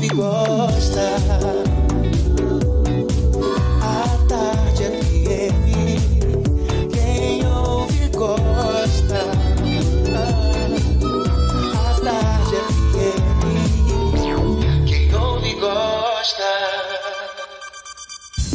Ouve 0.00 0.14
gosta. 0.14 1.14
A 3.82 4.08
tarde 4.26 4.84
FM, 4.84 5.68
quem 6.90 7.46
ouve 7.46 8.08
gosta. 8.08 9.20
A 11.74 12.00
tarde 12.00 12.56
FM, 12.56 13.28
quem 14.86 15.14
ouve 15.14 15.54
gosta. 15.56 16.48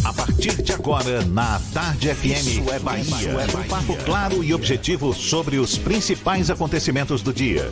A 0.03 0.13
partir 0.13 0.63
de 0.63 0.73
agora, 0.73 1.23
na 1.25 1.61
Tarde 1.71 2.11
FM, 2.15 2.25
Isso 2.25 2.73
é 2.73 2.79
Bahia. 2.79 3.37
Um 3.55 3.67
papo 3.67 3.95
claro 4.03 4.43
e 4.43 4.51
objetivo 4.51 5.13
sobre 5.13 5.59
os 5.59 5.77
principais 5.77 6.49
acontecimentos 6.49 7.21
do 7.21 7.31
dia. 7.31 7.71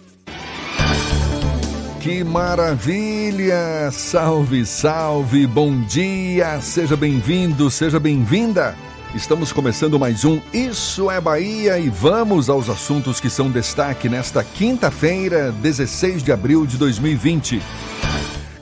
Que 2.01 2.23
maravilha! 2.23 3.91
Salve, 3.91 4.65
salve, 4.65 5.45
bom 5.45 5.81
dia! 5.81 6.59
Seja 6.59 6.97
bem-vindo, 6.97 7.69
seja 7.69 7.99
bem-vinda! 7.99 8.75
Estamos 9.13 9.53
começando 9.53 9.99
mais 9.99 10.25
um 10.25 10.41
Isso 10.51 11.11
é 11.11 11.21
Bahia 11.21 11.77
e 11.77 11.89
vamos 11.89 12.49
aos 12.49 12.69
assuntos 12.69 13.19
que 13.19 13.29
são 13.29 13.51
destaque 13.51 14.09
nesta 14.09 14.43
quinta-feira, 14.43 15.51
16 15.51 16.23
de 16.23 16.31
abril 16.31 16.65
de 16.65 16.75
2020. 16.75 17.61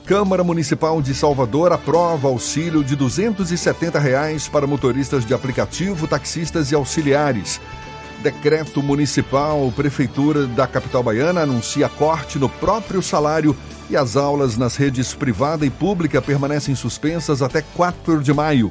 Câmara 0.04 0.44
Municipal 0.44 1.00
de 1.00 1.14
Salvador 1.14 1.72
aprova 1.72 2.28
auxílio 2.28 2.84
de 2.84 2.94
270 2.94 3.98
reais 3.98 4.48
para 4.48 4.66
motoristas 4.66 5.24
de 5.24 5.32
aplicativo, 5.32 6.06
taxistas 6.06 6.70
e 6.72 6.74
auxiliares. 6.74 7.58
Decreto 8.22 8.82
municipal, 8.82 9.72
Prefeitura 9.74 10.46
da 10.46 10.66
capital 10.66 11.02
baiana 11.02 11.40
anuncia 11.40 11.88
corte 11.88 12.38
no 12.38 12.50
próprio 12.50 13.00
salário 13.00 13.56
e 13.88 13.96
as 13.96 14.14
aulas 14.14 14.58
nas 14.58 14.76
redes 14.76 15.14
privada 15.14 15.64
e 15.64 15.70
pública 15.70 16.20
permanecem 16.20 16.74
suspensas 16.74 17.40
até 17.40 17.62
4 17.62 18.22
de 18.22 18.32
maio. 18.34 18.70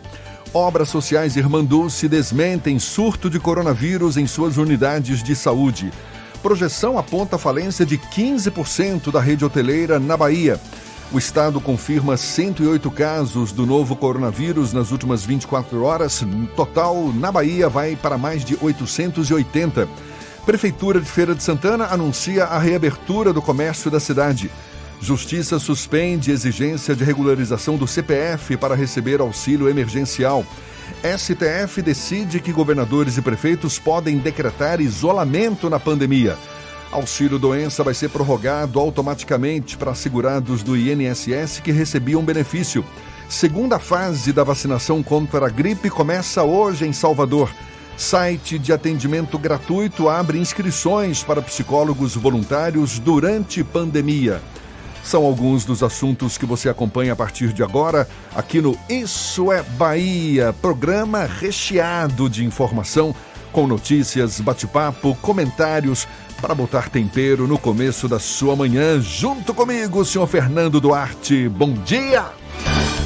Obras 0.54 0.90
sociais 0.90 1.36
Irmanduce 1.36 2.08
desmentem 2.08 2.78
surto 2.78 3.28
de 3.28 3.40
coronavírus 3.40 4.18
em 4.18 4.28
suas 4.28 4.58
unidades 4.58 5.24
de 5.24 5.36
saúde. 5.36 5.92
Projeção 6.44 6.98
aponta 6.98 7.38
falência 7.38 7.86
de 7.86 7.98
15% 7.98 9.12
da 9.12 9.20
rede 9.20 9.44
hoteleira 9.44 10.00
na 10.00 10.16
Bahia. 10.16 10.60
O 11.12 11.18
estado 11.18 11.60
confirma 11.60 12.16
108 12.16 12.92
casos 12.92 13.52
do 13.52 13.66
novo 13.66 13.96
coronavírus 13.96 14.74
nas 14.74 14.92
últimas 14.92 15.26
24 15.26 15.82
horas. 15.82 16.22
No 16.22 16.46
total, 16.46 17.12
na 17.16 17.32
Bahia, 17.32 17.68
vai 17.68 17.96
para 17.96 18.16
mais 18.16 18.46
de 18.46 18.56
880. 18.62 19.90
Prefeitura 20.46 21.02
de 21.02 21.10
Feira 21.10 21.34
de 21.34 21.42
Santana 21.42 21.88
anuncia 21.88 22.46
a 22.46 22.60
reabertura 22.60 23.34
do 23.34 23.42
comércio 23.42 23.90
da 23.90 24.00
cidade. 24.00 24.52
Justiça 25.02 25.58
suspende 25.58 26.30
exigência 26.30 26.96
de 26.96 27.04
regularização 27.04 27.76
do 27.76 27.88
CPF 27.88 28.56
para 28.56 28.76
receber 28.76 29.20
auxílio 29.20 29.68
emergencial. 29.68 30.46
STF 31.04 31.82
decide 31.82 32.40
que 32.40 32.52
governadores 32.52 33.18
e 33.18 33.22
prefeitos 33.22 33.80
podem 33.80 34.20
decretar 34.20 34.80
isolamento 34.80 35.72
na 35.72 35.80
pandemia. 35.80 36.38
Auxílio 36.92 37.38
doença 37.38 37.84
vai 37.84 37.94
ser 37.94 38.10
prorrogado 38.10 38.80
automaticamente 38.80 39.78
para 39.78 39.94
segurados 39.94 40.64
do 40.64 40.76
INSS 40.76 41.60
que 41.64 41.72
recebiam 41.72 42.24
benefício. 42.24 42.84
Segunda 43.28 43.78
fase 43.78 44.34
da 44.34 44.44
vacinação 44.44 45.04
contra 45.04 45.46
a 45.46 45.50
gripe 45.50 45.90
começa 45.90 46.44
hoje 46.44 46.88
em 46.88 46.94
Salvador. 46.94 47.52
Site 47.96 48.58
de 48.58 48.74
atendimento 48.74 49.38
gratuito 49.38 50.10
abre 50.10 50.40
inscrições 50.40 51.22
para 51.22 51.44
psicólogos 51.44 52.16
voluntários 52.16 52.98
durante 52.98 53.64
pandemia. 53.64 54.42
São 55.04 55.26
alguns 55.26 55.66
dos 55.66 55.84
assuntos 55.84 56.38
que 56.38 56.46
você 56.46 56.70
acompanha 56.70 57.14
a 57.14 57.16
partir 57.16 57.54
de 57.54 57.62
agora 57.62 58.08
aqui 58.36 58.62
no 58.62 58.76
Isso 58.90 59.52
é 59.52 59.62
Bahia, 59.62 60.54
programa 60.60 61.26
recheado 61.26 62.28
de 62.28 62.44
informação 62.44 63.14
com 63.52 63.66
notícias, 63.68 64.40
bate-papo, 64.40 65.16
comentários 65.22 66.08
para 66.40 66.56
botar 66.56 66.90
tempero 66.90 67.48
no 67.48 67.58
começo 67.58 68.08
da 68.08 68.18
sua 68.18 68.56
manhã, 68.56 69.00
junto 69.02 69.54
comigo, 69.54 70.06
senhor 70.06 70.26
Fernando 70.28 70.80
Duarte. 70.80 71.50
Bom 71.50 71.74
dia! 71.74 72.26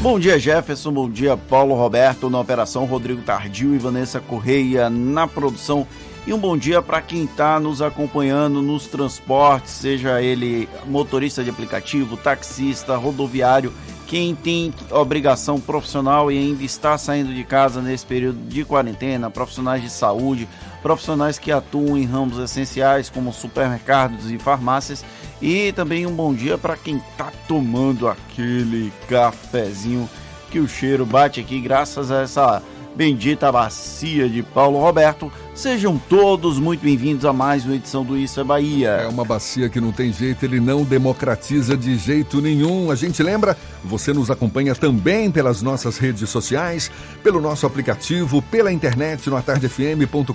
Bom 0.01 0.19
dia, 0.19 0.37
Jefferson. 0.37 0.91
Bom 0.91 1.09
dia, 1.09 1.35
Paulo 1.35 1.73
Roberto 1.73 2.29
na 2.29 2.39
operação, 2.39 2.85
Rodrigo 2.85 3.21
Tardio 3.21 3.73
e 3.73 3.77
Vanessa 3.77 4.19
Correia 4.19 4.89
na 4.89 5.27
produção. 5.27 5.87
E 6.27 6.33
um 6.33 6.37
bom 6.37 6.57
dia 6.57 6.81
para 6.81 7.01
quem 7.01 7.23
está 7.23 7.59
nos 7.59 7.81
acompanhando 7.81 8.61
nos 8.61 8.85
transportes, 8.85 9.71
seja 9.71 10.21
ele 10.21 10.69
motorista 10.85 11.43
de 11.43 11.49
aplicativo, 11.49 12.15
taxista, 12.15 12.95
rodoviário, 12.95 13.73
quem 14.07 14.35
tem 14.35 14.73
obrigação 14.91 15.59
profissional 15.59 16.31
e 16.31 16.37
ainda 16.37 16.63
está 16.63 16.97
saindo 16.97 17.33
de 17.33 17.43
casa 17.43 17.81
nesse 17.81 18.05
período 18.05 18.37
de 18.47 18.63
quarentena, 18.63 19.29
profissionais 19.29 19.81
de 19.81 19.89
saúde, 19.89 20.47
profissionais 20.83 21.39
que 21.39 21.51
atuam 21.51 21.97
em 21.97 22.05
ramos 22.05 22.37
essenciais 22.37 23.09
como 23.09 23.31
supermercados 23.31 24.29
e 24.29 24.37
farmácias. 24.37 25.03
E 25.41 25.71
também 25.71 26.05
um 26.05 26.13
bom 26.13 26.33
dia 26.33 26.57
para 26.57 26.75
quem 26.75 26.97
está 26.97 27.31
tomando 27.47 28.07
aquele 28.07 28.91
cafezinho 29.07 30.07
que 30.51 30.59
o 30.59 30.67
cheiro 30.67 31.05
bate 31.05 31.39
aqui, 31.39 31.59
graças 31.59 32.11
a 32.11 32.21
essa 32.21 32.61
bendita 32.95 33.51
bacia 33.51 34.29
de 34.29 34.43
Paulo 34.43 34.79
Roberto. 34.79 35.31
Sejam 35.55 35.99
todos 36.09 36.57
muito 36.57 36.81
bem-vindos 36.81 37.25
a 37.25 37.31
mais 37.31 37.63
uma 37.63 37.75
edição 37.75 38.03
do 38.03 38.17
Isso 38.17 38.39
é 38.39 38.43
Bahia. 38.43 38.89
É 38.89 39.07
uma 39.07 39.23
bacia 39.23 39.69
que 39.69 39.79
não 39.79 39.91
tem 39.91 40.11
jeito, 40.11 40.43
ele 40.43 40.59
não 40.59 40.83
democratiza 40.83 41.77
de 41.77 41.95
jeito 41.95 42.41
nenhum. 42.41 42.89
A 42.89 42.95
gente 42.95 43.21
lembra, 43.21 43.55
você 43.83 44.11
nos 44.11 44.31
acompanha 44.31 44.73
também 44.73 45.29
pelas 45.29 45.61
nossas 45.61 45.99
redes 45.99 46.27
sociais, 46.27 46.89
pelo 47.21 47.39
nosso 47.39 47.67
aplicativo, 47.67 48.41
pela 48.41 48.73
internet 48.73 49.29
no 49.29 49.37
atardefm.com.br. 49.37 50.33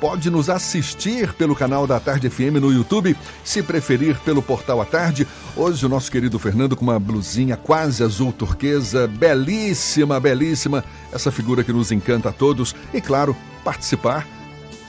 Pode 0.00 0.30
nos 0.30 0.48
assistir 0.48 1.32
pelo 1.32 1.56
canal 1.56 1.84
da 1.84 1.98
Tarde 1.98 2.30
FM 2.30 2.60
no 2.60 2.72
YouTube, 2.72 3.16
se 3.42 3.64
preferir 3.64 4.16
pelo 4.20 4.40
portal 4.40 4.80
A 4.80 4.84
Tarde. 4.84 5.26
Hoje 5.56 5.84
o 5.84 5.88
nosso 5.88 6.08
querido 6.12 6.38
Fernando 6.38 6.76
com 6.76 6.84
uma 6.84 7.00
blusinha 7.00 7.56
quase 7.56 8.04
azul 8.04 8.32
turquesa, 8.32 9.08
belíssima, 9.08 10.20
belíssima. 10.20 10.84
Essa 11.12 11.32
figura 11.32 11.64
que 11.64 11.72
nos 11.72 11.90
encanta 11.90 12.28
a 12.28 12.32
todos 12.32 12.76
e 12.94 13.00
claro, 13.00 13.36
participar 13.58 14.26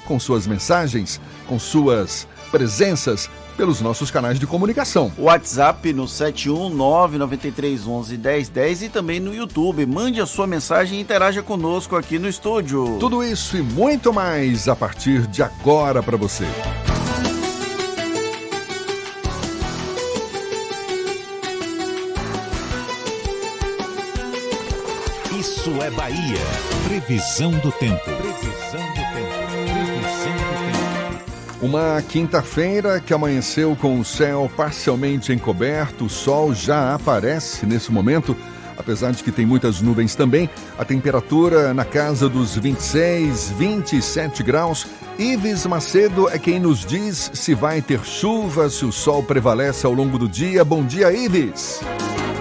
com 0.05 0.19
suas 0.19 0.47
mensagens, 0.47 1.21
com 1.47 1.59
suas 1.59 2.27
presenças 2.51 3.29
pelos 3.55 3.79
nossos 3.81 4.09
canais 4.09 4.39
de 4.39 4.47
comunicação. 4.47 5.11
WhatsApp 5.17 5.91
no 5.91 6.05
71993111010 6.05 8.83
e 8.83 8.89
também 8.89 9.19
no 9.19 9.35
YouTube. 9.35 9.85
Mande 9.85 10.21
a 10.21 10.25
sua 10.25 10.47
mensagem 10.47 10.97
e 10.97 11.01
interaja 11.01 11.43
conosco 11.43 11.97
aqui 11.97 12.17
no 12.17 12.29
estúdio. 12.29 12.95
Tudo 12.99 13.23
isso 13.23 13.57
e 13.57 13.61
muito 13.61 14.13
mais 14.13 14.69
a 14.69 14.75
partir 14.75 15.27
de 15.27 15.43
agora 15.43 16.01
para 16.01 16.15
você. 16.15 16.45
Isso 25.37 25.71
é 25.83 25.91
Bahia. 25.91 26.39
Previsão 26.87 27.51
do 27.51 27.73
tempo. 27.73 28.28
Uma 31.61 32.01
quinta-feira 32.01 33.01
que 33.01 33.13
amanheceu 33.13 33.75
com 33.75 33.99
o 33.99 34.05
céu 34.05 34.49
parcialmente 34.55 35.33
encoberto, 35.33 36.05
o 36.05 36.09
sol 36.09 36.53
já 36.53 36.93
aparece 36.95 37.65
nesse 37.65 37.91
momento. 37.91 38.35
apesar 38.77 39.11
de 39.11 39.21
que 39.21 39.29
tem 39.29 39.45
muitas 39.45 39.81
nuvens 39.81 40.15
também. 40.15 40.49
A 40.77 40.85
temperatura 40.85 41.73
na 41.73 41.83
casa 41.83 42.29
dos 42.29 42.55
26, 42.55 43.49
27 43.57 44.41
graus. 44.41 44.87
Ives 45.17 45.65
Macedo 45.65 46.29
é 46.29 46.39
quem 46.39 46.61
nos 46.61 46.85
diz 46.85 47.29
se 47.33 47.53
vai 47.53 47.81
ter 47.81 48.05
chuva, 48.05 48.69
se 48.69 48.85
o 48.85 48.91
sol 48.93 49.21
prevalece 49.21 49.85
ao 49.85 49.91
longo 49.91 50.17
do 50.17 50.29
dia. 50.29 50.63
Bom 50.63 50.81
dia, 50.85 51.11
Ives! 51.11 51.81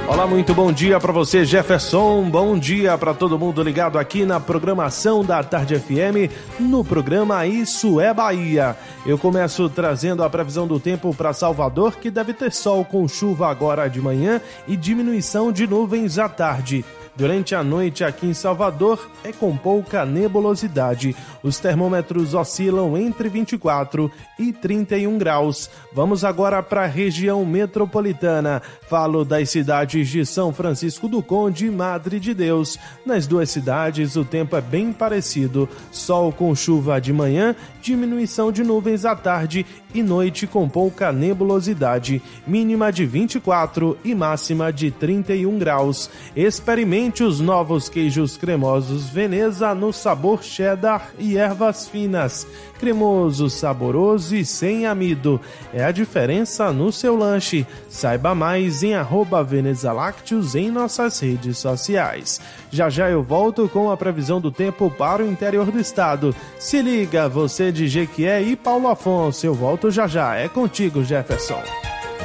Olá, 0.09 0.27
muito 0.27 0.55
bom 0.55 0.73
dia 0.73 0.99
para 0.99 1.13
você, 1.13 1.45
Jefferson. 1.45 2.31
Bom 2.31 2.59
dia 2.59 2.97
para 2.97 3.13
todo 3.13 3.39
mundo 3.39 3.63
ligado 3.63 3.99
aqui 3.99 4.25
na 4.25 4.41
programação 4.41 5.23
da 5.23 5.45
Tarde 5.45 5.79
FM, 5.79 6.33
no 6.59 6.83
programa 6.83 7.47
Isso 7.47 8.01
é 8.01 8.13
Bahia. 8.15 8.75
Eu 9.05 9.19
começo 9.19 9.69
trazendo 9.69 10.25
a 10.25 10.31
previsão 10.31 10.67
do 10.67 10.81
tempo 10.81 11.15
para 11.15 11.35
Salvador, 11.35 11.97
que 11.97 12.11
deve 12.11 12.33
ter 12.33 12.51
sol 12.53 12.87
com 12.87 13.07
chuva 13.07 13.51
agora 13.51 13.87
de 13.87 14.01
manhã 14.01 14.41
e 14.67 14.79
diminuição 14.79 15.53
de 15.53 15.67
nuvens 15.67 16.19
à 16.19 16.27
tarde. 16.27 16.87
Durante 17.19 17.53
a 17.53 17.65
noite 17.65 18.05
aqui 18.05 18.27
em 18.27 18.33
Salvador 18.33 19.11
é 19.25 19.33
com 19.33 19.57
pouca 19.57 20.07
nebulosidade. 20.07 21.17
Os 21.43 21.59
termômetros 21.59 22.33
oscilam 22.33 22.97
entre 22.97 23.29
24 23.29 24.09
e 24.39 24.53
31 24.53 25.19
graus. 25.19 25.69
Vamos 25.93 26.23
agora 26.23 26.63
para 26.63 26.85
a 26.85 26.87
região 26.87 27.45
metropolitana. 27.45 28.63
Falo 28.89 29.25
das 29.25 29.51
cidades 29.51 30.09
de 30.09 30.25
São 30.25 30.53
Francisco 30.53 31.09
do 31.09 31.21
Conde 31.21 31.67
e 31.67 31.71
Madre 31.73 32.21
de 32.21 32.33
Deus. 32.33 32.79
Nas 33.05 33.27
duas 33.27 33.51
cidades 33.51 34.15
o 34.15 34.25
tempo 34.25 34.55
é 34.55 34.61
bem 34.61 34.93
parecido: 34.93 35.69
sol 35.91 36.33
com 36.33 36.55
chuva 36.55 37.01
de 37.01 37.13
manhã, 37.13 37.57
diminuição 37.83 38.53
de 38.53 38.63
nuvens 38.63 39.05
à 39.05 39.17
tarde 39.17 39.67
e 39.95 40.03
noite 40.03 40.47
com 40.47 40.69
pouca 40.69 41.13
nebulosidade. 41.13 42.23
Mínima 42.47 42.93
de 42.93 43.07
24 43.07 43.99
e 44.05 44.15
máxima 44.15 44.73
de 44.73 44.91
31 44.91 45.59
graus. 45.59 46.11
Experimente 46.37 47.23
os 47.23 47.41
novos 47.41 47.89
queijos 47.89 48.37
cremosos 48.37 49.09
Veneza 49.09 49.75
no 49.75 49.93
sabor 49.93 50.43
cheddar 50.43 51.13
e 51.19 51.37
ervas 51.37 51.89
finas. 51.89 52.47
Cremoso, 52.79 53.51
saboroso 53.51 54.37
e 54.37 54.45
sem 54.45 54.87
amido. 54.87 55.41
É 55.73 55.85
a 55.85 55.93
diferença 55.93 56.73
no 56.73 56.93
seu 56.93 57.17
lanche. 57.17 57.67
Saiba 57.89 58.35
mais 58.35 58.83
em 58.83 58.95
arroba 58.95 59.43
Veneza 59.43 59.93
Lácteos 59.93 60.55
em 60.55 60.71
nossas 60.71 61.19
redes 61.21 61.59
sociais. 61.59 62.41
Já 62.71 62.89
já 62.89 63.11
eu 63.11 63.23
volto 63.23 63.69
com 63.69 63.91
a 63.91 63.97
previsão 63.97 64.41
do 64.41 64.51
tempo 64.51 64.91
para 64.91 65.25
o 65.25 65.31
interior 65.31 65.71
do 65.71 65.81
estado. 65.81 66.35
Se 66.59 66.81
liga, 66.81 67.29
você 67.29 67.73
de 67.73 67.89
Jequié 67.89 68.43
e 68.43 68.57
Paulo 68.57 68.89
Afonso. 68.89 69.45
Eu 69.45 69.55
volto 69.55 69.91
já 69.91 70.07
já. 70.07 70.37
É 70.37 70.49
contigo, 70.49 71.03
Jefferson. 71.03 71.63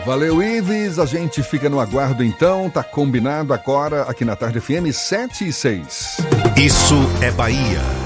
Valeu, 0.06 0.44
Ives. 0.44 0.99
A 0.99 1.06
gente 1.06 1.41
fica 1.41 1.69
no 1.69 1.79
aguardo 1.79 2.23
então. 2.23 2.69
Tá 2.69 2.83
combinado 2.83 3.53
agora 3.53 4.03
aqui 4.03 4.25
na 4.25 4.35
Tarde 4.35 4.59
FM 4.59 4.91
7 4.91 5.47
e 5.47 5.53
6. 5.53 6.17
Isso 6.57 6.95
é 7.21 7.31
Bahia. 7.31 8.02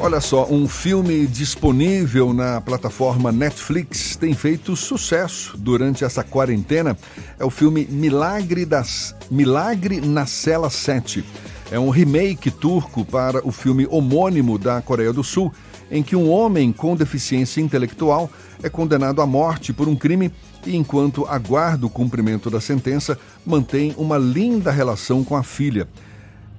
Olha 0.00 0.20
só, 0.20 0.46
um 0.48 0.68
filme 0.68 1.26
disponível 1.26 2.32
na 2.32 2.60
plataforma 2.60 3.32
Netflix 3.32 4.14
tem 4.14 4.32
feito 4.32 4.76
sucesso 4.76 5.58
durante 5.58 6.04
essa 6.04 6.22
quarentena. 6.22 6.96
É 7.36 7.44
o 7.44 7.50
filme 7.50 7.84
Milagre 7.90 8.64
das 8.64 9.12
Milagre 9.28 10.00
na 10.00 10.24
Cela 10.24 10.70
7. 10.70 11.24
É 11.72 11.80
um 11.80 11.90
remake 11.90 12.48
turco 12.48 13.04
para 13.04 13.44
o 13.44 13.50
filme 13.50 13.88
homônimo 13.90 14.56
da 14.56 14.80
Coreia 14.80 15.12
do 15.12 15.24
Sul 15.24 15.52
em 15.90 16.02
que 16.02 16.14
um 16.14 16.30
homem 16.30 16.72
com 16.72 16.94
deficiência 16.94 17.60
intelectual 17.60 18.30
é 18.62 18.68
condenado 18.68 19.20
à 19.20 19.26
morte 19.26 19.72
por 19.72 19.88
um 19.88 19.96
crime 19.96 20.30
e, 20.64 20.76
enquanto 20.76 21.26
aguarda 21.26 21.86
o 21.86 21.90
cumprimento 21.90 22.48
da 22.48 22.60
sentença, 22.60 23.18
mantém 23.44 23.94
uma 23.98 24.16
linda 24.16 24.70
relação 24.70 25.24
com 25.24 25.34
a 25.34 25.42
filha. 25.42 25.88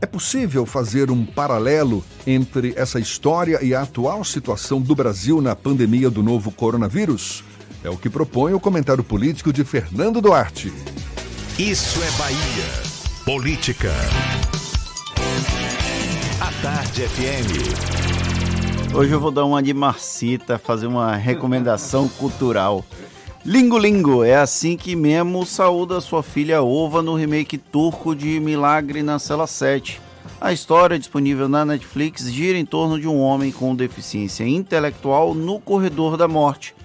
É 0.01 0.05
possível 0.05 0.65
fazer 0.65 1.11
um 1.11 1.25
paralelo 1.25 2.05
entre 2.25 2.73
essa 2.77 3.01
história 3.01 3.59
e 3.61 3.75
a 3.75 3.81
atual 3.81 4.23
situação 4.23 4.79
do 4.79 4.95
Brasil 4.95 5.41
na 5.41 5.57
pandemia 5.57 6.09
do 6.09 6.23
novo 6.23 6.51
coronavírus? 6.51 7.43
É 7.83 7.89
o 7.89 7.97
que 7.97 8.09
propõe 8.09 8.53
o 8.53 8.61
comentário 8.61 9.03
político 9.03 9.51
de 9.51 9.65
Fernando 9.65 10.21
Duarte. 10.21 10.71
Isso 11.57 12.01
é 12.01 12.11
Bahia. 12.17 12.65
Política. 13.25 13.91
A 16.39 16.61
Tarde 16.61 17.01
FM. 17.01 18.95
Hoje 18.95 19.11
eu 19.11 19.19
vou 19.19 19.31
dar 19.31 19.43
uma 19.43 19.61
de 19.61 19.73
Marcita, 19.73 20.57
fazer 20.57 20.87
uma 20.87 21.17
recomendação 21.17 22.07
cultural. 22.07 22.85
Lingo 23.45 23.77
Lingo, 23.77 24.21
é 24.21 24.35
assim 24.35 24.75
que 24.75 24.97
Memo 24.97 25.45
saúda 25.45 26.01
sua 26.01 26.21
filha 26.21 26.61
Ova 26.61 27.01
no 27.01 27.15
remake 27.15 27.57
turco 27.57 28.13
de 28.13 28.37
Milagre 28.37 29.01
na 29.01 29.17
Cela 29.17 29.47
7. 29.47 30.01
A 30.41 30.51
história, 30.51 30.99
disponível 30.99 31.47
na 31.47 31.63
Netflix, 31.63 32.29
gira 32.29 32.57
em 32.57 32.65
torno 32.65 32.99
de 32.99 33.07
um 33.07 33.17
homem 33.17 33.49
com 33.49 33.73
deficiência 33.73 34.45
intelectual 34.45 35.33
no 35.33 35.57
corredor 35.57 36.17
da 36.17 36.27
morte. 36.27 36.75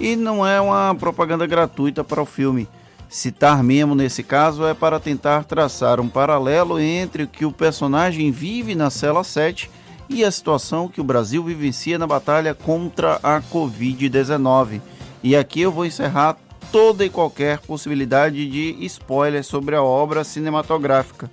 E 0.00 0.16
não 0.16 0.46
é 0.46 0.58
uma 0.58 0.94
propaganda 0.94 1.46
gratuita 1.46 2.02
para 2.02 2.22
o 2.22 2.26
filme. 2.26 2.66
Citar 3.10 3.62
Memo 3.62 3.94
nesse 3.94 4.22
caso 4.22 4.64
é 4.64 4.72
para 4.72 4.98
tentar 4.98 5.44
traçar 5.44 6.00
um 6.00 6.08
paralelo 6.08 6.80
entre 6.80 7.24
o 7.24 7.28
que 7.28 7.44
o 7.44 7.52
personagem 7.52 8.30
vive 8.30 8.74
na 8.74 8.88
Cela 8.88 9.22
7 9.22 9.70
e 10.08 10.24
a 10.24 10.30
situação 10.30 10.88
que 10.88 11.02
o 11.02 11.04
Brasil 11.04 11.44
vivencia 11.44 11.98
na 11.98 12.06
batalha 12.06 12.54
contra 12.54 13.20
a 13.22 13.42
Covid-19. 13.42 14.80
E 15.22 15.36
aqui 15.36 15.60
eu 15.60 15.72
vou 15.72 15.84
encerrar 15.84 16.36
toda 16.70 17.04
e 17.04 17.10
qualquer 17.10 17.58
possibilidade 17.58 18.48
de 18.48 18.84
spoiler 18.86 19.42
sobre 19.42 19.74
a 19.74 19.82
obra 19.82 20.22
cinematográfica. 20.22 21.30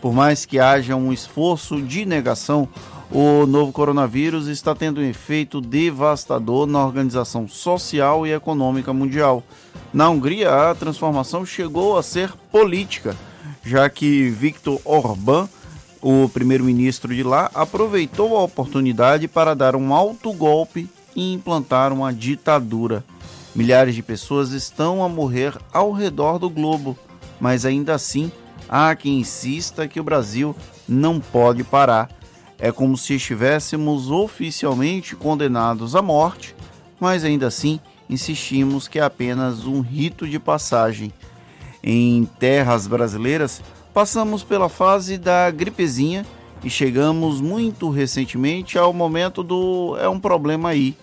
Por 0.00 0.12
mais 0.12 0.46
que 0.46 0.58
haja 0.58 0.96
um 0.96 1.12
esforço 1.12 1.80
de 1.82 2.06
negação, 2.06 2.68
o 3.10 3.44
novo 3.46 3.72
coronavírus 3.72 4.46
está 4.46 4.74
tendo 4.74 5.00
um 5.00 5.04
efeito 5.04 5.60
devastador 5.60 6.66
na 6.66 6.84
organização 6.84 7.46
social 7.46 8.26
e 8.26 8.32
econômica 8.32 8.92
mundial. 8.92 9.42
Na 9.92 10.08
Hungria, 10.08 10.70
a 10.70 10.74
transformação 10.74 11.44
chegou 11.44 11.98
a 11.98 12.02
ser 12.02 12.32
política, 12.50 13.16
já 13.64 13.90
que 13.90 14.30
Viktor 14.30 14.80
Orbán 14.84 15.48
o 16.02 16.28
primeiro-ministro 16.30 17.14
de 17.14 17.22
lá 17.22 17.50
aproveitou 17.54 18.36
a 18.36 18.42
oportunidade 18.42 19.28
para 19.28 19.54
dar 19.54 19.76
um 19.76 19.92
alto 19.92 20.32
golpe 20.32 20.88
e 21.14 21.32
implantar 21.32 21.92
uma 21.92 22.12
ditadura. 22.12 23.04
Milhares 23.54 23.94
de 23.94 24.02
pessoas 24.02 24.52
estão 24.52 25.02
a 25.02 25.08
morrer 25.08 25.56
ao 25.72 25.92
redor 25.92 26.38
do 26.38 26.48
globo, 26.48 26.96
mas 27.40 27.64
ainda 27.64 27.94
assim 27.94 28.30
há 28.68 28.94
quem 28.94 29.20
insista 29.20 29.88
que 29.88 29.98
o 29.98 30.04
Brasil 30.04 30.54
não 30.88 31.20
pode 31.20 31.64
parar. 31.64 32.08
É 32.58 32.70
como 32.70 32.96
se 32.96 33.14
estivéssemos 33.14 34.10
oficialmente 34.10 35.16
condenados 35.16 35.96
à 35.96 36.02
morte, 36.02 36.54
mas 37.00 37.24
ainda 37.24 37.46
assim 37.46 37.80
insistimos 38.08 38.86
que 38.86 38.98
é 38.98 39.02
apenas 39.02 39.66
um 39.66 39.80
rito 39.80 40.28
de 40.28 40.38
passagem. 40.38 41.12
Em 41.82 42.28
terras 42.38 42.86
brasileiras, 42.86 43.62
Passamos 43.92 44.44
pela 44.44 44.68
fase 44.68 45.18
da 45.18 45.50
gripezinha 45.50 46.24
e 46.62 46.70
chegamos 46.70 47.40
muito 47.40 47.90
recentemente 47.90 48.78
ao 48.78 48.92
momento 48.92 49.42
do 49.42 49.96
é 49.98 50.08
um 50.08 50.20
problema 50.20 50.68
aí. 50.68 50.96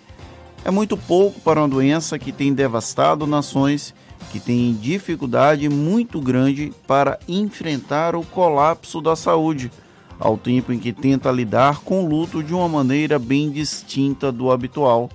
É 0.65 0.71
muito 0.71 0.97
pouco 0.97 1.39
para 1.39 1.61
uma 1.61 1.67
doença 1.67 2.19
que 2.19 2.31
tem 2.31 2.53
devastado 2.53 3.25
nações, 3.25 3.93
que 4.31 4.39
tem 4.39 4.73
dificuldade 4.73 5.69
muito 5.69 6.19
grande 6.19 6.73
para 6.85 7.17
enfrentar 7.27 8.15
o 8.15 8.23
colapso 8.23 8.99
da 9.01 9.15
saúde, 9.15 9.71
ao 10.19 10.37
tempo 10.37 10.73
em 10.73 10.79
que 10.79 10.91
tenta 10.91 11.31
lidar 11.31 11.81
com 11.81 12.03
o 12.03 12.09
luto 12.09 12.43
de 12.43 12.53
uma 12.53 12.67
maneira 12.67 13.17
bem 13.17 13.49
distinta 13.49 14.31
do 14.31 14.51
habitual. 14.51 15.09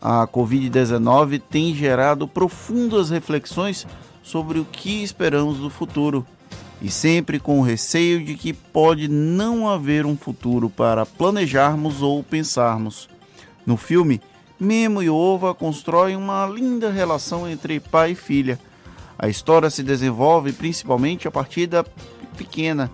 A 0.00 0.26
Covid-19 0.26 1.42
tem 1.50 1.74
gerado 1.74 2.28
profundas 2.28 3.10
reflexões 3.10 3.86
sobre 4.22 4.58
o 4.58 4.64
que 4.64 5.02
esperamos 5.02 5.58
do 5.58 5.68
futuro 5.68 6.24
e 6.80 6.90
sempre 6.90 7.38
com 7.38 7.58
o 7.58 7.62
receio 7.62 8.24
de 8.24 8.34
que 8.34 8.52
pode 8.52 9.08
não 9.08 9.68
haver 9.68 10.04
um 10.04 10.16
futuro 10.16 10.68
para 10.68 11.06
planejarmos 11.06 12.02
ou 12.02 12.22
pensarmos. 12.22 13.08
No 13.64 13.76
filme, 13.76 14.20
Memo 14.58 15.02
e 15.02 15.10
Ova 15.10 15.54
constroem 15.54 16.16
uma 16.16 16.46
linda 16.46 16.90
relação 16.90 17.48
entre 17.48 17.80
pai 17.80 18.12
e 18.12 18.14
filha. 18.14 18.58
A 19.18 19.28
história 19.28 19.70
se 19.70 19.82
desenvolve 19.82 20.52
principalmente 20.52 21.28
a 21.28 21.30
partir 21.30 21.66
da 21.66 21.84
pequena, 22.36 22.90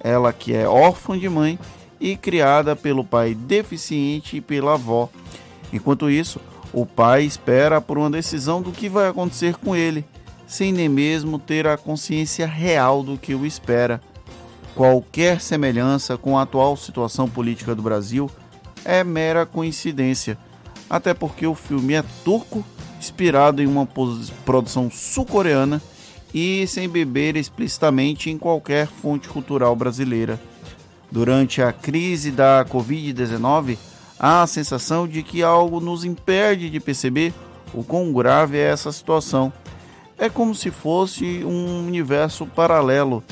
ela 0.00 0.32
que 0.32 0.54
é 0.54 0.68
órfã 0.68 1.18
de 1.18 1.28
mãe 1.28 1.58
e 2.00 2.16
criada 2.16 2.74
pelo 2.74 3.04
pai 3.04 3.34
deficiente 3.34 4.38
e 4.38 4.40
pela 4.40 4.74
avó. 4.74 5.08
Enquanto 5.72 6.10
isso, 6.10 6.40
o 6.72 6.84
pai 6.84 7.24
espera 7.24 7.80
por 7.80 7.98
uma 7.98 8.10
decisão 8.10 8.60
do 8.60 8.72
que 8.72 8.88
vai 8.88 9.08
acontecer 9.08 9.56
com 9.56 9.74
ele 9.74 10.04
sem 10.46 10.72
nem 10.72 10.88
mesmo 10.88 11.38
ter 11.38 11.66
a 11.66 11.76
consciência 11.76 12.46
real 12.46 13.02
do 13.02 13.16
que 13.16 13.34
o 13.34 13.46
espera. 13.46 14.00
Qualquer 14.74 15.40
semelhança 15.40 16.16
com 16.16 16.38
a 16.38 16.42
atual 16.42 16.76
situação 16.76 17.28
política 17.28 17.74
do 17.74 17.82
Brasil 17.82 18.30
é 18.84 19.02
mera 19.02 19.46
coincidência, 19.46 20.36
até 20.88 21.14
porque 21.14 21.46
o 21.46 21.54
filme 21.54 21.94
é 21.94 22.04
turco, 22.24 22.64
inspirado 22.98 23.62
em 23.62 23.66
uma 23.66 23.86
produção 24.44 24.90
sul-coreana 24.90 25.80
e 26.32 26.66
sem 26.66 26.88
beber 26.88 27.36
explicitamente 27.36 28.30
em 28.30 28.38
qualquer 28.38 28.86
fonte 28.86 29.28
cultural 29.28 29.76
brasileira. 29.76 30.40
Durante 31.10 31.62
a 31.62 31.72
crise 31.72 32.30
da 32.30 32.64
Covid-19, 32.68 33.78
há 34.18 34.42
a 34.42 34.46
sensação 34.46 35.06
de 35.06 35.22
que 35.22 35.42
algo 35.42 35.78
nos 35.78 36.04
impede 36.04 36.70
de 36.70 36.80
perceber 36.80 37.32
o 37.72 37.84
quão 37.84 38.12
grave 38.12 38.58
é 38.58 38.70
essa 38.70 38.90
situação. 38.90 39.52
É 40.18 40.28
como 40.28 40.54
se 40.54 40.70
fosse 40.70 41.44
um 41.44 41.86
universo 41.86 42.46
paralelo 42.46 43.22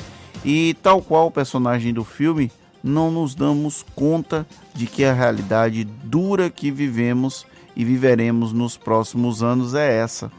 e, 0.45 0.75
tal 0.81 1.01
qual 1.01 1.27
o 1.27 1.31
personagem 1.31 1.93
do 1.93 2.03
filme, 2.03 2.51
não 2.83 3.09
nos 3.09 3.33
damos 3.33 3.85
conta 3.95 4.45
de 4.73 4.85
que 4.85 5.05
a 5.05 5.13
realidade 5.13 5.85
dura 5.85 6.49
que 6.49 6.69
vivemos 6.69 7.45
e 7.75 7.85
viveremos 7.85 8.51
nos 8.51 8.75
próximos 8.75 9.41
anos 9.41 9.73
é 9.73 9.97
essa. 9.97 10.31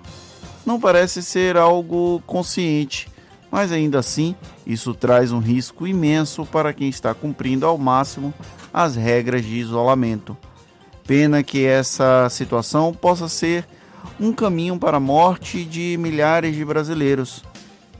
Não 0.66 0.78
parece 0.78 1.22
ser 1.22 1.56
algo 1.56 2.22
consciente, 2.26 3.08
mas 3.50 3.72
ainda 3.72 3.98
assim 3.98 4.34
isso 4.66 4.94
traz 4.94 5.32
um 5.32 5.38
risco 5.38 5.86
imenso 5.86 6.44
para 6.44 6.72
quem 6.72 6.88
está 6.88 7.14
cumprindo 7.14 7.66
ao 7.66 7.78
máximo 7.78 8.32
as 8.72 8.94
regras 8.94 9.44
de 9.44 9.58
isolamento. 9.58 10.36
Pena 11.06 11.42
que 11.42 11.64
essa 11.64 12.28
situação 12.30 12.92
possa 12.92 13.28
ser 13.28 13.66
um 14.18 14.32
caminho 14.32 14.78
para 14.78 14.96
a 14.96 15.00
morte 15.00 15.64
de 15.64 15.96
milhares 15.98 16.54
de 16.54 16.64
brasileiros. 16.64 17.42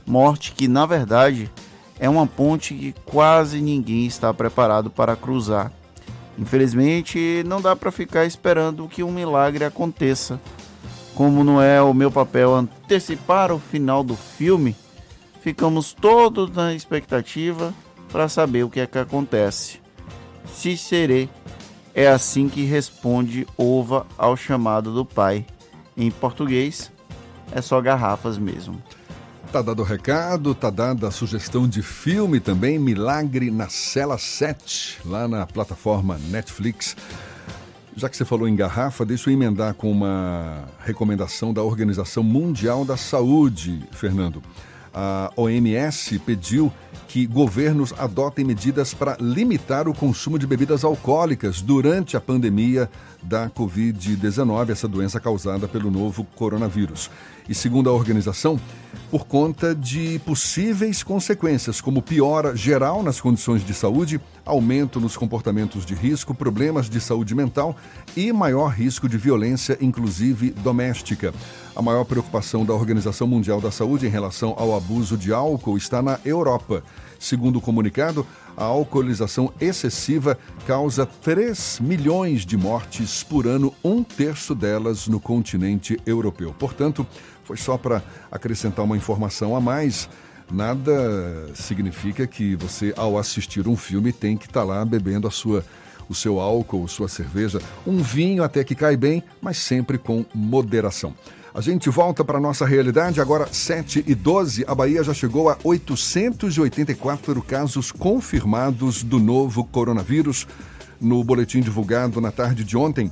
Morte 0.05 0.51
que, 0.51 0.67
na 0.67 0.85
verdade, 0.85 1.51
é 1.99 2.09
uma 2.09 2.27
ponte 2.27 2.73
que 2.73 2.93
quase 3.05 3.61
ninguém 3.61 4.05
está 4.05 4.33
preparado 4.33 4.89
para 4.89 5.15
cruzar. 5.15 5.71
Infelizmente, 6.37 7.43
não 7.45 7.61
dá 7.61 7.75
para 7.75 7.91
ficar 7.91 8.25
esperando 8.25 8.87
que 8.87 9.03
um 9.03 9.11
milagre 9.11 9.63
aconteça. 9.63 10.39
Como 11.13 11.43
não 11.43 11.61
é 11.61 11.81
o 11.81 11.93
meu 11.93 12.11
papel 12.11 12.53
antecipar 12.53 13.51
o 13.51 13.59
final 13.59 14.03
do 14.03 14.15
filme, 14.15 14.75
ficamos 15.39 15.93
todos 15.93 16.53
na 16.53 16.73
expectativa 16.73 17.73
para 18.11 18.27
saber 18.27 18.63
o 18.63 18.69
que 18.69 18.81
é 18.81 18.87
que 18.87 18.97
acontece. 18.97 19.79
Se 20.53 20.75
serei, 20.75 21.29
é 21.93 22.07
assim 22.07 22.49
que 22.49 22.65
responde 22.65 23.47
Ova 23.57 24.05
ao 24.17 24.35
chamado 24.35 24.93
do 24.93 25.05
pai. 25.05 25.45
Em 25.95 26.11
português, 26.11 26.91
é 27.53 27.61
só 27.61 27.79
garrafas 27.79 28.37
mesmo. 28.37 28.83
Tá 29.55 29.61
dado 29.61 29.83
o 29.83 29.85
recado, 29.85 30.53
tá 30.53 30.69
dada 30.69 31.07
a 31.07 31.11
sugestão 31.11 31.65
de 31.65 31.81
filme 31.81 32.41
também, 32.41 32.77
Milagre 32.77 33.49
na 33.49 33.69
Cela 33.69 34.17
7, 34.17 34.99
lá 35.05 35.29
na 35.29 35.45
plataforma 35.47 36.19
Netflix. 36.29 36.93
Já 37.95 38.09
que 38.09 38.17
você 38.17 38.25
falou 38.25 38.49
em 38.49 38.55
garrafa, 38.57 39.05
deixa 39.05 39.29
eu 39.29 39.33
emendar 39.33 39.73
com 39.73 39.89
uma 39.89 40.65
recomendação 40.79 41.53
da 41.53 41.63
Organização 41.63 42.21
Mundial 42.21 42.83
da 42.83 42.97
Saúde, 42.97 43.81
Fernando. 43.93 44.43
A 44.97 45.29
OMS 45.35 46.17
pediu 46.19 46.71
que 47.09 47.25
governos 47.25 47.93
adotem 47.97 48.45
medidas 48.45 48.93
para 48.93 49.17
limitar 49.19 49.89
o 49.89 49.93
consumo 49.93 50.39
de 50.39 50.47
bebidas 50.47 50.85
alcoólicas 50.85 51.61
durante 51.61 52.15
a 52.15 52.21
pandemia 52.21 52.89
da 53.21 53.49
Covid-19, 53.49 54.69
essa 54.69 54.87
doença 54.87 55.19
causada 55.19 55.67
pelo 55.67 55.91
novo 55.91 56.25
coronavírus. 56.35 57.11
E 57.49 57.53
segundo 57.53 57.89
a 57.89 57.93
organização, 57.93 58.57
por 59.11 59.27
conta 59.27 59.75
de 59.75 60.17
possíveis 60.19 61.03
consequências, 61.03 61.81
como 61.81 62.01
piora 62.01 62.55
geral 62.55 63.03
nas 63.03 63.19
condições 63.19 63.65
de 63.65 63.73
saúde, 63.73 64.21
aumento 64.45 64.99
nos 64.99 65.17
comportamentos 65.17 65.85
de 65.85 65.95
risco, 65.95 66.33
problemas 66.33 66.89
de 66.89 67.01
saúde 67.01 67.33
mental 67.33 67.75
e 68.15 68.31
maior 68.31 68.67
risco 68.67 69.09
de 69.09 69.17
violência, 69.17 69.77
inclusive 69.81 70.51
doméstica. 70.51 71.33
A 71.75 71.81
maior 71.81 72.05
preocupação 72.05 72.63
da 72.63 72.73
Organização 72.73 73.27
Mundial 73.27 73.59
da 73.59 73.71
Saúde 73.71 74.05
em 74.05 74.09
relação 74.09 74.53
ao 74.57 74.75
abuso 74.75 75.17
de 75.17 75.33
álcool 75.33 75.75
está 75.75 76.01
na 76.01 76.19
Europa. 76.23 76.83
Segundo 77.19 77.57
o 77.57 77.61
comunicado, 77.61 78.25
a 78.55 78.63
alcoolização 78.63 79.51
excessiva 79.59 80.37
causa 80.67 81.05
3 81.05 81.79
milhões 81.81 82.45
de 82.45 82.55
mortes 82.55 83.23
por 83.23 83.47
ano, 83.47 83.73
um 83.83 84.03
terço 84.03 84.53
delas 84.53 85.07
no 85.07 85.19
continente 85.19 85.99
europeu. 86.05 86.53
Portanto, 86.57 87.05
foi 87.43 87.57
só 87.57 87.77
para 87.77 88.03
acrescentar 88.31 88.85
uma 88.85 88.97
informação 88.97 89.55
a 89.55 89.61
mais. 89.61 90.09
Nada 90.51 91.49
significa 91.55 92.27
que 92.27 92.55
você, 92.55 92.93
ao 92.95 93.17
assistir 93.17 93.67
um 93.67 93.75
filme, 93.75 94.13
tem 94.13 94.37
que 94.37 94.45
estar 94.45 94.61
tá 94.61 94.65
lá 94.65 94.85
bebendo 94.85 95.27
a 95.27 95.31
sua, 95.31 95.65
o 96.07 96.13
seu 96.13 96.39
álcool, 96.39 96.87
sua 96.87 97.07
cerveja, 97.07 97.59
um 97.85 98.01
vinho 98.01 98.43
até 98.43 98.63
que 98.63 98.75
cai 98.75 98.95
bem, 98.95 99.23
mas 99.41 99.57
sempre 99.57 99.97
com 99.97 100.25
moderação. 100.33 101.13
A 101.55 101.61
gente 101.61 101.89
volta 101.89 102.23
para 102.23 102.37
a 102.37 102.41
nossa 102.41 102.65
realidade, 102.65 103.21
agora 103.21 103.47
7 103.49 104.03
e 104.05 104.13
12. 104.13 104.65
A 104.67 104.75
Bahia 104.75 105.01
já 105.01 105.13
chegou 105.13 105.49
a 105.49 105.57
884 105.63 107.41
casos 107.41 107.93
confirmados 107.93 109.01
do 109.03 109.19
novo 109.19 109.63
coronavírus. 109.63 110.45
No 110.99 111.23
boletim 111.23 111.61
divulgado 111.61 112.19
na 112.19 112.29
tarde 112.29 112.65
de 112.65 112.75
ontem, 112.75 113.09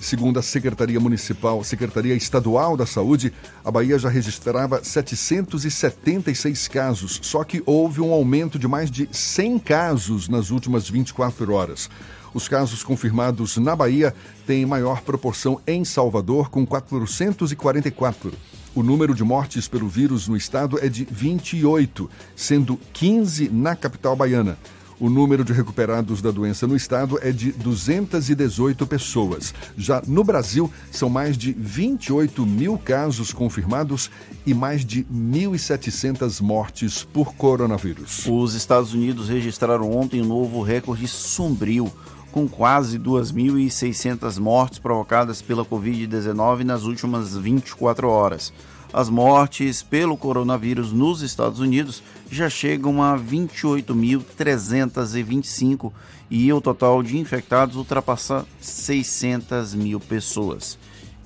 Segundo 0.00 0.38
a 0.38 0.42
Secretaria 0.42 1.00
Municipal, 1.00 1.64
Secretaria 1.64 2.14
Estadual 2.14 2.76
da 2.76 2.84
Saúde, 2.84 3.32
a 3.64 3.70
Bahia 3.70 3.98
já 3.98 4.08
registrava 4.08 4.84
776 4.84 6.68
casos, 6.68 7.18
só 7.22 7.42
que 7.42 7.62
houve 7.64 8.00
um 8.00 8.12
aumento 8.12 8.58
de 8.58 8.68
mais 8.68 8.90
de 8.90 9.08
100 9.10 9.58
casos 9.58 10.28
nas 10.28 10.50
últimas 10.50 10.88
24 10.88 11.52
horas. 11.52 11.88
Os 12.34 12.46
casos 12.46 12.84
confirmados 12.84 13.56
na 13.56 13.74
Bahia 13.74 14.14
têm 14.46 14.66
maior 14.66 15.00
proporção 15.00 15.58
em 15.66 15.84
Salvador, 15.84 16.50
com 16.50 16.66
444. 16.66 18.32
O 18.74 18.82
número 18.82 19.14
de 19.14 19.24
mortes 19.24 19.66
pelo 19.66 19.88
vírus 19.88 20.28
no 20.28 20.36
estado 20.36 20.78
é 20.84 20.90
de 20.90 21.08
28, 21.10 22.10
sendo 22.36 22.78
15 22.92 23.48
na 23.48 23.74
capital 23.74 24.14
baiana. 24.14 24.58
O 24.98 25.10
número 25.10 25.44
de 25.44 25.52
recuperados 25.52 26.22
da 26.22 26.30
doença 26.30 26.66
no 26.66 26.74
estado 26.74 27.18
é 27.20 27.30
de 27.30 27.52
218 27.52 28.86
pessoas. 28.86 29.52
Já 29.76 30.02
no 30.06 30.24
Brasil, 30.24 30.72
são 30.90 31.10
mais 31.10 31.36
de 31.36 31.52
28 31.52 32.46
mil 32.46 32.78
casos 32.78 33.30
confirmados 33.30 34.10
e 34.46 34.54
mais 34.54 34.84
de 34.84 35.04
1.700 35.04 36.40
mortes 36.40 37.04
por 37.04 37.34
coronavírus. 37.34 38.24
Os 38.26 38.54
Estados 38.54 38.94
Unidos 38.94 39.28
registraram 39.28 39.90
ontem 39.92 40.22
um 40.22 40.26
novo 40.26 40.62
recorde 40.62 41.06
sombrio 41.06 41.92
com 42.32 42.48
quase 42.48 42.98
2.600 42.98 44.38
mortes 44.38 44.78
provocadas 44.78 45.42
pela 45.42 45.64
Covid-19 45.64 46.64
nas 46.64 46.84
últimas 46.84 47.36
24 47.36 48.08
horas 48.08 48.52
as 48.96 49.08
mortes 49.10 49.82
pelo 49.82 50.16
coronavírus 50.16 50.90
nos 50.90 51.20
Estados 51.20 51.60
Unidos 51.60 52.02
já 52.30 52.48
chegam 52.48 53.02
a 53.02 53.14
28.325 53.18 55.92
e 56.30 56.50
o 56.50 56.62
total 56.62 57.02
de 57.02 57.18
infectados 57.18 57.76
ultrapassa 57.76 58.46
600 58.58 59.74
mil 59.74 60.00
pessoas. 60.00 60.78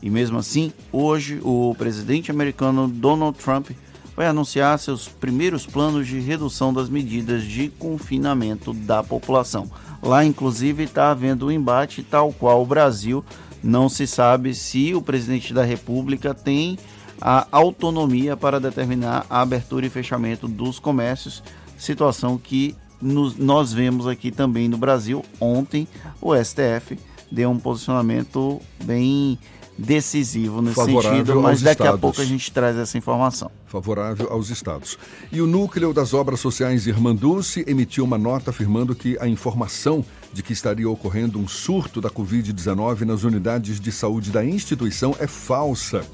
E 0.02 0.10
mesmo 0.10 0.36
assim, 0.36 0.72
hoje 0.90 1.38
o 1.44 1.72
presidente 1.78 2.32
americano 2.32 2.88
Donald 2.88 3.38
Trump 3.38 3.70
vai 4.16 4.26
anunciar 4.26 4.76
seus 4.80 5.06
primeiros 5.06 5.64
planos 5.64 6.08
de 6.08 6.18
redução 6.18 6.74
das 6.74 6.88
medidas 6.88 7.44
de 7.44 7.68
confinamento 7.68 8.74
da 8.74 9.04
população. 9.04 9.70
Lá, 10.02 10.24
inclusive, 10.24 10.82
está 10.82 11.12
havendo 11.12 11.46
um 11.46 11.52
embate 11.52 12.02
tal 12.02 12.32
qual 12.32 12.62
o 12.62 12.66
Brasil. 12.66 13.24
Não 13.62 13.88
se 13.88 14.08
sabe 14.08 14.54
se 14.54 14.92
o 14.92 15.02
presidente 15.02 15.54
da 15.54 15.62
República 15.62 16.34
tem 16.34 16.76
a 17.20 17.46
autonomia 17.52 18.36
para 18.36 18.58
determinar 18.58 19.26
a 19.28 19.40
abertura 19.40 19.86
e 19.86 19.90
fechamento 19.90 20.48
dos 20.48 20.78
comércios, 20.78 21.42
situação 21.76 22.38
que 22.38 22.74
nos, 23.00 23.36
nós 23.36 23.72
vemos 23.72 24.06
aqui 24.06 24.30
também 24.30 24.68
no 24.68 24.78
Brasil. 24.78 25.24
Ontem 25.40 25.86
o 26.20 26.34
STF 26.34 26.98
deu 27.30 27.50
um 27.50 27.58
posicionamento 27.58 28.60
bem 28.84 29.38
decisivo 29.80 30.60
nesse 30.60 30.74
Favorável 30.74 31.18
sentido, 31.18 31.40
mas 31.40 31.62
daqui 31.62 31.82
estados. 31.82 31.94
a 31.94 31.98
pouco 31.98 32.20
a 32.20 32.24
gente 32.24 32.52
traz 32.52 32.76
essa 32.76 32.98
informação. 32.98 33.50
Favorável 33.66 34.30
aos 34.30 34.50
estados. 34.50 34.98
E 35.32 35.40
o 35.40 35.46
Núcleo 35.46 35.94
das 35.94 36.12
Obras 36.12 36.40
Sociais 36.40 36.86
Irmã 36.86 37.14
Dulce 37.14 37.64
emitiu 37.66 38.04
uma 38.04 38.18
nota 38.18 38.50
afirmando 38.50 38.94
que 38.94 39.16
a 39.18 39.26
informação 39.26 40.04
de 40.32 40.42
que 40.42 40.52
estaria 40.52 40.88
ocorrendo 40.88 41.38
um 41.38 41.48
surto 41.48 42.00
da 42.00 42.10
Covid-19 42.10 43.00
nas 43.02 43.24
unidades 43.24 43.80
de 43.80 43.90
saúde 43.90 44.30
da 44.30 44.44
instituição 44.44 45.16
é 45.18 45.26
falsa. 45.26 46.04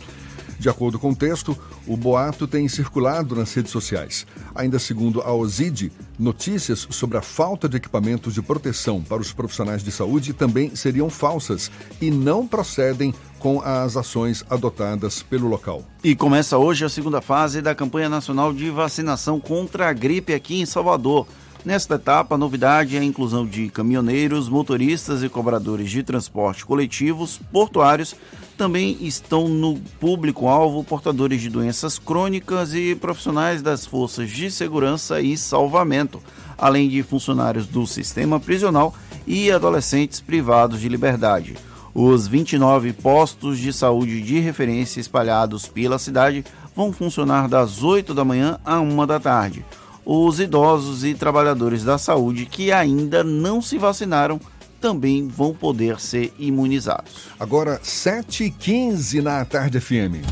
De 0.58 0.68
acordo 0.68 0.98
com 0.98 1.10
o 1.10 1.16
texto, 1.16 1.56
o 1.86 1.96
boato 1.96 2.46
tem 2.46 2.68
circulado 2.68 3.34
nas 3.34 3.52
redes 3.54 3.70
sociais. 3.70 4.26
Ainda 4.54 4.78
segundo 4.78 5.20
a 5.20 5.32
OSID, 5.32 5.92
notícias 6.18 6.86
sobre 6.90 7.18
a 7.18 7.22
falta 7.22 7.68
de 7.68 7.76
equipamentos 7.76 8.34
de 8.34 8.42
proteção 8.42 9.02
para 9.02 9.20
os 9.20 9.32
profissionais 9.32 9.82
de 9.82 9.92
saúde 9.92 10.32
também 10.32 10.74
seriam 10.74 11.10
falsas 11.10 11.70
e 12.00 12.10
não 12.10 12.46
procedem 12.46 13.14
com 13.38 13.60
as 13.60 13.96
ações 13.96 14.44
adotadas 14.48 15.22
pelo 15.22 15.48
local. 15.48 15.84
E 16.02 16.16
começa 16.16 16.58
hoje 16.58 16.84
a 16.84 16.88
segunda 16.88 17.20
fase 17.20 17.60
da 17.60 17.74
campanha 17.74 18.08
nacional 18.08 18.52
de 18.52 18.70
vacinação 18.70 19.38
contra 19.38 19.88
a 19.88 19.92
gripe 19.92 20.32
aqui 20.34 20.60
em 20.60 20.66
Salvador. 20.66 21.26
Nesta 21.66 21.96
etapa, 21.96 22.36
a 22.36 22.38
novidade 22.38 22.96
é 22.96 23.00
a 23.00 23.04
inclusão 23.04 23.44
de 23.44 23.68
caminhoneiros, 23.70 24.48
motoristas 24.48 25.24
e 25.24 25.28
cobradores 25.28 25.90
de 25.90 26.00
transporte 26.00 26.64
coletivos, 26.64 27.40
portuários, 27.50 28.14
também 28.56 28.96
estão 29.00 29.48
no 29.48 29.76
público-alvo 29.98 30.84
portadores 30.84 31.40
de 31.40 31.50
doenças 31.50 31.98
crônicas 31.98 32.72
e 32.72 32.94
profissionais 32.94 33.62
das 33.62 33.84
forças 33.84 34.30
de 34.30 34.48
segurança 34.48 35.20
e 35.20 35.36
salvamento, 35.36 36.22
além 36.56 36.88
de 36.88 37.02
funcionários 37.02 37.66
do 37.66 37.84
sistema 37.84 38.38
prisional 38.38 38.94
e 39.26 39.50
adolescentes 39.50 40.20
privados 40.20 40.80
de 40.80 40.88
liberdade. 40.88 41.56
Os 41.92 42.28
29 42.28 42.92
postos 42.92 43.58
de 43.58 43.72
saúde 43.72 44.22
de 44.22 44.38
referência 44.38 45.00
espalhados 45.00 45.66
pela 45.66 45.98
cidade 45.98 46.44
vão 46.76 46.92
funcionar 46.92 47.48
das 47.48 47.82
8 47.82 48.14
da 48.14 48.24
manhã 48.24 48.60
a 48.64 48.78
1 48.78 49.04
da 49.04 49.18
tarde. 49.18 49.64
Os 50.08 50.38
idosos 50.38 51.02
e 51.02 51.14
trabalhadores 51.14 51.82
da 51.82 51.98
saúde 51.98 52.46
que 52.46 52.70
ainda 52.70 53.24
não 53.24 53.60
se 53.60 53.76
vacinaram 53.76 54.40
também 54.80 55.26
vão 55.26 55.52
poder 55.52 55.98
ser 55.98 56.32
imunizados. 56.38 57.28
Agora, 57.40 57.80
7h15 57.80 59.20
na 59.20 59.44
Tarde 59.44 59.80
FM. 59.80 60.22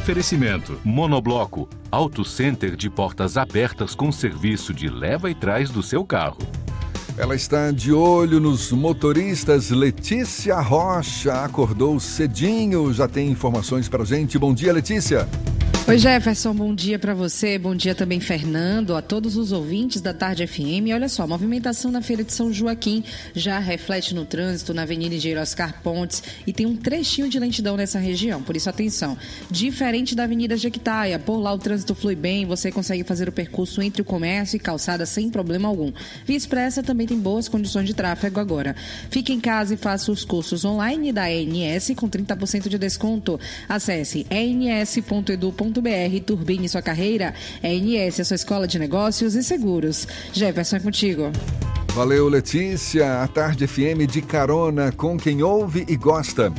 Oferecimento: 0.00 0.80
Monobloco, 0.84 1.68
Auto 1.90 2.24
Center 2.24 2.76
de 2.76 2.88
portas 2.88 3.36
abertas 3.36 3.96
com 3.96 4.12
serviço 4.12 4.72
de 4.72 4.88
leva 4.88 5.28
e 5.28 5.34
trás 5.34 5.70
do 5.70 5.82
seu 5.82 6.04
carro. 6.04 6.38
Ela 7.20 7.34
está 7.34 7.70
de 7.70 7.92
olho 7.92 8.40
nos 8.40 8.72
motoristas. 8.72 9.68
Letícia 9.68 10.58
Rocha 10.58 11.44
acordou 11.44 12.00
cedinho, 12.00 12.90
já 12.94 13.06
tem 13.06 13.28
informações 13.28 13.90
para 13.90 14.06
gente. 14.06 14.38
Bom 14.38 14.54
dia, 14.54 14.72
Letícia. 14.72 15.28
Oi 15.90 15.98
Jefferson, 15.98 16.54
bom 16.54 16.72
dia 16.72 17.00
para 17.00 17.14
você, 17.14 17.58
bom 17.58 17.74
dia 17.74 17.96
também 17.96 18.20
Fernando, 18.20 18.94
a 18.94 19.02
todos 19.02 19.36
os 19.36 19.50
ouvintes 19.50 20.00
da 20.00 20.14
Tarde 20.14 20.46
FM. 20.46 20.94
Olha 20.94 21.08
só, 21.08 21.24
a 21.24 21.26
movimentação 21.26 21.90
na 21.90 22.00
Feira 22.00 22.22
de 22.22 22.32
São 22.32 22.52
Joaquim 22.52 23.02
já 23.34 23.58
reflete 23.58 24.14
no 24.14 24.24
trânsito 24.24 24.72
na 24.72 24.82
Avenida 24.82 25.16
Engenheiro 25.16 25.40
Oscar 25.40 25.82
Pontes 25.82 26.22
e 26.46 26.52
tem 26.52 26.64
um 26.64 26.76
trechinho 26.76 27.28
de 27.28 27.40
lentidão 27.40 27.76
nessa 27.76 27.98
região, 27.98 28.40
por 28.40 28.54
isso 28.54 28.70
atenção. 28.70 29.18
Diferente 29.50 30.14
da 30.14 30.22
Avenida 30.22 30.56
Jequitaia, 30.56 31.18
por 31.18 31.40
lá 31.40 31.52
o 31.52 31.58
trânsito 31.58 31.92
flui 31.92 32.14
bem, 32.14 32.46
você 32.46 32.70
consegue 32.70 33.02
fazer 33.02 33.28
o 33.28 33.32
percurso 33.32 33.82
entre 33.82 34.00
o 34.00 34.04
comércio 34.04 34.54
e 34.54 34.60
calçada 34.60 35.04
sem 35.04 35.28
problema 35.28 35.66
algum. 35.66 35.92
Via 36.24 36.36
Expressa 36.36 36.84
também 36.84 37.08
tem 37.08 37.18
boas 37.18 37.48
condições 37.48 37.86
de 37.86 37.94
tráfego 37.94 38.38
agora. 38.38 38.76
Fique 39.10 39.32
em 39.32 39.40
casa 39.40 39.74
e 39.74 39.76
faça 39.76 40.12
os 40.12 40.24
cursos 40.24 40.64
online 40.64 41.10
da 41.10 41.28
ENS 41.28 41.90
com 41.96 42.08
30% 42.08 42.68
de 42.68 42.78
desconto. 42.78 43.40
Acesse 43.68 44.24
ens.edu.br 44.30 45.79
e 45.88 46.20
turbine 46.20 46.68
sua 46.68 46.82
carreira. 46.82 47.34
É 47.62 47.74
NS, 47.74 48.20
a 48.20 48.24
sua 48.24 48.34
escola 48.34 48.66
de 48.66 48.78
negócios 48.78 49.34
e 49.34 49.42
seguros. 49.42 50.06
Jefferson, 50.32 50.76
é 50.76 50.80
contigo. 50.80 51.30
Valeu, 51.94 52.28
Letícia. 52.28 53.22
A 53.22 53.28
Tarde 53.28 53.66
FM 53.66 54.06
de 54.08 54.22
carona 54.22 54.92
com 54.92 55.16
quem 55.16 55.42
ouve 55.42 55.84
e 55.88 55.96
gosta. 55.96 56.52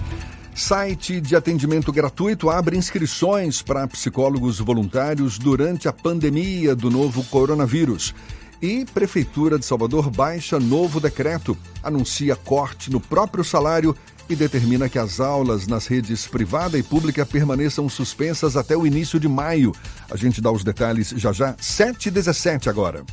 Site 0.54 1.22
de 1.22 1.36
atendimento 1.36 1.92
gratuito 1.92 2.50
abre 2.50 2.78
inscrições 2.78 3.62
para 3.62 3.88
psicólogos 3.88 4.60
voluntários 4.60 5.40
durante 5.40 5.88
a 5.88 5.94
pandemia 5.94 6.75
do 6.75 6.90
novo 6.90 7.24
coronavírus. 7.24 8.13
E 8.62 8.86
Prefeitura 8.86 9.58
de 9.58 9.66
Salvador 9.66 10.12
baixa 10.12 10.60
novo 10.60 11.00
decreto, 11.00 11.58
anuncia 11.82 12.36
corte 12.36 12.92
no 12.92 13.00
próprio 13.00 13.44
salário 13.44 13.96
e 14.31 14.35
determina 14.35 14.88
que 14.88 14.97
as 14.97 15.19
aulas 15.19 15.67
nas 15.67 15.88
redes 15.88 16.25
privada 16.25 16.77
e 16.77 16.83
pública 16.83 17.25
permaneçam 17.25 17.88
suspensas 17.89 18.55
até 18.55 18.77
o 18.77 18.85
início 18.85 19.19
de 19.19 19.27
maio. 19.27 19.73
A 20.09 20.15
gente 20.15 20.39
dá 20.41 20.51
os 20.51 20.63
detalhes 20.63 21.09
já 21.09 21.33
já, 21.33 21.55
7 21.59 22.07
e 22.07 22.11
17 22.11 22.69
agora. 22.69 23.03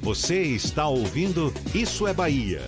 Você 0.00 0.42
está 0.42 0.88
ouvindo 0.88 1.52
Isso 1.74 2.06
é 2.06 2.14
Bahia. 2.14 2.62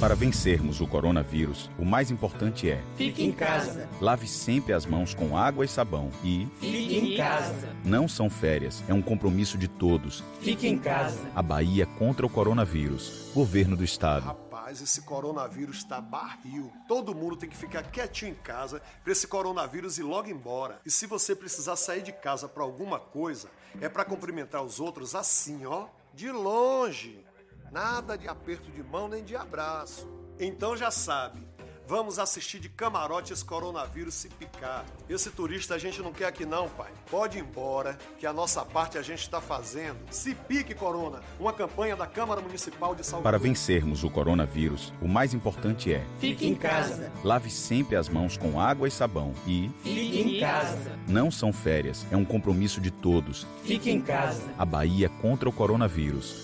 Para 0.00 0.14
vencermos 0.16 0.80
o 0.80 0.88
coronavírus, 0.88 1.70
o 1.78 1.84
mais 1.84 2.10
importante 2.10 2.68
é: 2.68 2.82
fique 2.96 3.24
em 3.24 3.32
casa. 3.32 3.88
Lave 4.00 4.26
sempre 4.26 4.72
as 4.72 4.84
mãos 4.84 5.14
com 5.14 5.36
água 5.36 5.64
e 5.64 5.68
sabão 5.68 6.10
e 6.22 6.48
fique 6.60 6.98
em 6.98 7.16
casa. 7.16 7.68
Não 7.84 8.08
são 8.08 8.28
férias, 8.28 8.82
é 8.88 8.92
um 8.92 9.00
compromisso 9.00 9.56
de 9.56 9.68
todos. 9.68 10.22
Fique 10.40 10.66
em 10.66 10.76
casa. 10.76 11.20
A 11.34 11.40
Bahia 11.40 11.86
contra 11.86 12.26
o 12.26 12.28
coronavírus. 12.28 13.30
Governo 13.32 13.76
do 13.76 13.84
Estado. 13.84 14.26
Rapaz, 14.26 14.82
esse 14.82 15.02
coronavírus 15.02 15.76
está 15.76 16.00
barril. 16.00 16.72
Todo 16.88 17.14
mundo 17.14 17.36
tem 17.36 17.48
que 17.48 17.56
ficar 17.56 17.84
quietinho 17.84 18.32
em 18.32 18.34
casa 18.34 18.82
para 19.02 19.12
esse 19.12 19.28
coronavírus 19.28 19.96
ir 19.96 20.02
logo 20.02 20.28
embora. 20.28 20.80
E 20.84 20.90
se 20.90 21.06
você 21.06 21.36
precisar 21.36 21.76
sair 21.76 22.02
de 22.02 22.12
casa 22.12 22.48
para 22.48 22.64
alguma 22.64 22.98
coisa, 22.98 23.48
é 23.80 23.88
para 23.88 24.04
cumprimentar 24.04 24.62
os 24.62 24.80
outros 24.80 25.14
assim, 25.14 25.64
ó, 25.64 25.86
de 26.12 26.30
longe. 26.30 27.23
Nada 27.70 28.16
de 28.16 28.28
aperto 28.28 28.70
de 28.70 28.82
mão 28.82 29.08
nem 29.08 29.24
de 29.24 29.34
abraço. 29.36 30.08
Então 30.38 30.76
já 30.76 30.90
sabe, 30.90 31.46
Vamos 31.86 32.18
assistir 32.18 32.58
de 32.60 32.70
camarote 32.70 33.32
esse 33.32 33.44
coronavírus 33.44 34.14
se 34.14 34.28
picar. 34.30 34.86
Esse 35.06 35.28
turista 35.30 35.74
a 35.74 35.78
gente 35.78 36.00
não 36.00 36.12
quer 36.12 36.24
aqui 36.26 36.46
não, 36.46 36.66
pai. 36.66 36.90
Pode 37.10 37.36
ir 37.36 37.42
embora, 37.42 37.98
que 38.18 38.26
a 38.26 38.32
nossa 38.32 38.64
parte 38.64 38.96
a 38.96 39.02
gente 39.02 39.20
está 39.20 39.38
fazendo. 39.38 39.98
Se 40.10 40.34
pique, 40.34 40.74
Corona. 40.74 41.20
Uma 41.38 41.52
campanha 41.52 41.94
da 41.94 42.06
Câmara 42.06 42.40
Municipal 42.40 42.94
de 42.94 43.04
Salvador. 43.04 43.30
Para 43.30 43.38
vencermos 43.38 44.02
o 44.02 44.08
coronavírus, 44.08 44.94
o 45.02 45.06
mais 45.06 45.34
importante 45.34 45.92
é... 45.92 46.02
Fique 46.18 46.46
em 46.46 46.54
casa. 46.54 47.12
Lave 47.22 47.50
sempre 47.50 47.96
as 47.96 48.08
mãos 48.08 48.38
com 48.38 48.58
água 48.58 48.88
e 48.88 48.90
sabão 48.90 49.34
e... 49.46 49.70
Fique 49.82 50.20
em 50.20 50.40
casa. 50.40 50.98
Não 51.06 51.30
são 51.30 51.52
férias, 51.52 52.06
é 52.10 52.16
um 52.16 52.24
compromisso 52.24 52.80
de 52.80 52.90
todos. 52.90 53.46
Fique 53.62 53.90
em 53.90 54.00
casa. 54.00 54.42
A 54.56 54.64
Bahia 54.64 55.10
contra 55.20 55.48
o 55.50 55.52
coronavírus. 55.52 56.43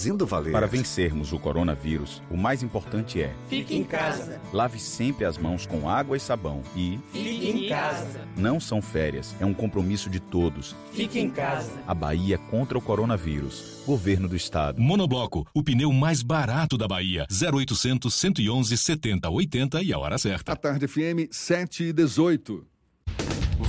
fazendo 0.00 0.24
valer. 0.24 0.50
Para 0.50 0.66
vencermos 0.66 1.30
o 1.30 1.38
coronavírus, 1.38 2.22
o 2.30 2.36
mais 2.36 2.62
importante 2.62 3.20
é: 3.20 3.34
fique 3.50 3.76
em 3.76 3.84
casa. 3.84 4.40
Lave 4.50 4.78
sempre 4.78 5.26
as 5.26 5.36
mãos 5.36 5.66
com 5.66 5.90
água 5.90 6.16
e 6.16 6.20
sabão 6.20 6.62
e 6.74 6.98
fique 7.12 7.50
em 7.50 7.68
casa. 7.68 8.26
Não 8.34 8.58
são 8.58 8.80
férias, 8.80 9.36
é 9.38 9.44
um 9.44 9.52
compromisso 9.52 10.08
de 10.08 10.18
todos. 10.18 10.74
Fique 10.92 11.20
em 11.20 11.28
casa. 11.28 11.70
A 11.86 11.92
Bahia 11.92 12.38
contra 12.38 12.78
o 12.78 12.80
coronavírus. 12.80 13.82
Governo 13.86 14.26
do 14.26 14.36
Estado. 14.36 14.80
Monobloco, 14.80 15.46
o 15.52 15.62
pneu 15.62 15.92
mais 15.92 16.22
barato 16.22 16.78
da 16.78 16.88
Bahia. 16.88 17.26
0800 17.30 18.12
111 18.14 18.76
70 18.78 19.28
80 19.28 19.82
e 19.82 19.92
a 19.92 19.98
hora 19.98 20.16
certa. 20.16 20.52
A 20.52 20.56
tarde 20.56 20.88
FM 20.88 21.28
7 21.30 21.84
e 21.84 21.92
18. 21.92 22.69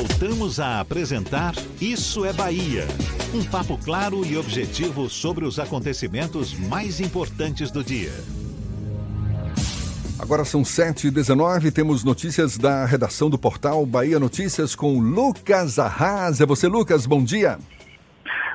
Voltamos 0.00 0.58
a 0.58 0.80
apresentar 0.80 1.54
Isso 1.78 2.24
é 2.24 2.32
Bahia. 2.32 2.88
Um 3.34 3.44
papo 3.44 3.76
claro 3.76 4.24
e 4.24 4.34
objetivo 4.34 5.10
sobre 5.10 5.44
os 5.44 5.58
acontecimentos 5.58 6.54
mais 6.54 7.00
importantes 7.00 7.70
do 7.70 7.84
dia. 7.84 8.10
Agora 10.18 10.42
são 10.42 10.62
7h19, 10.62 11.70
temos 11.70 12.02
notícias 12.02 12.56
da 12.56 12.86
redação 12.86 13.28
do 13.28 13.36
portal 13.36 13.84
Bahia 13.84 14.18
Notícias 14.18 14.74
com 14.74 14.98
Lucas 14.98 15.78
Arras. 15.78 16.40
É 16.40 16.46
você, 16.46 16.66
Lucas, 16.66 17.04
bom 17.04 17.22
dia. 17.22 17.58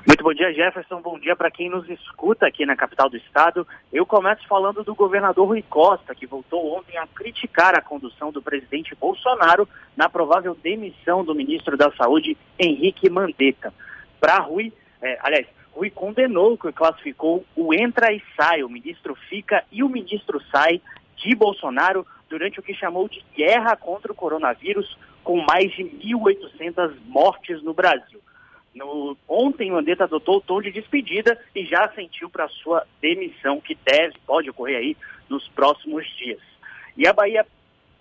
Muito 0.07 0.23
bom 0.23 0.35
dia, 0.35 0.53
Jefferson. 0.53 1.01
Bom 1.01 1.17
dia 1.17 1.35
para 1.35 1.49
quem 1.49 1.67
nos 1.67 1.89
escuta 1.89 2.45
aqui 2.45 2.63
na 2.63 2.75
capital 2.75 3.09
do 3.09 3.17
estado. 3.17 3.67
Eu 3.91 4.05
começo 4.05 4.47
falando 4.47 4.83
do 4.83 4.93
governador 4.93 5.47
Rui 5.47 5.63
Costa, 5.67 6.13
que 6.13 6.27
voltou 6.27 6.77
ontem 6.77 6.95
a 6.95 7.07
criticar 7.07 7.73
a 7.73 7.81
condução 7.81 8.31
do 8.31 8.39
presidente 8.39 8.93
Bolsonaro 8.93 9.67
na 9.97 10.07
provável 10.07 10.55
demissão 10.61 11.25
do 11.25 11.33
ministro 11.33 11.75
da 11.75 11.91
Saúde, 11.93 12.37
Henrique 12.59 13.09
Mandetta. 13.09 13.73
Para 14.19 14.37
Rui, 14.37 14.71
é, 15.01 15.17
aliás, 15.21 15.47
Rui 15.71 15.89
condenou 15.89 16.55
que 16.55 16.71
classificou 16.71 17.43
o 17.55 17.73
entra 17.73 18.13
e 18.13 18.21
sai, 18.37 18.61
o 18.61 18.69
ministro 18.69 19.15
fica 19.27 19.63
e 19.71 19.81
o 19.81 19.89
ministro 19.89 20.39
sai 20.51 20.79
de 21.15 21.33
Bolsonaro 21.33 22.05
durante 22.29 22.59
o 22.59 22.63
que 22.63 22.75
chamou 22.75 23.09
de 23.09 23.25
guerra 23.35 23.75
contra 23.75 24.11
o 24.11 24.15
coronavírus, 24.15 24.95
com 25.23 25.41
mais 25.41 25.71
de 25.71 25.83
1.800 25.83 26.93
mortes 27.07 27.63
no 27.63 27.73
Brasil. 27.73 28.21
No, 28.75 29.17
ontem, 29.25 29.71
o 29.71 29.75
Mandetta 29.75 30.03
adotou 30.03 30.37
o 30.37 30.41
tom 30.41 30.61
de 30.61 30.69
despedida 30.69 31.39
e 31.55 31.65
já 31.65 31.89
sentiu 31.95 32.29
para 32.29 32.49
sua 32.49 32.85
demissão, 33.01 33.61
que 33.61 33.73
deve, 33.73 34.15
pode 34.27 34.49
ocorrer 34.49 34.77
aí 34.77 34.97
nos 35.29 35.47
próximos 35.47 36.05
dias. 36.17 36.41
E 36.97 37.07
a 37.07 37.13
Bahia, 37.13 37.45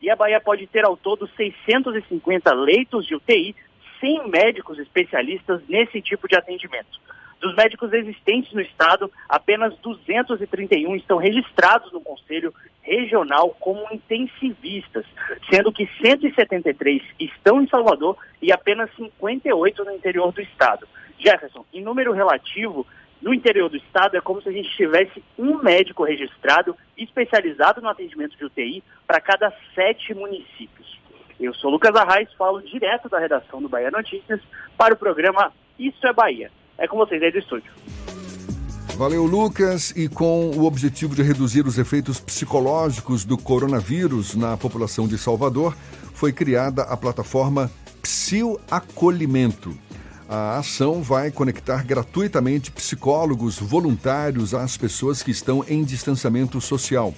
e 0.03 0.11
a 0.11 0.17
Bahia 0.17 0.41
pode 0.41 0.67
ter 0.67 0.85
ao 0.85 0.97
todo 0.97 1.29
650 1.37 2.53
leitos 2.55 3.07
de 3.07 3.15
UTI, 3.15 3.55
sem 4.01 4.29
médicos 4.29 4.77
especialistas 4.81 5.63
nesse 5.69 6.03
tipo 6.03 6.27
de 6.27 6.35
atendimento. 6.35 7.01
Dos 7.45 7.55
médicos 7.57 7.93
existentes 7.93 8.55
no 8.55 8.63
estado, 8.63 9.13
apenas 9.29 9.77
231 9.81 10.97
estão 10.97 11.19
registrados 11.19 11.93
no 11.93 12.01
Conselho 12.01 12.55
Regional 12.81 13.51
como 13.61 13.87
intensivistas, 13.93 15.05
sendo 15.51 15.71
que 15.71 15.87
173 16.01 17.03
estão 17.21 17.61
em 17.61 17.69
Salvador 17.69 18.17
e 18.41 18.51
apenas 18.51 18.89
58 18.97 19.85
no 19.85 19.93
interior 19.93 20.33
do 20.33 20.41
estado. 20.41 20.89
Jefferson, 21.19 21.67
em 21.71 21.83
número 21.83 22.13
relativo, 22.13 22.87
no 23.21 23.35
interior 23.35 23.69
do 23.69 23.77
estado 23.77 24.17
é 24.17 24.23
como 24.23 24.41
se 24.41 24.49
a 24.49 24.53
gente 24.53 24.75
tivesse 24.75 25.23
um 25.39 25.59
médico 25.59 26.03
registrado 26.03 26.75
especializado 26.97 27.83
no 27.83 27.91
atendimento 27.91 28.39
de 28.39 28.45
UTI 28.47 28.83
para 29.07 29.21
cada 29.21 29.53
sete 29.75 30.15
municípios. 30.15 30.99
Eu 31.39 31.53
sou 31.53 31.71
Lucas 31.71 31.95
Arraes, 31.95 32.33
falo 32.39 32.63
direto 32.63 33.07
da 33.11 33.19
redação 33.19 33.61
do 33.61 33.69
Bahia 33.69 33.91
Notícias 33.91 34.41
para 34.79 34.95
o 34.95 34.97
programa 34.97 35.53
Isso 35.79 36.07
é 36.07 36.13
Bahia. 36.15 36.51
É 36.79 36.87
com 36.89 36.97
vocês 36.97 37.23
aí 37.23 37.31
do 37.31 37.39
estúdio. 37.39 37.71
Valeu, 38.97 39.25
Lucas. 39.25 39.93
E 39.97 40.09
com 40.09 40.51
o 40.51 40.65
objetivo 40.65 41.15
de 41.15 41.23
reduzir 41.23 41.67
os 41.67 41.79
efeitos 41.79 42.21
psicológicos 42.21 43.25
do 43.25 43.37
coronavírus 43.37 44.35
na 44.37 44.57
população 44.57 45.09
de 45.09 45.19
Salvador, 45.19 45.77
foi 46.15 46.33
criada 46.33 46.83
a 46.83 46.97
plataforma 46.97 47.71
Psil 48.01 48.61
Acolhimento. 48.71 49.77
A 50.29 50.59
ação 50.59 51.03
vai 51.03 51.31
conectar 51.31 51.85
gratuitamente 51.85 52.71
psicólogos 52.71 53.59
voluntários 53.59 54.55
às 54.55 54.77
pessoas 54.77 55.23
que 55.23 55.31
estão 55.31 55.65
em 55.69 55.85
distanciamento 55.85 56.61
social. 56.61 57.13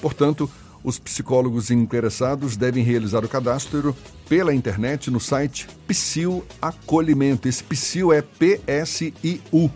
Portanto, 0.00 0.48
os 0.86 1.00
psicólogos 1.00 1.72
interessados 1.72 2.56
devem 2.56 2.84
realizar 2.84 3.24
o 3.24 3.28
cadastro 3.28 3.94
pela 4.28 4.54
internet 4.54 5.10
no 5.10 5.18
site 5.18 5.66
Psil 5.84 6.44
Acolhimento. 6.62 7.48
Esse 7.48 7.64
Psil 7.64 8.12
é 8.12 8.22
P-S-I-U. 8.22 9.68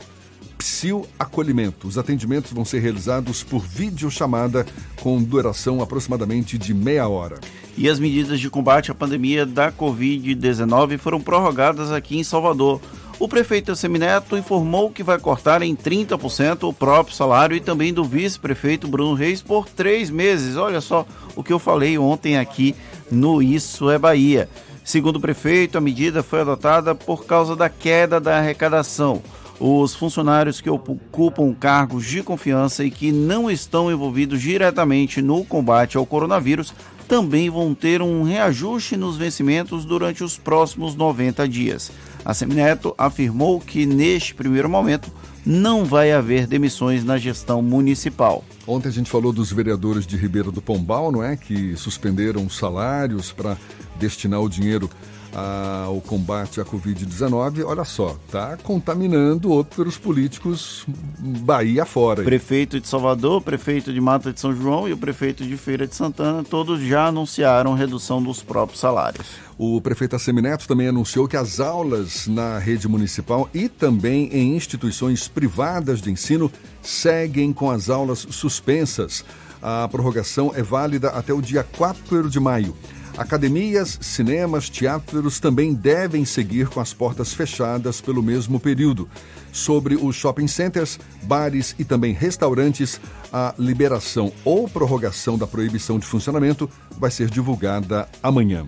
Psil 0.56 1.04
Acolhimento. 1.18 1.88
Os 1.88 1.98
atendimentos 1.98 2.52
vão 2.52 2.64
ser 2.64 2.78
realizados 2.78 3.42
por 3.42 3.60
videochamada 3.60 4.64
com 5.00 5.20
duração 5.20 5.82
aproximadamente 5.82 6.56
de 6.56 6.72
meia 6.72 7.08
hora. 7.08 7.40
E 7.76 7.88
as 7.88 7.98
medidas 7.98 8.38
de 8.38 8.48
combate 8.48 8.92
à 8.92 8.94
pandemia 8.94 9.44
da 9.44 9.72
Covid-19 9.72 10.96
foram 10.96 11.20
prorrogadas 11.20 11.90
aqui 11.90 12.18
em 12.18 12.22
Salvador. 12.22 12.80
O 13.20 13.28
prefeito 13.28 13.76
Semineto 13.76 14.34
informou 14.34 14.90
que 14.90 15.02
vai 15.02 15.18
cortar 15.18 15.60
em 15.60 15.76
30% 15.76 16.66
o 16.66 16.72
próprio 16.72 17.14
salário 17.14 17.54
e 17.54 17.60
também 17.60 17.92
do 17.92 18.02
vice-prefeito 18.02 18.88
Bruno 18.88 19.12
Reis 19.12 19.42
por 19.42 19.68
três 19.68 20.08
meses. 20.08 20.56
Olha 20.56 20.80
só 20.80 21.06
o 21.36 21.44
que 21.44 21.52
eu 21.52 21.58
falei 21.58 21.98
ontem 21.98 22.38
aqui 22.38 22.74
no 23.10 23.42
Isso 23.42 23.90
é 23.90 23.98
Bahia. 23.98 24.48
Segundo 24.82 25.16
o 25.16 25.20
prefeito, 25.20 25.76
a 25.76 25.82
medida 25.82 26.22
foi 26.22 26.40
adotada 26.40 26.94
por 26.94 27.26
causa 27.26 27.54
da 27.54 27.68
queda 27.68 28.18
da 28.18 28.38
arrecadação. 28.38 29.22
Os 29.60 29.94
funcionários 29.94 30.62
que 30.62 30.70
ocupam 30.70 31.52
cargos 31.52 32.06
de 32.06 32.22
confiança 32.22 32.82
e 32.86 32.90
que 32.90 33.12
não 33.12 33.50
estão 33.50 33.92
envolvidos 33.92 34.40
diretamente 34.40 35.20
no 35.20 35.44
combate 35.44 35.98
ao 35.98 36.06
coronavírus 36.06 36.72
também 37.06 37.50
vão 37.50 37.74
ter 37.74 38.00
um 38.00 38.22
reajuste 38.22 38.96
nos 38.96 39.18
vencimentos 39.18 39.84
durante 39.84 40.24
os 40.24 40.38
próximos 40.38 40.94
90 40.94 41.46
dias. 41.46 41.92
A 42.24 42.34
Semineto 42.34 42.94
afirmou 42.98 43.60
que 43.60 43.86
neste 43.86 44.34
primeiro 44.34 44.68
momento 44.68 45.10
não 45.44 45.84
vai 45.84 46.12
haver 46.12 46.46
demissões 46.46 47.02
na 47.02 47.16
gestão 47.16 47.62
municipal. 47.62 48.44
Ontem 48.66 48.88
a 48.88 48.92
gente 48.92 49.10
falou 49.10 49.32
dos 49.32 49.50
vereadores 49.50 50.06
de 50.06 50.16
Ribeiro 50.16 50.52
do 50.52 50.60
Pombal, 50.60 51.10
não 51.10 51.24
é? 51.24 51.36
Que 51.36 51.76
suspenderam 51.76 52.48
salários 52.48 53.32
para 53.32 53.56
destinar 53.98 54.40
o 54.40 54.48
dinheiro 54.48 54.88
ao 55.34 56.00
combate 56.00 56.60
à 56.60 56.64
Covid-19, 56.64 57.64
olha 57.64 57.84
só, 57.84 58.16
está 58.26 58.56
contaminando 58.62 59.50
outros 59.50 59.96
políticos 59.96 60.84
Bahia 61.18 61.84
fora. 61.84 62.22
Prefeito 62.22 62.80
de 62.80 62.88
Salvador, 62.88 63.40
prefeito 63.40 63.92
de 63.92 64.00
Mata 64.00 64.32
de 64.32 64.40
São 64.40 64.54
João 64.54 64.88
e 64.88 64.92
o 64.92 64.96
prefeito 64.96 65.44
de 65.44 65.56
Feira 65.56 65.86
de 65.86 65.94
Santana, 65.94 66.42
todos 66.42 66.80
já 66.80 67.06
anunciaram 67.06 67.74
redução 67.74 68.22
dos 68.22 68.42
próprios 68.42 68.80
salários. 68.80 69.26
O 69.56 69.80
prefeito 69.80 70.16
Assemineto 70.16 70.66
também 70.66 70.88
anunciou 70.88 71.28
que 71.28 71.36
as 71.36 71.60
aulas 71.60 72.26
na 72.26 72.58
rede 72.58 72.88
municipal 72.88 73.48
e 73.52 73.68
também 73.68 74.28
em 74.32 74.56
instituições 74.56 75.28
privadas 75.28 76.00
de 76.00 76.10
ensino 76.10 76.50
seguem 76.82 77.52
com 77.52 77.70
as 77.70 77.90
aulas 77.90 78.26
suspensas. 78.30 79.24
A 79.62 79.86
prorrogação 79.88 80.52
é 80.54 80.62
válida 80.62 81.10
até 81.10 81.34
o 81.34 81.42
dia 81.42 81.62
4 81.62 82.30
de 82.30 82.40
maio. 82.40 82.74
Academias, 83.20 83.98
cinemas, 84.00 84.70
teatros 84.70 85.38
também 85.38 85.74
devem 85.74 86.24
seguir 86.24 86.68
com 86.68 86.80
as 86.80 86.94
portas 86.94 87.34
fechadas 87.34 88.00
pelo 88.00 88.22
mesmo 88.22 88.58
período. 88.58 89.06
Sobre 89.52 89.94
os 89.94 90.16
shopping 90.16 90.46
centers, 90.46 90.98
bares 91.24 91.74
e 91.78 91.84
também 91.84 92.14
restaurantes, 92.14 92.98
a 93.30 93.54
liberação 93.58 94.32
ou 94.42 94.66
prorrogação 94.66 95.36
da 95.36 95.46
proibição 95.46 95.98
de 95.98 96.06
funcionamento 96.06 96.68
vai 96.98 97.10
ser 97.10 97.28
divulgada 97.28 98.08
amanhã. 98.22 98.66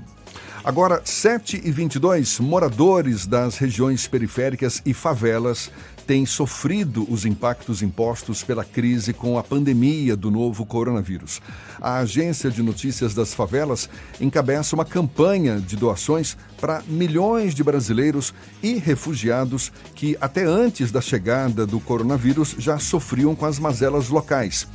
Agora, 0.63 1.01
7 1.03 1.63
e 1.65 1.73
22, 1.73 2.39
moradores 2.39 3.27
das 3.27 3.57
regiões 3.57 4.07
periféricas 4.07 4.83
e 4.85 4.93
favelas 4.93 5.73
têm 6.07 6.27
sofrido 6.27 7.07
os 7.11 7.25
impactos 7.25 7.83
impostos 7.83 8.43
pela 8.43 8.65
crise 8.65 9.13
com 9.13 9.39
a 9.39 9.43
pandemia 9.43 10.17
do 10.17 10.31
novo 10.31 10.67
coronavírus. 10.67 11.41
A 11.81 11.99
Agência 11.99 12.51
de 12.51 12.63
Notícias 12.63 13.15
das 13.15 13.33
Favelas 13.33 13.89
encabeça 14.21 14.75
uma 14.75 14.85
campanha 14.85 15.61
de 15.61 15.77
doações 15.77 16.37
para 16.61 16.83
milhões 16.87 17.55
de 17.55 17.65
brasileiros 17.65 18.35
e 18.63 18.75
refugiados 18.75 19.73
que, 19.95 20.17
até 20.21 20.45
antes 20.45 20.93
da 20.93 21.01
chegada 21.01 21.67
do 21.67 21.81
coronavírus, 21.81 22.55
já 22.59 22.79
sofriam 22.79 23.35
com 23.35 23.47
as 23.47 23.59
mazelas 23.59 24.09
locais. 24.09 24.67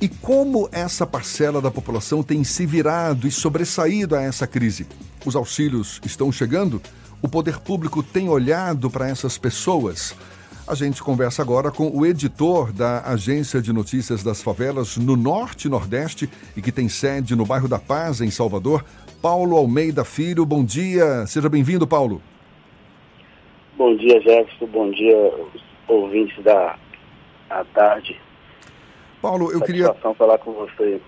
E 0.00 0.08
como 0.08 0.66
essa 0.72 1.06
parcela 1.06 1.60
da 1.60 1.70
população 1.70 2.22
tem 2.22 2.42
se 2.42 2.64
virado 2.64 3.28
e 3.28 3.30
sobressaído 3.30 4.16
a 4.16 4.22
essa 4.22 4.46
crise? 4.46 4.86
Os 5.26 5.36
auxílios 5.36 6.00
estão 6.06 6.32
chegando? 6.32 6.80
O 7.20 7.28
poder 7.28 7.58
público 7.58 8.02
tem 8.02 8.30
olhado 8.30 8.88
para 8.88 9.08
essas 9.08 9.36
pessoas? 9.36 10.14
A 10.70 10.74
gente 10.76 11.02
conversa 11.02 11.42
agora 11.42 11.72
com 11.72 11.90
o 11.92 12.06
editor 12.06 12.72
da 12.72 13.00
Agência 13.00 13.60
de 13.60 13.72
Notícias 13.72 14.22
das 14.22 14.40
Favelas 14.40 14.96
no 14.96 15.16
Norte 15.16 15.66
e 15.66 15.68
Nordeste 15.68 16.30
e 16.56 16.62
que 16.62 16.70
tem 16.70 16.88
sede 16.88 17.34
no 17.34 17.44
bairro 17.44 17.66
da 17.66 17.76
Paz, 17.76 18.20
em 18.20 18.30
Salvador, 18.30 18.84
Paulo 19.20 19.56
Almeida 19.56 20.04
Filho. 20.04 20.46
Bom 20.46 20.64
dia, 20.64 21.26
seja 21.26 21.48
bem-vindo, 21.48 21.88
Paulo. 21.88 22.22
Bom 23.76 23.96
dia, 23.96 24.20
Jefferson. 24.20 24.66
Bom 24.66 24.92
dia, 24.92 25.34
ouvintes 25.88 26.40
da 26.44 26.78
à 27.50 27.64
tarde. 27.64 28.16
Paulo, 29.20 29.46
eu 29.46 29.58
Satisfação 29.58 29.66
queria. 29.66 29.86
Satisfação 29.86 30.14
falar 30.14 30.38
com 30.38 30.52
você. 30.52 31.00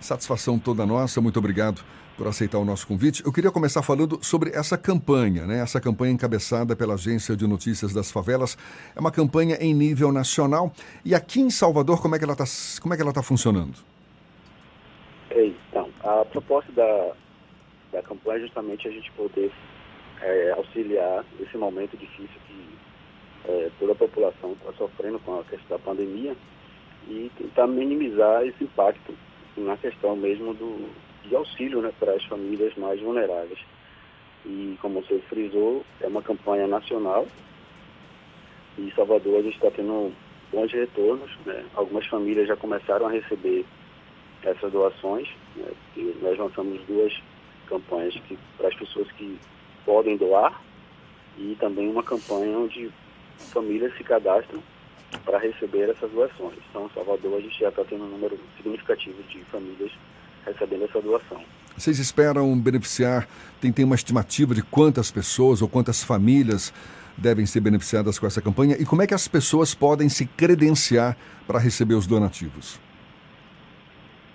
Satisfação 0.00 0.58
toda 0.58 0.84
nossa, 0.84 1.20
muito 1.20 1.38
obrigado 1.38 1.84
por 2.16 2.26
aceitar 2.26 2.58
o 2.58 2.64
nosso 2.64 2.86
convite. 2.86 3.22
Eu 3.24 3.32
queria 3.32 3.50
começar 3.50 3.82
falando 3.82 4.18
sobre 4.22 4.50
essa 4.50 4.78
campanha, 4.78 5.46
né? 5.46 5.60
Essa 5.60 5.80
campanha 5.80 6.12
encabeçada 6.12 6.74
pela 6.74 6.94
Agência 6.94 7.36
de 7.36 7.46
Notícias 7.46 7.92
das 7.92 8.10
Favelas. 8.10 8.56
É 8.94 9.00
uma 9.00 9.12
campanha 9.12 9.56
em 9.60 9.74
nível 9.74 10.10
nacional. 10.10 10.72
E 11.04 11.14
aqui 11.14 11.40
em 11.40 11.50
Salvador, 11.50 12.00
como 12.00 12.14
é 12.14 12.18
que 12.18 12.24
ela 12.24 12.32
está 12.32 12.44
como 12.80 12.94
é 12.94 12.96
que 12.96 13.02
ela 13.02 13.12
tá 13.12 13.22
funcionando? 13.22 13.74
Então, 15.30 15.90
a 16.02 16.24
proposta 16.24 16.72
da, 16.72 17.12
da 17.92 18.02
campanha 18.02 18.38
é 18.38 18.40
justamente 18.42 18.88
a 18.88 18.90
gente 18.90 19.12
poder 19.12 19.52
é, 20.22 20.52
auxiliar 20.52 21.24
nesse 21.38 21.56
momento 21.58 21.96
difícil 21.96 22.40
que 22.46 22.68
é, 23.44 23.70
toda 23.78 23.92
a 23.92 23.96
população 23.96 24.52
está 24.52 24.72
sofrendo 24.72 25.18
com 25.20 25.38
a 25.38 25.44
questão 25.44 25.76
da 25.76 25.78
pandemia 25.78 26.34
e 27.08 27.30
tentar 27.36 27.66
minimizar 27.66 28.42
esse 28.46 28.64
impacto 28.64 29.14
na 29.56 29.76
questão 29.76 30.16
mesmo 30.16 30.54
do, 30.54 30.88
de 31.28 31.36
auxílio 31.36 31.80
né, 31.82 31.92
para 31.98 32.12
as 32.12 32.24
famílias 32.24 32.74
mais 32.76 33.00
vulneráveis. 33.00 33.58
E 34.44 34.78
como 34.80 35.00
você 35.00 35.18
frisou, 35.28 35.84
é 36.00 36.06
uma 36.06 36.22
campanha 36.22 36.68
nacional 36.68 37.26
E 38.78 38.92
Salvador 38.94 39.40
a 39.40 39.42
gente 39.42 39.56
está 39.56 39.70
tendo 39.70 40.12
bons 40.52 40.72
retornos, 40.72 41.30
né? 41.44 41.64
Algumas 41.74 42.06
famílias 42.06 42.46
já 42.46 42.56
começaram 42.56 43.06
a 43.06 43.10
receber 43.10 43.64
essas 44.42 44.70
doações, 44.70 45.28
né? 45.56 45.72
E 45.96 46.16
nós 46.22 46.38
lançamos 46.38 46.80
duas 46.86 47.12
campanhas 47.66 48.14
que 48.14 48.38
para 48.56 48.68
as 48.68 48.74
pessoas 48.74 49.10
que 49.12 49.38
podem 49.84 50.16
doar 50.16 50.60
e 51.38 51.56
também 51.58 51.88
uma 51.88 52.02
campanha 52.02 52.56
onde 52.58 52.90
famílias 53.52 53.96
se 53.96 54.04
cadastram 54.04 54.62
para 55.24 55.38
receber 55.38 55.90
essas 55.90 56.10
doações. 56.10 56.58
Então, 56.70 56.86
em 56.86 56.90
Salvador, 56.90 57.38
a 57.38 57.40
gente 57.40 57.58
já 57.58 57.68
está 57.68 57.84
tendo 57.84 58.04
um 58.04 58.08
número 58.08 58.38
significativo 58.56 59.22
de 59.24 59.40
famílias 59.46 59.90
recebendo 60.46 60.84
essa 60.84 61.00
doação. 61.00 61.42
Vocês 61.76 61.98
esperam 61.98 62.58
beneficiar? 62.58 63.28
Tem, 63.60 63.70
tem 63.70 63.84
uma 63.84 63.94
estimativa 63.94 64.54
de 64.54 64.62
quantas 64.62 65.10
pessoas 65.10 65.60
ou 65.60 65.68
quantas 65.68 66.02
famílias 66.02 66.72
devem 67.16 67.44
ser 67.44 67.60
beneficiadas 67.60 68.18
com 68.18 68.26
essa 68.26 68.40
campanha? 68.40 68.76
E 68.78 68.84
como 68.84 69.02
é 69.02 69.06
que 69.06 69.14
as 69.14 69.28
pessoas 69.28 69.74
podem 69.74 70.08
se 70.08 70.26
credenciar 70.26 71.16
para 71.46 71.58
receber 71.58 71.94
os 71.94 72.06
donativos? 72.06 72.80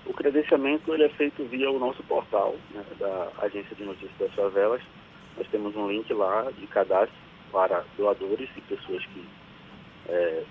O 0.06 0.13
credenciamento 0.13 0.93
ele 0.93 1.04
é 1.04 1.10
feito 1.10 1.43
via 1.45 1.71
o 1.71 1.80
nosso 1.80 2.04
portal 2.04 2.56
né, 2.74 2.84
da 3.00 3.30
Agência 3.41 3.76
de 3.76 3.84
Notícias 3.84 4.12
das 4.19 4.34
Favelas. 4.34 4.82
Nós 5.38 5.47
temos 5.47 5.76
um 5.76 5.89
link 5.89 6.12
lá 6.13 6.52
de 6.52 6.67
cadastro 6.67 7.15
para 7.52 7.84
doadores 7.97 8.50
e 8.56 8.62
pessoas 8.62 9.04
que 9.08 9.26
é, 10.10 10.43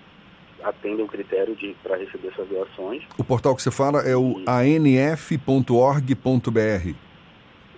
atendem 0.63 1.03
o 1.03 1.07
critério 1.07 1.57
para 1.83 1.97
receber 1.97 2.29
essas 2.29 2.47
doações. 2.47 3.03
O 3.17 3.23
portal 3.23 3.55
que 3.55 3.61
você 3.61 3.71
fala 3.71 4.01
é 4.01 4.15
o 4.15 4.37
anf.org.br. 4.47 5.65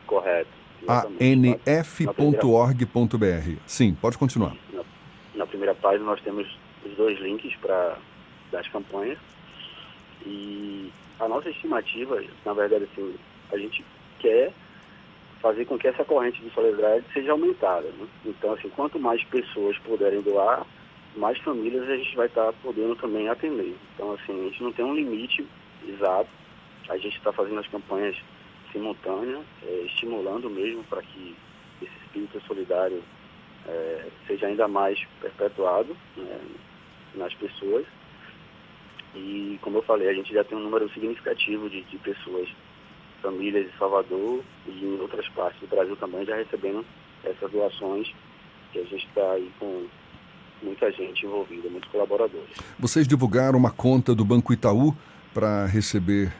Correto. 0.05 0.49
anf.org.br. 1.67 2.77
Sim, 3.65 3.93
pode 3.95 4.17
continuar. 4.17 4.55
Na, 4.71 4.83
na, 5.35 5.45
primeira 5.45 5.73
página 5.75 6.05
nós 6.05 6.21
temos 6.21 6.47
os 6.85 6.95
dois 6.95 7.19
links 7.19 7.55
para 7.57 7.97
das 8.51 8.67
campanhas 8.67 9.17
e 10.25 10.91
a 11.19 11.27
nossa 11.27 11.49
estimativa, 11.49 12.21
na 12.45 12.53
verdade, 12.53 12.83
assim, 12.83 13.15
a 13.51 13.57
gente 13.57 13.83
quer 14.19 14.53
fazer 15.41 15.65
com 15.65 15.77
que 15.77 15.87
essa 15.87 16.05
corrente 16.05 16.41
de 16.41 16.49
solidariedade 16.51 17.05
seja 17.13 17.31
aumentada. 17.33 17.87
Né? 17.87 18.07
Então, 18.25 18.53
assim, 18.53 18.69
quanto 18.69 18.97
mais 18.97 19.23
pessoas 19.25 19.77
puderem 19.79 20.21
doar, 20.21 20.65
mais 21.15 21.37
famílias 21.39 21.87
a 21.87 21.95
gente 21.95 22.15
vai 22.15 22.27
estar 22.27 22.45
tá 22.45 22.53
podendo 22.61 22.95
também 22.95 23.29
atender. 23.29 23.75
Então, 23.93 24.13
assim, 24.13 24.39
a 24.39 24.49
gente 24.49 24.63
não 24.63 24.71
tem 24.71 24.85
um 24.85 24.95
limite 24.95 25.45
exato. 25.87 26.29
A 26.89 26.97
gente 26.97 27.17
está 27.17 27.31
fazendo 27.31 27.59
as 27.59 27.67
campanhas 27.67 28.15
simultâneas, 28.71 29.45
é, 29.63 29.83
estimulando 29.85 30.49
mesmo 30.49 30.83
para 30.85 31.01
que 31.01 31.35
esse 31.81 31.93
espírito 32.03 32.41
solidário 32.47 33.03
é, 33.67 34.09
seja 34.27 34.47
ainda 34.47 34.67
mais 34.67 34.99
perpetuado 35.21 35.95
né, 36.17 36.41
nas 37.15 37.33
pessoas. 37.35 37.85
E, 39.15 39.59
como 39.61 39.77
eu 39.77 39.83
falei, 39.83 40.09
a 40.09 40.13
gente 40.13 40.33
já 40.33 40.43
tem 40.43 40.57
um 40.57 40.61
número 40.61 40.89
significativo 40.89 41.69
de, 41.69 41.81
de 41.83 41.97
pessoas, 41.99 42.49
famílias 43.21 43.71
de 43.71 43.77
Salvador 43.77 44.43
e 44.67 44.71
em 44.71 44.99
outras 44.99 45.27
partes 45.29 45.61
do 45.61 45.67
Brasil 45.67 45.95
também 45.95 46.25
já 46.25 46.35
recebendo 46.35 46.83
essas 47.23 47.51
doações 47.51 48.11
que 48.71 48.79
a 48.79 48.83
gente 48.83 49.05
está 49.05 49.33
aí 49.33 49.49
com 49.59 49.87
muita 50.63 50.91
gente 50.91 51.25
envolvida, 51.25 51.69
muitos 51.69 51.89
colaboradores. 51.91 52.49
Vocês 52.79 53.07
divulgaram 53.07 53.57
uma 53.57 53.71
conta 53.71 54.15
do 54.15 54.23
Banco 54.23 54.53
Itaú 54.53 54.95
para 55.33 55.65
receber 55.65 56.31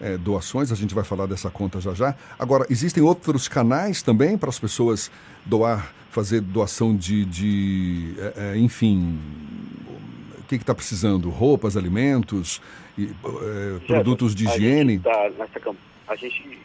é, 0.00 0.16
doações, 0.16 0.70
a 0.70 0.74
gente 0.74 0.94
vai 0.94 1.04
falar 1.04 1.26
dessa 1.26 1.50
conta 1.50 1.80
já 1.80 1.94
já. 1.94 2.14
Agora, 2.38 2.66
existem 2.70 3.02
outros 3.02 3.48
canais 3.48 4.02
também 4.02 4.36
para 4.36 4.48
as 4.48 4.58
pessoas 4.58 5.10
doar, 5.44 5.92
fazer 6.10 6.40
doação 6.40 6.96
de, 6.96 7.24
de 7.24 8.14
é, 8.18 8.32
é, 8.36 8.58
enfim, 8.58 9.18
o 10.38 10.42
que 10.44 10.56
está 10.56 10.74
precisando? 10.74 11.28
Roupas, 11.30 11.76
alimentos, 11.76 12.60
e, 12.96 13.08
produtos 13.86 14.34
de 14.34 14.46
higiene? 14.46 14.98
Tá 15.00 15.30
nessa, 15.38 15.74
a 16.08 16.14
gente 16.14 16.58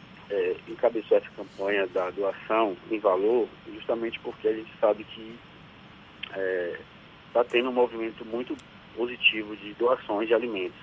encabeçou 0.68 1.18
essa 1.18 1.28
campanha 1.36 1.86
da 1.88 2.10
doação 2.10 2.76
em 2.90 2.98
valor 2.98 3.48
justamente 3.74 4.18
porque 4.20 4.48
a 4.48 4.52
gente 4.52 4.70
sabe 4.80 5.04
que 5.04 5.34
está 7.32 7.42
tendo 7.42 7.70
um 7.70 7.72
movimento 7.72 8.24
muito 8.26 8.54
positivo 8.94 9.56
de 9.56 9.72
doações 9.74 10.28
de 10.28 10.34
alimentos. 10.34 10.78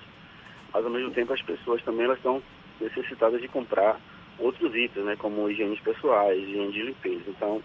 Mas 0.72 0.84
ao 0.84 0.90
mesmo 0.90 1.12
tempo 1.12 1.32
as 1.32 1.40
pessoas 1.40 1.80
também 1.82 2.04
elas 2.04 2.18
estão 2.18 2.42
necessitadas 2.80 3.40
de 3.40 3.46
comprar 3.46 4.00
outros 4.36 4.74
itens, 4.74 5.04
né, 5.04 5.16
como 5.16 5.48
higienes 5.48 5.80
pessoais, 5.80 6.42
higiene 6.42 6.72
de 6.72 6.82
limpeza. 6.82 7.24
Então, 7.28 7.62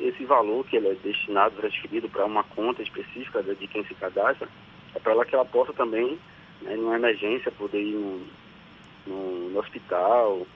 esse 0.00 0.24
valor 0.24 0.64
que 0.64 0.76
ele 0.76 0.88
é 0.88 0.94
destinado, 0.94 1.56
transferido 1.56 2.08
para 2.08 2.24
uma 2.24 2.42
conta 2.42 2.82
específica 2.82 3.42
de 3.42 3.66
quem 3.66 3.84
se 3.84 3.94
cadastra, 3.94 4.48
é 4.94 4.98
para 4.98 5.12
ela 5.12 5.26
que 5.26 5.34
ela 5.34 5.44
possa 5.44 5.74
também, 5.74 6.18
né, 6.62 6.74
numa 6.74 6.96
emergência, 6.96 7.52
poder 7.52 7.82
ir 7.82 7.94
no, 7.94 8.26
no, 9.06 9.50
no 9.50 9.58
hospital, 9.58 10.46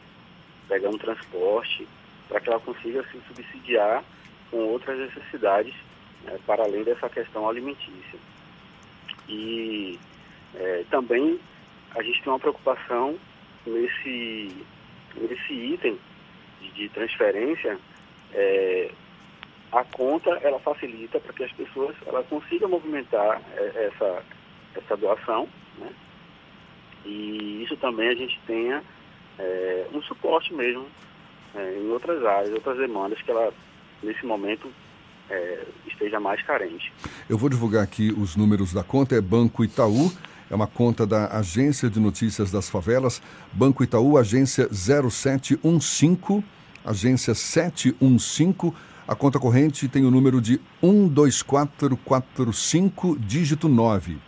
pegar 0.67 0.89
um 0.89 0.97
transporte, 0.97 1.87
para 2.27 2.41
que 2.41 2.49
ela 2.49 2.61
consiga 2.61 3.03
se 3.09 3.21
subsidiar 3.29 4.03
com 4.51 4.59
outras 4.59 4.99
necessidades 4.99 5.75
né, 6.25 6.39
para 6.47 6.65
além 6.65 6.85
dessa 6.85 7.09
questão 7.09 7.49
alimentícia. 7.49 8.19
E 9.29 9.99
é, 10.55 10.85
também 10.91 11.39
a 11.95 12.03
gente 12.03 12.23
tem 12.23 12.33
uma 12.33 12.39
preocupação 12.39 13.19
nesse, 13.67 14.55
nesse 15.17 15.53
item 15.53 15.99
de, 16.75 16.89
transferência, 16.91 17.79
é, 18.33 18.91
a 19.73 19.85
conta 19.85 20.31
ela 20.43 20.59
facilita 20.61 21.21
para 21.21 21.33
que 21.33 21.45
as 21.45 21.53
pessoas 21.53 21.95
ela 22.07 22.23
consigam 22.25 22.69
movimentar 22.69 23.41
essa, 23.57 24.25
essa 24.75 24.97
doação, 24.97 25.49
né? 25.79 25.93
E 27.05 27.63
isso 27.63 27.77
também 27.77 28.09
a 28.09 28.15
gente 28.15 28.39
tenha 28.47 28.83
é, 29.39 29.87
um 29.93 30.03
suporte 30.03 30.53
mesmo 30.53 30.87
é, 31.55 31.79
em 31.79 31.89
outras 31.91 32.25
áreas, 32.25 32.53
outras 32.53 32.77
demandas 32.79 33.21
que 33.23 33.31
ela 33.31 33.53
nesse 34.03 34.25
momento 34.27 34.71
é, 35.31 35.67
esteja 35.87 36.19
mais 36.19 36.43
carente. 36.43 36.93
Eu 37.29 37.39
vou 37.39 37.49
divulgar 37.49 37.85
aqui 37.85 38.13
os 38.13 38.35
números 38.37 38.73
da 38.73 38.83
conta, 38.83 39.15
é 39.15 39.21
Banco 39.21 39.63
Itaú, 39.65 40.11
é 40.51 40.55
uma 40.55 40.67
conta 40.67 41.07
da 41.07 41.29
Agência 41.37 41.89
de 41.89 42.01
Notícias 42.01 42.51
das 42.51 42.69
Favelas, 42.69 43.23
Banco 43.53 43.85
Itaú, 43.85 44.19
agência 44.19 44.69
0715, 44.73 46.43
agência 46.85 47.33
715. 47.35 48.75
A 49.07 49.15
conta 49.15 49.39
corrente 49.39 49.87
tem 49.89 50.05
o 50.05 50.11
número 50.11 50.41
de 50.41 50.61
12445, 50.83 53.17
dígito 53.19 53.69
9. 53.69 54.19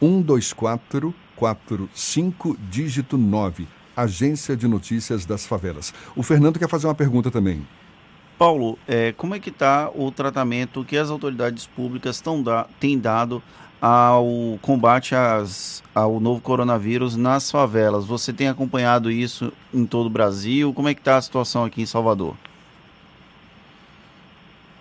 12445, 0.00 2.56
dígito 2.68 3.16
9. 3.16 3.68
Agência 3.96 4.56
de 4.56 4.66
Notícias 4.68 5.24
das 5.26 5.46
Favelas. 5.46 5.92
O 6.14 6.22
Fernando 6.22 6.56
quer 6.58 6.68
fazer 6.68 6.86
uma 6.86 6.94
pergunta 6.94 7.32
também. 7.32 7.66
Paulo, 8.38 8.78
é, 8.86 9.12
como 9.12 9.34
é 9.34 9.40
que 9.40 9.50
está 9.50 9.90
o 9.92 10.12
tratamento 10.12 10.84
que 10.84 10.96
as 10.96 11.10
autoridades 11.10 11.66
públicas 11.66 12.22
da, 12.44 12.68
têm 12.78 12.96
dado 12.96 13.42
ao 13.82 14.58
combate 14.62 15.14
às, 15.14 15.82
ao 15.92 16.20
novo 16.20 16.40
coronavírus 16.40 17.16
nas 17.16 17.50
favelas? 17.50 18.06
Você 18.06 18.32
tem 18.32 18.48
acompanhado 18.48 19.10
isso 19.10 19.52
em 19.74 19.84
todo 19.84 20.06
o 20.06 20.10
Brasil? 20.10 20.72
Como 20.72 20.88
é 20.88 20.94
que 20.94 21.00
está 21.00 21.16
a 21.16 21.22
situação 21.22 21.64
aqui 21.64 21.82
em 21.82 21.86
Salvador? 21.86 22.36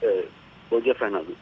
É, 0.03 0.25
bom 0.69 0.79
dia, 0.79 0.93
Fernando. 0.93 1.35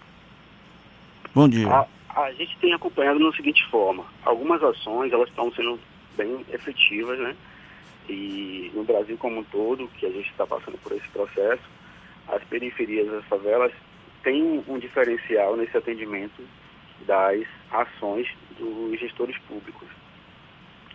Bom 1.34 1.49
dia. 1.49 1.67
A, 1.69 1.86
a 2.15 2.32
gente 2.32 2.58
tem 2.60 2.73
acompanhado 2.73 3.19
da 3.19 3.36
seguinte 3.36 3.62
forma. 3.69 4.06
Algumas 4.23 4.63
ações, 4.63 5.12
elas 5.12 5.28
estão 5.28 5.51
sendo 5.51 5.78
bem 6.15 6.45
efetivas, 6.54 7.19
né? 7.19 7.36
E 8.08 8.71
no 8.73 8.86
Brasil 8.86 9.17
como 9.17 9.39
um 9.39 9.43
todo, 9.43 9.89
que 9.97 10.06
a 10.06 10.12
gente 10.12 10.30
está 10.30 10.47
passando 10.47 10.78
por 10.78 10.93
esse 10.93 11.08
processo, 11.10 11.75
as 12.27 12.43
periferias 12.45 13.07
das 13.09 13.25
favelas 13.25 13.71
têm 14.23 14.63
um 14.67 14.79
diferencial 14.79 15.55
nesse 15.55 15.77
atendimento 15.77 16.43
das 17.05 17.45
ações 17.71 18.27
dos 18.57 18.99
gestores 18.99 19.38
públicos. 19.47 19.88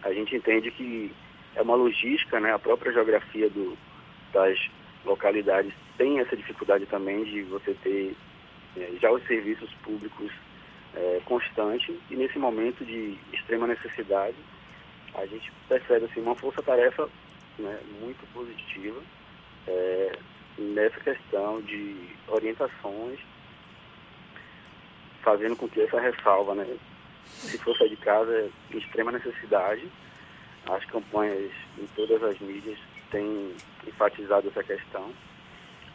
A 0.03 0.13
gente 0.13 0.35
entende 0.35 0.71
que 0.71 1.13
é 1.55 1.63
uma 1.63 1.75
logística, 1.75 2.41
né? 2.41 2.53
a 2.53 2.59
própria 2.59 2.93
geografia 2.93 3.49
do, 3.51 3.77
das 4.33 4.59
localidades 5.05 5.73
tem 5.97 6.19
essa 6.19 6.37
dificuldade 6.37 6.87
também 6.87 7.25
de 7.25 7.43
você 7.43 7.75
ter 7.83 8.17
é, 8.77 8.93
já 9.01 9.11
os 9.11 9.23
serviços 9.27 9.71
públicos 9.83 10.33
é, 10.95 11.21
constantes 11.25 11.95
e 12.11 12.17
nesse 12.17 12.39
momento 12.39 12.85
de 12.85 13.17
extrema 13.33 13.67
necessidade 13.67 14.37
a 15.15 15.27
gente 15.27 15.53
percebe 15.69 16.07
assim, 16.07 16.21
uma 16.21 16.35
força-tarefa 16.35 17.09
né, 17.59 17.81
muito 18.01 18.27
positiva 18.33 19.01
é, 19.67 20.13
nessa 20.59 20.99
questão 21.01 21.61
de 21.63 21.97
orientações, 22.29 23.19
fazendo 25.23 25.57
com 25.57 25.69
que 25.69 25.81
essa 25.81 26.01
ressalva, 26.01 26.55
né, 26.55 26.67
se 27.25 27.59
for 27.59 27.77
sair 27.77 27.91
de 27.91 27.97
casa, 27.97 28.33
é 28.33 28.49
de 28.71 28.79
extrema 28.79 29.13
necessidade. 29.13 29.87
As 30.69 30.85
campanhas 30.87 31.53
em 31.79 31.87
todas 31.97 32.23
as 32.23 32.39
mídias 32.41 32.79
têm 33.11 33.55
enfatizado 33.87 34.49
essa 34.49 34.63
questão. 34.63 35.11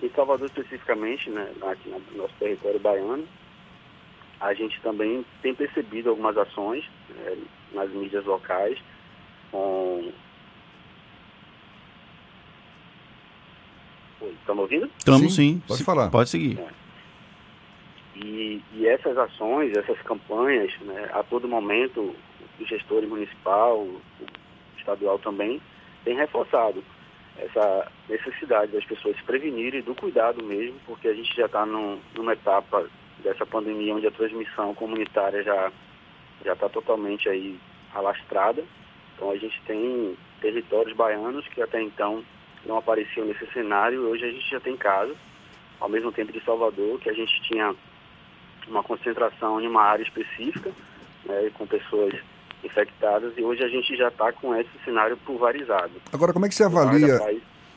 Em 0.01 0.09
Salvador, 0.09 0.47
especificamente, 0.47 1.29
né, 1.29 1.53
aqui 1.71 1.89
no 1.89 2.17
nosso 2.17 2.33
território 2.35 2.79
baiano, 2.79 3.27
a 4.39 4.53
gente 4.53 4.79
também 4.81 5.25
tem 5.41 5.55
percebido 5.55 6.09
algumas 6.09 6.37
ações 6.37 6.83
é, 7.17 7.37
nas 7.73 7.89
mídias 7.91 8.25
locais 8.25 8.77
com. 9.51 10.11
Estão 14.45 14.53
me 14.53 14.61
ouvindo? 14.61 14.87
Estamos 14.95 15.33
sim. 15.33 15.59
Pode 15.67 15.79
Se- 15.79 15.83
falar. 15.83 16.11
Pode 16.11 16.29
seguir. 16.29 16.59
E, 18.15 18.61
e 18.75 18.87
essas 18.87 19.17
ações, 19.17 19.75
essas 19.75 19.99
campanhas, 20.03 20.71
né, 20.81 21.09
a 21.13 21.23
todo 21.23 21.47
momento, 21.47 22.15
o 22.59 22.65
gestor 22.65 23.01
municipal, 23.07 23.79
o 23.79 23.99
estadual 24.77 25.17
também, 25.17 25.59
tem 26.03 26.15
reforçado 26.15 26.83
essa 27.37 27.91
necessidade 28.07 28.71
das 28.71 28.85
pessoas 28.85 29.17
se 29.17 29.23
prevenirem 29.23 29.81
do 29.81 29.95
cuidado 29.95 30.43
mesmo, 30.43 30.75
porque 30.85 31.07
a 31.07 31.13
gente 31.13 31.35
já 31.35 31.47
está 31.47 31.65
numa 31.65 32.33
etapa 32.33 32.87
dessa 33.23 33.45
pandemia 33.47 33.95
onde 33.95 34.05
a 34.05 34.11
transmissão 34.11 34.75
comunitária 34.75 35.41
já 35.43 35.71
já 36.45 36.53
está 36.53 36.69
totalmente 36.69 37.27
aí 37.27 37.59
alastrada. 37.95 38.63
Então 39.15 39.31
a 39.31 39.37
gente 39.37 39.59
tem 39.65 40.15
territórios 40.39 40.95
baianos 40.95 41.47
que 41.47 41.61
até 41.61 41.81
então 41.81 42.23
não 42.65 42.77
apareciam 42.77 43.25
nesse 43.25 43.45
cenário, 43.53 44.01
hoje 44.01 44.25
a 44.25 44.31
gente 44.31 44.49
já 44.49 44.59
tem 44.59 44.75
casos, 44.75 45.15
ao 45.79 45.89
mesmo 45.89 46.11
tempo 46.11 46.31
de 46.31 46.43
Salvador, 46.43 46.99
que 46.99 47.09
a 47.09 47.13
gente 47.13 47.41
tinha 47.43 47.75
uma 48.67 48.83
concentração 48.83 49.61
em 49.61 49.67
uma 49.67 49.83
área 49.83 50.03
específica, 50.03 50.71
né, 51.25 51.51
com 51.53 51.67
pessoas 51.67 52.13
infectadas, 52.63 53.33
e 53.37 53.43
hoje 53.43 53.63
a 53.63 53.67
gente 53.67 53.95
já 53.95 54.07
está 54.07 54.31
com 54.31 54.55
esse 54.55 54.69
cenário 54.83 55.15
pulverizado. 55.17 55.91
Agora, 56.11 56.33
como 56.33 56.45
é 56.45 56.49
que 56.49 56.55
você 56.55 56.63
da 56.63 56.69
avalia, 56.69 57.19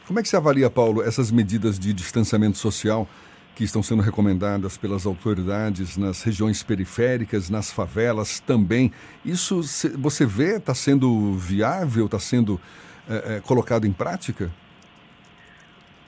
como 0.06 0.18
é 0.18 0.22
que 0.22 0.28
você 0.28 0.36
avalia, 0.36 0.70
Paulo, 0.70 1.02
essas 1.02 1.30
medidas 1.30 1.78
de 1.78 1.92
distanciamento 1.92 2.56
social 2.56 3.06
que 3.54 3.64
estão 3.64 3.82
sendo 3.82 4.00
recomendadas 4.00 4.78
pelas 4.78 5.04
autoridades 5.04 5.96
nas 5.98 6.22
regiões 6.22 6.62
periféricas, 6.62 7.50
nas 7.50 7.70
favelas 7.70 8.40
também? 8.40 8.90
Isso 9.22 9.60
você 9.98 10.24
vê 10.24 10.56
está 10.56 10.74
sendo 10.74 11.34
viável, 11.34 12.06
está 12.06 12.18
sendo 12.18 12.58
eh, 13.10 13.36
eh, 13.36 13.40
colocado 13.44 13.86
em 13.86 13.92
prática? 13.92 14.50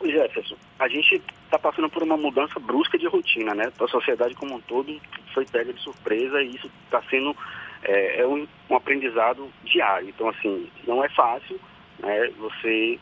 Jefferson, 0.09 0.57
a 0.79 0.89
gente 0.89 1.23
está 1.45 1.59
passando 1.59 1.89
por 1.91 2.03
uma 2.03 2.17
mudança 2.17 2.59
brusca 2.59 2.99
de 2.99 3.07
rotina, 3.07 3.55
né? 3.55 3.73
A 3.79 3.89
sociedade 3.89 4.35
como 4.35 4.55
um 4.55 4.61
todo 4.61 5.01
foi 5.35 5.45
pega 5.47 5.73
de 5.73 5.81
surpresa 5.81 6.43
e 6.43 6.55
isso 6.55 6.71
está 6.85 7.03
sendo 7.11 7.37
é, 7.83 8.21
é 8.21 8.27
um, 8.27 8.47
um 8.69 8.77
aprendizado 8.77 9.51
diário. 9.65 10.09
Então, 10.09 10.29
assim, 10.29 10.71
não 10.87 11.05
é 11.05 11.09
fácil 11.11 11.61
né, 11.99 12.29
você 12.39 12.99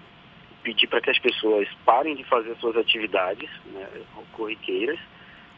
pedir 0.63 0.87
para 0.87 1.01
que 1.01 1.11
as 1.11 1.19
pessoas 1.19 1.69
parem 1.85 2.15
de 2.15 2.25
fazer 2.25 2.55
suas 2.57 2.77
atividades 2.77 3.49
né, 3.67 3.87
corriqueiras. 4.33 4.99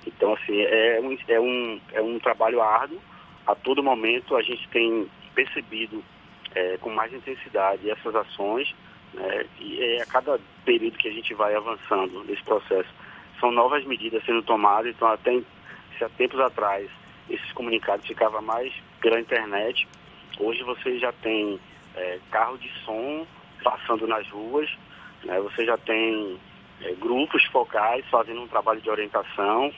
Então, 0.06 0.34
assim, 0.34 0.60
é 0.62 1.00
um, 1.02 1.18
é, 1.28 1.40
um, 1.40 1.80
é 1.92 2.02
um 2.02 2.18
trabalho 2.18 2.62
árduo. 2.62 3.00
A 3.46 3.54
todo 3.54 3.82
momento 3.82 4.36
a 4.36 4.42
gente 4.42 4.66
tem 4.68 5.08
percebido 5.34 6.04
é, 6.54 6.76
com 6.78 6.90
mais 6.90 7.12
intensidade 7.12 7.90
essas 7.90 8.14
ações 8.14 8.74
né, 9.14 9.46
e 9.58 9.82
é, 9.82 10.02
a 10.02 10.06
cada 10.06 10.38
período 10.64 10.98
que 10.98 11.08
a 11.08 11.12
gente 11.12 11.34
vai 11.34 11.54
avançando 11.54 12.24
nesse 12.24 12.42
processo 12.42 12.88
são 13.38 13.50
novas 13.50 13.84
medidas 13.84 14.24
sendo 14.24 14.42
tomadas. 14.42 14.94
Então, 14.94 15.08
até 15.08 15.40
se 15.96 16.04
há 16.04 16.08
tempos 16.10 16.38
atrás 16.40 16.88
esses 17.28 17.52
comunicados 17.52 18.06
ficavam 18.06 18.42
mais 18.42 18.72
pela 19.00 19.20
internet, 19.20 19.86
hoje 20.38 20.62
você 20.62 20.98
já 20.98 21.12
tem 21.12 21.58
é, 21.94 22.18
carro 22.30 22.58
de 22.58 22.70
som 22.84 23.26
passando 23.62 24.06
nas 24.06 24.28
ruas, 24.28 24.70
né, 25.24 25.40
você 25.40 25.64
já 25.64 25.76
tem 25.76 26.38
é, 26.82 26.92
grupos 26.94 27.44
focais 27.46 28.04
fazendo 28.10 28.42
um 28.42 28.48
trabalho 28.48 28.80
de 28.80 28.90
orientação 28.90 29.72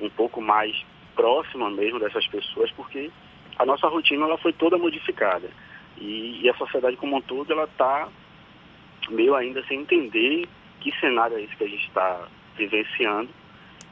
um 0.00 0.10
pouco 0.10 0.40
mais 0.40 0.84
próxima 1.14 1.68
mesmo 1.70 1.98
dessas 1.98 2.26
pessoas, 2.28 2.70
porque 2.72 3.10
a 3.58 3.66
nossa 3.66 3.88
rotina 3.88 4.24
ela 4.24 4.38
foi 4.38 4.52
toda 4.52 4.78
modificada. 4.78 5.50
E, 6.00 6.40
e 6.42 6.48
a 6.48 6.54
sociedade 6.54 6.96
como 6.96 7.16
um 7.16 7.20
todo 7.20 7.52
ela 7.52 7.64
está 7.64 8.08
meio 9.10 9.34
ainda 9.34 9.64
sem 9.66 9.80
entender 9.80 10.48
que 10.80 10.92
cenário 11.00 11.36
é 11.36 11.42
esse 11.42 11.56
que 11.56 11.64
a 11.64 11.68
gente 11.68 11.86
está 11.86 12.28
vivenciando 12.56 13.30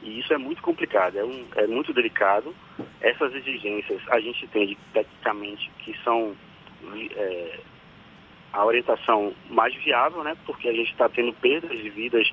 e 0.01 0.19
isso 0.19 0.33
é 0.33 0.37
muito 0.37 0.61
complicado, 0.61 1.17
é, 1.17 1.23
um, 1.23 1.45
é 1.55 1.67
muito 1.67 1.93
delicado. 1.93 2.53
Essas 3.01 3.33
exigências 3.33 4.01
a 4.09 4.19
gente 4.19 4.45
entende 4.45 4.77
tecnicamente 4.93 5.71
que 5.79 5.97
são 6.03 6.35
é, 7.15 7.59
a 8.53 8.65
orientação 8.65 9.33
mais 9.49 9.73
viável, 9.75 10.23
né? 10.23 10.35
Porque 10.45 10.67
a 10.67 10.73
gente 10.73 10.91
está 10.91 11.09
tendo 11.09 11.33
perdas 11.33 11.71
de 11.71 11.89
vidas 11.89 12.31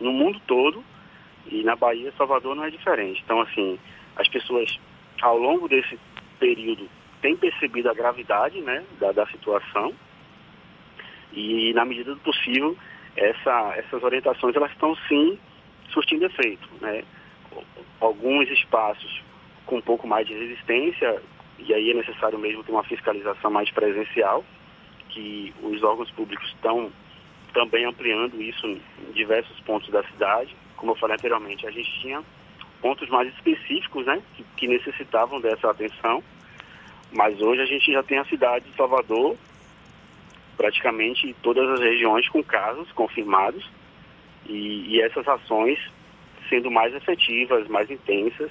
no 0.00 0.12
mundo 0.12 0.40
todo 0.46 0.84
e 1.46 1.62
na 1.62 1.74
Bahia, 1.74 2.12
Salvador 2.16 2.54
não 2.54 2.64
é 2.64 2.70
diferente. 2.70 3.20
Então, 3.24 3.40
assim, 3.40 3.78
as 4.16 4.28
pessoas 4.28 4.78
ao 5.20 5.36
longo 5.36 5.68
desse 5.68 5.98
período 6.38 6.88
têm 7.20 7.36
percebido 7.36 7.90
a 7.90 7.94
gravidade, 7.94 8.60
né, 8.60 8.84
da, 8.98 9.12
da 9.12 9.26
situação 9.26 9.92
e 11.32 11.72
na 11.74 11.84
medida 11.84 12.14
do 12.14 12.20
possível 12.20 12.76
essa, 13.16 13.74
essas 13.76 14.02
orientações 14.02 14.54
elas 14.54 14.70
estão 14.72 14.96
sim 15.08 15.38
surtindo 15.90 16.26
efeito, 16.26 16.68
né? 16.80 17.02
Alguns 18.00 18.48
espaços 18.50 19.22
com 19.66 19.76
um 19.76 19.82
pouco 19.82 20.06
mais 20.06 20.26
de 20.26 20.34
resistência 20.34 21.20
e 21.58 21.74
aí 21.74 21.90
é 21.90 21.94
necessário 21.94 22.38
mesmo 22.38 22.64
ter 22.64 22.72
uma 22.72 22.84
fiscalização 22.84 23.50
mais 23.50 23.70
presencial, 23.70 24.44
que 25.10 25.52
os 25.62 25.82
órgãos 25.82 26.10
públicos 26.12 26.48
estão 26.48 26.90
também 27.52 27.84
ampliando 27.84 28.40
isso 28.40 28.66
em 28.66 28.80
diversos 29.12 29.58
pontos 29.60 29.90
da 29.90 30.02
cidade. 30.04 30.54
Como 30.76 30.92
eu 30.92 30.96
falei 30.96 31.14
anteriormente, 31.14 31.66
a 31.66 31.70
gente 31.70 32.00
tinha 32.00 32.22
pontos 32.80 33.08
mais 33.10 33.28
específicos, 33.34 34.06
né, 34.06 34.22
que, 34.34 34.44
que 34.56 34.68
necessitavam 34.68 35.40
dessa 35.40 35.70
atenção, 35.70 36.22
mas 37.12 37.40
hoje 37.40 37.60
a 37.60 37.66
gente 37.66 37.92
já 37.92 38.02
tem 38.02 38.18
a 38.18 38.24
cidade 38.24 38.70
de 38.70 38.76
Salvador, 38.76 39.36
praticamente 40.60 41.34
todas 41.42 41.66
as 41.70 41.80
regiões 41.80 42.28
com 42.28 42.42
casos 42.44 42.92
confirmados, 42.92 43.66
e, 44.46 44.94
e 44.94 45.00
essas 45.00 45.26
ações 45.26 45.78
sendo 46.50 46.70
mais 46.70 46.94
efetivas, 46.94 47.66
mais 47.68 47.90
intensas, 47.90 48.50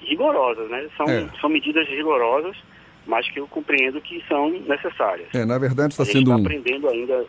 rigorosas, 0.00 0.70
né? 0.70 0.88
São, 0.96 1.06
É. 1.08 1.28
são 1.40 1.50
medidas 1.50 1.88
rigorosas, 1.88 2.56
mas 3.04 3.28
que 3.28 3.40
eu 3.40 3.48
compreendo 3.48 4.00
que 4.00 4.22
são 4.28 4.50
necessárias. 4.50 5.28
É, 5.34 5.44
na 5.44 5.58
verdade 5.58 5.94
está 5.94 6.04
sendo 6.04 6.30
está 6.30 6.36
um, 6.36 6.40
aprendendo 6.40 6.88
ainda 6.88 7.26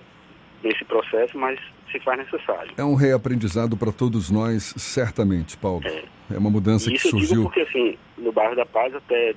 nesse 0.64 0.86
processo, 0.86 1.36
mas 1.36 1.60
se 1.92 2.00
faz 2.02 2.20
necessário. 2.20 2.74
é 2.78 2.84
um 2.84 2.94
reaprendizado 2.94 3.76
para 3.76 3.92
todos 3.92 4.30
nós, 4.30 4.76
certamente, 4.78 5.58
Paulo. 5.58 5.82
É, 5.88 6.38
uma 6.38 6.52
mudança 6.52 6.92
que 6.92 6.98
isso 6.98 7.08
digo 7.16 7.20
surgiu. 7.26 7.44
porque, 7.44 7.62
assim, 7.62 7.98
no 8.16 8.32
bairro 8.32 8.56
da 8.56 8.66
Paz, 8.66 8.94
até 8.94 9.34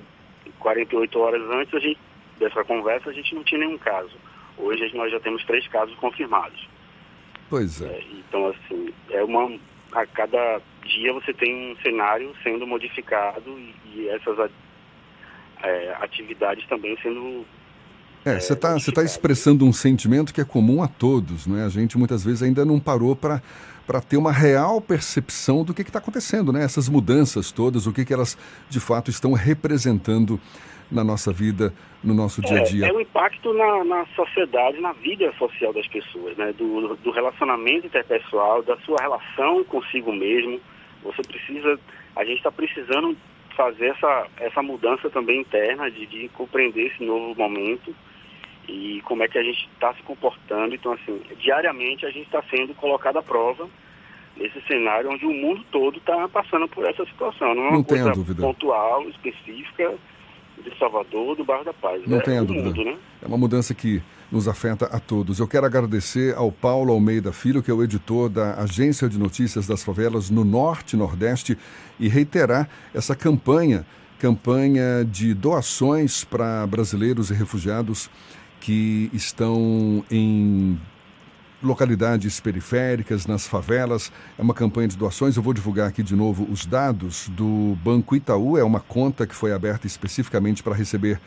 48 0.59 1.17
horas 1.19 1.41
antes 1.49 1.73
a 1.73 1.79
gente, 1.79 1.97
dessa 2.37 2.63
conversa, 2.63 3.09
a 3.09 3.13
gente 3.13 3.33
não 3.33 3.43
tinha 3.43 3.59
nenhum 3.61 3.77
caso. 3.79 4.11
Hoje 4.61 4.95
nós 4.95 5.11
já 5.11 5.19
temos 5.19 5.43
três 5.45 5.67
casos 5.67 5.95
confirmados. 5.95 6.69
Pois 7.49 7.81
é. 7.81 8.01
Então, 8.11 8.47
assim, 8.47 8.93
é 9.09 9.23
uma. 9.23 9.59
A 9.91 10.05
cada 10.05 10.61
dia 10.85 11.11
você 11.11 11.33
tem 11.33 11.73
um 11.73 11.75
cenário 11.81 12.33
sendo 12.43 12.65
modificado 12.65 13.49
e, 13.59 13.75
e 13.93 14.09
essas 14.09 14.49
é, 15.63 15.95
atividades 15.99 16.65
também 16.67 16.97
sendo. 17.01 17.45
É, 18.23 18.39
você 18.39 18.53
está 18.53 18.73
você 18.73 18.91
tá 18.91 19.03
expressando 19.03 19.65
um 19.65 19.73
sentimento 19.73 20.33
que 20.33 20.39
é 20.39 20.45
comum 20.45 20.83
a 20.83 20.87
todos, 20.87 21.47
né? 21.47 21.65
A 21.65 21.69
gente 21.69 21.97
muitas 21.97 22.23
vezes 22.23 22.43
ainda 22.43 22.63
não 22.63 22.79
parou 22.79 23.15
para 23.15 23.41
para 23.85 23.99
ter 23.99 24.15
uma 24.15 24.31
real 24.31 24.79
percepção 24.79 25.65
do 25.65 25.73
que 25.73 25.81
está 25.81 25.99
acontecendo, 25.99 26.53
né? 26.53 26.63
Essas 26.63 26.87
mudanças 26.87 27.51
todas, 27.51 27.87
o 27.87 27.91
que, 27.91 28.05
que 28.05 28.13
elas 28.13 28.37
de 28.69 28.79
fato 28.79 29.09
estão 29.09 29.33
representando 29.33 30.39
na 30.91 31.03
nossa 31.03 31.31
vida, 31.31 31.73
no 32.03 32.13
nosso 32.13 32.41
dia 32.41 32.59
a 32.59 32.63
dia. 32.63 32.85
É, 32.85 32.89
é 32.89 32.93
o 32.93 32.99
impacto 32.99 33.53
na, 33.53 33.83
na 33.83 34.05
sociedade, 34.07 34.79
na 34.81 34.91
vida 34.91 35.31
social 35.39 35.71
das 35.71 35.87
pessoas, 35.87 36.35
né? 36.37 36.53
Do, 36.57 36.95
do 36.97 37.11
relacionamento 37.11 37.87
interpessoal, 37.87 38.61
da 38.61 38.77
sua 38.79 38.97
relação 38.99 39.63
consigo 39.63 40.11
mesmo. 40.11 40.59
Você 41.03 41.21
precisa, 41.21 41.79
a 42.15 42.25
gente 42.25 42.37
está 42.37 42.51
precisando 42.51 43.15
fazer 43.55 43.87
essa, 43.87 44.27
essa 44.37 44.61
mudança 44.61 45.09
também 45.09 45.41
interna 45.41 45.89
de, 45.89 46.05
de 46.05 46.29
compreender 46.29 46.87
esse 46.87 47.03
novo 47.03 47.35
momento 47.35 47.95
e 48.67 49.01
como 49.05 49.23
é 49.23 49.27
que 49.27 49.37
a 49.37 49.43
gente 49.43 49.67
está 49.73 49.93
se 49.93 50.03
comportando. 50.03 50.75
Então, 50.75 50.93
assim, 50.93 51.21
diariamente 51.39 52.05
a 52.05 52.09
gente 52.11 52.25
está 52.25 52.43
sendo 52.49 52.73
colocado 52.75 53.17
à 53.17 53.23
prova 53.23 53.67
nesse 54.37 54.61
cenário 54.61 55.11
onde 55.11 55.25
o 55.25 55.33
mundo 55.33 55.63
todo 55.71 55.97
está 55.97 56.27
passando 56.27 56.67
por 56.67 56.85
essa 56.85 57.05
situação. 57.05 57.53
Não 57.55 57.63
é 57.63 57.67
uma 57.67 57.77
Não 57.77 57.83
coisa 57.83 58.11
dúvida. 58.11 58.41
pontual, 58.41 59.09
específica 59.09 59.93
de 60.61 60.77
Salvador, 60.77 61.35
do 61.35 61.43
bairro 61.43 61.65
da 61.65 61.73
Paz. 61.73 62.01
Não 62.07 62.17
é 62.17 62.21
tenha 62.21 62.43
dúvida. 62.43 62.67
mundo, 62.67 62.83
né? 62.83 62.97
É 63.21 63.27
uma 63.27 63.37
mudança 63.37 63.73
que 63.73 64.01
nos 64.31 64.47
afeta 64.47 64.85
a 64.85 64.99
todos. 64.99 65.39
Eu 65.39 65.47
quero 65.47 65.65
agradecer 65.65 66.35
ao 66.35 66.51
Paulo 66.51 66.93
Almeida 66.93 67.33
Filho, 67.33 67.61
que 67.61 67.69
é 67.69 67.73
o 67.73 67.83
editor 67.83 68.29
da 68.29 68.55
Agência 68.55 69.09
de 69.09 69.19
Notícias 69.19 69.67
das 69.67 69.83
Favelas 69.83 70.29
no 70.29 70.45
Norte 70.45 70.93
e 70.93 70.97
Nordeste, 70.97 71.57
e 71.99 72.07
reiterar 72.07 72.69
essa 72.93 73.15
campanha, 73.15 73.85
campanha 74.19 75.03
de 75.03 75.33
doações 75.33 76.23
para 76.23 76.65
brasileiros 76.65 77.29
e 77.29 77.33
refugiados 77.33 78.09
que 78.61 79.09
estão 79.11 80.05
em 80.09 80.79
localidades 81.61 82.39
periféricas, 82.39 83.25
nas 83.25 83.47
favelas. 83.47 84.11
É 84.37 84.41
uma 84.41 84.53
campanha 84.53 84.87
de 84.87 84.97
doações. 84.97 85.35
Eu 85.35 85.43
vou 85.43 85.53
divulgar 85.53 85.87
aqui 85.87 86.03
de 86.03 86.15
novo 86.15 86.47
os 86.51 86.65
dados 86.65 87.29
do 87.29 87.77
Banco 87.83 88.15
Itaú. 88.15 88.57
É 88.57 88.63
uma 88.63 88.79
conta 88.79 89.27
que 89.27 89.35
foi 89.35 89.53
aberta 89.53 89.87
especificamente 89.87 90.63
para 90.63 90.75
receber 90.75 91.19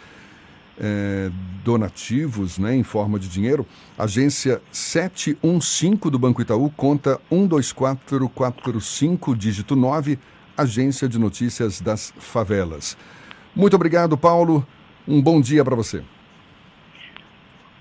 é, 0.79 1.31
donativos 1.63 2.59
né, 2.59 2.75
em 2.75 2.83
forma 2.83 3.19
de 3.19 3.29
dinheiro. 3.29 3.67
Agência 3.99 4.61
715 4.71 6.11
do 6.11 6.19
Banco 6.19 6.43
Itaú, 6.43 6.71
conta 6.71 7.19
12445, 7.31 9.37
dígito 9.37 9.77
9, 9.77 10.19
Agência 10.57 11.09
de 11.09 11.19
Notícias 11.19 11.81
das 11.81 12.13
Favelas. 12.19 12.97
Muito 13.55 13.77
obrigado, 13.77 14.17
Paulo. 14.17 14.67
Um 15.07 15.23
bom 15.23 15.41
dia 15.41 15.65
para 15.65 15.77
você. 15.77 16.03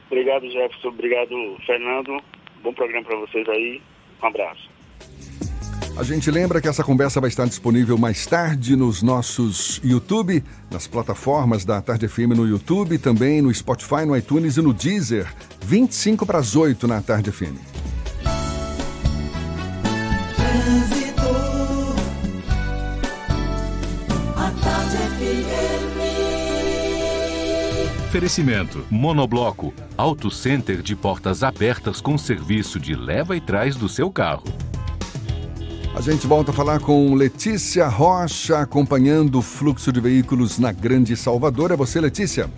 Obrigado, 0.07 0.47
Jefferson. 0.49 0.89
Obrigado, 0.89 1.57
Fernando. 1.65 2.21
Bom 2.63 2.73
programa 2.73 3.05
para 3.05 3.17
vocês 3.17 3.47
aí. 3.49 3.81
Um 4.21 4.27
abraço. 4.27 4.73
A 5.95 6.01
gente 6.01 6.31
lembra 6.31 6.59
que 6.59 6.67
essa 6.67 6.83
conversa 6.83 7.21
vai 7.21 7.27
estar 7.27 7.45
disponível 7.45 7.99
mais 7.99 8.25
tarde 8.25 8.75
nos 8.75 9.03
nossos 9.03 9.79
YouTube, 9.83 10.43
nas 10.71 10.87
plataformas 10.87 11.63
da 11.65 11.79
Tarde 11.83 12.07
FM 12.07 12.33
no 12.35 12.47
YouTube, 12.47 12.97
também 12.97 13.43
no 13.43 13.53
Spotify, 13.53 14.03
no 14.05 14.17
iTunes 14.17 14.57
e 14.57 14.61
no 14.61 14.73
Deezer. 14.73 15.31
25 15.63 16.25
para 16.25 16.39
as 16.39 16.55
8 16.55 16.87
na 16.87 16.99
Tarde 16.99 17.31
FM. 17.31 17.59
Oferecimento: 28.13 28.85
Monobloco, 28.91 29.73
Auto 29.97 30.29
Center 30.29 30.83
de 30.83 30.95
portas 30.95 31.41
abertas 31.41 31.99
com 31.99 32.15
serviço 32.15 32.79
de 32.79 32.93
leva 32.93 33.35
e 33.35 33.41
trás 33.41 33.75
do 33.75 33.89
seu 33.89 34.11
carro. 34.11 34.43
A 35.95 35.99
gente 35.99 36.27
volta 36.27 36.51
a 36.51 36.53
falar 36.53 36.79
com 36.79 37.15
Letícia 37.15 37.87
Rocha, 37.87 38.59
acompanhando 38.59 39.39
o 39.39 39.41
fluxo 39.41 39.91
de 39.91 39.99
veículos 39.99 40.59
na 40.59 40.71
Grande 40.71 41.17
Salvador. 41.17 41.71
É 41.71 41.75
você, 41.75 41.99
Letícia? 41.99 42.51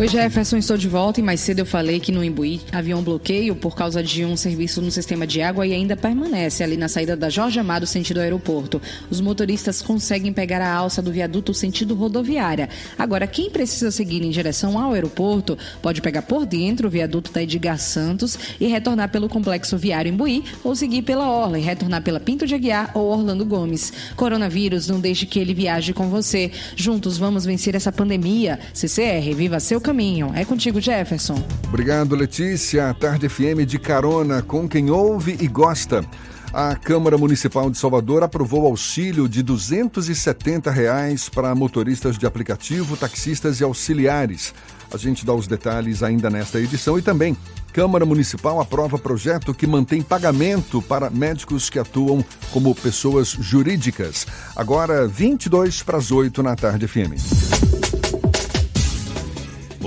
Oi, 0.00 0.08
Jefferson, 0.08 0.56
estou 0.56 0.78
de 0.78 0.88
volta 0.88 1.20
e 1.20 1.22
mais 1.22 1.40
cedo 1.40 1.58
eu 1.58 1.66
falei 1.66 2.00
que 2.00 2.10
no 2.10 2.24
Imbuí 2.24 2.62
havia 2.72 2.96
um 2.96 3.02
bloqueio 3.02 3.54
por 3.54 3.76
causa 3.76 4.02
de 4.02 4.24
um 4.24 4.34
serviço 4.34 4.80
no 4.80 4.90
sistema 4.90 5.26
de 5.26 5.42
água 5.42 5.66
e 5.66 5.74
ainda 5.74 5.94
permanece 5.94 6.64
ali 6.64 6.74
na 6.74 6.88
saída 6.88 7.14
da 7.14 7.28
Jorge 7.28 7.60
Amado, 7.60 7.86
sentido 7.86 8.18
aeroporto. 8.18 8.80
Os 9.10 9.20
motoristas 9.20 9.82
conseguem 9.82 10.32
pegar 10.32 10.62
a 10.62 10.74
alça 10.74 11.02
do 11.02 11.12
viaduto 11.12 11.52
sentido 11.52 11.94
rodoviária. 11.94 12.70
Agora, 12.98 13.26
quem 13.26 13.50
precisa 13.50 13.90
seguir 13.90 14.22
em 14.22 14.30
direção 14.30 14.78
ao 14.78 14.94
aeroporto 14.94 15.58
pode 15.82 16.00
pegar 16.00 16.22
por 16.22 16.46
dentro 16.46 16.88
o 16.88 16.90
viaduto 16.90 17.30
da 17.30 17.42
Edgar 17.42 17.78
Santos 17.78 18.38
e 18.58 18.66
retornar 18.68 19.10
pelo 19.10 19.28
complexo 19.28 19.76
viário 19.76 20.10
Imbuí 20.10 20.42
ou 20.64 20.74
seguir 20.74 21.02
pela 21.02 21.28
Orla 21.28 21.58
e 21.58 21.62
retornar 21.62 22.02
pela 22.02 22.18
Pinto 22.18 22.46
de 22.46 22.54
Aguiar 22.54 22.90
ou 22.94 23.06
Orlando 23.10 23.44
Gomes. 23.44 23.92
Coronavírus, 24.16 24.88
não 24.88 24.98
deixe 24.98 25.26
que 25.26 25.38
ele 25.38 25.52
viaje 25.52 25.92
com 25.92 26.08
você. 26.08 26.50
Juntos 26.74 27.18
vamos 27.18 27.44
vencer 27.44 27.74
essa 27.74 27.92
pandemia. 27.92 28.58
CCR, 28.72 29.34
viva 29.36 29.60
seu. 29.60 29.89
É 30.34 30.44
contigo, 30.44 30.80
Jefferson. 30.80 31.42
Obrigado, 31.68 32.14
Letícia. 32.14 32.94
Tarde 32.94 33.28
FM 33.28 33.66
de 33.66 33.78
carona 33.78 34.40
com 34.40 34.68
quem 34.68 34.90
ouve 34.90 35.36
e 35.40 35.48
gosta. 35.48 36.04
A 36.52 36.74
Câmara 36.74 37.16
Municipal 37.16 37.70
de 37.70 37.78
Salvador 37.78 38.22
aprovou 38.24 38.66
auxílio 38.66 39.28
de 39.28 39.42
270 39.42 40.70
reais 40.70 41.28
para 41.28 41.54
motoristas 41.54 42.18
de 42.18 42.26
aplicativo, 42.26 42.96
taxistas 42.96 43.60
e 43.60 43.64
auxiliares. 43.64 44.52
A 44.92 44.96
gente 44.96 45.24
dá 45.24 45.32
os 45.32 45.46
detalhes 45.46 46.02
ainda 46.02 46.28
nesta 46.28 46.60
edição 46.60 46.98
e 46.98 47.02
também 47.02 47.36
Câmara 47.72 48.04
Municipal 48.04 48.60
aprova 48.60 48.98
projeto 48.98 49.54
que 49.54 49.66
mantém 49.66 50.02
pagamento 50.02 50.82
para 50.82 51.08
médicos 51.08 51.70
que 51.70 51.78
atuam 51.78 52.24
como 52.52 52.74
pessoas 52.74 53.28
jurídicas. 53.28 54.26
Agora, 54.56 55.06
22 55.06 55.82
para 55.82 55.98
as 55.98 56.10
8 56.10 56.42
na 56.42 56.56
tarde 56.56 56.88
FM. 56.88 57.89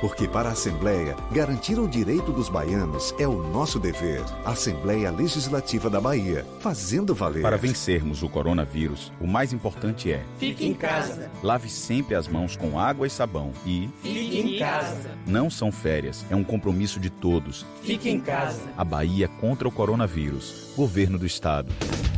Porque 0.00 0.26
para 0.26 0.48
a 0.48 0.52
Assembleia, 0.52 1.14
garantir 1.30 1.78
o 1.78 1.86
direito 1.86 2.32
dos 2.32 2.48
baianos 2.48 3.14
é 3.18 3.28
o 3.28 3.42
nosso 3.42 3.78
dever. 3.78 4.22
Assembleia 4.44 5.10
Legislativa 5.10 5.90
da 5.90 6.00
Bahia, 6.00 6.46
fazendo 6.58 7.14
valer. 7.14 7.42
Para 7.42 7.58
vencermos 7.58 8.22
o 8.22 8.28
coronavírus, 8.28 9.12
o 9.20 9.26
mais 9.26 9.52
importante 9.52 10.10
é: 10.10 10.24
Fique 10.38 10.66
em 10.66 10.72
casa. 10.72 11.30
Lave 11.42 11.68
sempre 11.68 12.14
as 12.14 12.26
mãos 12.26 12.56
com 12.56 12.78
água 12.78 13.06
e 13.06 13.10
sabão 13.10 13.52
e 13.66 13.90
Fique 14.00 14.40
em 14.40 14.58
casa. 14.58 15.10
Não 15.26 15.50
são 15.50 15.70
férias, 15.70 16.24
é 16.30 16.36
um 16.36 16.44
compromisso 16.44 16.98
de 16.98 17.10
todos. 17.10 17.66
Fique 17.82 18.08
em 18.08 18.20
casa. 18.20 18.60
A 18.78 18.84
Bahia 18.84 19.28
contra 19.28 19.68
o 19.68 19.72
coronavírus. 19.72 20.70
Governo 20.76 21.18
do 21.18 21.26
Estado. 21.26 21.70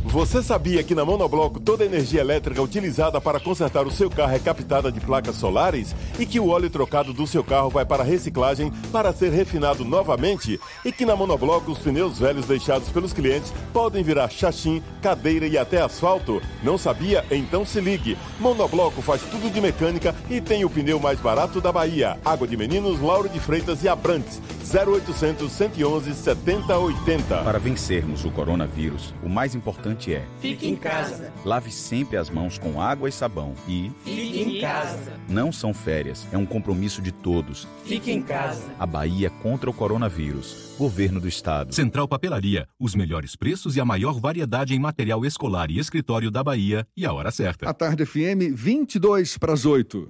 Você 0.05 0.43
sabia 0.43 0.83
que 0.83 0.93
na 0.93 1.03
Monobloco 1.03 1.59
toda 1.59 1.83
a 1.83 1.87
energia 1.87 2.21
elétrica 2.21 2.61
utilizada 2.61 3.19
para 3.19 3.39
consertar 3.39 3.87
o 3.87 3.91
seu 3.91 4.09
carro 4.09 4.35
é 4.35 4.39
captada 4.39 4.91
de 4.91 4.99
placas 4.99 5.37
solares 5.37 5.95
e 6.19 6.25
que 6.25 6.39
o 6.39 6.49
óleo 6.49 6.69
trocado 6.69 7.13
do 7.13 7.25
seu 7.25 7.43
carro 7.43 7.71
vai 7.73 7.85
para 7.85 8.03
reciclagem 8.03 8.71
para 8.91 9.11
ser 9.11 9.31
refinado 9.31 9.83
novamente 9.83 10.59
e 10.85 10.91
que 10.91 11.05
na 11.05 11.15
Monobloco 11.15 11.71
os 11.71 11.79
pneus 11.79 12.19
velhos 12.19 12.45
deixados 12.45 12.89
pelos 12.89 13.11
clientes 13.11 13.51
podem 13.73 14.03
virar 14.03 14.29
chachim, 14.29 14.81
cadeira 15.01 15.47
e 15.47 15.57
até 15.57 15.81
asfalto? 15.81 16.41
Não 16.61 16.77
sabia? 16.77 17.25
Então 17.31 17.65
se 17.65 17.81
ligue. 17.81 18.17
Monobloco 18.39 19.01
faz 19.01 19.21
tudo 19.23 19.51
de 19.51 19.59
mecânica 19.59 20.15
e 20.29 20.39
tem 20.39 20.63
o 20.63 20.69
pneu 20.69 20.99
mais 20.99 21.19
barato 21.19 21.59
da 21.59 21.71
Bahia. 21.71 22.17
Água 22.23 22.47
de 22.47 22.55
Meninos, 22.55 23.01
Lauro 23.01 23.27
de 23.27 23.39
Freitas 23.39 23.83
e 23.83 23.89
Abrantes. 23.89 24.39
0800 24.63 25.51
111 25.51 26.13
7080. 26.13 27.43
Para 27.43 27.59
vencermos 27.59 28.23
o 28.23 28.31
coronavírus, 28.31 29.13
o 29.21 29.29
mais 29.29 29.53
importante 29.55 30.13
é: 30.13 30.23
Fique 30.39 30.67
em 30.67 30.75
casa. 30.75 31.31
Lave 31.43 31.71
sempre 31.71 32.17
as 32.17 32.29
mãos 32.29 32.57
com 32.57 32.81
água 32.81 33.09
e 33.09 33.11
sabão 33.11 33.53
e 33.67 33.91
Fique 34.03 34.41
em 34.41 34.61
casa. 34.61 35.13
Não 35.27 35.51
são 35.51 35.73
férias, 35.73 36.25
é 36.31 36.37
um 36.37 36.45
compromisso 36.45 37.01
de 37.01 37.11
todos. 37.11 37.62
Fique 37.85 38.11
em 38.11 38.21
casa. 38.21 38.63
A 38.79 38.85
Bahia 38.85 39.29
contra 39.29 39.69
o 39.69 39.73
coronavírus. 39.73 40.73
Governo 40.77 41.19
do 41.19 41.27
Estado. 41.27 41.73
Central 41.73 42.07
Papelaria, 42.07 42.67
os 42.79 42.95
melhores 42.95 43.35
preços 43.35 43.75
e 43.75 43.79
a 43.79 43.85
maior 43.85 44.19
variedade 44.19 44.73
em 44.73 44.79
material 44.79 45.25
escolar 45.25 45.69
e 45.69 45.77
escritório 45.79 46.31
da 46.31 46.43
Bahia 46.43 46.87
e 46.95 47.05
a 47.05 47.13
hora 47.13 47.31
certa. 47.31 47.69
A 47.69 47.73
Tarde 47.73 48.05
FM, 48.05 48.53
22 48.55 49.37
para 49.37 49.53
as 49.53 49.65
8. 49.65 50.09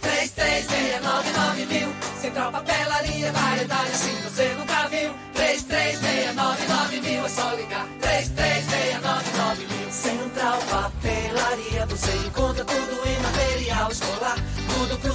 3369 0.00 1.66
mil. 1.66 1.88
Central 2.20 2.52
Papelaria, 2.52 3.32
variedade 3.32 3.90
assim 3.90 4.14
você 4.22 4.54
nunca 4.54 4.88
viu. 4.88 5.10
3369 5.34 7.00
mil, 7.00 7.24
é 7.24 7.28
só 7.28 7.54
ligar. 7.54 7.88
3369 8.00 9.66
mil. 9.66 9.90
Central 9.90 10.58
Papelaria, 10.70 11.86
você 11.86 12.12
encontra 12.26 12.64
tudo 12.64 13.08
em 13.08 13.20
material 13.22 13.90
escolar. 13.90 14.36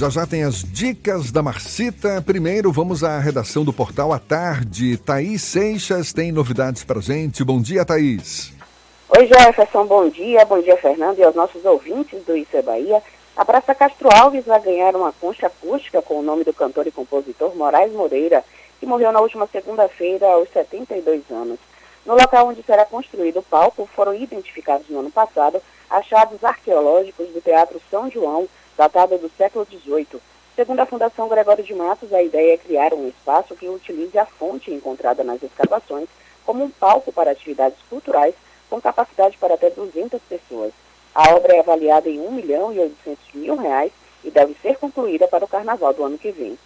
Já 0.00 0.08
já 0.08 0.26
tem 0.26 0.44
as 0.44 0.64
dicas 0.64 1.30
da 1.30 1.42
Marcita. 1.42 2.22
Primeiro, 2.22 2.72
vamos 2.72 3.04
à 3.04 3.18
redação 3.18 3.66
do 3.66 3.70
portal 3.70 4.14
à 4.14 4.18
tarde. 4.18 4.96
Thaís 4.96 5.42
Seixas 5.42 6.10
tem 6.10 6.32
novidades 6.32 6.82
pra 6.82 7.02
gente. 7.02 7.44
Bom 7.44 7.60
dia, 7.60 7.84
Thaís. 7.84 8.50
Oi, 9.10 9.26
Jefferson, 9.26 9.84
bom 9.84 10.08
dia. 10.08 10.42
Bom 10.46 10.58
dia, 10.62 10.78
Fernando, 10.78 11.18
e 11.18 11.22
aos 11.22 11.34
nossos 11.34 11.62
ouvintes 11.66 12.24
do 12.24 12.34
Isso 12.34 12.56
é 12.56 12.62
Bahia. 12.62 13.02
A 13.36 13.44
Praça 13.44 13.74
Castro 13.74 14.08
Alves 14.10 14.46
vai 14.46 14.58
ganhar 14.62 14.96
uma 14.96 15.12
concha 15.12 15.48
acústica 15.48 16.00
com 16.00 16.20
o 16.20 16.22
nome 16.22 16.44
do 16.44 16.54
cantor 16.54 16.86
e 16.86 16.90
compositor 16.90 17.54
Moraes 17.54 17.92
Moreira, 17.92 18.42
que 18.78 18.86
morreu 18.86 19.12
na 19.12 19.20
última 19.20 19.46
segunda-feira 19.52 20.26
aos 20.28 20.48
72 20.48 21.30
anos. 21.30 21.58
No 22.06 22.14
local 22.14 22.48
onde 22.48 22.62
será 22.62 22.86
construído 22.86 23.40
o 23.40 23.42
palco, 23.42 23.86
foram 23.94 24.14
identificados 24.14 24.88
no 24.88 25.00
ano 25.00 25.10
passado 25.10 25.60
achados 25.90 26.42
arqueológicos 26.42 27.28
do 27.34 27.42
Teatro 27.42 27.82
São 27.90 28.10
João, 28.10 28.48
datado 28.80 29.18
do 29.18 29.30
século 29.36 29.66
XVIII. 29.66 30.22
Segundo 30.56 30.80
a 30.80 30.86
Fundação 30.86 31.28
Gregório 31.28 31.62
de 31.62 31.74
Matos, 31.74 32.14
a 32.14 32.22
ideia 32.22 32.54
é 32.54 32.56
criar 32.56 32.94
um 32.94 33.08
espaço 33.08 33.54
que 33.54 33.68
utilize 33.68 34.18
a 34.18 34.24
fonte 34.24 34.72
encontrada 34.72 35.22
nas 35.22 35.42
escavações 35.42 36.08
como 36.46 36.64
um 36.64 36.70
palco 36.70 37.12
para 37.12 37.30
atividades 37.30 37.76
culturais 37.90 38.34
com 38.70 38.80
capacidade 38.80 39.36
para 39.36 39.52
até 39.52 39.68
200 39.68 40.18
pessoas. 40.22 40.72
A 41.14 41.34
obra 41.34 41.56
é 41.56 41.60
avaliada 41.60 42.08
em 42.08 42.18
1 42.20 42.32
milhão 42.32 42.72
e 42.72 42.78
800 42.78 43.34
mil 43.34 43.56
reais 43.56 43.92
e 44.24 44.30
deve 44.30 44.56
ser 44.62 44.78
concluída 44.78 45.28
para 45.28 45.44
o 45.44 45.48
carnaval 45.48 45.92
do 45.92 46.02
ano 46.02 46.16
que 46.16 46.32
vem. 46.32 46.58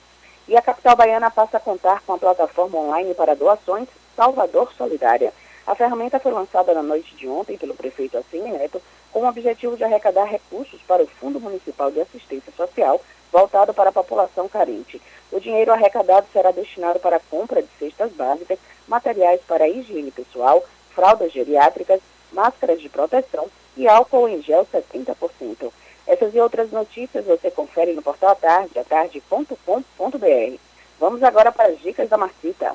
E 0.46 0.56
a 0.56 0.62
capital 0.62 0.94
baiana 0.94 1.32
passa 1.32 1.56
a 1.56 1.60
contar 1.60 2.00
com 2.06 2.12
a 2.12 2.18
plataforma 2.18 2.78
online 2.78 3.12
para 3.14 3.34
doações 3.34 3.88
Salvador 4.14 4.72
Solidária. 4.78 5.32
A 5.66 5.74
ferramenta 5.74 6.20
foi 6.20 6.30
lançada 6.30 6.74
na 6.74 6.82
noite 6.82 7.16
de 7.16 7.26
ontem 7.26 7.58
pelo 7.58 7.74
prefeito 7.74 8.16
Assine 8.16 8.52
Neto 8.52 8.80
com 9.14 9.20
o 9.20 9.28
objetivo 9.28 9.76
de 9.76 9.84
arrecadar 9.84 10.24
recursos 10.24 10.80
para 10.88 11.04
o 11.04 11.06
Fundo 11.06 11.38
Municipal 11.38 11.88
de 11.88 12.00
Assistência 12.00 12.52
Social 12.56 13.00
voltado 13.30 13.72
para 13.72 13.90
a 13.90 13.92
população 13.92 14.48
carente. 14.48 15.00
O 15.30 15.38
dinheiro 15.38 15.72
arrecadado 15.72 16.26
será 16.32 16.50
destinado 16.50 16.98
para 16.98 17.16
a 17.16 17.20
compra 17.20 17.62
de 17.62 17.68
cestas 17.78 18.10
básicas, 18.12 18.58
materiais 18.88 19.40
para 19.46 19.68
higiene 19.68 20.10
pessoal, 20.10 20.64
fraldas 20.90 21.32
geriátricas, 21.32 22.00
máscaras 22.32 22.80
de 22.80 22.88
proteção 22.88 23.46
e 23.76 23.86
álcool 23.86 24.28
em 24.28 24.42
gel 24.42 24.66
70%. 24.66 25.72
Essas 26.08 26.34
e 26.34 26.40
outras 26.40 26.72
notícias 26.72 27.24
você 27.24 27.52
confere 27.52 27.92
no 27.92 28.02
portal 28.02 28.30
à 28.30 28.34
tarde, 28.34 28.76
atarde.com.br. 28.76 30.58
Vamos 30.98 31.22
agora 31.22 31.52
para 31.52 31.68
as 31.68 31.78
dicas 31.80 32.08
da 32.08 32.18
Marcita. 32.18 32.74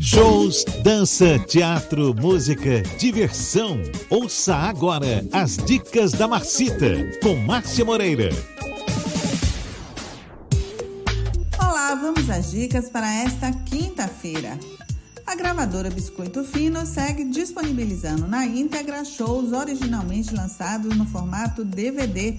Shows, 0.00 0.64
dança, 0.82 1.38
teatro, 1.38 2.12
música, 2.20 2.82
diversão. 2.98 3.80
Ouça 4.10 4.56
agora 4.56 5.24
as 5.32 5.56
dicas 5.56 6.10
da 6.10 6.26
Marcita 6.26 7.08
com 7.22 7.36
Márcia 7.36 7.84
Moreira. 7.84 8.30
Olá, 11.60 11.94
vamos 11.94 12.28
às 12.28 12.50
dicas 12.50 12.90
para 12.90 13.08
esta 13.22 13.52
quinta-feira. 13.52 14.58
A 15.24 15.36
gravadora 15.36 15.90
Biscoito 15.90 16.42
Fino 16.42 16.84
segue 16.84 17.24
disponibilizando 17.26 18.26
na 18.26 18.44
íntegra 18.44 19.04
shows 19.04 19.52
originalmente 19.52 20.34
lançados 20.34 20.96
no 20.96 21.06
formato 21.06 21.64
DVD. 21.64 22.36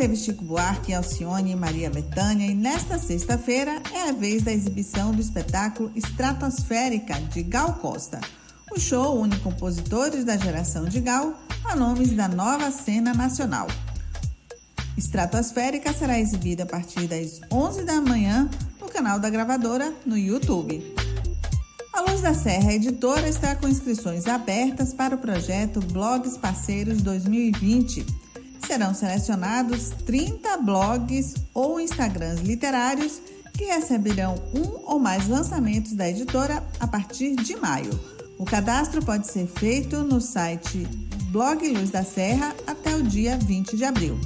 Teve 0.00 0.16
Chico 0.16 0.42
Buarque, 0.42 0.94
Alcione 0.94 1.50
e 1.50 1.54
Maria 1.54 1.90
Bethânia 1.90 2.46
e 2.46 2.54
nesta 2.54 2.98
sexta-feira 2.98 3.82
é 3.92 4.08
a 4.08 4.12
vez 4.12 4.42
da 4.42 4.50
exibição 4.50 5.12
do 5.12 5.20
espetáculo 5.20 5.92
Estratosférica 5.94 7.20
de 7.20 7.42
Gal 7.42 7.74
Costa. 7.74 8.18
O 8.72 8.80
show 8.80 9.20
une 9.20 9.38
compositores 9.40 10.24
da 10.24 10.38
geração 10.38 10.86
de 10.86 11.02
Gal 11.02 11.34
a 11.62 11.76
nomes 11.76 12.12
da 12.12 12.28
nova 12.28 12.70
cena 12.70 13.12
nacional. 13.12 13.66
Estratosférica 14.96 15.92
será 15.92 16.18
exibida 16.18 16.62
a 16.62 16.66
partir 16.66 17.06
das 17.06 17.38
11 17.52 17.84
da 17.84 18.00
manhã 18.00 18.48
no 18.80 18.88
canal 18.88 19.20
da 19.20 19.28
gravadora 19.28 19.92
no 20.06 20.16
YouTube. 20.16 20.82
A 21.92 22.00
Luz 22.10 22.22
da 22.22 22.32
Serra 22.32 22.72
Editora 22.72 23.28
está 23.28 23.54
com 23.54 23.68
inscrições 23.68 24.26
abertas 24.26 24.94
para 24.94 25.14
o 25.14 25.18
projeto 25.18 25.78
Blogs 25.78 26.38
Parceiros 26.38 27.02
2020. 27.02 28.29
Serão 28.66 28.94
selecionados 28.94 29.90
30 30.06 30.58
blogs 30.58 31.34
ou 31.54 31.80
Instagrams 31.80 32.40
literários 32.40 33.20
que 33.54 33.64
receberão 33.64 34.34
um 34.54 34.90
ou 34.90 34.98
mais 34.98 35.28
lançamentos 35.28 35.92
da 35.92 36.08
editora 36.08 36.62
a 36.78 36.86
partir 36.86 37.36
de 37.36 37.56
maio. 37.56 37.98
O 38.38 38.44
cadastro 38.44 39.04
pode 39.04 39.26
ser 39.26 39.46
feito 39.46 40.02
no 40.02 40.20
site 40.20 40.86
Blog 41.30 41.68
Luz 41.68 41.90
da 41.90 42.04
Serra 42.04 42.54
até 42.66 42.94
o 42.94 43.02
dia 43.02 43.36
20 43.36 43.76
de 43.76 43.84
abril. 43.84 44.18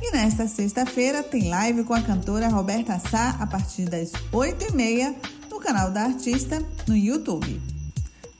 E 0.00 0.10
nesta 0.12 0.48
sexta-feira 0.48 1.22
tem 1.22 1.48
live 1.48 1.84
com 1.84 1.94
a 1.94 2.02
cantora 2.02 2.48
Roberta 2.48 2.98
Sá 2.98 3.36
a 3.38 3.46
partir 3.46 3.84
das 3.84 4.10
8h30 4.32 5.14
canal 5.62 5.92
da 5.92 6.02
artista 6.02 6.60
no 6.88 6.96
YouTube. 6.96 7.71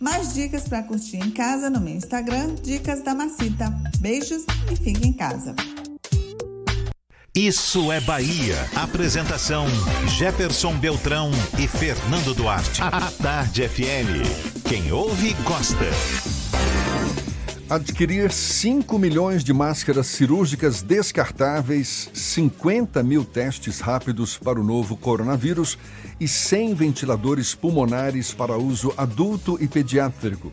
Mais 0.02 0.34
dicas 0.34 0.64
para 0.64 0.82
curtir 0.82 1.18
em 1.18 1.30
casa 1.30 1.70
no 1.70 1.80
meu 1.80 1.94
Instagram, 1.94 2.56
Dicas 2.56 3.04
da 3.04 3.14
Macita. 3.14 3.72
Beijos 4.00 4.44
e 4.68 4.74
fique 4.74 5.06
em 5.06 5.12
casa. 5.12 5.54
Isso 7.32 7.92
é 7.92 8.00
Bahia. 8.00 8.56
Apresentação: 8.74 9.64
Jefferson 10.18 10.76
Beltrão 10.76 11.30
e 11.56 11.68
Fernando 11.68 12.34
Duarte. 12.34 12.82
A 12.82 13.12
Tarde 13.12 13.68
FM. 13.68 14.66
Quem 14.68 14.90
ouve, 14.90 15.34
gosta. 15.44 15.86
Adquirir 17.72 18.30
5 18.30 18.98
milhões 18.98 19.42
de 19.42 19.50
máscaras 19.50 20.06
cirúrgicas 20.08 20.82
descartáveis, 20.82 22.10
50 22.12 23.02
mil 23.02 23.24
testes 23.24 23.80
rápidos 23.80 24.36
para 24.36 24.60
o 24.60 24.62
novo 24.62 24.94
coronavírus 24.94 25.78
e 26.20 26.28
100 26.28 26.74
ventiladores 26.74 27.54
pulmonares 27.54 28.34
para 28.34 28.58
uso 28.58 28.92
adulto 28.94 29.56
e 29.58 29.66
pediátrico. 29.66 30.52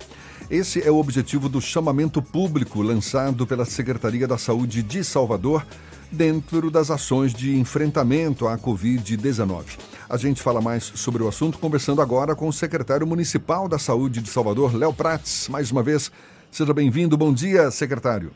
Esse 0.50 0.82
é 0.82 0.90
o 0.90 0.96
objetivo 0.96 1.50
do 1.50 1.60
chamamento 1.60 2.22
público 2.22 2.82
lançado 2.82 3.46
pela 3.46 3.66
Secretaria 3.66 4.26
da 4.26 4.38
Saúde 4.38 4.82
de 4.82 5.04
Salvador 5.04 5.68
dentro 6.10 6.72
das 6.72 6.90
ações 6.90 7.34
de 7.34 7.60
enfrentamento 7.60 8.48
à 8.48 8.58
Covid-19. 8.58 9.78
A 10.10 10.16
gente 10.16 10.42
fala 10.42 10.62
mais 10.62 10.86
sobre 10.96 11.22
o 11.22 11.28
assunto 11.28 11.60
conversando 11.60 12.02
agora 12.02 12.34
com 12.34 12.48
o 12.48 12.54
secretário 12.54 13.06
municipal 13.06 13.68
da 13.68 13.78
Saúde 13.78 14.22
de 14.22 14.30
Salvador, 14.30 14.74
Léo 14.74 14.94
Prates. 14.94 15.50
Mais 15.50 15.70
uma 15.70 15.84
vez, 15.84 16.10
Seja 16.52 16.74
bem-vindo. 16.74 17.18
Bom 17.18 17.34
dia, 17.34 17.70
secretário. 17.72 18.32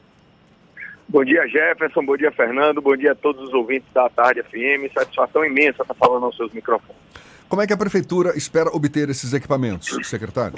Bom 1.07 1.23
dia, 1.23 1.47
Jefferson. 1.47 2.05
Bom 2.05 2.15
dia, 2.15 2.31
Fernando. 2.31 2.81
Bom 2.81 2.95
dia 2.95 3.11
a 3.11 3.15
todos 3.15 3.47
os 3.47 3.53
ouvintes 3.53 3.87
da 3.93 4.09
Tarde 4.09 4.41
FM. 4.43 4.91
Satisfação 4.93 5.43
imensa 5.45 5.81
estar 5.81 5.93
falando 5.93 6.25
aos 6.25 6.35
seus 6.35 6.51
microfones. 6.53 7.01
Como 7.49 7.61
é 7.61 7.67
que 7.67 7.73
a 7.73 7.77
prefeitura 7.77 8.35
espera 8.37 8.69
obter 8.75 9.09
esses 9.09 9.33
equipamentos, 9.33 9.95
secretário? 10.07 10.57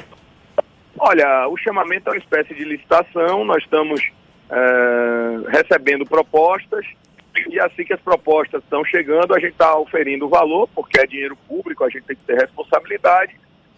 Olha, 0.97 1.47
o 1.49 1.57
chamamento 1.57 2.09
é 2.09 2.13
uma 2.13 2.17
espécie 2.17 2.53
de 2.53 2.63
licitação. 2.63 3.43
Nós 3.43 3.63
estamos 3.63 4.01
é, 4.49 5.51
recebendo 5.51 6.05
propostas 6.05 6.85
e 7.49 7.59
assim 7.59 7.83
que 7.83 7.93
as 7.93 7.99
propostas 7.99 8.63
estão 8.63 8.83
chegando, 8.85 9.33
a 9.33 9.39
gente 9.39 9.51
está 9.51 9.77
oferindo 9.77 10.25
o 10.25 10.29
valor, 10.29 10.69
porque 10.73 10.99
é 10.99 11.05
dinheiro 11.05 11.35
público, 11.47 11.83
a 11.83 11.89
gente 11.89 12.03
tem 12.03 12.15
que 12.15 12.23
ter 12.23 12.37
responsabilidade 12.37 13.35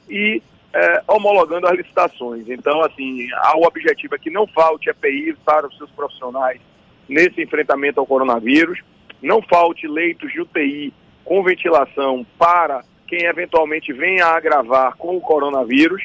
e 0.10 0.42
é, 0.74 1.03
homologando 1.07 1.68
as 1.68 1.76
licitações. 1.76 2.47
Então, 2.49 2.82
assim, 2.82 3.28
o 3.55 3.65
objetivo 3.65 4.15
é 4.15 4.20
que 4.20 4.30
não 4.30 4.45
falte 4.47 4.89
EPI 4.89 5.36
para 5.45 5.68
os 5.68 5.78
seus 5.78 5.89
profissionais 5.91 6.59
nesse 7.07 7.41
enfrentamento 7.41 7.99
ao 7.99 8.05
coronavírus, 8.05 8.80
não 9.22 9.41
falte 9.41 9.88
leitos 9.88 10.32
de 10.32 10.41
UTI 10.41 10.93
com 11.24 11.43
ventilação 11.43 12.26
para 12.38 12.84
quem 13.07 13.26
eventualmente 13.26 13.93
venha 13.93 14.26
a 14.26 14.36
agravar 14.36 14.95
com 14.97 15.15
o 15.15 15.22
coronavírus 15.22 16.03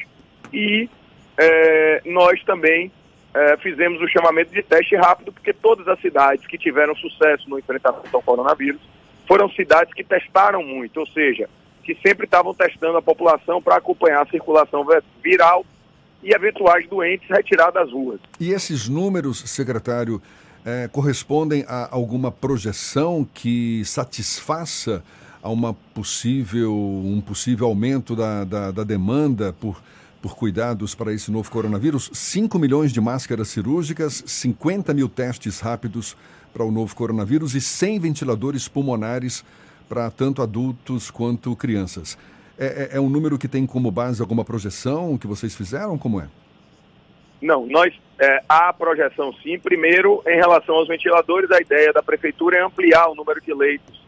e 0.51 0.89
é, 1.37 2.01
nós 2.05 2.41
também 2.43 2.91
é, 3.33 3.57
fizemos 3.57 4.01
o 4.01 4.07
chamamento 4.07 4.53
de 4.53 4.61
teste 4.61 4.95
rápido, 4.95 5.33
porque 5.33 5.51
todas 5.53 5.87
as 5.87 5.99
cidades 5.99 6.45
que 6.45 6.57
tiveram 6.57 6.95
sucesso 6.95 7.49
no 7.49 7.59
enfrentamento 7.59 8.15
ao 8.15 8.21
coronavírus 8.21 8.81
foram 9.27 9.49
cidades 9.49 9.93
que 9.93 10.03
testaram 10.03 10.63
muito, 10.63 10.99
ou 10.99 11.07
seja, 11.07 11.49
que 11.83 11.95
sempre 11.95 12.25
estavam 12.25 12.53
testando 12.53 12.97
a 12.97 13.01
população 13.01 13.61
para 13.61 13.75
acompanhar 13.75 14.23
a 14.23 14.29
circulação 14.29 14.85
viral 15.21 15.65
e 16.23 16.33
eventuais 16.33 16.87
doentes 16.87 17.27
retirados 17.29 17.73
das 17.73 17.91
ruas. 17.91 18.19
E 18.39 18.51
esses 18.51 18.87
números, 18.87 19.39
secretário, 19.45 20.21
eh, 20.65 20.89
correspondem 20.91 21.65
a 21.67 21.89
alguma 21.91 22.31
projeção 22.31 23.27
que 23.33 23.83
satisfaça 23.83 25.03
a 25.41 25.49
uma 25.49 25.73
possível, 25.73 26.73
um 26.73 27.19
possível 27.19 27.67
aumento 27.67 28.15
da, 28.15 28.45
da, 28.45 28.71
da 28.71 28.83
demanda 28.85 29.51
por, 29.51 29.83
por 30.21 30.37
cuidados 30.37 30.95
para 30.95 31.13
esse 31.13 31.29
novo 31.29 31.51
coronavírus? 31.51 32.09
5 32.13 32.57
milhões 32.57 32.93
de 32.93 33.01
máscaras 33.01 33.49
cirúrgicas, 33.49 34.23
50 34.25 34.93
mil 34.93 35.09
testes 35.09 35.59
rápidos 35.59 36.15
para 36.53 36.63
o 36.63 36.71
novo 36.71 36.95
coronavírus 36.95 37.55
e 37.55 37.59
100 37.59 37.99
ventiladores 37.99 38.69
pulmonares 38.69 39.43
para 39.87 40.09
tanto 40.11 40.41
adultos 40.41 41.11
quanto 41.11 41.55
crianças. 41.55 42.17
É, 42.57 42.89
é, 42.93 42.97
é, 42.97 42.99
um 42.99 43.09
número 43.09 43.37
que 43.37 43.47
tem 43.47 43.65
como 43.65 43.91
base 43.91 44.21
alguma 44.21 44.45
projeção 44.45 45.17
que 45.17 45.27
vocês 45.27 45.55
fizeram? 45.55 45.97
Como 45.97 46.19
é? 46.19 46.27
Não, 47.41 47.65
nós 47.65 47.93
é, 48.19 48.43
há 48.47 48.71
projeção 48.71 49.33
sim. 49.41 49.59
Primeiro, 49.59 50.23
em 50.25 50.35
relação 50.35 50.75
aos 50.75 50.87
ventiladores, 50.87 51.51
a 51.51 51.59
ideia 51.59 51.91
da 51.91 52.01
prefeitura 52.01 52.57
é 52.57 52.61
ampliar 52.61 53.07
o 53.09 53.15
número 53.15 53.41
de 53.41 53.53
leitos 53.53 54.01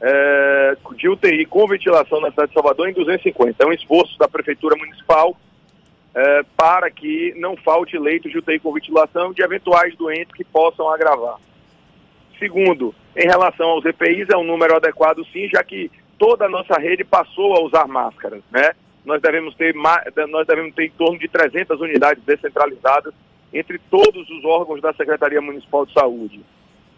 é, 0.00 0.76
de 0.96 1.08
UTI 1.08 1.46
com 1.46 1.66
ventilação 1.66 2.20
na 2.20 2.30
cidade 2.30 2.48
de 2.48 2.54
Salvador 2.54 2.88
em 2.88 2.92
250. 2.92 3.62
É 3.62 3.66
um 3.66 3.72
esforço 3.72 4.18
da 4.18 4.28
prefeitura 4.28 4.76
municipal 4.76 5.36
eh, 6.14 6.44
para 6.54 6.90
que 6.90 7.32
não 7.38 7.56
falte 7.56 7.98
leito 7.98 8.28
de 8.28 8.36
UTI 8.36 8.58
com 8.58 8.70
ventilação 8.72 9.32
de 9.32 9.42
eventuais 9.42 9.96
doentes 9.96 10.34
que 10.34 10.44
possam 10.44 10.92
agravar. 10.92 11.38
Segundo, 12.38 12.94
em 13.16 13.26
relação 13.26 13.68
aos 13.68 13.84
EPIs, 13.84 14.28
é 14.30 14.36
um 14.36 14.44
número 14.44 14.76
adequado 14.76 15.24
sim, 15.32 15.48
já 15.48 15.62
que 15.62 15.90
toda 16.18 16.46
a 16.46 16.48
nossa 16.48 16.78
rede 16.78 17.04
passou 17.04 17.54
a 17.56 17.62
usar 17.62 17.86
máscaras, 17.86 18.42
né? 18.50 18.72
Nós 19.04 19.20
devemos 19.20 19.54
ter, 19.56 19.74
nós 19.74 20.46
devemos 20.46 20.74
ter 20.74 20.84
em 20.84 20.90
torno 20.90 21.18
de 21.18 21.28
300 21.28 21.80
unidades 21.80 22.22
descentralizadas 22.24 23.12
entre 23.52 23.78
todos 23.90 24.30
os 24.30 24.44
órgãos 24.44 24.80
da 24.80 24.92
Secretaria 24.94 25.40
Municipal 25.40 25.84
de 25.84 25.92
Saúde. 25.92 26.40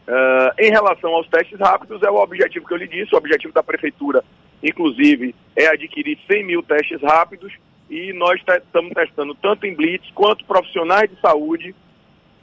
Uh, 0.07 0.53
em 0.59 0.71
relação 0.71 1.15
aos 1.15 1.27
testes 1.29 1.59
rápidos, 1.59 2.03
é 2.03 2.11
o 2.11 2.17
objetivo 2.17 2.67
que 2.67 2.75
eu 2.75 2.79
lhe 2.79 2.87
disse, 2.87 3.15
o 3.15 3.19
objetivo 3.19 3.55
da 3.55 3.63
Prefeitura, 3.63 4.23
inclusive, 4.63 5.35
é 5.57 5.67
adquirir 5.67 6.19
100 6.31 6.45
mil 6.45 6.63
testes 6.63 7.01
rápidos 7.01 7.53
e 7.89 8.13
nós 8.13 8.41
estamos 8.41 8.93
testando 8.93 9.35
tanto 9.35 9.67
em 9.67 9.75
Blitz, 9.75 10.11
quanto 10.15 10.45
profissionais 10.45 11.11
de 11.11 11.19
saúde, 11.21 11.75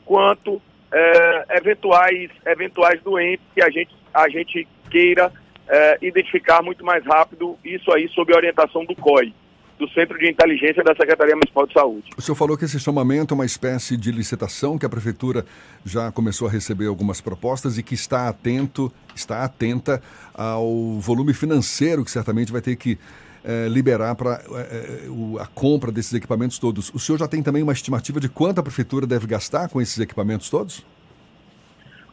quanto 0.03 0.61
uh, 0.91 1.57
eventuais, 1.57 2.29
eventuais 2.45 3.01
doentes 3.01 3.45
que 3.53 3.61
a 3.61 3.69
gente, 3.69 3.95
a 4.13 4.29
gente 4.29 4.67
queira 4.89 5.27
uh, 5.27 6.05
identificar 6.05 6.61
muito 6.61 6.85
mais 6.85 7.05
rápido, 7.05 7.57
isso 7.63 7.91
aí 7.91 8.07
sob 8.09 8.33
a 8.33 8.37
orientação 8.37 8.85
do 8.85 8.95
COI 8.95 9.33
do 9.79 9.89
Centro 9.89 10.15
de 10.19 10.29
Inteligência 10.29 10.83
da 10.83 10.95
Secretaria 10.95 11.33
Municipal 11.33 11.65
de 11.65 11.73
Saúde. 11.73 12.09
O 12.15 12.21
senhor 12.21 12.35
falou 12.35 12.55
que 12.55 12.65
esse 12.65 12.79
chamamento 12.79 13.33
é 13.33 13.35
uma 13.35 13.45
espécie 13.45 13.97
de 13.97 14.11
licitação, 14.11 14.77
que 14.77 14.85
a 14.85 14.89
Prefeitura 14.89 15.43
já 15.83 16.11
começou 16.11 16.47
a 16.47 16.51
receber 16.51 16.85
algumas 16.85 17.19
propostas 17.19 17.79
e 17.79 17.83
que 17.83 17.95
está 17.95 18.29
atento, 18.29 18.93
está 19.15 19.43
atenta 19.43 19.99
ao 20.35 20.99
volume 20.99 21.33
financeiro 21.33 22.05
que 22.05 22.11
certamente 22.11 22.51
vai 22.51 22.61
ter 22.61 22.75
que 22.75 22.99
é, 23.43 23.67
liberar 23.67 24.15
para 24.15 24.41
é, 24.51 25.07
a 25.39 25.47
compra 25.47 25.91
desses 25.91 26.13
equipamentos 26.13 26.59
todos. 26.59 26.91
O 26.93 26.99
senhor 26.99 27.17
já 27.17 27.27
tem 27.27 27.41
também 27.41 27.63
uma 27.63 27.73
estimativa 27.73 28.19
de 28.19 28.29
quanto 28.29 28.59
a 28.59 28.63
Prefeitura 28.63 29.05
deve 29.07 29.27
gastar 29.27 29.69
com 29.69 29.81
esses 29.81 29.99
equipamentos 29.99 30.49
todos? 30.49 30.85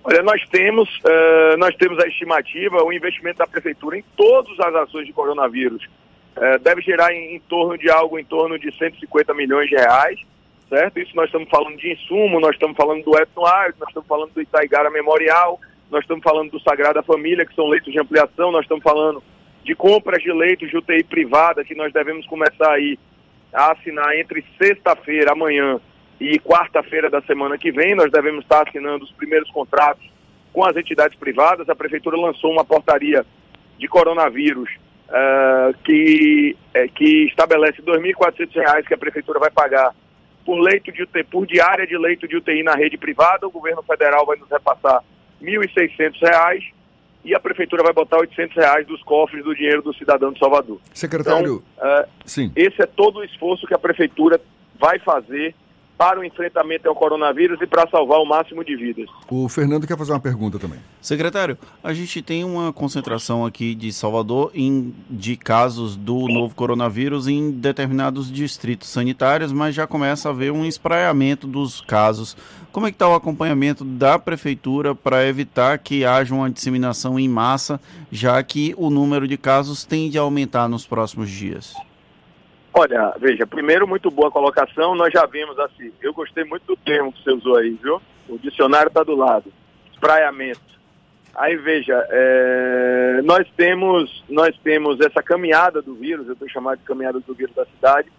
Olha, 0.05 0.23
nós 0.23 0.43
temos, 0.49 0.89
uh, 1.01 1.59
nós 1.59 1.75
temos 1.77 1.99
a 2.03 2.07
estimativa, 2.07 2.83
o 2.83 2.93
investimento 2.93 3.39
da 3.39 3.47
Prefeitura 3.47 3.99
em 3.99 4.05
todas 4.17 4.59
as 4.59 4.75
ações 4.75 5.07
de 5.07 5.13
coronavírus 5.13 5.87
é, 6.41 6.59
deve 6.59 6.81
gerar 6.83 7.13
em, 7.13 7.37
em, 7.37 7.41
torno 7.41 7.77
de 7.77 7.91
algo 7.91 8.19
em 8.19 8.25
torno 8.25 8.59
de 8.59 8.71
150 8.77 9.35
milhões 9.35 9.69
de 9.69 9.75
reais, 9.75 10.21
certo? 10.69 10.99
Isso 10.99 11.15
nós 11.15 11.27
estamos 11.27 11.49
falando 11.49 11.77
de 11.77 11.93
insumo, 11.93 12.41
nós 12.41 12.53
estamos 12.53 12.77
falando 12.77 13.03
do 13.03 13.17
Aires, 13.17 13.75
nós 13.79 13.89
estamos 13.89 14.09
falando 14.09 14.33
do 14.33 14.41
Itaigara 14.41 14.91
Memorial, 14.91 15.61
nós 15.91 16.03
estamos 16.03 16.23
falando 16.23 16.51
do 16.51 16.61
Sagrada 16.61 17.03
Família, 17.03 17.45
que 17.45 17.55
são 17.55 17.67
leitos 17.67 17.93
de 17.93 17.99
ampliação, 17.99 18.53
nós 18.53 18.63
estamos 18.63 18.85
falando 18.85 19.23
de 19.69 19.75
compras 19.75 20.23
de 20.23 20.33
leitos 20.33 20.71
de 20.71 20.79
UTI 20.79 21.05
privada, 21.05 21.63
que 21.63 21.75
nós 21.75 21.93
devemos 21.93 22.27
começar 22.27 22.73
aí 22.73 22.99
a 23.53 23.73
assinar 23.73 24.17
entre 24.17 24.43
sexta-feira, 24.57 25.33
amanhã, 25.33 25.79
e 26.19 26.39
quarta-feira 26.39 27.11
da 27.11 27.21
semana 27.21 27.59
que 27.59 27.71
vem, 27.71 27.95
nós 27.95 28.11
devemos 28.11 28.45
estar 28.45 28.67
assinando 28.67 29.05
os 29.05 29.13
primeiros 29.13 29.51
contratos 29.51 30.03
com 30.55 30.65
as 30.65 30.75
entidades 30.75 31.19
privadas. 31.19 31.69
A 31.69 31.77
Prefeitura 31.77 32.17
lançou 32.17 32.51
uma 32.51 32.65
portaria 32.65 33.27
de 33.79 33.87
coronavírus 33.87 34.71
uh, 35.11 35.77
que, 35.85 36.57
é, 36.73 36.89
que 36.89 37.27
estabelece 37.27 37.83
R$ 37.83 37.93
2.400 37.93 38.87
que 38.87 38.95
a 38.95 38.99
prefeitura 38.99 39.39
vai 39.39 39.51
pagar 39.51 39.95
por 40.47 40.59
leito 40.61 40.91
de 40.91 41.03
UTI, 41.03 41.25
por 41.25 41.47
diária 41.47 41.87
de 41.87 41.99
leito 41.99 42.27
de 42.27 42.39
UTI 42.39 42.63
na 42.63 42.75
rede 42.75 42.97
privada, 42.97 43.47
o 43.47 43.51
governo 43.51 43.83
federal 43.83 44.25
vai 44.25 44.39
nos 44.39 44.51
repassar 44.51 45.05
R$ 45.43 45.59
1.600 45.59 46.78
e 47.25 47.35
a 47.35 47.41
prefeitura 47.41 47.83
vai 47.83 47.93
botar 47.93 48.19
800 48.19 48.57
reais 48.57 48.87
dos 48.87 49.03
cofres 49.03 49.45
do 49.45 49.55
dinheiro 49.55 49.83
do 49.83 49.95
cidadão 49.95 50.33
de 50.33 50.39
Salvador. 50.39 50.81
Secretário, 50.95 51.63
então, 51.77 52.03
uh, 52.03 52.09
sim. 52.25 52.53
esse 52.55 52.81
é 52.81 52.87
todo 52.87 53.19
o 53.19 53.25
esforço 53.25 53.67
que 53.67 53.75
a 53.75 53.79
prefeitura 53.79 54.41
vai 54.79 54.99
fazer 54.99 55.55
para 55.99 56.21
o 56.21 56.25
enfrentamento 56.25 56.89
ao 56.89 56.95
coronavírus 56.95 57.61
e 57.61 57.67
para 57.67 57.89
salvar 57.91 58.21
o 58.21 58.25
máximo 58.25 58.65
de 58.65 58.77
vidas. 58.77 59.11
O 59.29 59.49
Fernando 59.49 59.85
quer 59.85 59.99
fazer 59.99 60.13
uma 60.13 60.21
pergunta 60.21 60.57
também. 60.57 60.79
Secretário, 61.03 61.59
a 61.83 61.93
gente 61.93 62.23
tem 62.23 62.45
uma 62.45 62.73
concentração 62.73 63.45
aqui 63.45 63.75
de 63.75 63.93
Salvador 63.93 64.53
em, 64.55 64.95
de 65.11 65.37
casos 65.37 65.97
do 65.97 66.29
novo 66.29 66.55
coronavírus 66.55 67.27
em 67.27 67.51
determinados 67.51 68.31
distritos 68.31 68.89
sanitários, 68.89 69.53
mas 69.53 69.75
já 69.75 69.89
começa 69.89 70.29
a 70.29 70.33
haver 70.33 70.53
um 70.53 70.65
espraiamento 70.65 71.49
dos 71.49 71.81
casos. 71.81 72.37
Como 72.71 72.87
é 72.87 72.91
que 72.91 72.95
está 72.95 73.09
o 73.09 73.15
acompanhamento 73.15 73.85
da 73.85 74.21
prefeitura 74.21 74.95
para 74.95 75.27
evitar 75.27 75.79
que 75.79 76.05
haja 76.05 76.33
uma 76.33 76.49
disseminação 76.49 77.19
em 77.19 77.29
massa, 77.29 77.81
já 78.13 78.41
que 78.41 78.73
o 78.77 78.89
número 78.89 79.27
de 79.27 79.37
casos 79.37 79.85
tende 79.85 80.17
a 80.17 80.23
aumentar 80.23 80.69
nos 80.69 80.87
próximos 80.87 81.29
dias? 81.29 81.75
Olha, 82.73 83.15
veja, 83.19 83.47
primeiro, 83.47 83.89
muito 83.89 84.11
boa 84.11 84.31
colocação. 84.31 84.95
Nós 84.95 85.13
já 85.13 85.27
vimos 85.27 85.59
assim. 85.59 85.93
Eu 86.01 86.13
gostei 86.13 86.45
muito 86.45 86.67
do 86.67 86.77
termo 86.77 87.13
que 87.13 87.23
você 87.23 87.33
usou 87.33 87.57
aí, 87.57 87.71
viu? 87.83 88.01
O 88.29 88.39
dicionário 88.39 88.89
está 88.89 89.03
do 89.03 89.17
lado. 89.17 89.53
Espraiamento. 89.93 90.79
Aí 91.35 91.57
veja, 91.57 92.05
é, 92.11 93.21
nós 93.23 93.47
temos 93.57 94.25
nós 94.29 94.57
temos 94.59 95.01
essa 95.01 95.23
caminhada 95.23 95.81
do 95.81 95.95
vírus, 95.95 96.27
eu 96.27 96.33
estou 96.33 96.49
chamando 96.49 96.79
de 96.79 96.85
caminhada 96.85 97.21
do 97.21 97.33
vírus 97.33 97.55
da 97.55 97.65
cidade, 97.67 98.11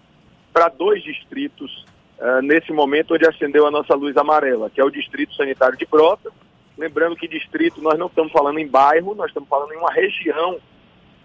para 0.54 0.70
dois 0.70 1.04
distritos 1.04 1.86
é, 2.18 2.42
nesse 2.42 2.72
momento 2.72 3.14
onde 3.14 3.28
acendeu 3.28 3.68
a 3.68 3.72
nossa 3.72 3.94
luz 3.94 4.16
amarela, 4.16 4.70
que 4.70 4.80
é 4.80 4.84
o 4.86 4.90
distrito 4.90 5.36
sanitário 5.36 5.78
de 5.78 5.86
Brota. 5.86 6.32
Lembrando 6.78 7.18
que 7.18 7.28
distrito 7.28 7.82
nós 7.82 8.00
não 8.00 8.08
estamos 8.08 8.32
falando 8.32 8.58
em 8.58 8.68
bairro, 8.68 9.14
nós 9.14 9.28
estamos 9.28 9.50
falando 9.50 9.74
em 9.74 9.78
uma 9.78 9.92
região 9.92 10.58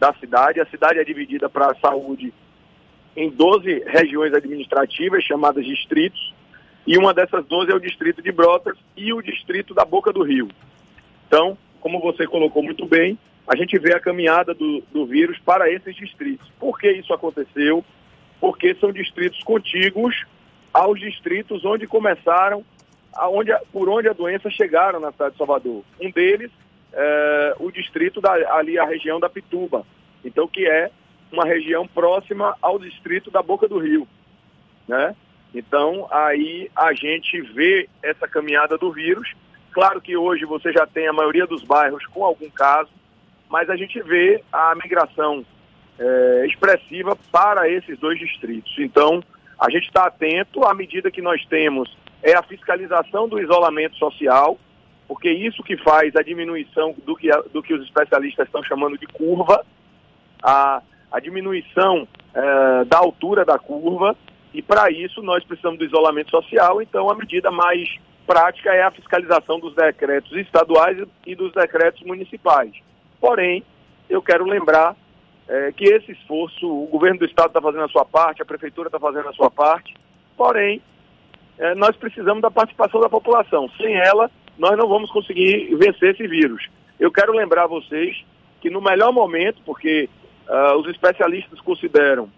da 0.00 0.12
cidade. 0.14 0.60
A 0.60 0.66
cidade 0.66 0.98
é 0.98 1.04
dividida 1.04 1.48
para 1.48 1.66
a 1.70 1.74
saúde 1.76 2.34
em 3.16 3.30
12 3.30 3.84
regiões 3.86 4.32
administrativas 4.34 5.24
chamadas 5.24 5.64
distritos, 5.64 6.34
e 6.86 6.98
uma 6.98 7.14
dessas 7.14 7.44
12 7.46 7.70
é 7.70 7.74
o 7.74 7.80
distrito 7.80 8.20
de 8.20 8.30
Brotas 8.30 8.76
e 8.96 9.12
o 9.12 9.22
distrito 9.22 9.72
da 9.72 9.84
Boca 9.84 10.12
do 10.12 10.22
Rio. 10.22 10.48
Então, 11.26 11.56
como 11.80 12.00
você 12.00 12.26
colocou 12.26 12.62
muito 12.62 12.86
bem, 12.86 13.18
a 13.46 13.56
gente 13.56 13.78
vê 13.78 13.94
a 13.94 14.00
caminhada 14.00 14.54
do, 14.54 14.82
do 14.92 15.06
vírus 15.06 15.38
para 15.38 15.70
esses 15.70 15.94
distritos. 15.94 16.50
Por 16.58 16.78
que 16.78 16.90
isso 16.90 17.12
aconteceu? 17.12 17.84
Porque 18.40 18.74
são 18.74 18.92
distritos 18.92 19.42
contíguos 19.42 20.24
aos 20.72 20.98
distritos 20.98 21.64
onde 21.64 21.86
começaram, 21.86 22.64
aonde, 23.14 23.52
por 23.72 23.88
onde 23.88 24.08
a 24.08 24.12
doença 24.12 24.50
chegaram 24.50 24.98
na 24.98 25.12
cidade 25.12 25.32
de 25.32 25.38
Salvador. 25.38 25.82
Um 26.00 26.10
deles, 26.10 26.50
é, 26.92 27.54
o 27.60 27.70
distrito 27.70 28.20
da, 28.20 28.32
ali, 28.56 28.78
a 28.78 28.84
região 28.84 29.20
da 29.20 29.28
Pituba, 29.28 29.86
então 30.24 30.48
que 30.48 30.66
é 30.66 30.90
uma 31.34 31.44
região 31.44 31.86
próxima 31.86 32.56
ao 32.62 32.78
distrito 32.78 33.30
da 33.30 33.42
Boca 33.42 33.68
do 33.68 33.78
Rio, 33.78 34.08
né? 34.88 35.14
Então, 35.54 36.08
aí 36.10 36.70
a 36.74 36.92
gente 36.94 37.40
vê 37.40 37.88
essa 38.02 38.26
caminhada 38.26 38.76
do 38.76 38.92
vírus. 38.92 39.32
Claro 39.72 40.00
que 40.00 40.16
hoje 40.16 40.44
você 40.44 40.72
já 40.72 40.86
tem 40.86 41.06
a 41.06 41.12
maioria 41.12 41.46
dos 41.46 41.62
bairros 41.62 42.04
com 42.06 42.24
algum 42.24 42.50
caso, 42.50 42.90
mas 43.48 43.70
a 43.70 43.76
gente 43.76 44.00
vê 44.02 44.42
a 44.52 44.74
migração 44.74 45.44
é, 45.98 46.46
expressiva 46.46 47.16
para 47.30 47.68
esses 47.68 47.98
dois 47.98 48.18
distritos. 48.18 48.74
Então, 48.78 49.22
a 49.60 49.70
gente 49.70 49.86
está 49.86 50.06
atento 50.06 50.64
à 50.64 50.74
medida 50.74 51.10
que 51.10 51.22
nós 51.22 51.44
temos 51.46 51.96
é 52.22 52.34
a 52.34 52.42
fiscalização 52.42 53.28
do 53.28 53.38
isolamento 53.38 53.96
social, 53.96 54.58
porque 55.06 55.30
isso 55.30 55.62
que 55.62 55.76
faz 55.76 56.16
a 56.16 56.22
diminuição 56.22 56.94
do 57.04 57.14
que, 57.14 57.28
do 57.52 57.62
que 57.62 57.74
os 57.74 57.84
especialistas 57.84 58.46
estão 58.46 58.64
chamando 58.64 58.96
de 58.96 59.06
curva, 59.06 59.64
a 60.42 60.82
a 61.14 61.20
diminuição 61.20 62.08
é, 62.34 62.84
da 62.86 62.98
altura 62.98 63.44
da 63.44 63.56
curva, 63.56 64.16
e 64.52 64.60
para 64.60 64.90
isso 64.90 65.22
nós 65.22 65.44
precisamos 65.44 65.78
do 65.78 65.84
isolamento 65.84 66.32
social, 66.32 66.82
então 66.82 67.08
a 67.08 67.14
medida 67.14 67.52
mais 67.52 67.88
prática 68.26 68.74
é 68.74 68.82
a 68.82 68.90
fiscalização 68.90 69.60
dos 69.60 69.76
decretos 69.76 70.32
estaduais 70.32 70.98
e 71.24 71.36
dos 71.36 71.52
decretos 71.52 72.02
municipais. 72.02 72.72
Porém, 73.20 73.62
eu 74.10 74.20
quero 74.20 74.44
lembrar 74.44 74.96
é, 75.46 75.70
que 75.70 75.84
esse 75.84 76.10
esforço, 76.10 76.66
o 76.66 76.88
governo 76.88 77.20
do 77.20 77.26
estado 77.26 77.46
está 77.48 77.60
fazendo 77.60 77.84
a 77.84 77.88
sua 77.88 78.04
parte, 78.04 78.42
a 78.42 78.46
prefeitura 78.46 78.88
está 78.88 78.98
fazendo 78.98 79.28
a 79.28 79.32
sua 79.34 79.50
parte, 79.52 79.94
porém, 80.36 80.82
é, 81.58 81.76
nós 81.76 81.94
precisamos 81.96 82.42
da 82.42 82.50
participação 82.50 83.00
da 83.00 83.08
população. 83.08 83.70
Sem 83.76 83.94
ela, 83.94 84.28
nós 84.58 84.76
não 84.76 84.88
vamos 84.88 85.12
conseguir 85.12 85.72
vencer 85.76 86.12
esse 86.14 86.26
vírus. 86.26 86.66
Eu 86.98 87.12
quero 87.12 87.32
lembrar 87.32 87.68
vocês 87.68 88.20
que 88.60 88.68
no 88.68 88.80
melhor 88.80 89.12
momento, 89.12 89.60
porque 89.64 90.08
Uh, 90.48 90.76
os 90.78 90.88
especialistas 90.88 91.60
consideram 91.60 92.30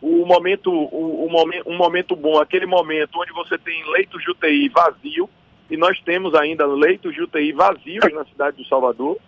o 0.00 0.26
momento, 0.26 0.70
o, 0.70 1.26
o 1.26 1.30
momento, 1.30 1.68
um 1.68 1.76
momento 1.76 2.16
bom, 2.16 2.38
aquele 2.38 2.66
momento 2.66 3.18
onde 3.18 3.32
você 3.32 3.56
tem 3.56 3.82
leitos 3.90 4.22
de 4.22 4.30
UTI 4.30 4.68
vazio, 4.68 5.28
e 5.70 5.76
nós 5.76 5.98
temos 6.00 6.34
ainda 6.34 6.66
leitos 6.66 7.14
de 7.14 7.22
UTI 7.22 7.52
vazios 7.52 8.12
na 8.12 8.24
cidade 8.26 8.58
de 8.58 8.68
Salvador, 8.68 9.18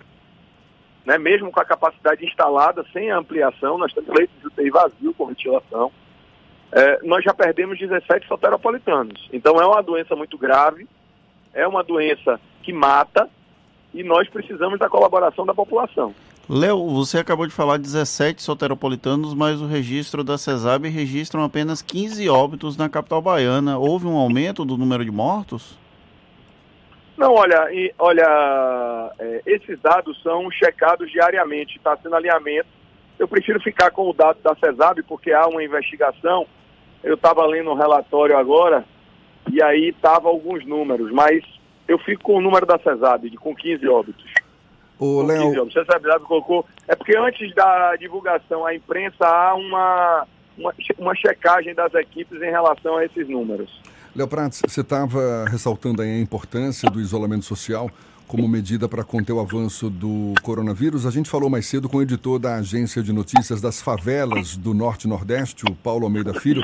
né, 1.04 1.16
mesmo 1.16 1.50
com 1.50 1.60
a 1.60 1.64
capacidade 1.64 2.26
instalada, 2.26 2.84
sem 2.92 3.10
ampliação, 3.10 3.78
nós 3.78 3.92
temos 3.92 4.14
leitos 4.14 4.38
de 4.40 4.48
UTI 4.48 4.70
vazio 4.70 5.14
com 5.14 5.26
ventilação. 5.26 5.90
É, 6.72 6.98
nós 7.04 7.24
já 7.24 7.32
perdemos 7.32 7.78
17 7.78 8.26
soteropolitanos. 8.26 9.28
Então 9.32 9.60
é 9.60 9.66
uma 9.66 9.82
doença 9.82 10.14
muito 10.14 10.36
grave, 10.36 10.86
é 11.54 11.66
uma 11.66 11.82
doença 11.82 12.38
que 12.62 12.72
mata, 12.72 13.30
e 13.94 14.02
nós 14.02 14.28
precisamos 14.28 14.78
da 14.78 14.90
colaboração 14.90 15.46
da 15.46 15.54
população. 15.54 16.14
Léo, 16.48 16.88
você 16.90 17.18
acabou 17.18 17.44
de 17.44 17.52
falar 17.52 17.76
17 17.76 18.40
soteropolitanos, 18.40 19.34
mas 19.34 19.60
o 19.60 19.66
registro 19.66 20.22
da 20.22 20.38
CESAB 20.38 20.88
registram 20.88 21.42
apenas 21.42 21.82
15 21.82 22.28
óbitos 22.28 22.76
na 22.76 22.88
capital 22.88 23.20
baiana. 23.20 23.76
Houve 23.76 24.06
um 24.06 24.16
aumento 24.16 24.64
do 24.64 24.76
número 24.76 25.04
de 25.04 25.10
mortos? 25.10 25.76
Não, 27.16 27.34
olha, 27.34 27.68
e, 27.72 27.92
olha, 27.98 29.12
é, 29.18 29.42
esses 29.44 29.80
dados 29.80 30.22
são 30.22 30.48
checados 30.52 31.10
diariamente, 31.10 31.78
está 31.78 31.96
sendo 31.96 32.14
alinhamento. 32.14 32.68
Eu 33.18 33.26
prefiro 33.26 33.60
ficar 33.60 33.90
com 33.90 34.08
o 34.08 34.12
dado 34.12 34.38
da 34.40 34.54
CESAB 34.54 35.02
porque 35.02 35.32
há 35.32 35.48
uma 35.48 35.64
investigação. 35.64 36.46
Eu 37.02 37.14
estava 37.14 37.44
lendo 37.44 37.72
um 37.72 37.76
relatório 37.76 38.38
agora 38.38 38.84
e 39.50 39.60
aí 39.60 39.88
estavam 39.88 40.30
alguns 40.30 40.64
números, 40.64 41.10
mas 41.10 41.42
eu 41.88 41.98
fico 41.98 42.22
com 42.22 42.36
o 42.36 42.40
número 42.40 42.66
da 42.66 42.78
CESAB, 42.78 43.30
de, 43.30 43.36
com 43.36 43.52
15 43.52 43.88
óbitos. 43.88 44.45
O 44.98 45.22
Léo, 45.22 45.48
15 45.48 45.58
óbitos. 45.60 45.88
A 45.88 46.00
CESAB 46.00 46.24
colocou. 46.24 46.64
É 46.88 46.94
porque 46.94 47.16
antes 47.16 47.54
da 47.54 47.96
divulgação 47.96 48.64
à 48.64 48.74
imprensa 48.74 49.26
há 49.26 49.54
uma, 49.54 50.26
uma, 50.56 50.74
uma 50.98 51.14
checagem 51.14 51.74
das 51.74 51.92
equipes 51.94 52.40
em 52.40 52.50
relação 52.50 52.96
a 52.96 53.04
esses 53.04 53.28
números. 53.28 53.70
Léo 54.14 54.26
Prats, 54.26 54.62
você 54.66 54.80
estava 54.80 55.44
ressaltando 55.46 56.00
aí 56.00 56.10
a 56.10 56.18
importância 56.18 56.88
do 56.90 57.00
isolamento 57.00 57.44
social 57.44 57.90
como 58.26 58.48
medida 58.48 58.88
para 58.88 59.04
conter 59.04 59.32
o 59.32 59.40
avanço 59.40 59.88
do 59.88 60.34
coronavírus. 60.42 61.06
A 61.06 61.10
gente 61.10 61.28
falou 61.30 61.48
mais 61.48 61.66
cedo 61.66 61.88
com 61.88 61.98
o 61.98 62.02
editor 62.02 62.38
da 62.38 62.56
agência 62.56 63.02
de 63.02 63.12
notícias 63.12 63.60
das 63.60 63.80
favelas 63.80 64.56
do 64.56 64.74
Norte 64.74 65.04
e 65.04 65.08
Nordeste, 65.08 65.64
o 65.64 65.74
Paulo 65.74 66.04
Almeida 66.04 66.34
Filho, 66.34 66.62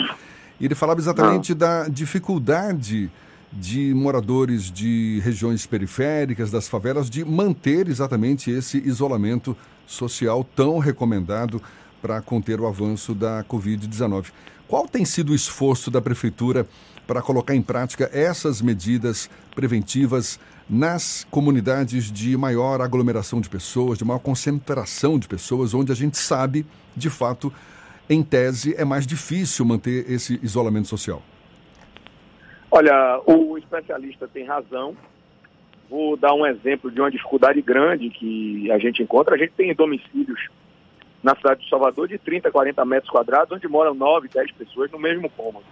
e 0.58 0.64
ele 0.64 0.74
falava 0.74 0.98
exatamente 0.98 1.54
da 1.54 1.88
dificuldade 1.88 3.10
de 3.52 3.92
moradores 3.92 4.70
de 4.70 5.20
regiões 5.22 5.66
periféricas, 5.66 6.50
das 6.50 6.68
favelas, 6.68 7.10
de 7.10 7.24
manter 7.24 7.88
exatamente 7.88 8.50
esse 8.50 8.78
isolamento 8.78 9.56
social 9.86 10.42
tão 10.56 10.78
recomendado 10.78 11.60
para 12.00 12.20
conter 12.20 12.60
o 12.60 12.66
avanço 12.66 13.14
da 13.14 13.44
Covid-19. 13.44 14.26
Qual 14.66 14.88
tem 14.88 15.04
sido 15.04 15.30
o 15.30 15.34
esforço 15.34 15.90
da 15.90 16.00
Prefeitura 16.00 16.66
para 17.06 17.20
colocar 17.20 17.54
em 17.54 17.62
prática 17.62 18.08
essas 18.12 18.62
medidas 18.62 19.28
preventivas 19.54 20.40
nas 20.68 21.26
comunidades 21.30 22.10
de 22.10 22.36
maior 22.36 22.80
aglomeração 22.80 23.40
de 23.40 23.50
pessoas, 23.50 23.98
de 23.98 24.04
maior 24.04 24.20
concentração 24.20 25.18
de 25.18 25.28
pessoas, 25.28 25.74
onde 25.74 25.92
a 25.92 25.94
gente 25.94 26.16
sabe, 26.16 26.64
de 26.96 27.10
fato, 27.10 27.52
em 28.08 28.22
tese, 28.22 28.74
é 28.76 28.84
mais 28.84 29.06
difícil 29.06 29.64
manter 29.64 30.10
esse 30.10 30.40
isolamento 30.42 30.88
social? 30.88 31.22
Olha, 32.74 33.20
o 33.26 33.58
especialista 33.58 34.26
tem 34.26 34.46
razão. 34.46 34.96
Vou 35.90 36.16
dar 36.16 36.32
um 36.32 36.46
exemplo 36.46 36.90
de 36.90 37.02
uma 37.02 37.10
dificuldade 37.10 37.60
grande 37.60 38.08
que 38.08 38.72
a 38.72 38.78
gente 38.78 39.02
encontra. 39.02 39.34
A 39.34 39.38
gente 39.38 39.52
tem 39.52 39.74
domicílios 39.74 40.48
na 41.22 41.36
cidade 41.36 41.62
de 41.62 41.68
Salvador 41.68 42.08
de 42.08 42.16
30, 42.16 42.50
40 42.50 42.82
metros 42.86 43.10
quadrados, 43.10 43.54
onde 43.54 43.68
moram 43.68 43.92
9, 43.92 44.26
10 44.28 44.52
pessoas 44.52 44.90
no 44.90 44.98
mesmo 44.98 45.28
cômodo. 45.28 45.66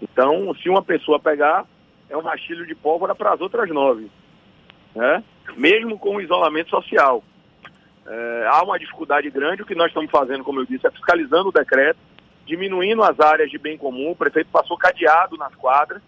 Então, 0.00 0.54
se 0.54 0.70
uma 0.70 0.82
pessoa 0.82 1.20
pegar, 1.20 1.66
é 2.08 2.16
um 2.16 2.22
rastilho 2.22 2.66
de 2.66 2.74
pólvora 2.74 3.14
para 3.14 3.34
as 3.34 3.40
outras 3.42 3.68
nove. 3.68 4.10
Né? 4.94 5.22
Mesmo 5.54 5.98
com 5.98 6.16
o 6.16 6.20
isolamento 6.22 6.70
social. 6.70 7.22
É, 8.06 8.46
há 8.48 8.62
uma 8.62 8.78
dificuldade 8.78 9.28
grande. 9.28 9.60
O 9.60 9.66
que 9.66 9.74
nós 9.74 9.88
estamos 9.88 10.10
fazendo, 10.10 10.44
como 10.44 10.60
eu 10.60 10.64
disse, 10.64 10.86
é 10.86 10.90
fiscalizando 10.90 11.50
o 11.50 11.52
decreto, 11.52 11.98
diminuindo 12.50 13.02
as 13.04 13.18
áreas 13.20 13.48
de 13.48 13.58
bem 13.58 13.78
comum. 13.78 14.10
O 14.10 14.16
prefeito 14.16 14.50
passou 14.50 14.76
cadeado 14.76 15.36
nas 15.36 15.54
quadras 15.54 16.02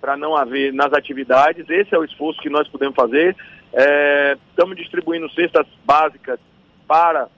para 0.00 0.16
não 0.16 0.36
haver 0.36 0.72
nas 0.72 0.92
atividades. 0.92 1.68
Esse 1.68 1.92
é 1.92 1.98
o 1.98 2.04
esforço 2.04 2.40
que 2.40 2.48
nós 2.48 2.68
podemos 2.68 2.94
fazer. 2.94 3.36
É, 3.72 4.36
estamos 4.50 4.76
distribuindo 4.76 5.28
cestas 5.32 5.66
básicas 5.84 6.38
para 6.86 7.28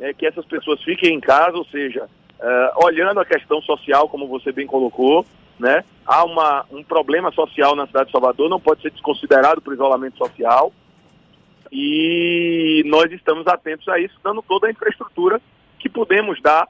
é, 0.00 0.14
que 0.14 0.26
essas 0.26 0.46
pessoas 0.46 0.82
fiquem 0.82 1.14
em 1.14 1.20
casa, 1.20 1.58
ou 1.58 1.66
seja, 1.66 2.08
é, 2.40 2.72
olhando 2.82 3.20
a 3.20 3.24
questão 3.26 3.60
social, 3.60 4.08
como 4.08 4.26
você 4.26 4.50
bem 4.50 4.66
colocou, 4.66 5.26
né? 5.58 5.84
Há 6.06 6.24
uma, 6.24 6.64
um 6.70 6.82
problema 6.82 7.30
social 7.32 7.76
na 7.76 7.86
cidade 7.86 8.06
de 8.06 8.12
Salvador, 8.12 8.48
não 8.48 8.58
pode 8.58 8.80
ser 8.80 8.92
desconsiderado 8.92 9.60
por 9.60 9.74
isolamento 9.74 10.16
social. 10.16 10.72
E 11.70 12.82
nós 12.86 13.12
estamos 13.12 13.46
atentos 13.46 13.86
a 13.88 13.98
isso, 13.98 14.14
dando 14.24 14.42
toda 14.42 14.68
a 14.68 14.70
infraestrutura 14.70 15.40
que 15.78 15.88
podemos 15.88 16.40
dar, 16.40 16.66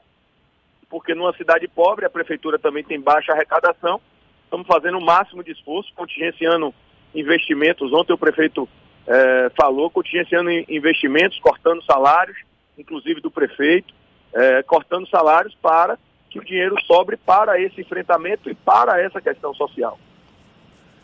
porque 0.89 1.13
numa 1.15 1.33
cidade 1.33 1.67
pobre 1.67 2.05
a 2.05 2.09
prefeitura 2.09 2.57
também 2.59 2.83
tem 2.83 2.99
baixa 2.99 3.31
arrecadação. 3.33 3.99
Estamos 4.43 4.67
fazendo 4.67 4.97
o 4.97 5.05
máximo 5.05 5.43
de 5.43 5.51
esforço, 5.51 5.91
contingenciando 5.95 6.73
investimentos. 7.13 7.91
Ontem 7.93 8.13
o 8.13 8.17
prefeito 8.17 8.67
eh, 9.07 9.51
falou, 9.59 9.89
contingenciando 9.89 10.49
in- 10.51 10.65
investimentos, 10.69 11.39
cortando 11.39 11.83
salários, 11.83 12.37
inclusive 12.77 13.21
do 13.21 13.31
prefeito, 13.31 13.93
eh, 14.33 14.63
cortando 14.63 15.07
salários 15.09 15.55
para 15.61 15.97
que 16.29 16.39
o 16.39 16.43
dinheiro 16.43 16.75
sobre 16.85 17.15
para 17.17 17.59
esse 17.59 17.81
enfrentamento 17.81 18.49
e 18.49 18.55
para 18.55 19.01
essa 19.01 19.21
questão 19.21 19.53
social. 19.53 19.97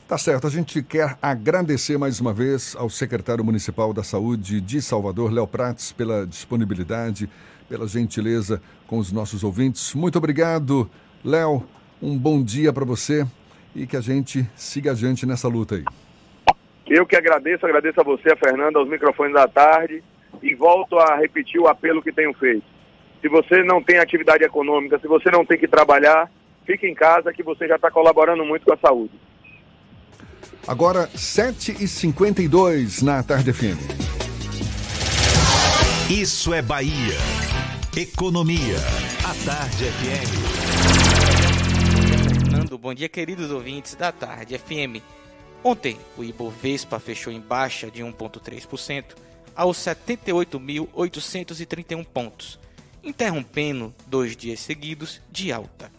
Tá 0.07 0.17
certo, 0.17 0.45
a 0.45 0.49
gente 0.49 0.83
quer 0.83 1.17
agradecer 1.21 1.97
mais 1.97 2.19
uma 2.19 2.33
vez 2.33 2.75
ao 2.75 2.89
secretário 2.89 3.45
municipal 3.45 3.93
da 3.93 4.03
Saúde 4.03 4.59
de 4.59 4.81
Salvador, 4.81 5.31
Léo 5.31 5.47
Prates, 5.47 5.93
pela 5.93 6.27
disponibilidade, 6.27 7.29
pela 7.71 7.87
gentileza 7.87 8.61
com 8.85 8.97
os 8.97 9.13
nossos 9.13 9.45
ouvintes. 9.45 9.95
Muito 9.95 10.17
obrigado, 10.17 10.91
Léo. 11.23 11.63
Um 12.01 12.17
bom 12.17 12.43
dia 12.43 12.73
para 12.73 12.83
você 12.83 13.25
e 13.73 13.87
que 13.87 13.95
a 13.95 14.01
gente 14.01 14.45
siga 14.57 14.91
adiante 14.91 15.25
nessa 15.25 15.47
luta 15.47 15.75
aí. 15.75 15.85
Eu 16.85 17.05
que 17.05 17.15
agradeço, 17.15 17.65
agradeço 17.65 18.01
a 18.01 18.03
você, 18.03 18.33
a 18.33 18.35
Fernanda, 18.35 18.77
aos 18.77 18.89
microfones 18.89 19.33
da 19.33 19.47
tarde 19.47 20.03
e 20.43 20.53
volto 20.53 20.99
a 20.99 21.15
repetir 21.15 21.61
o 21.61 21.69
apelo 21.69 22.03
que 22.03 22.11
tenho 22.11 22.33
feito. 22.33 22.65
Se 23.21 23.29
você 23.29 23.63
não 23.63 23.81
tem 23.81 23.99
atividade 23.99 24.43
econômica, 24.43 24.99
se 24.99 25.07
você 25.07 25.31
não 25.31 25.45
tem 25.45 25.57
que 25.57 25.67
trabalhar, 25.67 26.29
fique 26.65 26.85
em 26.85 26.93
casa 26.93 27.31
que 27.31 27.41
você 27.41 27.69
já 27.69 27.77
está 27.77 27.89
colaborando 27.89 28.43
muito 28.43 28.65
com 28.65 28.73
a 28.73 28.77
saúde. 28.77 29.13
Agora, 30.67 31.07
7h52 31.15 33.01
na 33.01 33.23
Tarde 33.23 33.53
FM. 33.53 33.79
Isso 36.09 36.53
é 36.53 36.61
Bahia. 36.61 37.15
Economia. 37.97 38.77
A 39.25 39.33
Tarde 39.43 39.83
FM. 39.83 40.31
Fernando, 42.45 42.77
bom 42.77 42.93
dia, 42.93 43.09
queridos 43.09 43.51
ouvintes 43.51 43.95
da 43.95 44.13
Tarde 44.13 44.57
FM. 44.57 45.03
Ontem, 45.61 45.99
o 46.17 46.23
Ibovespa 46.23 47.01
fechou 47.01 47.33
em 47.33 47.41
baixa 47.41 47.91
de 47.91 48.01
1,3% 48.01 49.17
aos 49.53 49.77
78.831 49.79 52.05
pontos, 52.05 52.57
interrompendo 53.03 53.93
dois 54.07 54.37
dias 54.37 54.61
seguidos 54.61 55.21
de 55.29 55.51
alta, 55.51 55.91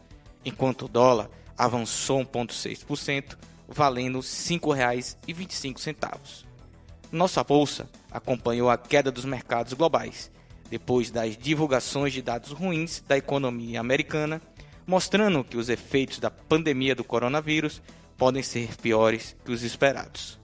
enquanto 0.47 0.86
o 0.86 0.88
dólar 0.88 1.28
avançou 1.59 2.24
1,6%, 2.24 3.36
valendo 3.68 4.20
R$ 4.20 4.24
5,25. 4.24 6.47
Nossa 7.12 7.45
bolsa 7.45 7.86
acompanhou 8.11 8.70
a 8.70 8.78
queda 8.78 9.12
dos 9.12 9.26
mercados 9.26 9.74
globais, 9.74 10.32
depois 10.73 11.11
das 11.11 11.37
divulgações 11.37 12.14
de 12.14 12.23
dados 12.23 12.51
ruins 12.51 13.05
da 13.07 13.14
economia 13.14 13.79
americana, 13.79 14.41
mostrando 14.87 15.45
que 15.45 15.59
os 15.59 15.68
efeitos 15.68 16.18
da 16.18 16.31
pandemia 16.31 16.95
do 16.95 17.05
coronavírus 17.05 17.83
podem 18.16 18.43
ser 18.43 18.75
piores 18.79 19.37
que 19.45 19.53
os 19.53 19.62
esperados. 19.62 20.41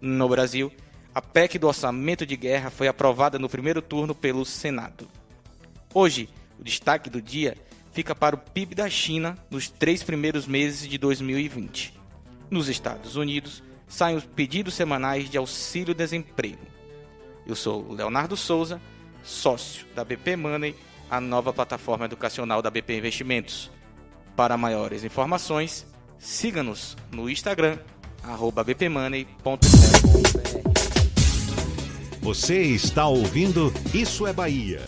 No 0.00 0.28
Brasil, 0.28 0.72
a 1.14 1.22
PEC 1.22 1.56
do 1.56 1.68
orçamento 1.68 2.26
de 2.26 2.36
guerra 2.36 2.68
foi 2.68 2.88
aprovada 2.88 3.38
no 3.38 3.48
primeiro 3.48 3.80
turno 3.80 4.12
pelo 4.12 4.44
Senado. 4.44 5.06
Hoje, 5.94 6.28
o 6.58 6.64
destaque 6.64 7.08
do 7.08 7.22
dia 7.22 7.56
fica 7.92 8.12
para 8.12 8.34
o 8.34 8.40
PIB 8.40 8.74
da 8.74 8.90
China 8.90 9.38
nos 9.48 9.68
três 9.68 10.02
primeiros 10.02 10.48
meses 10.48 10.88
de 10.88 10.98
2020. 10.98 11.94
Nos 12.50 12.68
Estados 12.68 13.14
Unidos, 13.14 13.62
saem 13.86 14.16
os 14.16 14.26
pedidos 14.26 14.74
semanais 14.74 15.30
de 15.30 15.38
auxílio-desemprego. 15.38 16.66
Eu 17.46 17.54
sou 17.54 17.92
Leonardo 17.92 18.36
Souza, 18.36 18.82
sócio 19.22 19.86
da 19.94 20.04
BP 20.04 20.36
Money, 20.36 20.74
a 21.10 21.20
nova 21.20 21.52
plataforma 21.52 22.04
educacional 22.04 22.62
da 22.62 22.70
BP 22.70 22.98
Investimentos. 22.98 23.70
Para 24.36 24.56
maiores 24.56 25.04
informações, 25.04 25.86
siga-nos 26.18 26.96
no 27.10 27.28
Instagram, 27.28 27.78
arroba 28.22 28.62
bpmoney.com. 28.62 29.58
Você 32.22 32.60
está 32.62 33.06
ouvindo 33.06 33.72
Isso 33.94 34.26
é 34.26 34.32
Bahia. 34.32 34.82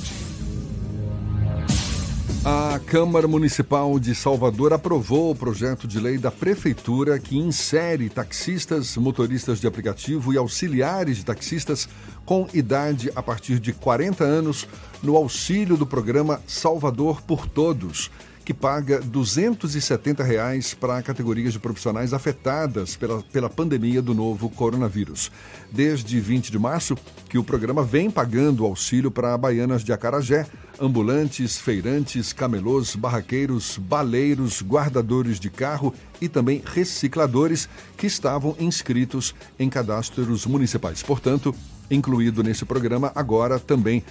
A 2.44 2.80
Câmara 2.86 3.28
Municipal 3.28 4.00
de 4.00 4.16
Salvador 4.16 4.72
aprovou 4.72 5.30
o 5.30 5.34
projeto 5.34 5.86
de 5.86 6.00
lei 6.00 6.18
da 6.18 6.28
Prefeitura 6.28 7.16
que 7.16 7.38
insere 7.38 8.08
taxistas, 8.08 8.96
motoristas 8.96 9.60
de 9.60 9.66
aplicativo 9.68 10.32
e 10.32 10.36
auxiliares 10.36 11.18
de 11.18 11.24
taxistas 11.24 11.88
com 12.24 12.46
idade 12.52 13.10
a 13.14 13.22
partir 13.22 13.58
de 13.58 13.72
40 13.72 14.24
anos 14.24 14.66
no 15.02 15.16
auxílio 15.16 15.76
do 15.76 15.86
programa 15.86 16.40
Salvador 16.46 17.22
por 17.22 17.46
Todos, 17.46 18.10
que 18.44 18.52
paga 18.52 19.00
270 19.00 20.22
reais 20.22 20.74
para 20.74 21.00
categorias 21.02 21.52
de 21.52 21.58
profissionais 21.58 22.12
afetadas 22.12 22.96
pela, 22.96 23.22
pela 23.22 23.48
pandemia 23.48 24.02
do 24.02 24.14
novo 24.14 24.50
coronavírus. 24.50 25.30
Desde 25.70 26.18
20 26.20 26.50
de 26.50 26.58
março, 26.58 26.96
que 27.28 27.38
o 27.38 27.44
programa 27.44 27.84
vem 27.84 28.10
pagando 28.10 28.64
auxílio 28.64 29.10
para 29.10 29.38
baianas 29.38 29.84
de 29.84 29.92
Acarajé, 29.92 30.46
ambulantes, 30.80 31.58
feirantes, 31.58 32.32
camelôs, 32.32 32.96
barraqueiros, 32.96 33.78
baleiros, 33.78 34.60
guardadores 34.62 35.38
de 35.38 35.48
carro 35.48 35.94
e 36.20 36.28
também 36.28 36.62
recicladores 36.64 37.68
que 37.96 38.06
estavam 38.06 38.56
inscritos 38.58 39.34
em 39.58 39.68
cadastros 39.68 40.46
municipais. 40.46 41.02
Portanto, 41.02 41.54
incluído 41.94 42.42
nesse 42.42 42.64
programa 42.64 43.12
agora 43.14 43.58
também 43.58 44.02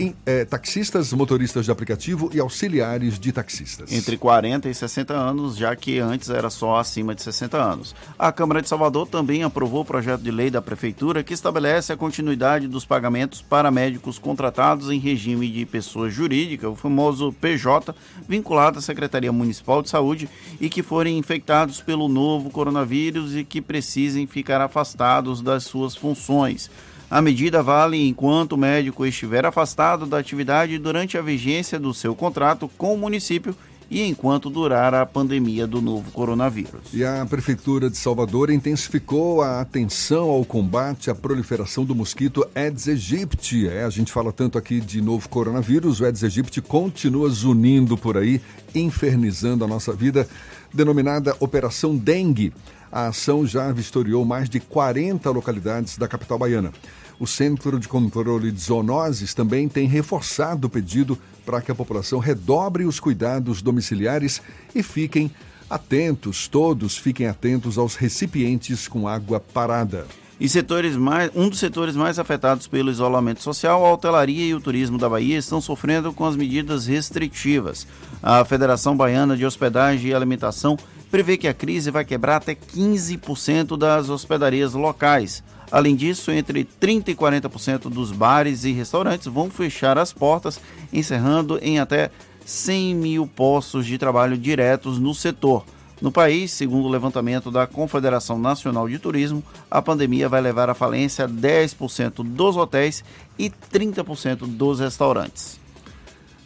em, 0.00 0.14
é, 0.24 0.44
taxistas, 0.46 1.12
motoristas 1.12 1.66
de 1.66 1.70
aplicativo 1.70 2.30
e 2.32 2.40
auxiliares 2.40 3.18
de 3.18 3.32
taxistas. 3.32 3.92
Entre 3.92 4.16
40 4.16 4.68
e 4.68 4.74
60 4.74 5.12
anos, 5.12 5.56
já 5.56 5.76
que 5.76 5.98
antes 5.98 6.30
era 6.30 6.48
só 6.48 6.76
acima 6.76 7.14
de 7.14 7.22
60 7.22 7.58
anos. 7.58 7.94
A 8.18 8.32
Câmara 8.32 8.62
de 8.62 8.68
Salvador 8.68 9.06
também 9.06 9.42
aprovou 9.42 9.82
o 9.82 9.84
projeto 9.84 10.22
de 10.22 10.30
lei 10.30 10.50
da 10.50 10.62
Prefeitura 10.62 11.22
que 11.22 11.34
estabelece 11.34 11.92
a 11.92 11.96
continuidade 11.96 12.66
dos 12.66 12.86
pagamentos 12.86 13.42
para 13.42 13.70
médicos 13.70 14.18
contratados 14.18 14.90
em 14.90 14.98
regime 14.98 15.50
de 15.50 15.66
pessoa 15.66 16.08
jurídica, 16.08 16.68
o 16.68 16.76
famoso 16.76 17.32
PJ, 17.34 17.94
vinculado 18.26 18.78
à 18.78 18.82
Secretaria 18.82 19.32
Municipal 19.32 19.82
de 19.82 19.90
Saúde 19.90 20.28
e 20.58 20.70
que 20.70 20.82
forem 20.82 21.18
infectados 21.18 21.82
pelo 21.82 22.08
novo 22.08 22.48
coronavírus 22.48 23.36
e 23.36 23.44
que 23.44 23.60
precisem 23.60 24.26
ficar 24.26 24.62
afastados 24.62 25.42
das 25.42 25.64
suas 25.64 25.94
funções. 25.94 26.70
A 27.10 27.20
medida 27.20 27.60
vale 27.60 28.06
enquanto 28.06 28.52
o 28.52 28.56
médico 28.56 29.04
estiver 29.04 29.44
afastado 29.44 30.06
da 30.06 30.18
atividade 30.18 30.78
durante 30.78 31.18
a 31.18 31.22
vigência 31.22 31.76
do 31.76 31.92
seu 31.92 32.14
contrato 32.14 32.70
com 32.78 32.94
o 32.94 32.98
município 32.98 33.52
e 33.90 34.06
enquanto 34.06 34.48
durar 34.48 34.94
a 34.94 35.04
pandemia 35.04 35.66
do 35.66 35.82
novo 35.82 36.08
coronavírus. 36.12 36.82
E 36.94 37.04
a 37.04 37.26
Prefeitura 37.26 37.90
de 37.90 37.96
Salvador 37.96 38.48
intensificou 38.48 39.42
a 39.42 39.60
atenção 39.60 40.30
ao 40.30 40.44
combate 40.44 41.10
à 41.10 41.14
proliferação 41.14 41.84
do 41.84 41.96
mosquito 41.96 42.46
Aedes 42.54 42.86
aegypti. 42.86 43.66
É, 43.66 43.82
a 43.82 43.90
gente 43.90 44.12
fala 44.12 44.32
tanto 44.32 44.56
aqui 44.56 44.80
de 44.80 45.02
novo 45.02 45.28
coronavírus, 45.28 46.00
o 46.00 46.04
Aedes 46.04 46.22
aegypti 46.22 46.62
continua 46.62 47.28
zunindo 47.28 47.96
por 47.96 48.16
aí, 48.16 48.40
infernizando 48.72 49.64
a 49.64 49.66
nossa 49.66 49.92
vida, 49.92 50.28
denominada 50.72 51.36
Operação 51.40 51.96
Dengue. 51.96 52.52
A 52.92 53.08
ação 53.08 53.44
já 53.44 53.72
vistoriou 53.72 54.24
mais 54.24 54.48
de 54.48 54.60
40 54.60 55.28
localidades 55.30 55.98
da 55.98 56.06
capital 56.06 56.38
baiana. 56.38 56.72
O 57.20 57.26
Centro 57.26 57.78
de 57.78 57.86
Controle 57.86 58.50
de 58.50 58.58
Zoonoses 58.58 59.34
também 59.34 59.68
tem 59.68 59.86
reforçado 59.86 60.66
o 60.68 60.70
pedido 60.70 61.18
para 61.44 61.60
que 61.60 61.70
a 61.70 61.74
população 61.74 62.18
redobre 62.18 62.86
os 62.86 62.98
cuidados 62.98 63.60
domiciliares 63.60 64.40
e 64.74 64.82
fiquem 64.82 65.30
atentos, 65.68 66.48
todos 66.48 66.96
fiquem 66.96 67.26
atentos 67.26 67.76
aos 67.76 67.94
recipientes 67.94 68.88
com 68.88 69.06
água 69.06 69.38
parada. 69.38 70.06
E 70.40 70.48
setores 70.48 70.96
mais, 70.96 71.30
um 71.34 71.50
dos 71.50 71.58
setores 71.58 71.94
mais 71.94 72.18
afetados 72.18 72.66
pelo 72.66 72.90
isolamento 72.90 73.42
social, 73.42 73.84
a 73.84 73.92
hotelaria 73.92 74.46
e 74.46 74.54
o 74.54 74.60
turismo 74.60 74.96
da 74.96 75.06
Bahia 75.06 75.36
estão 75.36 75.60
sofrendo 75.60 76.14
com 76.14 76.24
as 76.24 76.34
medidas 76.34 76.86
restritivas. 76.86 77.86
A 78.22 78.42
Federação 78.46 78.96
Baiana 78.96 79.36
de 79.36 79.44
Hospedagem 79.44 80.10
e 80.10 80.14
Alimentação 80.14 80.78
prevê 81.10 81.36
que 81.36 81.48
a 81.48 81.54
crise 81.54 81.90
vai 81.90 82.04
quebrar 82.04 82.36
até 82.36 82.54
15% 82.54 83.76
das 83.76 84.08
hospedarias 84.08 84.74
locais. 84.74 85.42
Além 85.70 85.94
disso, 85.94 86.30
entre 86.30 86.64
30% 86.64 87.08
e 87.08 87.14
40% 87.14 87.88
dos 87.88 88.12
bares 88.12 88.64
e 88.64 88.72
restaurantes 88.72 89.26
vão 89.26 89.50
fechar 89.50 89.98
as 89.98 90.12
portas, 90.12 90.60
encerrando 90.92 91.58
em 91.62 91.78
até 91.78 92.10
100 92.44 92.94
mil 92.94 93.26
postos 93.26 93.86
de 93.86 93.98
trabalho 93.98 94.36
diretos 94.36 94.98
no 94.98 95.14
setor. 95.14 95.64
No 96.00 96.10
país, 96.10 96.50
segundo 96.52 96.86
o 96.86 96.90
levantamento 96.90 97.50
da 97.50 97.66
Confederação 97.66 98.38
Nacional 98.38 98.88
de 98.88 98.98
Turismo, 98.98 99.44
a 99.70 99.82
pandemia 99.82 100.28
vai 100.28 100.40
levar 100.40 100.70
à 100.70 100.74
falência 100.74 101.28
10% 101.28 102.24
dos 102.24 102.56
hotéis 102.56 103.04
e 103.38 103.50
30% 103.50 104.46
dos 104.46 104.80
restaurantes. 104.80 105.60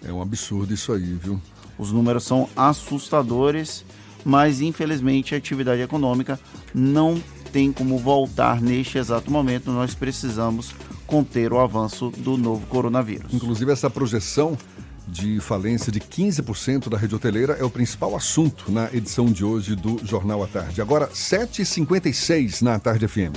É 0.05 0.13
um 0.13 0.21
absurdo 0.21 0.75
isso 0.75 0.93
aí, 0.93 1.15
viu? 1.15 1.41
Os 1.79 1.93
números 1.93 2.25
são 2.25 2.49
assustadores, 2.57 3.85
mas 4.25 4.61
infelizmente 4.61 5.35
a 5.35 5.39
atividade 5.39 5.83
econômica 5.83 6.39
não 6.75 7.21
tem 7.53 7.73
como 7.73 7.99
voltar 7.99 8.61
neste 8.61 8.99
exato 8.99 9.31
momento. 9.31 9.71
Nós 9.71 9.95
precisamos 9.95 10.75
conter 11.07 11.53
o 11.53 11.61
avanço 11.61 12.11
do 12.11 12.37
novo 12.37 12.67
coronavírus. 12.67 13.33
Inclusive, 13.33 13.71
essa 13.71 13.89
projeção 13.89 14.59
de 15.07 15.39
falência 15.39 15.93
de 15.93 16.01
15% 16.01 16.89
da 16.89 16.97
rede 16.97 17.15
hoteleira 17.15 17.53
é 17.55 17.63
o 17.65 17.71
principal 17.71 18.17
assunto 18.17 18.73
na 18.73 18.89
edição 18.93 19.27
de 19.27 19.45
hoje 19.45 19.77
do 19.77 20.01
Jornal 20.05 20.43
à 20.43 20.47
Tarde. 20.47 20.81
Agora, 20.81 21.09
7h56 21.09 22.63
na 22.63 22.79
Tarde 22.79 23.07
FM. 23.07 23.35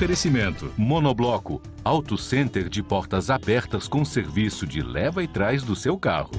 Oferecimento: 0.00 0.72
Monobloco, 0.78 1.60
Auto 1.84 2.16
Center 2.16 2.70
de 2.70 2.82
portas 2.82 3.28
abertas 3.28 3.86
com 3.86 4.02
serviço 4.02 4.66
de 4.66 4.80
leva 4.80 5.22
e 5.22 5.28
trás 5.28 5.62
do 5.62 5.76
seu 5.76 5.98
carro. 5.98 6.30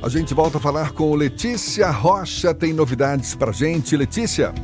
A 0.00 0.08
gente 0.08 0.32
volta 0.32 0.58
a 0.58 0.60
falar 0.60 0.92
com 0.92 1.12
Letícia 1.16 1.90
Rocha. 1.90 2.54
Tem 2.54 2.72
novidades 2.72 3.34
pra 3.34 3.50
gente, 3.50 3.96
Letícia? 3.96 4.54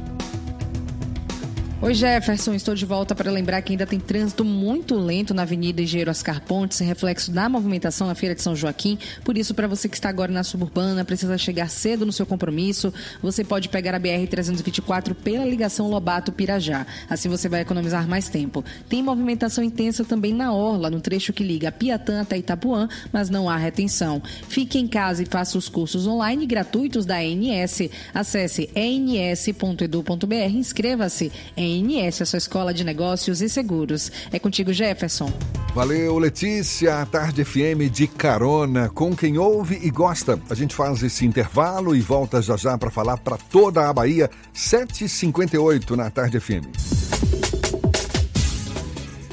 Oi, 1.82 1.94
Jefferson. 1.94 2.54
Estou 2.54 2.76
de 2.76 2.86
volta 2.86 3.12
para 3.12 3.28
lembrar 3.28 3.60
que 3.60 3.72
ainda 3.72 3.84
tem 3.84 3.98
trânsito 3.98 4.44
muito 4.44 4.94
lento 4.94 5.34
na 5.34 5.42
Avenida 5.42 5.82
Engenheiro 5.82 6.12
Oscar 6.12 6.40
Pontes, 6.40 6.78
reflexo 6.78 7.32
da 7.32 7.48
movimentação 7.48 8.06
na 8.06 8.14
Feira 8.14 8.36
de 8.36 8.40
São 8.40 8.54
Joaquim. 8.54 8.96
Por 9.24 9.36
isso, 9.36 9.52
para 9.52 9.66
você 9.66 9.88
que 9.88 9.96
está 9.96 10.08
agora 10.08 10.30
na 10.30 10.44
suburbana, 10.44 11.04
precisa 11.04 11.36
chegar 11.36 11.68
cedo 11.68 12.06
no 12.06 12.12
seu 12.12 12.24
compromisso, 12.24 12.94
você 13.20 13.42
pode 13.42 13.68
pegar 13.68 13.96
a 13.96 14.00
BR-324 14.00 15.12
pela 15.12 15.44
ligação 15.44 15.90
Lobato-Pirajá. 15.90 16.86
Assim 17.10 17.28
você 17.28 17.48
vai 17.48 17.62
economizar 17.62 18.06
mais 18.06 18.28
tempo. 18.28 18.64
Tem 18.88 19.02
movimentação 19.02 19.64
intensa 19.64 20.04
também 20.04 20.32
na 20.32 20.52
Orla, 20.54 20.88
no 20.88 21.00
trecho 21.00 21.32
que 21.32 21.42
liga 21.42 21.72
Piatã 21.72 22.20
até 22.20 22.38
Itapuã, 22.38 22.88
mas 23.12 23.28
não 23.28 23.50
há 23.50 23.56
retenção. 23.56 24.22
Fique 24.48 24.78
em 24.78 24.86
casa 24.86 25.24
e 25.24 25.26
faça 25.26 25.58
os 25.58 25.68
cursos 25.68 26.06
online 26.06 26.46
gratuitos 26.46 27.04
da 27.04 27.16
ANS. 27.16 27.90
Acesse 28.14 28.70
ens.edu.br, 28.72 30.36
inscreva-se 30.54 31.32
em 31.56 31.71
ANS, 31.72 32.20
a 32.20 32.26
sua 32.26 32.38
escola 32.38 32.74
de 32.74 32.84
negócios 32.84 33.40
e 33.40 33.48
seguros. 33.48 34.10
É 34.30 34.38
contigo, 34.38 34.72
Jefferson. 34.72 35.32
Valeu, 35.74 36.18
Letícia. 36.18 37.00
A 37.00 37.06
Tarde 37.06 37.44
FM 37.44 37.90
de 37.90 38.06
carona 38.06 38.90
com 38.90 39.16
quem 39.16 39.38
ouve 39.38 39.78
e 39.82 39.90
gosta. 39.90 40.38
A 40.50 40.54
gente 40.54 40.74
faz 40.74 41.02
esse 41.02 41.24
intervalo 41.24 41.96
e 41.96 42.00
volta 42.00 42.42
já 42.42 42.56
já 42.56 42.76
para 42.76 42.90
falar 42.90 43.16
para 43.16 43.38
toda 43.38 43.88
a 43.88 43.92
Bahia. 43.92 44.30
7h58 44.54 45.96
na 45.96 46.10
Tarde 46.10 46.38
FM. 46.38 46.66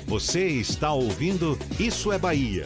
Você 0.07 0.47
está 0.47 0.91
ouvindo 0.91 1.57
Isso 1.77 2.11
é 2.11 2.17
Bahia. 2.17 2.65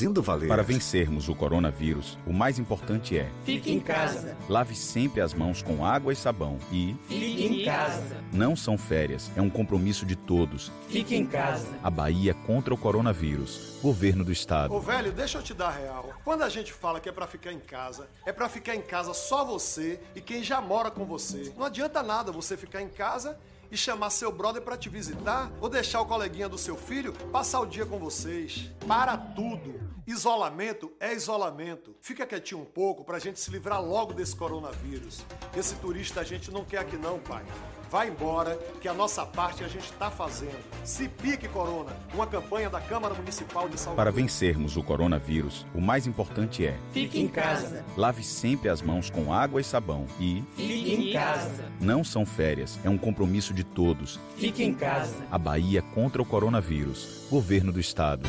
fazendo 0.00 0.22
valer. 0.22 0.48
Para 0.48 0.62
vencermos 0.62 1.28
o 1.28 1.34
coronavírus, 1.34 2.16
o 2.26 2.32
mais 2.32 2.58
importante 2.58 3.18
é: 3.18 3.28
Fique 3.44 3.70
em 3.70 3.78
casa. 3.78 4.34
lave 4.48 4.74
sempre 4.74 5.20
as 5.20 5.34
mãos 5.34 5.60
com 5.60 5.84
água 5.84 6.10
e 6.10 6.16
sabão 6.16 6.58
e 6.72 6.96
Fique 7.06 7.44
em 7.46 7.64
casa. 7.66 8.16
não 8.32 8.56
são 8.56 8.78
férias, 8.78 9.30
é 9.36 9.42
um 9.42 9.50
compromisso 9.50 10.06
de 10.06 10.16
todos. 10.16 10.72
Fique 10.88 11.14
em 11.14 11.26
casa. 11.26 11.68
A 11.82 11.90
Bahia 11.90 12.32
contra 12.32 12.72
o 12.72 12.78
coronavírus. 12.78 13.78
Governo 13.82 14.24
do 14.24 14.32
Estado. 14.32 14.72
Ô 14.74 14.80
velho, 14.80 15.12
deixa 15.12 15.38
eu 15.38 15.42
te 15.42 15.52
dar 15.52 15.68
a 15.68 15.72
real. 15.72 16.10
Quando 16.24 16.42
a 16.42 16.48
gente 16.48 16.72
fala 16.72 16.98
que 17.00 17.08
é 17.08 17.12
pra 17.12 17.26
ficar 17.26 17.52
em 17.52 17.58
casa, 17.60 18.08
é 18.24 18.32
pra 18.32 18.48
ficar 18.48 18.74
em 18.74 18.82
casa 18.82 19.12
só 19.12 19.44
você 19.44 20.00
e 20.14 20.20
quem 20.20 20.42
já 20.42 20.60
mora 20.62 20.90
com 20.90 21.04
você. 21.04 21.52
Não 21.58 21.66
adianta 21.66 22.02
nada 22.02 22.32
você 22.32 22.56
ficar 22.56 22.80
em 22.80 22.88
casa 22.88 23.38
e 23.70 23.76
chamar 23.76 24.10
seu 24.10 24.32
brother 24.32 24.62
para 24.62 24.76
te 24.76 24.88
visitar 24.88 25.50
ou 25.60 25.68
deixar 25.68 26.00
o 26.00 26.06
coleguinha 26.06 26.48
do 26.48 26.58
seu 26.58 26.76
filho 26.76 27.12
passar 27.32 27.60
o 27.60 27.66
dia 27.66 27.86
com 27.86 27.98
vocês. 27.98 28.70
Para 28.86 29.16
tudo. 29.16 29.80
Isolamento 30.06 30.92
é 30.98 31.14
isolamento. 31.14 31.94
Fica 32.00 32.26
quietinho 32.26 32.62
um 32.62 32.64
pouco 32.64 33.04
pra 33.04 33.18
gente 33.18 33.38
se 33.38 33.50
livrar 33.50 33.82
logo 33.82 34.12
desse 34.12 34.34
coronavírus. 34.34 35.24
Esse 35.56 35.76
turista 35.76 36.20
a 36.20 36.24
gente 36.24 36.50
não 36.50 36.64
quer 36.64 36.78
aqui 36.78 36.96
não, 36.96 37.18
pai. 37.18 37.44
Vai 37.90 38.08
embora, 38.08 38.56
que 38.80 38.86
a 38.86 38.94
nossa 38.94 39.26
parte 39.26 39.64
a 39.64 39.68
gente 39.68 39.90
está 39.90 40.10
fazendo. 40.10 40.56
Se 40.84 41.08
pique, 41.08 41.48
Corona, 41.48 41.90
uma 42.14 42.24
campanha 42.24 42.70
da 42.70 42.80
Câmara 42.80 43.14
Municipal 43.14 43.68
de 43.68 43.76
Salvador. 43.76 43.96
Para 43.96 44.12
vencermos 44.12 44.76
o 44.76 44.82
coronavírus, 44.82 45.66
o 45.74 45.80
mais 45.80 46.06
importante 46.06 46.64
é: 46.64 46.78
Fique 46.92 47.20
em 47.20 47.26
casa. 47.26 47.84
Lave 47.96 48.22
sempre 48.22 48.68
as 48.68 48.80
mãos 48.80 49.10
com 49.10 49.32
água 49.32 49.60
e 49.60 49.64
sabão 49.64 50.06
e 50.20 50.44
Fique 50.54 50.94
em 50.94 51.12
casa. 51.12 51.64
não 51.80 52.04
são 52.04 52.24
férias, 52.24 52.78
é 52.84 52.88
um 52.88 52.96
compromisso 52.96 53.52
de 53.52 53.64
todos. 53.64 54.20
Fique 54.36 54.62
em 54.62 54.72
casa. 54.72 55.16
A 55.30 55.36
Bahia 55.36 55.82
contra 55.82 56.22
o 56.22 56.24
coronavírus. 56.24 57.26
Governo 57.28 57.72
do 57.72 57.80
Estado. 57.80 58.28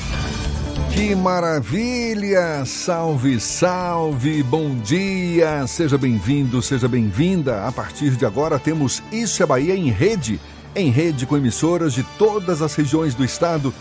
Que 0.93 1.15
maravilha! 1.15 2.65
Salve, 2.65 3.39
salve! 3.39 4.43
Bom 4.43 4.75
dia! 4.75 5.65
Seja 5.65 5.97
bem-vindo, 5.97 6.61
seja 6.61 6.87
bem-vinda. 6.87 7.65
A 7.65 7.71
partir 7.71 8.11
de 8.11 8.25
agora 8.25 8.59
temos 8.59 9.01
Isso 9.09 9.41
é 9.41 9.45
Bahia 9.45 9.73
em 9.73 9.89
rede, 9.89 10.39
em 10.75 10.91
rede 10.91 11.25
com 11.25 11.37
emissoras 11.37 11.93
de 11.93 12.03
todas 12.17 12.61
as 12.61 12.75
regiões 12.75 13.15
do 13.15 13.23
estado. 13.23 13.73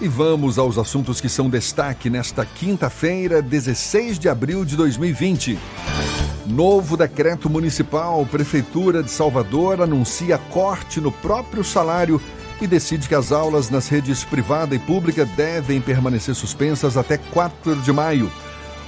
E 0.00 0.06
vamos 0.06 0.58
aos 0.58 0.78
assuntos 0.78 1.20
que 1.20 1.28
são 1.28 1.50
destaque 1.50 2.08
nesta 2.08 2.46
quinta-feira, 2.46 3.42
16 3.42 4.16
de 4.16 4.28
abril 4.28 4.64
de 4.64 4.76
2020. 4.76 5.58
Novo 6.46 6.96
decreto 6.96 7.50
municipal, 7.50 8.24
Prefeitura 8.24 9.02
de 9.02 9.10
Salvador 9.10 9.82
anuncia 9.82 10.38
corte 10.38 11.00
no 11.00 11.10
próprio 11.10 11.64
salário 11.64 12.20
e 12.60 12.66
decide 12.66 13.08
que 13.08 13.14
as 13.14 13.32
aulas 13.32 13.70
nas 13.70 13.88
redes 13.88 14.24
privada 14.24 14.74
e 14.74 14.78
pública 14.78 15.24
devem 15.24 15.80
permanecer 15.80 16.34
suspensas 16.34 16.96
até 16.96 17.16
4 17.16 17.76
de 17.76 17.92
maio. 17.92 18.30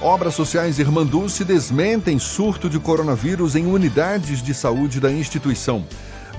Obras 0.01 0.33
sociais 0.33 0.79
Irmanduce 0.79 1.45
desmentem 1.45 2.17
surto 2.17 2.69
de 2.69 2.79
coronavírus 2.79 3.55
em 3.55 3.67
unidades 3.67 4.41
de 4.41 4.53
saúde 4.53 4.99
da 4.99 5.11
instituição. 5.11 5.85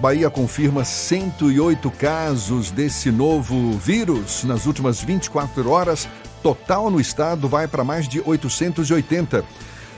Bahia 0.01 0.29
confirma 0.29 0.85
108 0.85 1.91
casos 1.93 2.73
desse 2.73 3.11
novo 3.11 3.73
vírus 3.79 4.43
nas 4.43 4.67
últimas 4.67 5.01
24 5.01 5.71
horas. 5.71 6.09
Total 6.43 6.91
no 6.91 7.01
estado 7.01 7.49
vai 7.49 7.69
para 7.69 7.85
mais 7.85 8.09
de 8.09 8.21
880. 8.21 9.45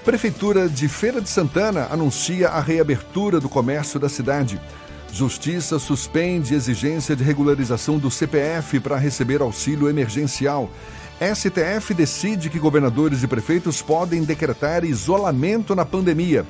Prefeitura 0.04 0.68
de 0.68 0.86
Feira 0.86 1.22
de 1.22 1.30
Santana 1.30 1.88
anuncia 1.90 2.50
a 2.50 2.60
reabertura 2.60 3.40
do 3.40 3.48
comércio 3.48 3.98
da 3.98 4.10
cidade. 4.10 4.60
Justiça 5.14 5.78
suspende 5.78 6.56
exigência 6.56 7.14
de 7.14 7.22
regularização 7.22 7.98
do 7.98 8.10
CPF 8.10 8.80
para 8.80 8.96
receber 8.96 9.40
auxílio 9.40 9.88
emergencial. 9.88 10.68
STF 11.20 11.94
decide 11.94 12.50
que 12.50 12.58
governadores 12.58 13.22
e 13.22 13.28
prefeitos 13.28 13.80
podem 13.80 14.24
decretar 14.24 14.84
isolamento 14.84 15.72
na 15.72 15.84
pandemia. 15.84 16.44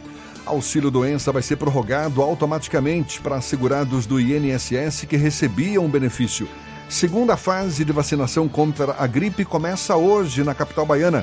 Auxílio 0.46 0.90
doença 0.90 1.30
vai 1.30 1.42
ser 1.42 1.56
prorrogado 1.56 2.22
automaticamente 2.22 3.20
para 3.20 3.36
assegurados 3.36 4.06
do 4.06 4.18
INSS 4.18 5.04
que 5.06 5.18
recebiam 5.18 5.84
o 5.84 5.88
benefício. 5.88 6.48
Segunda 6.88 7.36
fase 7.36 7.84
de 7.84 7.92
vacinação 7.92 8.48
contra 8.48 8.96
a 8.98 9.06
gripe 9.06 9.44
começa 9.44 9.94
hoje 9.94 10.42
na 10.42 10.54
capital 10.54 10.86
baiana. 10.86 11.22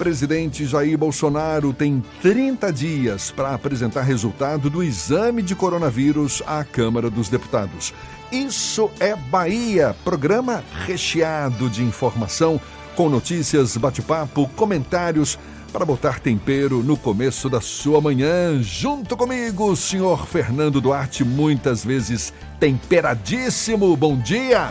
Presidente 0.00 0.64
Jair 0.64 0.96
Bolsonaro 0.96 1.74
tem 1.74 2.02
30 2.22 2.72
dias 2.72 3.30
para 3.30 3.52
apresentar 3.52 4.00
resultado 4.00 4.70
do 4.70 4.82
exame 4.82 5.42
de 5.42 5.54
coronavírus 5.54 6.42
à 6.46 6.64
Câmara 6.64 7.10
dos 7.10 7.28
Deputados. 7.28 7.92
Isso 8.32 8.90
é 8.98 9.14
Bahia, 9.14 9.94
programa 10.02 10.64
recheado 10.86 11.68
de 11.68 11.82
informação, 11.82 12.58
com 12.96 13.10
notícias, 13.10 13.76
bate-papo, 13.76 14.48
comentários 14.56 15.38
para 15.72 15.84
botar 15.84 16.20
tempero 16.20 16.82
no 16.82 16.96
começo 16.96 17.48
da 17.48 17.60
sua 17.60 18.00
manhã. 18.00 18.60
Junto 18.62 19.16
comigo, 19.16 19.74
senhor 19.76 20.26
Fernando 20.26 20.80
Duarte, 20.80 21.24
muitas 21.24 21.84
vezes 21.84 22.32
temperadíssimo. 22.58 23.96
Bom 23.96 24.16
dia! 24.16 24.70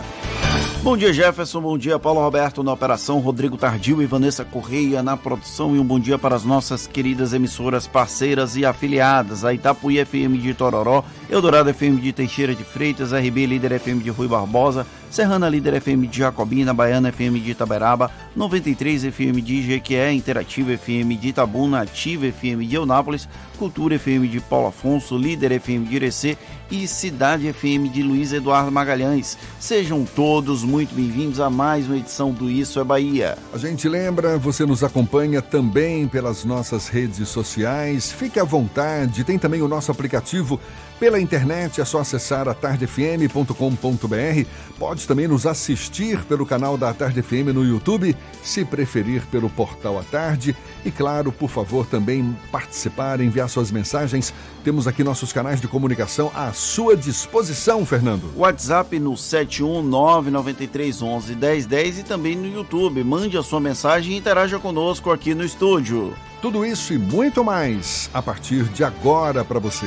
Bom 0.82 0.96
dia, 0.96 1.12
Jefferson. 1.12 1.60
Bom 1.60 1.76
dia, 1.76 1.98
Paulo 1.98 2.20
Roberto 2.20 2.62
na 2.62 2.72
operação, 2.72 3.18
Rodrigo 3.18 3.58
Tardio 3.58 4.00
e 4.00 4.06
Vanessa 4.06 4.46
Correia 4.46 5.02
na 5.02 5.14
produção. 5.14 5.76
E 5.76 5.78
um 5.78 5.84
bom 5.84 6.00
dia 6.00 6.18
para 6.18 6.34
as 6.34 6.42
nossas 6.42 6.86
queridas 6.86 7.34
emissoras 7.34 7.86
parceiras 7.86 8.56
e 8.56 8.64
afiliadas: 8.64 9.44
a 9.44 9.52
Itapuí 9.52 10.02
FM 10.02 10.40
de 10.40 10.54
Tororó, 10.54 11.04
Eldorado 11.28 11.72
FM 11.72 12.00
de 12.00 12.14
Teixeira 12.14 12.54
de 12.54 12.64
Freitas, 12.64 13.12
RB 13.12 13.44
Líder 13.44 13.78
FM 13.78 14.02
de 14.02 14.08
Rui 14.08 14.26
Barbosa, 14.26 14.86
Serrana 15.10 15.48
Líder 15.48 15.80
FM 15.80 16.06
de 16.08 16.18
Jacobina, 16.18 16.72
Baiana 16.72 17.10
FM 17.10 17.42
de 17.42 17.50
Itaberaba, 17.50 18.12
93 18.36 19.06
FM 19.06 19.42
de 19.42 19.60
Jequié, 19.60 20.12
Interativa 20.12 20.70
FM 20.78 21.18
de 21.20 21.28
Itabuna, 21.30 21.80
Ativa 21.82 22.30
FM 22.30 22.64
de 22.64 22.76
Eunápolis, 22.76 23.28
Cultura 23.58 23.98
FM 23.98 24.28
de 24.30 24.40
Paulo 24.40 24.68
Afonso, 24.68 25.18
Líder 25.18 25.60
FM 25.60 25.88
de 25.88 25.96
Irecê 25.96 26.38
e 26.70 26.86
Cidade 26.86 27.52
FM 27.52 27.90
de 27.92 28.04
Luiz 28.04 28.32
Eduardo 28.32 28.70
Magalhães. 28.70 29.36
Sejam 29.58 30.04
todos 30.04 30.62
muito 30.62 30.94
bem-vindos 30.94 31.40
a 31.40 31.50
mais 31.50 31.86
uma 31.86 31.96
edição 31.96 32.30
do 32.30 32.48
Isso 32.48 32.78
é 32.78 32.84
Bahia. 32.84 33.36
A 33.52 33.58
gente 33.58 33.88
lembra, 33.88 34.38
você 34.38 34.64
nos 34.64 34.84
acompanha 34.84 35.42
também 35.42 36.06
pelas 36.06 36.44
nossas 36.44 36.86
redes 36.86 37.28
sociais. 37.28 38.12
Fique 38.12 38.38
à 38.38 38.44
vontade, 38.44 39.24
tem 39.24 39.36
também 39.36 39.60
o 39.60 39.68
nosso 39.68 39.90
aplicativo 39.90 40.60
pela 41.00 41.18
internet, 41.18 41.80
é 41.80 41.84
só 41.84 42.00
acessar 42.00 42.46
atardefm.com.br. 42.46 44.46
Pode 44.78 45.08
também 45.08 45.26
nos 45.26 45.46
assistir 45.46 46.22
pelo 46.26 46.44
canal 46.44 46.76
da 46.76 46.92
Tarde 46.92 47.22
FM 47.22 47.54
no 47.54 47.64
YouTube, 47.64 48.14
se 48.42 48.66
preferir 48.66 49.22
pelo 49.28 49.48
portal 49.48 49.98
à 49.98 50.02
tarde. 50.02 50.54
E 50.84 50.90
claro, 50.90 51.32
por 51.32 51.48
favor, 51.48 51.86
também 51.86 52.36
participar, 52.52 53.22
enviar 53.22 53.48
suas 53.48 53.70
mensagens. 53.70 54.34
Temos 54.62 54.86
aqui 54.86 55.02
nossos 55.02 55.32
canais 55.32 55.58
de 55.58 55.66
comunicação 55.66 56.30
à 56.34 56.52
sua 56.52 56.94
disposição, 56.94 57.86
Fernando. 57.86 58.30
WhatsApp 58.36 58.98
no 58.98 59.14
71993111010 59.14 62.00
e 62.00 62.02
também 62.02 62.36
no 62.36 62.46
YouTube. 62.46 63.02
Mande 63.02 63.38
a 63.38 63.42
sua 63.42 63.58
mensagem 63.58 64.12
e 64.12 64.18
interaja 64.18 64.58
conosco 64.58 65.10
aqui 65.10 65.34
no 65.34 65.44
estúdio. 65.44 66.12
Tudo 66.42 66.62
isso 66.64 66.92
e 66.92 66.98
muito 66.98 67.42
mais 67.42 68.10
a 68.12 68.20
partir 68.20 68.64
de 68.64 68.84
agora 68.84 69.42
para 69.42 69.58
você. 69.58 69.86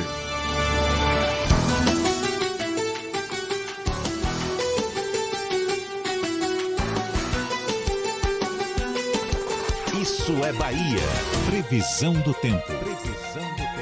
Previsão 11.68 12.12
do 12.12 12.34
tempo. 12.34 12.66
Previsão 12.66 13.42
do 13.52 13.56
tempo. 13.56 13.74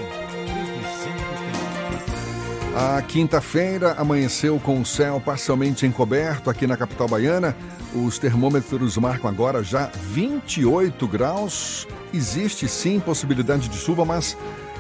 A 2.76 3.02
quinta-feira 3.02 3.94
amanheceu 3.98 4.60
com 4.60 4.80
o 4.80 4.86
céu 4.86 5.20
parcialmente 5.20 5.84
encoberto 5.84 6.48
aqui 6.48 6.64
na 6.66 6.76
capital 6.76 7.08
baiana. 7.08 7.56
Os 7.92 8.18
termômetros 8.20 8.96
marcam 8.96 9.28
agora 9.28 9.64
já 9.64 9.86
28 9.86 11.08
graus. 11.08 11.88
Existe 12.14 12.68
sim 12.68 13.00
possibilidade 13.00 13.68
de 13.68 13.76
chuva, 13.76 14.04
mas 14.04 14.36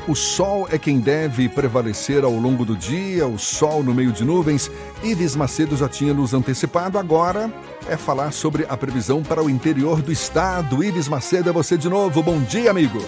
O 0.08 0.16
sol 0.16 0.66
é 0.68 0.76
quem 0.78 0.98
deve 0.98 1.48
prevalecer 1.48 2.24
ao 2.24 2.32
longo 2.32 2.64
do 2.64 2.76
dia, 2.76 3.24
o 3.26 3.38
sol 3.38 3.84
no 3.84 3.94
meio 3.94 4.10
de 4.10 4.24
nuvens. 4.24 4.68
Ives 5.02 5.36
Macedo 5.36 5.76
já 5.76 5.88
tinha 5.88 6.12
nos 6.12 6.34
antecipado, 6.34 6.98
agora 6.98 7.52
é 7.88 7.96
falar 7.96 8.32
sobre 8.32 8.66
a 8.68 8.76
previsão 8.76 9.22
para 9.22 9.42
o 9.42 9.48
interior 9.48 10.02
do 10.02 10.10
estado. 10.10 10.82
Ives 10.82 11.06
Macedo, 11.06 11.50
é 11.50 11.52
você 11.52 11.76
de 11.76 11.88
novo. 11.88 12.20
Bom 12.20 12.40
dia, 12.40 12.70
amigo. 12.70 13.00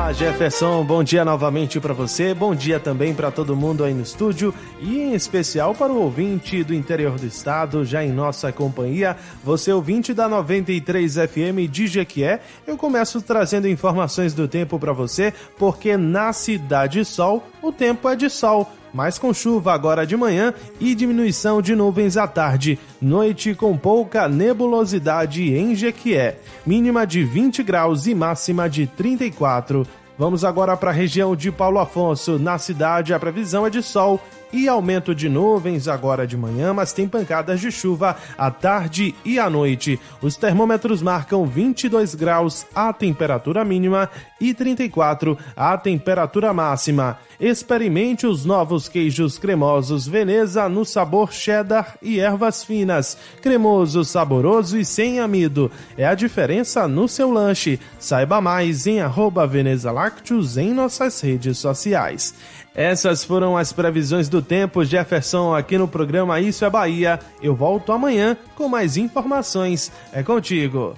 Olá, 0.00 0.14
Jefferson. 0.14 0.82
Bom 0.82 1.04
dia 1.04 1.26
novamente 1.26 1.78
para 1.78 1.92
você. 1.92 2.32
Bom 2.32 2.54
dia 2.54 2.80
também 2.80 3.14
para 3.14 3.30
todo 3.30 3.54
mundo 3.54 3.84
aí 3.84 3.92
no 3.92 4.00
estúdio 4.00 4.52
e 4.80 4.98
em 4.98 5.12
especial 5.12 5.74
para 5.74 5.92
o 5.92 6.00
ouvinte 6.00 6.64
do 6.64 6.72
interior 6.72 7.18
do 7.18 7.26
estado, 7.26 7.84
já 7.84 8.02
em 8.02 8.10
nossa 8.10 8.50
companhia. 8.50 9.14
Você 9.44 9.70
ouvinte 9.70 10.14
da 10.14 10.26
93 10.26 11.16
FM 11.16 11.70
de 11.70 11.86
Jequié. 11.86 12.40
Eu 12.66 12.78
começo 12.78 13.20
trazendo 13.20 13.68
informações 13.68 14.32
do 14.32 14.48
tempo 14.48 14.78
para 14.78 14.94
você, 14.94 15.34
porque 15.58 15.98
na 15.98 16.32
Cidade 16.32 17.04
Sol 17.04 17.46
o 17.60 17.70
tempo 17.70 18.08
é 18.08 18.16
de 18.16 18.30
sol 18.30 18.72
mas 18.92 19.18
com 19.18 19.32
chuva 19.32 19.72
agora 19.72 20.06
de 20.06 20.16
manhã 20.16 20.54
e 20.78 20.94
diminuição 20.94 21.60
de 21.62 21.74
nuvens 21.74 22.16
à 22.16 22.26
tarde. 22.26 22.78
Noite 23.00 23.54
com 23.54 23.76
pouca 23.76 24.28
nebulosidade 24.28 25.54
em 25.54 25.74
Jequié. 25.74 26.38
Mínima 26.66 27.06
de 27.06 27.24
20 27.24 27.62
graus 27.62 28.06
e 28.06 28.14
máxima 28.14 28.68
de 28.68 28.86
34. 28.86 29.86
Vamos 30.18 30.44
agora 30.44 30.76
para 30.76 30.90
a 30.90 30.92
região 30.92 31.34
de 31.34 31.50
Paulo 31.50 31.78
Afonso. 31.78 32.38
Na 32.38 32.58
cidade, 32.58 33.14
a 33.14 33.18
previsão 33.18 33.66
é 33.66 33.70
de 33.70 33.82
sol 33.82 34.20
e 34.52 34.68
aumento 34.68 35.14
de 35.14 35.28
nuvens 35.28 35.88
agora 35.88 36.26
de 36.26 36.36
manhã, 36.36 36.72
mas 36.72 36.92
tem 36.92 37.08
pancadas 37.08 37.60
de 37.60 37.70
chuva 37.70 38.16
à 38.36 38.50
tarde 38.50 39.14
e 39.24 39.38
à 39.38 39.48
noite. 39.48 39.98
Os 40.20 40.36
termômetros 40.36 41.02
marcam 41.02 41.46
22 41.46 42.14
graus 42.14 42.66
a 42.74 42.92
temperatura 42.92 43.64
mínima 43.64 44.10
e 44.40 44.54
34 44.54 45.36
a 45.56 45.76
temperatura 45.76 46.52
máxima. 46.52 47.18
Experimente 47.38 48.26
os 48.26 48.44
novos 48.44 48.88
queijos 48.88 49.38
cremosos 49.38 50.06
Veneza 50.06 50.68
no 50.68 50.84
sabor 50.84 51.32
cheddar 51.32 51.96
e 52.02 52.20
ervas 52.20 52.62
finas. 52.62 53.16
Cremoso, 53.40 54.04
saboroso 54.04 54.78
e 54.78 54.84
sem 54.84 55.20
amido. 55.20 55.70
É 55.96 56.06
a 56.06 56.14
diferença 56.14 56.86
no 56.86 57.08
seu 57.08 57.30
lanche. 57.30 57.80
Saiba 57.98 58.40
mais 58.40 58.86
em 58.86 59.00
arroba 59.00 59.46
Veneza 59.46 59.90
Lácteos 59.90 60.56
em 60.56 60.74
nossas 60.74 61.20
redes 61.20 61.58
sociais. 61.58 62.34
Essas 62.80 63.22
foram 63.22 63.58
as 63.58 63.74
previsões 63.74 64.26
do 64.26 64.40
tempo, 64.40 64.82
Jefferson, 64.86 65.54
aqui 65.54 65.76
no 65.76 65.86
programa 65.86 66.40
Isso 66.40 66.64
é 66.64 66.70
Bahia. 66.70 67.20
Eu 67.42 67.54
volto 67.54 67.92
amanhã 67.92 68.34
com 68.54 68.70
mais 68.70 68.96
informações. 68.96 69.92
É 70.10 70.22
contigo. 70.22 70.94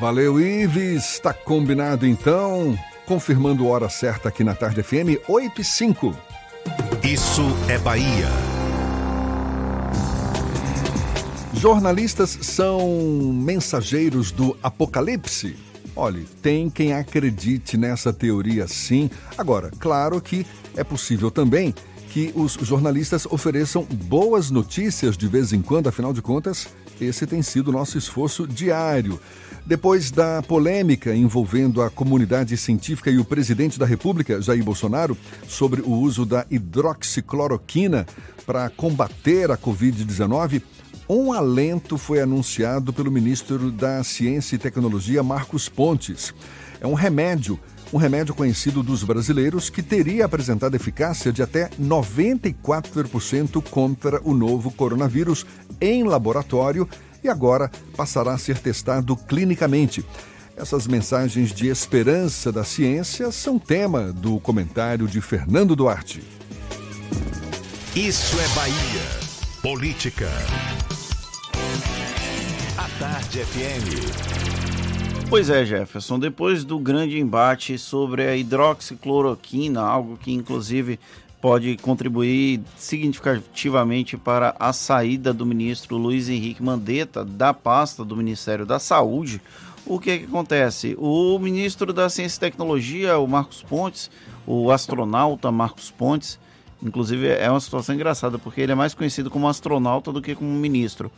Valeu, 0.00 0.40
Ives. 0.40 1.04
Está 1.04 1.34
combinado 1.34 2.06
então. 2.06 2.74
Confirmando 3.04 3.68
hora 3.68 3.90
certa 3.90 4.30
aqui 4.30 4.42
na 4.42 4.54
Tarde 4.54 4.82
FM, 4.82 5.20
8 5.28 5.60
e 5.60 5.64
5. 5.64 6.16
Isso 7.02 7.42
é 7.68 7.76
Bahia. 7.76 8.28
Jornalistas 11.52 12.38
são 12.40 12.88
mensageiros 13.34 14.32
do 14.32 14.56
apocalipse? 14.62 15.71
Olhe, 15.94 16.26
tem 16.40 16.70
quem 16.70 16.94
acredite 16.94 17.76
nessa 17.76 18.12
teoria 18.12 18.66
sim. 18.66 19.10
Agora, 19.36 19.70
claro 19.78 20.20
que 20.20 20.46
é 20.74 20.82
possível 20.82 21.30
também 21.30 21.74
que 22.08 22.32
os 22.34 22.52
jornalistas 22.60 23.26
ofereçam 23.26 23.84
boas 23.84 24.50
notícias 24.50 25.16
de 25.16 25.26
vez 25.26 25.52
em 25.52 25.62
quando, 25.62 25.88
afinal 25.88 26.12
de 26.12 26.20
contas, 26.20 26.68
esse 27.00 27.26
tem 27.26 27.42
sido 27.42 27.72
nosso 27.72 27.96
esforço 27.96 28.46
diário. 28.46 29.18
Depois 29.64 30.10
da 30.10 30.42
polêmica 30.42 31.14
envolvendo 31.14 31.80
a 31.80 31.88
comunidade 31.88 32.56
científica 32.56 33.10
e 33.10 33.18
o 33.18 33.24
presidente 33.24 33.78
da 33.78 33.86
República, 33.86 34.42
Jair 34.42 34.62
Bolsonaro, 34.62 35.16
sobre 35.46 35.80
o 35.80 35.90
uso 35.90 36.26
da 36.26 36.44
hidroxicloroquina 36.50 38.06
para 38.44 38.68
combater 38.70 39.50
a 39.50 39.56
Covid-19, 39.56 40.62
um 41.08 41.32
alento 41.32 41.98
foi 41.98 42.20
anunciado 42.20 42.92
pelo 42.92 43.10
ministro 43.10 43.70
da 43.70 44.02
Ciência 44.02 44.56
e 44.56 44.58
Tecnologia, 44.58 45.22
Marcos 45.22 45.68
Pontes. 45.68 46.34
É 46.80 46.86
um 46.86 46.94
remédio 46.94 47.58
um 47.92 47.98
remédio 47.98 48.34
conhecido 48.34 48.82
dos 48.82 49.04
brasileiros 49.04 49.68
que 49.68 49.82
teria 49.82 50.24
apresentado 50.24 50.74
eficácia 50.74 51.30
de 51.30 51.42
até 51.42 51.68
94% 51.78 53.62
contra 53.68 54.20
o 54.24 54.32
novo 54.32 54.70
coronavírus 54.70 55.44
em 55.80 56.02
laboratório 56.02 56.88
e 57.22 57.28
agora 57.28 57.70
passará 57.96 58.32
a 58.32 58.38
ser 58.38 58.58
testado 58.58 59.14
clinicamente. 59.14 60.04
Essas 60.56 60.86
mensagens 60.86 61.52
de 61.52 61.68
esperança 61.68 62.50
da 62.50 62.64
ciência 62.64 63.30
são 63.30 63.58
tema 63.58 64.12
do 64.12 64.40
comentário 64.40 65.06
de 65.06 65.20
Fernando 65.20 65.76
Duarte. 65.76 66.22
Isso 67.94 68.40
é 68.40 68.48
Bahia. 68.54 69.31
Política. 69.62 70.28
A 72.76 72.98
Tarde 72.98 73.44
FM. 73.44 75.28
Pois 75.30 75.48
é, 75.48 75.64
Jefferson, 75.64 76.18
depois 76.18 76.64
do 76.64 76.80
grande 76.80 77.20
embate 77.20 77.78
sobre 77.78 78.26
a 78.26 78.36
hidroxicloroquina, 78.36 79.80
algo 79.80 80.16
que 80.16 80.32
inclusive 80.32 80.98
pode 81.40 81.76
contribuir 81.76 82.60
significativamente 82.76 84.16
para 84.16 84.56
a 84.58 84.72
saída 84.72 85.32
do 85.32 85.46
ministro 85.46 85.96
Luiz 85.96 86.28
Henrique 86.28 86.60
Mandetta 86.60 87.24
da 87.24 87.54
pasta 87.54 88.04
do 88.04 88.16
Ministério 88.16 88.66
da 88.66 88.80
Saúde, 88.80 89.40
o 89.86 90.00
que, 90.00 90.18
que 90.18 90.24
acontece? 90.24 90.96
O 90.98 91.38
ministro 91.38 91.92
da 91.92 92.08
Ciência 92.08 92.38
e 92.38 92.40
Tecnologia, 92.40 93.16
o 93.16 93.28
Marcos 93.28 93.62
Pontes, 93.62 94.10
o 94.44 94.72
astronauta 94.72 95.52
Marcos 95.52 95.88
Pontes, 95.88 96.36
inclusive 96.82 97.28
é 97.28 97.50
uma 97.50 97.60
situação 97.60 97.94
engraçada, 97.94 98.38
porque 98.38 98.60
ele 98.60 98.72
é 98.72 98.74
mais 98.74 98.94
conhecido 98.94 99.30
como 99.30 99.48
astronauta 99.48 100.12
do 100.12 100.20
que 100.20 100.34
como 100.34 100.50
ministro. 100.50 101.10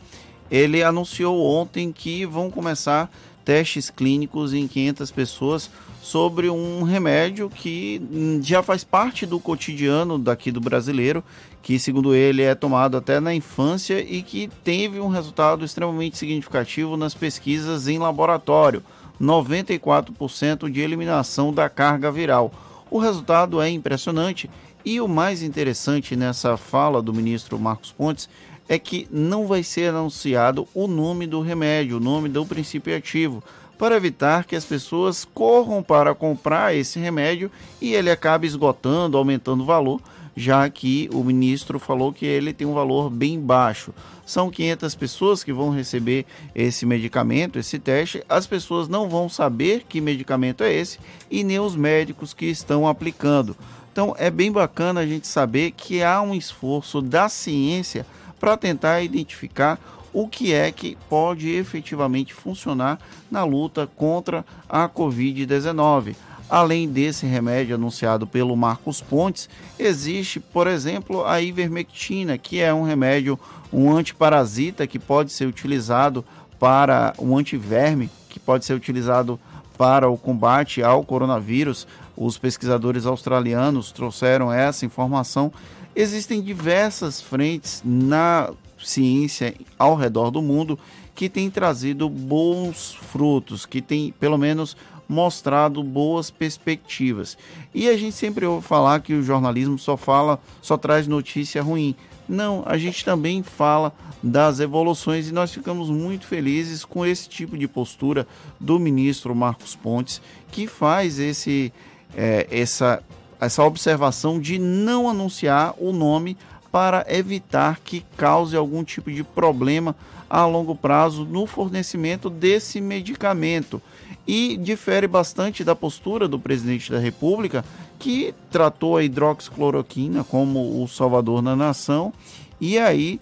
Ele 0.49 0.83
anunciou 0.83 1.43
ontem 1.43 1.91
que 1.91 2.25
vão 2.25 2.51
começar 2.51 3.09
testes 3.43 3.89
clínicos 3.89 4.53
em 4.53 4.67
500 4.67 5.11
pessoas 5.11 5.69
sobre 6.01 6.49
um 6.49 6.83
remédio 6.83 7.49
que 7.49 8.01
já 8.41 8.61
faz 8.61 8.83
parte 8.83 9.25
do 9.25 9.39
cotidiano 9.39 10.19
daqui 10.19 10.51
do 10.51 10.61
brasileiro, 10.61 11.23
que 11.61 11.79
segundo 11.79 12.13
ele 12.13 12.43
é 12.43 12.53
tomado 12.53 12.95
até 12.97 13.19
na 13.19 13.33
infância 13.33 13.99
e 13.99 14.21
que 14.21 14.47
teve 14.63 14.99
um 14.99 15.07
resultado 15.07 15.65
extremamente 15.65 16.17
significativo 16.17 16.95
nas 16.95 17.15
pesquisas 17.15 17.87
em 17.87 17.97
laboratório, 17.97 18.83
94% 19.19 20.69
de 20.69 20.81
eliminação 20.81 21.51
da 21.51 21.69
carga 21.69 22.11
viral. 22.11 22.51
O 22.89 22.99
resultado 22.99 23.59
é 23.59 23.69
impressionante 23.69 24.49
e 24.85 25.01
o 25.01 25.07
mais 25.07 25.41
interessante 25.41 26.15
nessa 26.15 26.55
fala 26.55 27.01
do 27.01 27.11
ministro 27.13 27.57
Marcos 27.57 27.91
Pontes 27.91 28.29
é 28.69 28.77
que 28.77 29.07
não 29.11 29.47
vai 29.47 29.63
ser 29.63 29.89
anunciado 29.89 30.67
o 30.73 30.87
nome 30.87 31.25
do 31.25 31.41
remédio, 31.41 31.97
o 31.97 31.99
nome 31.99 32.29
do 32.29 32.45
princípio 32.45 32.95
ativo, 32.95 33.43
para 33.77 33.95
evitar 33.95 34.45
que 34.45 34.55
as 34.55 34.63
pessoas 34.63 35.25
corram 35.33 35.83
para 35.83 36.13
comprar 36.13 36.75
esse 36.75 36.99
remédio 36.99 37.51
e 37.81 37.93
ele 37.93 38.11
acabe 38.11 38.47
esgotando, 38.47 39.17
aumentando 39.17 39.63
o 39.63 39.65
valor, 39.65 39.99
já 40.35 40.69
que 40.69 41.09
o 41.13 41.23
ministro 41.23 41.79
falou 41.79 42.13
que 42.13 42.25
ele 42.25 42.53
tem 42.53 42.67
um 42.67 42.73
valor 42.73 43.09
bem 43.09 43.39
baixo. 43.39 43.93
São 44.25 44.49
500 44.49 44.95
pessoas 44.95 45.43
que 45.43 45.53
vão 45.53 45.69
receber 45.69 46.25
esse 46.53 46.85
medicamento, 46.85 47.59
esse 47.59 47.79
teste. 47.79 48.23
As 48.27 48.45
pessoas 48.45 48.87
não 48.87 49.09
vão 49.09 49.29
saber 49.29 49.83
que 49.87 50.01
medicamento 50.01 50.63
é 50.63 50.73
esse 50.73 50.99
e 51.29 51.43
nem 51.43 51.59
os 51.59 51.75
médicos 51.75 52.33
que 52.33 52.45
estão 52.45 52.87
aplicando. 52.87 53.55
Então 53.95 54.13
é 54.19 54.29
bem 54.29 54.51
bacana 54.51 54.99
a 54.99 55.07
gente 55.07 55.25
saber 55.25 55.71
que 55.71 56.03
há 56.03 56.21
um 56.21 56.35
esforço 56.35 57.01
da 57.01 57.29
ciência 57.29 58.05
para 58.37 58.57
tentar 58.57 59.01
identificar 59.01 59.79
o 60.11 60.27
que 60.27 60.53
é 60.53 60.69
que 60.69 60.97
pode 61.09 61.49
efetivamente 61.49 62.33
funcionar 62.33 62.99
na 63.31 63.45
luta 63.45 63.87
contra 63.87 64.45
a 64.67 64.89
Covid-19. 64.89 66.13
Além 66.49 66.89
desse 66.89 67.25
remédio 67.25 67.75
anunciado 67.75 68.27
pelo 68.27 68.53
Marcos 68.57 68.99
Pontes, 68.99 69.47
existe, 69.79 70.41
por 70.41 70.67
exemplo, 70.67 71.25
a 71.25 71.41
ivermectina, 71.41 72.37
que 72.37 72.59
é 72.59 72.73
um 72.73 72.83
remédio, 72.83 73.39
um 73.71 73.95
antiparasita 73.95 74.85
que 74.85 74.99
pode 74.99 75.31
ser 75.31 75.45
utilizado 75.45 76.25
para 76.59 77.13
um 77.17 77.37
antiverme, 77.37 78.09
que 78.27 78.41
pode 78.41 78.65
ser 78.65 78.73
utilizado 78.73 79.39
para 79.77 80.09
o 80.09 80.17
combate 80.17 80.83
ao 80.83 81.03
coronavírus. 81.03 81.87
Os 82.17 82.37
pesquisadores 82.37 83.05
australianos 83.05 83.91
trouxeram 83.91 84.51
essa 84.51 84.85
informação 84.85 85.51
Existem 85.95 86.41
diversas 86.41 87.21
frentes 87.21 87.81
na 87.85 88.51
ciência 88.77 89.55
ao 89.79 89.95
redor 89.95 90.29
do 90.29 90.41
mundo 90.41 90.77
que 91.15 91.29
têm 91.29 91.49
trazido 91.49 92.09
bons 92.09 92.93
frutos, 92.93 93.65
que 93.65 93.81
têm 93.81 94.13
pelo 94.19 94.37
menos 94.37 94.75
mostrado 95.07 95.81
boas 95.81 96.29
perspectivas. 96.29 97.37
E 97.73 97.87
a 97.87 97.95
gente 97.95 98.13
sempre 98.13 98.45
ouve 98.45 98.67
falar 98.67 98.99
que 98.99 99.13
o 99.13 99.23
jornalismo 99.23 99.79
só 99.79 99.95
fala, 99.95 100.37
só 100.61 100.75
traz 100.75 101.07
notícia 101.07 101.63
ruim. 101.63 101.95
Não, 102.27 102.63
a 102.65 102.77
gente 102.77 103.05
também 103.05 103.41
fala 103.41 103.93
das 104.21 104.59
evoluções 104.59 105.29
e 105.29 105.33
nós 105.33 105.53
ficamos 105.53 105.89
muito 105.89 106.25
felizes 106.25 106.83
com 106.83 107.05
esse 107.05 107.29
tipo 107.29 107.57
de 107.57 107.69
postura 107.69 108.27
do 108.59 108.77
ministro 108.77 109.33
Marcos 109.33 109.75
Pontes, 109.77 110.21
que 110.51 110.67
faz 110.67 111.19
esse, 111.19 111.71
é, 112.15 112.47
essa, 112.49 113.01
essa 113.39 113.63
observação 113.63 114.39
de 114.39 114.57
não 114.57 115.09
anunciar 115.09 115.73
o 115.77 115.91
nome 115.91 116.37
para 116.71 117.05
evitar 117.07 117.79
que 117.83 118.05
cause 118.17 118.55
algum 118.55 118.83
tipo 118.83 119.11
de 119.11 119.23
problema 119.23 119.95
a 120.29 120.45
longo 120.45 120.75
prazo 120.75 121.23
no 121.23 121.45
fornecimento 121.45 122.29
desse 122.29 122.81
medicamento. 122.81 123.81
E 124.27 124.57
difere 124.57 125.07
bastante 125.07 125.63
da 125.63 125.75
postura 125.75 126.27
do 126.27 126.39
presidente 126.39 126.91
da 126.91 126.97
República, 126.99 127.63
que 127.99 128.33
tratou 128.49 128.97
a 128.97 129.03
hidroxicloroquina 129.03 130.23
como 130.23 130.83
o 130.83 130.87
salvador 130.87 131.41
da 131.41 131.55
nação, 131.55 132.11
e 132.59 132.77
aí 132.77 133.19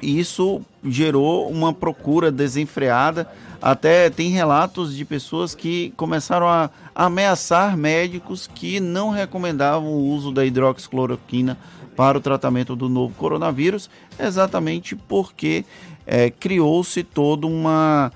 isso 0.00 0.62
gerou 0.84 1.48
uma 1.48 1.72
procura 1.72 2.30
desenfreada. 2.30 3.28
Até 3.62 4.10
tem 4.10 4.30
relatos 4.30 4.96
de 4.96 5.04
pessoas 5.04 5.54
que 5.54 5.94
começaram 5.96 6.48
a 6.48 6.68
ameaçar 6.92 7.76
médicos 7.76 8.50
que 8.52 8.80
não 8.80 9.10
recomendavam 9.10 9.88
o 9.92 10.08
uso 10.08 10.32
da 10.32 10.44
hidroxicloroquina 10.44 11.56
para 11.94 12.18
o 12.18 12.20
tratamento 12.20 12.74
do 12.74 12.88
novo 12.88 13.14
coronavírus, 13.14 13.88
exatamente 14.18 14.96
porque 14.96 15.64
é, 16.04 16.28
criou-se 16.28 17.04
toda 17.04 17.46
uma. 17.46 18.10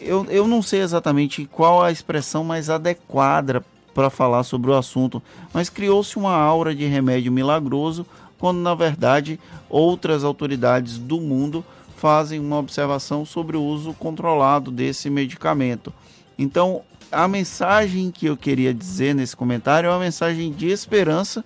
Eu, 0.00 0.24
eu 0.30 0.48
não 0.48 0.62
sei 0.62 0.80
exatamente 0.80 1.44
qual 1.44 1.82
a 1.82 1.92
expressão 1.92 2.42
mais 2.42 2.70
adequada 2.70 3.62
para 3.92 4.08
falar 4.08 4.42
sobre 4.42 4.70
o 4.70 4.74
assunto, 4.74 5.22
mas 5.52 5.68
criou-se 5.68 6.16
uma 6.16 6.34
aura 6.34 6.74
de 6.74 6.86
remédio 6.86 7.30
milagroso, 7.30 8.06
quando 8.38 8.58
na 8.58 8.74
verdade 8.74 9.38
outras 9.68 10.24
autoridades 10.24 10.96
do 10.96 11.20
mundo 11.20 11.62
fazem 11.96 12.38
uma 12.38 12.58
observação 12.58 13.24
sobre 13.24 13.56
o 13.56 13.62
uso 13.62 13.92
controlado 13.94 14.70
desse 14.70 15.08
medicamento. 15.10 15.92
Então, 16.38 16.82
a 17.10 17.26
mensagem 17.26 18.10
que 18.10 18.26
eu 18.26 18.36
queria 18.36 18.74
dizer 18.74 19.14
nesse 19.14 19.34
comentário 19.34 19.88
é 19.88 19.90
uma 19.90 20.00
mensagem 20.00 20.52
de 20.52 20.68
esperança 20.68 21.44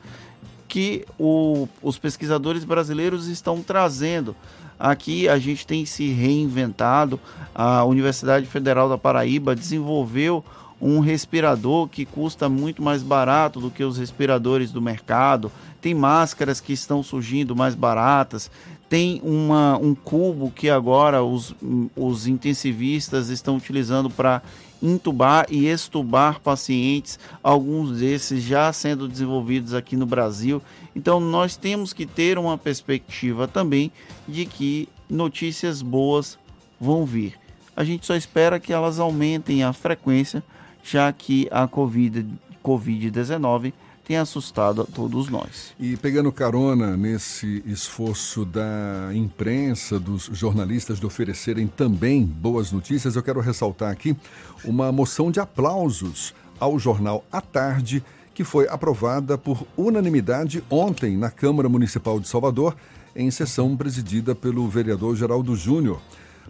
que 0.66 1.04
o, 1.18 1.68
os 1.82 1.98
pesquisadores 1.98 2.64
brasileiros 2.64 3.26
estão 3.26 3.62
trazendo. 3.62 4.34
Aqui 4.78 5.28
a 5.28 5.38
gente 5.38 5.66
tem 5.66 5.84
se 5.84 6.08
reinventado. 6.08 7.20
A 7.54 7.84
Universidade 7.84 8.46
Federal 8.46 8.88
da 8.88 8.96
Paraíba 8.96 9.54
desenvolveu 9.54 10.44
um 10.80 11.00
respirador 11.00 11.86
que 11.88 12.06
custa 12.06 12.48
muito 12.48 12.82
mais 12.82 13.02
barato 13.02 13.60
do 13.60 13.70
que 13.70 13.84
os 13.84 13.98
respiradores 13.98 14.72
do 14.72 14.80
mercado. 14.80 15.52
Tem 15.80 15.94
máscaras 15.94 16.60
que 16.60 16.72
estão 16.72 17.02
surgindo 17.02 17.54
mais 17.54 17.74
baratas. 17.74 18.50
Tem 18.90 19.22
uma, 19.22 19.78
um 19.78 19.94
cubo 19.94 20.50
que 20.50 20.68
agora 20.68 21.22
os, 21.22 21.54
os 21.96 22.26
intensivistas 22.26 23.28
estão 23.28 23.56
utilizando 23.56 24.10
para 24.10 24.42
intubar 24.82 25.46
e 25.48 25.68
extubar 25.68 26.40
pacientes, 26.40 27.16
alguns 27.40 28.00
desses 28.00 28.42
já 28.42 28.72
sendo 28.72 29.06
desenvolvidos 29.06 29.74
aqui 29.74 29.96
no 29.96 30.06
Brasil. 30.06 30.60
Então 30.94 31.20
nós 31.20 31.56
temos 31.56 31.92
que 31.92 32.04
ter 32.04 32.36
uma 32.36 32.58
perspectiva 32.58 33.46
também 33.46 33.92
de 34.26 34.44
que 34.44 34.88
notícias 35.08 35.82
boas 35.82 36.36
vão 36.80 37.06
vir. 37.06 37.38
A 37.76 37.84
gente 37.84 38.04
só 38.04 38.16
espera 38.16 38.58
que 38.58 38.72
elas 38.72 38.98
aumentem 38.98 39.62
a 39.62 39.72
frequência, 39.72 40.42
já 40.82 41.12
que 41.12 41.46
a 41.52 41.68
Covid-19 41.68 42.40
COVID 42.62 43.72
tem 44.10 44.16
assustado 44.16 44.82
a 44.82 44.84
todos 44.84 45.28
nós. 45.28 45.72
E 45.78 45.96
pegando 45.96 46.32
carona 46.32 46.96
nesse 46.96 47.62
esforço 47.64 48.44
da 48.44 49.10
imprensa, 49.14 50.00
dos 50.00 50.28
jornalistas 50.32 50.98
de 50.98 51.06
oferecerem 51.06 51.68
também 51.68 52.24
boas 52.24 52.72
notícias, 52.72 53.14
eu 53.14 53.22
quero 53.22 53.38
ressaltar 53.38 53.92
aqui 53.92 54.16
uma 54.64 54.90
moção 54.90 55.30
de 55.30 55.38
aplausos 55.38 56.34
ao 56.58 56.76
jornal 56.76 57.24
à 57.30 57.40
tarde, 57.40 58.02
que 58.34 58.42
foi 58.42 58.66
aprovada 58.68 59.38
por 59.38 59.64
unanimidade 59.76 60.60
ontem 60.68 61.16
na 61.16 61.30
Câmara 61.30 61.68
Municipal 61.68 62.18
de 62.18 62.26
Salvador, 62.26 62.74
em 63.14 63.30
sessão 63.30 63.76
presidida 63.76 64.34
pelo 64.34 64.68
vereador 64.68 65.14
Geraldo 65.14 65.54
Júnior. 65.54 66.00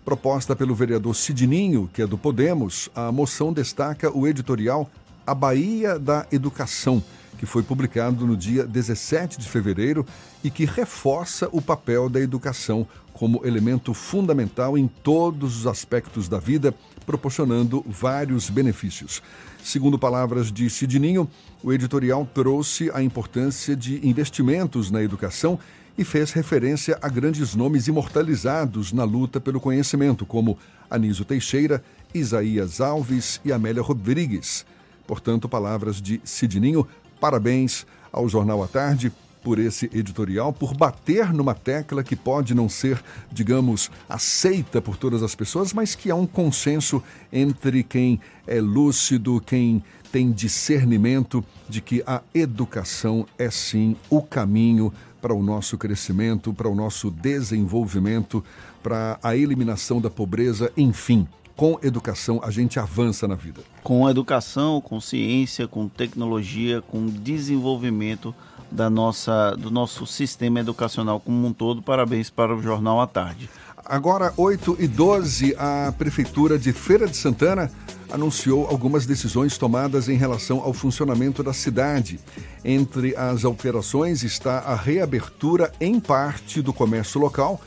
Proposta 0.02 0.56
pelo 0.56 0.74
vereador 0.74 1.14
Sidninho, 1.14 1.90
que 1.92 2.00
é 2.00 2.06
do 2.06 2.16
Podemos, 2.16 2.88
a 2.94 3.12
moção 3.12 3.52
destaca 3.52 4.10
o 4.10 4.26
editorial 4.26 4.90
A 5.26 5.34
Bahia 5.34 5.98
da 5.98 6.26
Educação 6.32 7.02
que 7.40 7.46
foi 7.46 7.62
publicado 7.62 8.26
no 8.26 8.36
dia 8.36 8.66
17 8.66 9.38
de 9.38 9.48
fevereiro 9.48 10.04
e 10.44 10.50
que 10.50 10.66
reforça 10.66 11.48
o 11.52 11.62
papel 11.62 12.06
da 12.10 12.20
educação 12.20 12.86
como 13.14 13.40
elemento 13.46 13.94
fundamental 13.94 14.76
em 14.76 14.86
todos 14.86 15.56
os 15.56 15.66
aspectos 15.66 16.28
da 16.28 16.38
vida, 16.38 16.74
proporcionando 17.06 17.82
vários 17.88 18.50
benefícios. 18.50 19.22
Segundo 19.64 19.98
palavras 19.98 20.52
de 20.52 20.68
Sidninho, 20.68 21.26
o 21.62 21.72
editorial 21.72 22.28
trouxe 22.34 22.90
a 22.92 23.02
importância 23.02 23.74
de 23.74 24.06
investimentos 24.06 24.90
na 24.90 25.02
educação 25.02 25.58
e 25.96 26.04
fez 26.04 26.32
referência 26.32 26.98
a 27.00 27.08
grandes 27.08 27.54
nomes 27.54 27.88
imortalizados 27.88 28.92
na 28.92 29.04
luta 29.04 29.40
pelo 29.40 29.58
conhecimento, 29.58 30.26
como 30.26 30.58
Anísio 30.90 31.24
Teixeira, 31.24 31.82
Isaías 32.12 32.82
Alves 32.82 33.40
e 33.42 33.50
Amélia 33.50 33.80
Rodrigues. 33.80 34.66
Portanto, 35.10 35.48
palavras 35.48 36.00
de 36.00 36.20
Sidninho 36.22 36.86
Parabéns 37.20 37.86
ao 38.10 38.28
Jornal 38.28 38.62
à 38.62 38.66
Tarde 38.66 39.12
por 39.42 39.58
esse 39.58 39.86
editorial, 39.92 40.52
por 40.52 40.76
bater 40.76 41.32
numa 41.32 41.54
tecla 41.54 42.02
que 42.02 42.16
pode 42.16 42.54
não 42.54 42.68
ser, 42.68 43.02
digamos, 43.30 43.90
aceita 44.08 44.80
por 44.80 44.96
todas 44.96 45.22
as 45.22 45.34
pessoas, 45.34 45.72
mas 45.72 45.94
que 45.94 46.10
há 46.10 46.14
um 46.14 46.26
consenso 46.26 47.02
entre 47.32 47.82
quem 47.82 48.20
é 48.46 48.60
lúcido, 48.60 49.40
quem 49.40 49.82
tem 50.12 50.32
discernimento 50.32 51.44
de 51.68 51.80
que 51.80 52.02
a 52.06 52.20
educação 52.34 53.26
é 53.38 53.50
sim 53.50 53.96
o 54.08 54.22
caminho 54.22 54.92
para 55.22 55.34
o 55.34 55.42
nosso 55.42 55.78
crescimento, 55.78 56.52
para 56.52 56.68
o 56.68 56.74
nosso 56.74 57.10
desenvolvimento, 57.10 58.42
para 58.82 59.18
a 59.22 59.36
eliminação 59.36 60.00
da 60.00 60.10
pobreza, 60.10 60.72
enfim 60.76 61.26
com 61.60 61.78
educação 61.82 62.40
a 62.42 62.50
gente 62.50 62.80
avança 62.80 63.28
na 63.28 63.34
vida. 63.34 63.60
Com 63.82 64.08
educação, 64.08 64.80
com 64.80 64.98
ciência, 64.98 65.68
com 65.68 65.88
tecnologia, 65.88 66.80
com 66.80 67.04
desenvolvimento 67.04 68.34
da 68.70 68.88
nossa, 68.88 69.54
do 69.58 69.70
nosso 69.70 70.06
sistema 70.06 70.60
educacional 70.60 71.20
como 71.20 71.46
um 71.46 71.52
todo. 71.52 71.82
Parabéns 71.82 72.30
para 72.30 72.56
o 72.56 72.62
Jornal 72.62 72.98
à 72.98 73.06
Tarde. 73.06 73.50
Agora, 73.84 74.32
8 74.38 74.78
e 74.80 74.88
12, 74.88 75.54
a 75.58 75.92
Prefeitura 75.98 76.58
de 76.58 76.72
Feira 76.72 77.06
de 77.06 77.14
Santana 77.14 77.70
anunciou 78.10 78.66
algumas 78.66 79.04
decisões 79.04 79.58
tomadas 79.58 80.08
em 80.08 80.16
relação 80.16 80.60
ao 80.60 80.72
funcionamento 80.72 81.42
da 81.42 81.52
cidade. 81.52 82.18
Entre 82.64 83.14
as 83.14 83.44
alterações 83.44 84.22
está 84.22 84.60
a 84.60 84.74
reabertura 84.74 85.70
em 85.78 86.00
parte 86.00 86.62
do 86.62 86.72
comércio 86.72 87.20
local 87.20 87.60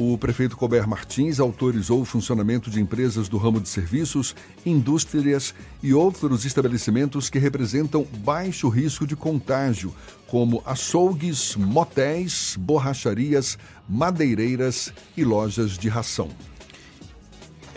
o 0.00 0.16
prefeito 0.16 0.56
Colbert 0.56 0.88
Martins 0.88 1.38
autorizou 1.38 2.00
o 2.00 2.06
funcionamento 2.06 2.70
de 2.70 2.80
empresas 2.80 3.28
do 3.28 3.36
ramo 3.36 3.60
de 3.60 3.68
serviços, 3.68 4.34
indústrias 4.64 5.54
e 5.82 5.92
outros 5.92 6.46
estabelecimentos 6.46 7.28
que 7.28 7.38
representam 7.38 8.06
baixo 8.24 8.70
risco 8.70 9.06
de 9.06 9.14
contágio, 9.14 9.94
como 10.26 10.62
açougues, 10.64 11.54
motéis, 11.54 12.56
borracharias, 12.58 13.58
madeireiras 13.86 14.90
e 15.14 15.22
lojas 15.22 15.76
de 15.76 15.90
ração. 15.90 16.30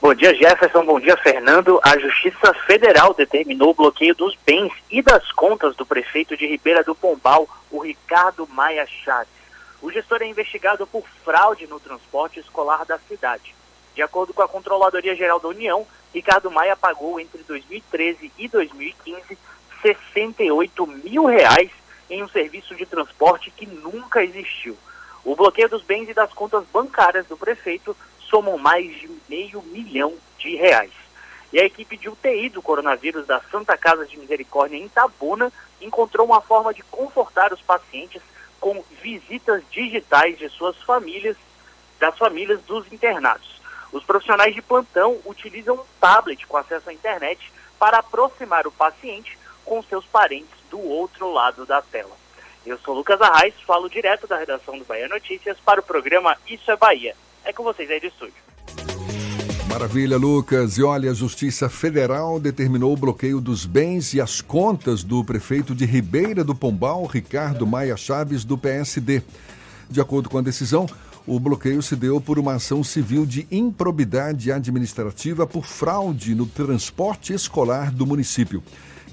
Bom 0.00 0.14
dia, 0.14 0.32
Jefferson. 0.36 0.84
Bom 0.84 1.00
dia, 1.00 1.16
Fernando. 1.16 1.80
A 1.82 1.98
Justiça 1.98 2.54
Federal 2.64 3.12
determinou 3.12 3.70
o 3.70 3.74
bloqueio 3.74 4.14
dos 4.14 4.38
bens 4.46 4.72
e 4.88 5.02
das 5.02 5.32
contas 5.32 5.74
do 5.74 5.84
prefeito 5.84 6.36
de 6.36 6.46
Ribeira 6.46 6.84
do 6.84 6.94
Pombal, 6.94 7.48
o 7.72 7.80
Ricardo 7.80 8.46
Maia 8.52 8.86
Chaves. 8.86 9.32
O 9.82 9.90
gestor 9.90 10.22
é 10.22 10.28
investigado 10.28 10.86
por 10.86 11.02
fraude 11.24 11.66
no 11.66 11.80
transporte 11.80 12.38
escolar 12.38 12.84
da 12.84 13.00
cidade. 13.00 13.52
De 13.96 14.02
acordo 14.02 14.32
com 14.32 14.42
a 14.42 14.48
Controladoria 14.48 15.16
Geral 15.16 15.40
da 15.40 15.48
União, 15.48 15.84
Ricardo 16.12 16.50
Maia 16.50 16.76
pagou 16.76 17.20
entre 17.20 17.42
2013 17.42 18.32
e 18.38 18.48
2015 18.48 19.38
68 19.82 20.86
mil 20.86 21.24
reais 21.24 21.70
em 22.08 22.22
um 22.22 22.28
serviço 22.28 22.74
de 22.74 22.84
transporte 22.84 23.50
que 23.50 23.66
nunca 23.66 24.22
existiu. 24.22 24.76
O 25.24 25.36
bloqueio 25.36 25.68
dos 25.68 25.82
bens 25.82 26.08
e 26.08 26.14
das 26.14 26.32
contas 26.32 26.64
bancárias 26.72 27.26
do 27.26 27.36
prefeito 27.36 27.96
somam 28.18 28.58
mais 28.58 28.94
de 28.98 29.10
meio 29.28 29.62
milhão 29.62 30.14
de 30.38 30.56
reais. 30.56 30.92
E 31.52 31.60
a 31.60 31.64
equipe 31.64 31.96
de 31.96 32.08
UTI 32.08 32.48
do 32.48 32.62
coronavírus 32.62 33.26
da 33.26 33.40
Santa 33.50 33.76
Casa 33.76 34.06
de 34.06 34.18
Misericórdia 34.18 34.76
em 34.76 34.86
Itabuna 34.86 35.52
encontrou 35.80 36.26
uma 36.26 36.40
forma 36.40 36.72
de 36.72 36.82
confortar 36.84 37.52
os 37.52 37.60
pacientes 37.60 38.22
com 38.60 38.82
visitas 39.02 39.62
digitais 39.70 40.38
de 40.38 40.48
suas 40.48 40.76
famílias, 40.82 41.36
das 41.98 42.16
famílias 42.16 42.60
dos 42.62 42.90
internados. 42.92 43.59
Os 43.92 44.04
profissionais 44.04 44.54
de 44.54 44.62
plantão 44.62 45.18
utilizam 45.24 45.76
um 45.76 45.84
tablet 46.00 46.46
com 46.46 46.56
acesso 46.56 46.90
à 46.90 46.92
internet 46.92 47.52
para 47.78 47.98
aproximar 47.98 48.66
o 48.66 48.72
paciente 48.72 49.38
com 49.64 49.82
seus 49.82 50.04
parentes 50.06 50.58
do 50.70 50.80
outro 50.80 51.32
lado 51.32 51.66
da 51.66 51.82
tela. 51.82 52.16
Eu 52.64 52.78
sou 52.78 52.94
Lucas 52.94 53.20
Arraes, 53.20 53.54
falo 53.66 53.88
direto 53.88 54.26
da 54.26 54.36
redação 54.36 54.78
do 54.78 54.84
Bahia 54.84 55.08
Notícias 55.08 55.56
para 55.64 55.80
o 55.80 55.82
programa 55.82 56.36
Isso 56.48 56.70
é 56.70 56.76
Bahia. 56.76 57.16
É 57.44 57.52
com 57.52 57.64
vocês 57.64 57.90
aí 57.90 57.98
do 57.98 58.06
estúdio. 58.06 58.34
Maravilha, 59.70 60.18
Lucas. 60.18 60.76
E 60.76 60.82
olha, 60.82 61.10
a 61.10 61.14
Justiça 61.14 61.68
Federal 61.68 62.40
determinou 62.40 62.92
o 62.92 62.96
bloqueio 62.96 63.40
dos 63.40 63.64
bens 63.64 64.12
e 64.12 64.20
as 64.20 64.40
contas 64.40 65.04
do 65.04 65.24
prefeito 65.24 65.74
de 65.74 65.86
Ribeira 65.86 66.42
do 66.42 66.54
Pombal, 66.54 67.06
Ricardo 67.06 67.66
Maia 67.66 67.96
Chaves, 67.96 68.44
do 68.44 68.58
PSD. 68.58 69.22
De 69.88 70.00
acordo 70.00 70.28
com 70.28 70.38
a 70.38 70.42
decisão, 70.42 70.86
o 71.30 71.38
bloqueio 71.38 71.80
se 71.80 71.94
deu 71.94 72.20
por 72.20 72.40
uma 72.40 72.54
ação 72.54 72.82
civil 72.82 73.24
de 73.24 73.46
improbidade 73.52 74.50
administrativa 74.50 75.46
por 75.46 75.64
fraude 75.64 76.34
no 76.34 76.44
transporte 76.44 77.32
escolar 77.32 77.92
do 77.92 78.04
município. 78.04 78.60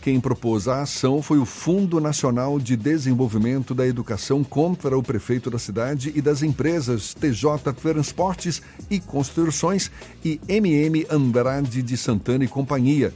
Quem 0.01 0.19
propôs 0.19 0.67
a 0.67 0.81
ação 0.81 1.21
foi 1.21 1.37
o 1.37 1.45
Fundo 1.45 2.01
Nacional 2.01 2.59
de 2.59 2.75
Desenvolvimento 2.75 3.75
da 3.75 3.85
Educação 3.85 4.43
contra 4.43 4.97
o 4.97 5.03
prefeito 5.03 5.51
da 5.51 5.59
cidade 5.59 6.11
e 6.15 6.19
das 6.19 6.41
empresas 6.41 7.13
TJ 7.13 7.71
Transportes 7.79 8.63
e 8.89 8.99
Construções 8.99 9.91
e 10.25 10.41
MM 10.47 11.05
Andrade 11.11 11.83
de 11.83 11.95
Santana 11.95 12.45
e 12.45 12.47
Companhia, 12.47 13.13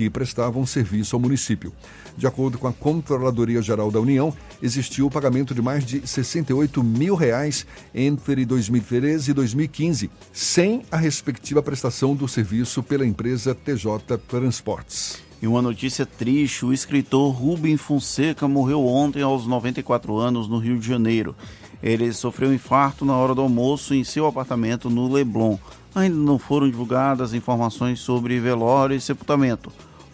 que 0.00 0.08
prestavam 0.08 0.64
serviço 0.64 1.14
ao 1.14 1.20
município. 1.20 1.74
De 2.16 2.26
acordo 2.26 2.56
com 2.56 2.66
a 2.66 2.72
Controladoria 2.72 3.60
Geral 3.60 3.90
da 3.90 4.00
União, 4.00 4.32
existiu 4.62 5.04
o 5.04 5.10
pagamento 5.10 5.54
de 5.54 5.60
mais 5.60 5.84
de 5.84 6.08
68 6.08 6.82
mil 6.82 7.14
reais 7.14 7.66
entre 7.94 8.46
2013 8.46 9.30
e 9.30 9.34
2015, 9.34 10.10
sem 10.32 10.80
a 10.90 10.96
respectiva 10.96 11.62
prestação 11.62 12.16
do 12.16 12.26
serviço 12.26 12.82
pela 12.82 13.04
empresa 13.04 13.54
TJ 13.54 14.16
Transportes. 14.26 15.22
E 15.42 15.46
uma 15.46 15.60
notícia 15.60 16.06
triste: 16.06 16.64
o 16.64 16.72
escritor 16.72 17.34
Rubem 17.34 17.76
Fonseca 17.76 18.48
morreu 18.48 18.86
ontem 18.86 19.20
aos 19.20 19.46
94 19.46 20.16
anos 20.16 20.48
no 20.48 20.56
Rio 20.56 20.78
de 20.78 20.88
Janeiro. 20.88 21.36
Ele 21.82 22.10
sofreu 22.14 22.48
um 22.48 22.54
infarto 22.54 23.04
na 23.04 23.14
hora 23.14 23.34
do 23.34 23.42
almoço 23.42 23.92
em 23.92 24.02
seu 24.02 24.26
apartamento 24.26 24.88
no 24.88 25.12
Leblon. 25.12 25.58
Ainda 25.94 26.16
não 26.16 26.38
foram 26.38 26.70
divulgadas 26.70 27.34
informações 27.34 28.00
sobre 28.00 28.40
velório 28.40 28.96
e 28.96 29.00
sepultamento. 29.00 29.70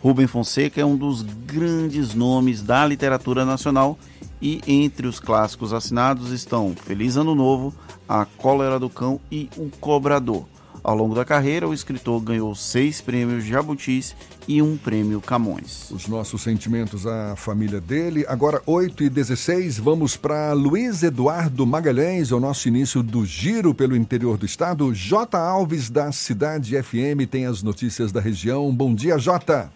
Rubem 0.07 0.29
Fonseca 0.29 0.81
é 0.81 0.85
um 0.85 0.97
dos 0.97 1.23
grandes 1.23 2.15
nomes 2.15 2.63
da 2.63 2.87
literatura 2.87 3.45
nacional 3.45 3.99
e 4.41 4.61
entre 4.65 5.09
os 5.09 5.19
clássicos 5.19 5.73
assinados 5.73 6.31
estão 6.31 6.77
Feliz 6.77 7.17
Ano 7.17 7.35
Novo, 7.35 7.75
A 8.09 8.25
Cólera 8.25 8.79
do 8.79 8.89
Cão 8.89 9.19
e 9.33 9.51
O 9.57 9.69
Cobrador. 9.81 10.45
Ao 10.85 10.95
longo 10.95 11.13
da 11.13 11.25
carreira, 11.25 11.67
o 11.67 11.75
escritor 11.75 12.21
ganhou 12.21 12.55
seis 12.55 13.01
prêmios 13.01 13.43
Jabutis 13.43 14.15
e 14.47 14.63
um 14.63 14.77
prêmio 14.77 15.21
Camões. 15.21 15.91
Os 15.91 16.07
nossos 16.07 16.41
sentimentos 16.41 17.05
à 17.05 17.35
família 17.35 17.81
dele. 17.81 18.25
Agora, 18.29 18.63
8 18.65 19.03
e 19.03 19.11
16 19.11 19.77
vamos 19.77 20.17
para 20.17 20.53
Luiz 20.53 21.03
Eduardo 21.03 21.67
Magalhães, 21.67 22.31
o 22.31 22.39
nosso 22.39 22.69
início 22.69 23.03
do 23.03 23.27
giro 23.27 23.75
pelo 23.75 23.97
interior 23.97 24.39
do 24.39 24.47
estado. 24.47 24.95
J. 24.95 25.37
Alves, 25.37 25.91
da 25.91 26.13
Cidade 26.13 26.81
FM, 26.81 27.29
tem 27.29 27.45
as 27.45 27.61
notícias 27.61 28.13
da 28.13 28.21
região. 28.21 28.73
Bom 28.73 28.95
dia, 28.95 29.19
Jota. 29.19 29.69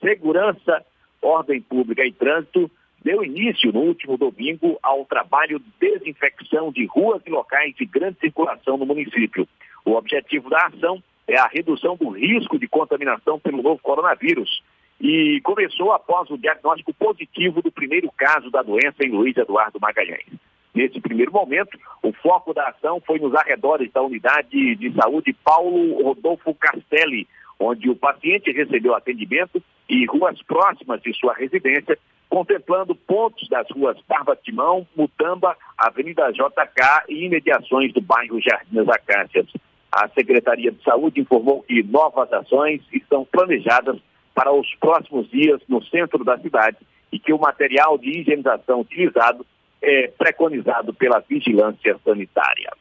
Segurança, 0.00 0.84
Ordem 1.22 1.60
Pública 1.60 2.04
e 2.04 2.10
Trânsito, 2.10 2.68
deu 3.04 3.24
início 3.24 3.72
no 3.72 3.80
último 3.80 4.16
domingo 4.16 4.76
ao 4.82 5.04
trabalho 5.04 5.60
de 5.60 5.66
desinfecção 5.78 6.72
de 6.72 6.84
ruas 6.86 7.22
e 7.24 7.30
locais 7.30 7.76
de 7.76 7.84
grande 7.84 8.18
circulação 8.18 8.76
no 8.76 8.86
município. 8.86 9.46
O 9.84 9.92
objetivo 9.92 10.50
da 10.50 10.66
ação 10.66 11.00
é 11.26 11.38
a 11.38 11.46
redução 11.46 11.96
do 11.96 12.10
risco 12.10 12.58
de 12.58 12.68
contaminação 12.68 13.38
pelo 13.38 13.62
novo 13.62 13.80
coronavírus 13.82 14.62
e 15.00 15.40
começou 15.42 15.92
após 15.92 16.30
o 16.30 16.38
diagnóstico 16.38 16.92
positivo 16.94 17.60
do 17.62 17.72
primeiro 17.72 18.10
caso 18.16 18.50
da 18.50 18.62
doença 18.62 19.04
em 19.04 19.10
Luiz 19.10 19.36
Eduardo 19.36 19.80
Magalhães. 19.80 20.26
Nesse 20.74 21.00
primeiro 21.00 21.32
momento, 21.32 21.78
o 22.02 22.12
foco 22.12 22.52
da 22.52 22.68
ação 22.68 23.00
foi 23.06 23.18
nos 23.18 23.34
arredores 23.34 23.92
da 23.92 24.02
unidade 24.02 24.74
de 24.74 24.92
saúde 24.94 25.32
Paulo 25.32 26.02
Rodolfo 26.02 26.52
Castelli, 26.54 27.28
onde 27.60 27.88
o 27.88 27.94
paciente 27.94 28.50
recebeu 28.50 28.94
atendimento 28.94 29.62
e 29.88 30.04
ruas 30.06 30.40
próximas 30.42 31.00
de 31.00 31.14
sua 31.14 31.34
residência, 31.34 31.96
contemplando 32.28 32.94
pontos 32.94 33.48
das 33.48 33.70
ruas 33.70 33.96
Barba 34.08 34.34
Timão, 34.34 34.86
Mutamba, 34.96 35.56
Avenida 35.78 36.32
JK 36.32 37.04
e 37.08 37.24
imediações 37.26 37.92
do 37.92 38.00
bairro 38.00 38.40
Jardim 38.40 38.74
das 38.74 38.88
Acácias. 38.88 39.46
A 39.94 40.08
Secretaria 40.08 40.72
de 40.72 40.82
Saúde 40.82 41.20
informou 41.20 41.62
que 41.62 41.80
novas 41.84 42.32
ações 42.32 42.82
estão 42.92 43.24
planejadas 43.24 43.96
para 44.34 44.52
os 44.52 44.66
próximos 44.80 45.30
dias 45.30 45.60
no 45.68 45.80
centro 45.84 46.24
da 46.24 46.36
cidade 46.36 46.78
e 47.12 47.18
que 47.20 47.32
o 47.32 47.38
material 47.38 47.96
de 47.96 48.10
higienização 48.10 48.80
utilizado 48.80 49.46
é 49.80 50.08
preconizado 50.08 50.92
pela 50.92 51.20
vigilância 51.20 51.96
sanitária. 52.04 52.72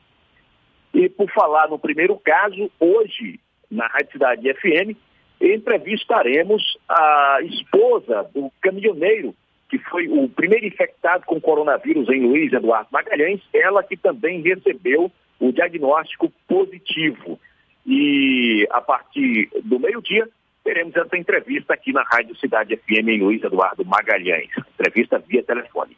E 0.92 1.08
por 1.08 1.30
falar 1.30 1.70
no 1.70 1.78
primeiro 1.78 2.18
caso, 2.18 2.72
hoje, 2.80 3.40
na 3.70 3.86
Rádio 3.86 4.14
Cidade 4.14 4.52
FM, 4.56 4.98
entrevistaremos 5.40 6.64
a 6.90 7.38
esposa 7.44 8.28
do 8.34 8.52
caminhoneiro, 8.60 9.36
que 9.70 9.78
foi 9.78 10.08
o 10.08 10.28
primeiro 10.30 10.66
infectado 10.66 11.28
com 11.28 11.40
coronavírus 11.40 12.10
em 12.10 12.26
Luiz 12.26 12.52
Eduardo 12.52 12.90
Magalhães, 12.92 13.42
ela 13.54 13.84
que 13.84 13.96
também 13.96 14.42
recebeu 14.42 15.12
o 15.40 15.52
diagnóstico 15.52 16.32
positivo. 16.48 17.40
E 17.86 18.68
a 18.72 18.82
partir 18.82 19.50
do 19.64 19.80
meio-dia, 19.80 20.28
teremos 20.64 20.96
essa 20.96 21.18
entrevista 21.18 21.74
aqui 21.74 21.92
na 21.92 22.04
Rádio 22.04 22.36
Cidade 22.38 22.76
FM 22.78 23.08
em 23.10 23.22
Luiz 23.22 23.44
Eduardo 23.44 23.84
Magalhães, 23.86 24.50
entrevista 24.80 25.20
via 25.20 25.44
telefone. 25.44 25.98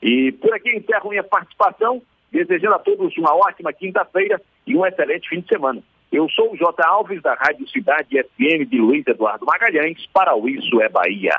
E 0.00 0.32
por 0.32 0.54
aqui 0.54 0.70
encerro 0.70 1.10
minha 1.10 1.24
participação, 1.24 2.00
desejando 2.30 2.74
a 2.74 2.78
todos 2.78 3.16
uma 3.16 3.34
ótima 3.34 3.72
quinta-feira 3.72 4.40
e 4.66 4.76
um 4.76 4.86
excelente 4.86 5.28
fim 5.28 5.40
de 5.40 5.48
semana. 5.48 5.82
Eu 6.12 6.28
sou 6.28 6.52
o 6.52 6.56
J. 6.56 6.86
Alves, 6.86 7.20
da 7.22 7.34
Rádio 7.34 7.68
Cidade 7.68 8.22
FM 8.22 8.68
de 8.68 8.78
Luiz 8.78 9.04
Eduardo 9.06 9.44
Magalhães, 9.44 10.06
para 10.12 10.36
o 10.36 10.48
Isso 10.48 10.80
é 10.80 10.88
Bahia. 10.88 11.36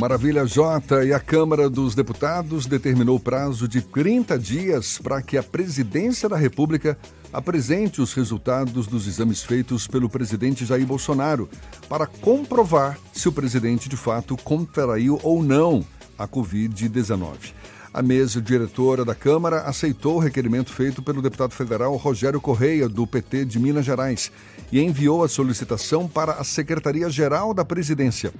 Maravilha, 0.00 0.46
Jota. 0.46 1.04
E 1.04 1.12
a 1.12 1.20
Câmara 1.20 1.68
dos 1.68 1.94
Deputados 1.94 2.64
determinou 2.64 3.16
o 3.16 3.20
prazo 3.20 3.68
de 3.68 3.82
30 3.82 4.38
dias 4.38 4.96
para 4.96 5.20
que 5.20 5.36
a 5.36 5.42
Presidência 5.42 6.26
da 6.26 6.38
República 6.38 6.96
apresente 7.30 8.00
os 8.00 8.14
resultados 8.14 8.86
dos 8.86 9.06
exames 9.06 9.42
feitos 9.42 9.86
pelo 9.86 10.08
presidente 10.08 10.64
Jair 10.64 10.86
Bolsonaro 10.86 11.50
para 11.86 12.06
comprovar 12.06 12.98
se 13.12 13.28
o 13.28 13.32
presidente 13.32 13.90
de 13.90 13.96
fato 13.96 14.38
contraiu 14.38 15.20
ou 15.22 15.42
não 15.42 15.84
a 16.18 16.26
Covid-19. 16.26 17.52
A 17.92 18.02
mesa 18.02 18.40
diretora 18.40 19.04
da 19.04 19.14
Câmara 19.14 19.62
aceitou 19.62 20.16
o 20.16 20.20
requerimento 20.20 20.72
feito 20.72 21.02
pelo 21.02 21.20
deputado 21.20 21.52
federal 21.52 21.94
Rogério 21.96 22.40
Correia, 22.40 22.88
do 22.88 23.04
PT 23.04 23.44
de 23.44 23.58
Minas 23.58 23.84
Gerais, 23.84 24.32
e 24.72 24.80
enviou 24.80 25.24
a 25.24 25.28
solicitação 25.28 26.06
para 26.08 26.32
a 26.32 26.44
Secretaria-Geral 26.44 27.52
da 27.52 27.64
Presidência. 27.64 28.32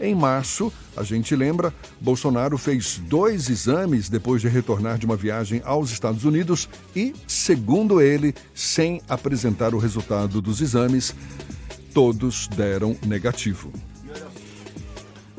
Em 0.00 0.14
março, 0.14 0.72
a 0.96 1.02
gente 1.02 1.36
lembra, 1.36 1.72
Bolsonaro 2.00 2.58
fez 2.58 2.98
dois 2.98 3.48
exames 3.48 4.08
depois 4.08 4.42
de 4.42 4.48
retornar 4.48 4.98
de 4.98 5.06
uma 5.06 5.16
viagem 5.16 5.62
aos 5.64 5.90
Estados 5.90 6.24
Unidos 6.24 6.68
e, 6.96 7.14
segundo 7.26 8.00
ele, 8.00 8.34
sem 8.54 9.00
apresentar 9.08 9.74
o 9.74 9.78
resultado 9.78 10.40
dos 10.42 10.60
exames, 10.60 11.14
todos 11.92 12.48
deram 12.48 12.96
negativo. 13.06 13.72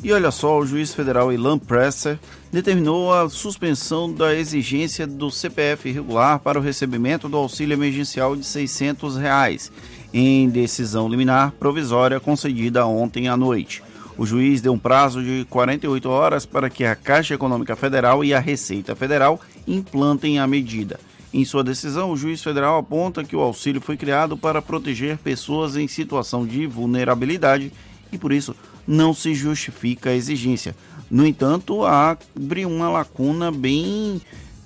E 0.06 0.14
olha 0.14 0.30
só, 0.30 0.60
o 0.60 0.66
juiz 0.68 0.94
federal 0.94 1.34
Ilan 1.34 1.58
Presser 1.58 2.20
determinou 2.52 3.12
a 3.12 3.28
suspensão 3.28 4.14
da 4.14 4.36
exigência 4.36 5.08
do 5.08 5.32
CPF 5.32 5.90
irregular 5.90 6.40
para 6.40 6.60
o 6.60 6.62
recebimento 6.62 7.28
do 7.28 7.36
auxílio 7.38 7.74
emergencial 7.74 8.36
de 8.36 8.46
600 8.46 9.18
reais, 9.18 9.72
em 10.18 10.48
decisão 10.48 11.10
liminar 11.10 11.52
provisória 11.60 12.22
concedida 12.22 12.86
ontem 12.86 13.28
à 13.28 13.36
noite. 13.36 13.84
O 14.18 14.26
juiz 14.26 14.62
deu 14.62 14.72
um 14.72 14.80
prazo 14.80 15.22
de 15.22 15.46
48 15.50 16.10
horas 16.10 16.46
para 16.46 16.70
que 16.70 16.86
a 16.86 16.96
Caixa 16.96 17.34
Econômica 17.34 17.76
Federal 17.76 18.24
e 18.24 18.34
a 18.34 18.40
Receita 18.40 18.96
Federal 18.96 19.42
implantem 19.68 20.40
a 20.40 20.48
medida. 20.48 20.98
Em 21.34 21.44
sua 21.44 21.66
decisão, 21.66 22.12
o 22.12 22.16
juiz 22.16 22.42
federal 22.42 22.78
aponta 22.78 23.26
que 23.26 23.36
o 23.36 23.42
auxílio 23.42 23.82
foi 23.82 23.98
criado 23.98 24.38
para 24.38 24.62
proteger 24.62 25.18
pessoas 25.18 25.76
em 25.76 25.86
situação 25.86 26.46
de 26.46 26.66
vulnerabilidade 26.66 27.74
e, 28.10 28.18
por 28.18 28.32
isso, 28.32 28.56
não 28.88 29.14
se 29.14 29.36
justifica 29.36 30.12
a 30.12 30.16
exigência. 30.16 30.74
No 31.12 31.28
entanto, 31.28 31.84
abre 31.84 32.66
uma 32.66 32.88
lacuna 32.88 33.52
bem 33.52 34.22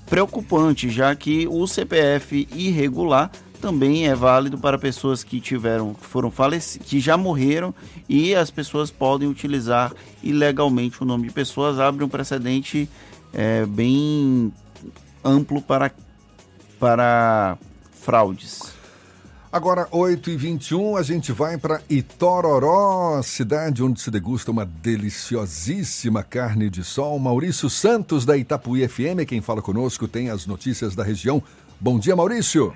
preocupante, 0.06 0.92
já 0.92 1.16
que 1.16 1.48
o 1.48 1.66
CPF 1.66 2.48
irregular 2.54 3.32
também 3.60 4.08
é 4.08 4.16
válido 4.16 4.58
para 4.58 4.78
pessoas 4.78 5.24
que 5.24 5.40
tiveram, 5.40 5.94
foram 5.94 6.32
falecidas, 6.32 6.88
que 6.88 7.00
já 7.00 7.18
morreram 7.18 7.74
e 8.08 8.34
as 8.34 8.50
pessoas 8.50 8.90
podem 8.90 9.28
utilizar 9.28 9.94
ilegalmente 10.24 11.02
o 11.02 11.06
nome 11.06 11.28
de 11.28 11.34
pessoas, 11.34 11.80
abre 11.80 12.04
um 12.04 12.10
precedente 12.10 12.90
é, 13.34 13.66
bem 13.66 14.52
amplo 15.24 15.62
para, 15.62 15.92
para 16.80 17.58
fraudes. 17.92 18.80
Agora, 19.52 19.88
8h21, 19.88 21.00
a 21.00 21.02
gente 21.02 21.32
vai 21.32 21.58
para 21.58 21.82
Itororó, 21.90 23.20
cidade 23.24 23.82
onde 23.82 24.00
se 24.00 24.12
degusta 24.12 24.52
uma 24.52 24.64
deliciosíssima 24.64 26.22
carne 26.22 26.70
de 26.70 26.84
sol. 26.84 27.18
Maurício 27.18 27.68
Santos, 27.68 28.26
da 28.26 28.38
Itapuí 28.38 28.88
FM, 28.88 29.26
quem 29.28 29.42
fala 29.42 29.60
conosco, 29.60 30.08
tem 30.08 30.30
as 30.30 30.46
notícias 30.46 30.96
da 30.96 31.04
região. 31.04 31.42
Bom 31.82 31.98
dia, 31.98 32.14
Maurício. 32.14 32.76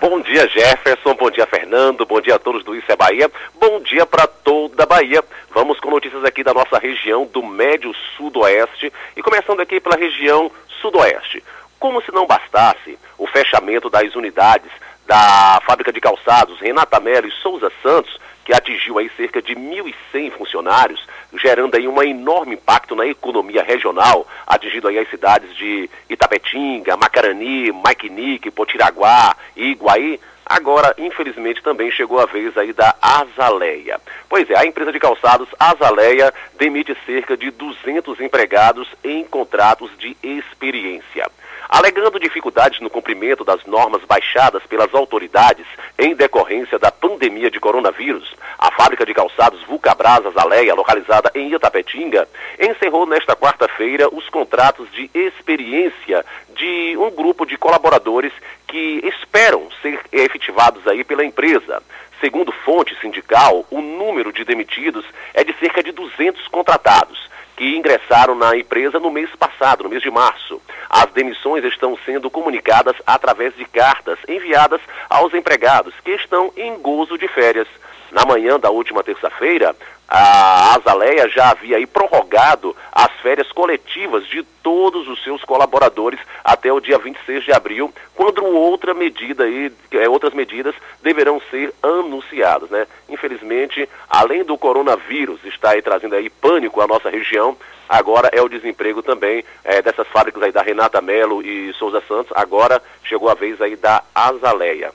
Bom 0.00 0.20
dia, 0.22 0.48
Jefferson. 0.48 1.14
Bom 1.14 1.30
dia, 1.30 1.46
Fernando. 1.46 2.04
Bom 2.04 2.20
dia 2.20 2.34
a 2.34 2.38
todos 2.38 2.64
do 2.64 2.74
Isso 2.74 2.90
é 2.90 2.96
Bahia. 2.96 3.30
Bom 3.60 3.78
dia 3.80 4.04
para 4.04 4.26
toda 4.26 4.82
a 4.82 4.86
Bahia. 4.86 5.22
Vamos 5.54 5.78
com 5.78 5.88
notícias 5.88 6.24
aqui 6.24 6.42
da 6.42 6.52
nossa 6.52 6.76
região 6.76 7.26
do 7.26 7.44
Médio 7.44 7.94
Sudoeste 8.16 8.92
e 9.16 9.22
começando 9.22 9.60
aqui 9.60 9.78
pela 9.78 9.94
região 9.94 10.50
Sudoeste. 10.80 11.44
Como 11.78 12.02
se 12.02 12.10
não 12.10 12.26
bastasse 12.26 12.98
o 13.16 13.24
fechamento 13.28 13.88
das 13.88 14.16
unidades 14.16 14.72
da 15.06 15.60
fábrica 15.64 15.92
de 15.92 16.00
calçados 16.00 16.58
Renata 16.58 16.98
Mello 16.98 17.28
e 17.28 17.42
Souza 17.42 17.70
Santos, 17.80 18.18
que 18.44 18.52
atingiu 18.52 18.98
aí 18.98 19.10
cerca 19.16 19.40
de 19.40 19.54
1.100 19.54 20.32
funcionários, 20.32 21.06
gerando 21.40 21.76
aí 21.76 21.86
um 21.86 22.02
enorme 22.02 22.54
impacto 22.54 22.94
na 22.96 23.06
economia 23.06 23.62
regional, 23.62 24.26
atingindo 24.46 24.88
aí 24.88 24.98
as 24.98 25.08
cidades 25.08 25.54
de 25.56 25.88
Itapetinga, 26.08 26.96
Macarani, 26.96 27.72
Maquinique, 27.72 28.50
Potiraguá 28.50 29.36
e 29.56 29.70
Iguaí. 29.70 30.20
Agora, 30.44 30.92
infelizmente, 30.98 31.62
também 31.62 31.92
chegou 31.92 32.18
a 32.18 32.26
vez 32.26 32.58
aí 32.58 32.72
da 32.72 32.96
Azaleia. 33.00 34.00
Pois 34.28 34.50
é, 34.50 34.58
a 34.58 34.66
empresa 34.66 34.90
de 34.90 34.98
calçados 34.98 35.48
Azaleia 35.56 36.34
demite 36.58 36.96
cerca 37.06 37.36
de 37.36 37.52
200 37.52 38.20
empregados 38.20 38.88
em 39.04 39.22
contratos 39.22 39.90
de 39.96 40.16
experiência. 40.20 41.30
Alegando 41.70 42.18
dificuldades 42.18 42.80
no 42.80 42.90
cumprimento 42.90 43.44
das 43.44 43.64
normas 43.64 44.02
baixadas 44.04 44.60
pelas 44.66 44.92
autoridades 44.92 45.64
em 45.96 46.16
decorrência 46.16 46.80
da 46.80 46.90
pandemia 46.90 47.48
de 47.48 47.60
coronavírus, 47.60 48.34
a 48.58 48.72
fábrica 48.72 49.06
de 49.06 49.14
calçados 49.14 49.62
Vulcabras 49.62 50.26
Azaleia, 50.26 50.74
localizada 50.74 51.30
em 51.32 51.54
Itapetinga, 51.54 52.26
encerrou 52.58 53.06
nesta 53.06 53.36
quarta-feira 53.36 54.08
os 54.12 54.28
contratos 54.28 54.90
de 54.90 55.08
experiência 55.14 56.26
de 56.56 56.96
um 56.98 57.08
grupo 57.08 57.46
de 57.46 57.56
colaboradores 57.56 58.32
que 58.66 59.00
esperam 59.04 59.68
ser 59.80 60.00
efetivados 60.10 60.84
aí 60.88 61.04
pela 61.04 61.24
empresa. 61.24 61.80
Segundo 62.20 62.50
fonte 62.50 62.98
sindical, 63.00 63.64
o 63.70 63.80
número 63.80 64.32
de 64.32 64.44
demitidos 64.44 65.04
é 65.32 65.44
de 65.44 65.52
cerca 65.60 65.84
de 65.84 65.92
200 65.92 66.48
contratados 66.48 67.30
que 67.60 67.76
ingressaram 67.76 68.34
na 68.34 68.56
empresa 68.56 68.98
no 68.98 69.10
mês 69.10 69.28
passado, 69.38 69.84
no 69.84 69.90
mês 69.90 70.00
de 70.00 70.10
março. 70.10 70.58
As 70.88 71.12
demissões 71.12 71.62
estão 71.62 71.94
sendo 72.06 72.30
comunicadas 72.30 72.96
através 73.06 73.54
de 73.54 73.66
cartas 73.66 74.18
enviadas 74.26 74.80
aos 75.10 75.34
empregados 75.34 75.92
que 76.02 76.12
estão 76.12 76.50
em 76.56 76.78
gozo 76.78 77.18
de 77.18 77.28
férias. 77.28 77.68
Na 78.12 78.24
manhã 78.24 78.58
da 78.58 78.70
última 78.70 79.04
terça-feira, 79.04 79.76
a 80.10 80.74
Azaleia 80.74 81.28
já 81.28 81.50
havia 81.50 81.76
aí 81.76 81.86
prorrogado 81.86 82.74
as 82.90 83.12
férias 83.20 83.52
coletivas 83.52 84.26
de 84.26 84.42
todos 84.60 85.06
os 85.06 85.22
seus 85.22 85.44
colaboradores 85.44 86.18
até 86.42 86.72
o 86.72 86.80
dia 86.80 86.98
26 86.98 87.44
de 87.44 87.52
abril, 87.52 87.94
quando 88.16 88.44
outra 88.44 88.92
medida 88.92 89.44
aí, 89.44 89.72
é, 89.92 90.08
outras 90.08 90.34
medidas 90.34 90.74
deverão 91.00 91.40
ser 91.48 91.72
anunciadas, 91.80 92.68
né? 92.70 92.88
Infelizmente, 93.08 93.88
além 94.08 94.42
do 94.42 94.58
coronavírus 94.58 95.44
estar 95.44 95.70
aí 95.70 95.82
trazendo 95.82 96.16
aí 96.16 96.28
pânico 96.28 96.80
à 96.80 96.88
nossa 96.88 97.08
região, 97.08 97.56
agora 97.88 98.30
é 98.32 98.42
o 98.42 98.48
desemprego 98.48 99.04
também 99.04 99.44
é, 99.62 99.80
dessas 99.80 100.08
fábricas 100.08 100.42
aí 100.42 100.50
da 100.50 100.62
Renata 100.62 101.00
Melo 101.00 101.40
e 101.40 101.72
Souza 101.74 102.02
Santos, 102.08 102.32
agora 102.34 102.82
chegou 103.04 103.28
a 103.28 103.34
vez 103.34 103.60
aí 103.60 103.76
da 103.76 104.02
Azaleia. 104.12 104.92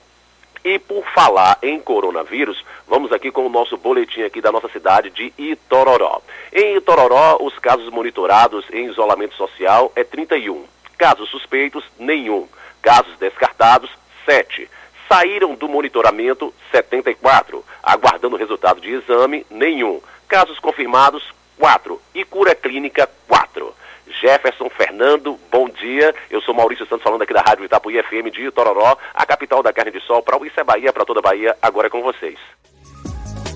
E 0.66 0.80
por 0.80 1.06
falar 1.14 1.60
em 1.62 1.80
coronavírus, 1.80 2.66
vamos 2.88 3.12
aqui 3.12 3.32
com 3.32 3.46
o 3.46 3.50
nosso 3.50 3.78
boletim 3.78 4.22
aqui 4.24 4.42
da 4.42 4.52
nossa 4.52 4.70
cidade 4.70 5.10
de 5.10 5.34
Itororó. 5.38 6.22
Em 6.52 6.78
Itororó, 6.78 7.38
os 7.42 7.58
casos 7.60 7.90
monitorados 7.90 8.66
em 8.72 8.86
isolamento 8.88 9.36
social 9.36 9.92
é 9.96 10.04
31. 10.04 10.66
Casos 10.98 11.30
suspeitos, 11.30 11.84
nenhum. 12.00 12.48
Casos 12.82 13.18
descartados, 13.18 13.90
7. 14.26 14.70
Saíram 15.08 15.56
do 15.56 15.68
monitoramento, 15.68 16.54
74. 16.72 17.64
Aguardando 17.84 18.38
resultado 18.38 18.80
de 18.82 18.92
exame, 18.92 19.46
nenhum. 19.50 20.02
Casos 20.28 20.60
confirmados, 20.60 21.24
4. 21.60 22.02
E 22.14 22.24
cura 22.24 22.56
clínica, 22.56 23.10
4. 23.28 23.76
Jefferson 24.22 24.70
Fernando, 24.70 25.40
bom 25.52 25.68
dia. 25.70 26.14
Eu 26.30 26.42
sou 26.42 26.54
Maurício 26.54 26.86
Santos 26.86 27.04
falando 27.04 27.22
aqui 27.24 27.34
da 27.34 27.42
Rádio 27.42 27.66
Itapuí 27.66 28.02
FM 28.02 28.32
de 28.32 28.46
Itororó, 28.46 28.98
a 29.14 29.26
capital 29.26 29.62
da 29.62 29.74
carne 29.74 29.92
de 29.92 30.00
sol, 30.02 30.22
para 30.24 30.38
o 30.38 30.46
é 30.46 30.64
Bahia, 30.64 30.94
para 30.94 31.06
toda 31.06 31.20
a 31.20 31.24
Bahia. 31.24 31.58
Agora 31.62 31.88
é 31.88 31.90
com 31.90 32.02
vocês. 32.02 32.38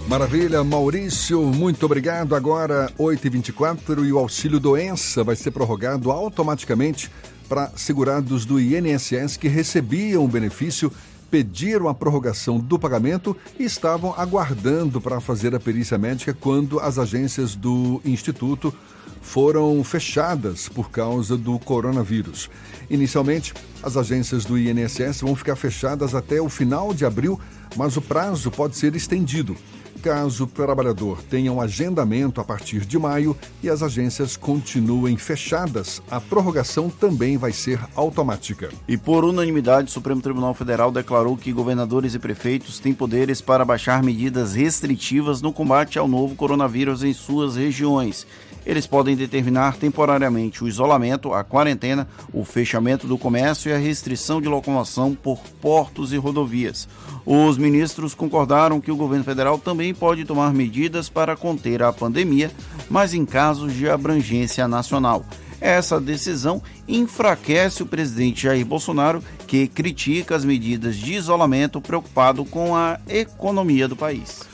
Maravilha, 0.10 0.64
Maurício, 0.64 1.40
muito 1.44 1.86
obrigado. 1.86 2.34
Agora, 2.34 2.91
8h24 2.98 4.03
e 4.07 4.11
o 4.11 4.18
auxílio 4.18 4.60
doença 4.60 5.23
vai 5.23 5.36
ser 5.36 5.52
prorrogado 5.52 6.10
automaticamente 6.10 7.11
para 7.48 7.72
segurados 7.76 8.44
do 8.44 8.60
INSS 8.60 9.38
que 9.38 9.48
recebiam 9.48 10.26
o 10.26 10.27
benefício, 10.27 10.91
pediram 11.30 11.88
a 11.88 11.94
prorrogação 11.94 12.57
do 12.57 12.80
pagamento 12.80 13.38
e 13.60 13.64
estavam 13.65 14.11
aguardando 14.18 14.99
para 14.99 15.22
fazer 15.22 15.53
a 15.53 15.60
perícia 15.60 15.95
médica 15.95 16.34
quando 16.34 16.80
as 16.80 16.98
agências 16.98 17.56
do 17.56 18.02
Instituto 18.03 18.73
foram 19.22 19.84
fechadas 19.84 20.68
por 20.68 20.90
causa 20.90 21.38
do 21.38 21.60
coronavírus. 21.60 22.49
Inicialmente, 22.90 23.53
as 23.84 23.95
agências 23.95 24.44
do 24.44 24.57
INSS 24.57 25.22
vão 25.22 25.36
ficar 25.36 25.56
fechadas 25.56 26.15
até 26.15 26.41
o 26.41 26.49
final 26.49 26.95
de 26.95 27.06
abril, 27.06 27.40
mas 27.77 27.95
o 27.95 28.02
prazo 28.02 28.49
pode 28.49 28.76
ser 28.76 28.95
estendido. 28.95 29.56
Caso 30.02 30.46
o 30.46 30.48
trabalhador 30.48 31.22
tenha 31.24 31.52
um 31.52 31.60
agendamento 31.60 32.40
a 32.40 32.44
partir 32.44 32.86
de 32.86 32.98
maio 32.98 33.36
e 33.62 33.70
as 33.70 33.84
agências 33.84 34.38
continuem 34.38 35.18
fechadas, 35.18 36.02
a 36.10 36.22
prorrogação 36.22 36.90
também 36.90 37.38
vai 37.38 37.52
ser 37.52 37.80
automática. 37.96 38.70
E 38.88 38.96
por 38.96 39.26
unanimidade, 39.26 39.90
o 39.90 39.92
Supremo 39.92 40.22
Tribunal 40.22 40.54
Federal 40.54 40.90
declarou 40.90 41.36
que 41.36 41.52
governadores 41.52 42.16
e 42.16 42.20
prefeitos 42.20 42.80
têm 42.80 42.94
poderes 42.94 43.42
para 43.42 43.66
baixar 43.66 44.02
medidas 44.02 44.54
restritivas 44.54 45.42
no 45.42 45.52
combate 45.52 46.00
ao 46.00 46.08
novo 46.08 46.34
coronavírus 46.34 47.04
em 47.04 47.14
suas 47.14 47.58
regiões. 47.58 48.26
Eles 48.65 48.86
podem 48.86 49.15
determinar 49.15 49.77
temporariamente 49.77 50.64
o 50.64 50.68
isolamento, 50.68 51.34
a 51.34 51.44
quarentena, 51.44 52.07
o 52.34 52.44
fechamento 52.44 53.07
do 53.07 53.18
comércio 53.18 53.69
e 53.69 53.73
a 53.73 53.77
restrição 53.77 54.41
de 54.41 54.48
locomoção 54.48 55.15
por 55.15 55.40
portos 55.61 56.14
e 56.14 56.18
rodovias. 56.18 56.88
Os 57.26 57.57
ministros 57.57 58.14
concordaram 58.14 58.81
que 58.81 58.91
o 58.91 58.95
governo 58.95 59.23
federal 59.23 59.57
também 59.57 59.94
pode 59.94 60.26
tomar 60.26 60.53
medidas 60.53 61.10
para 61.10 61.36
conter 61.36 61.81
a 61.84 61.94
pandemia, 61.94 62.52
mas 62.90 63.14
em 63.14 63.26
casos 63.26 63.73
de 63.73 63.90
abrangência 63.90 64.68
nacional. 64.68 65.26
Essa 65.61 65.99
decisão 65.99 66.61
enfraquece 66.88 67.84
o 67.84 67.86
presidente 67.86 68.44
Jair 68.44 68.65
Bolsonaro, 68.65 69.22
que 69.45 69.68
critica 69.68 70.36
as 70.36 70.45
medidas 70.45 70.95
de 70.95 71.14
isolamento 71.14 71.81
preocupado 71.81 72.45
com 72.45 72.76
a 72.76 72.98
economia 73.07 73.88
do 73.88 73.95
país. 73.95 74.49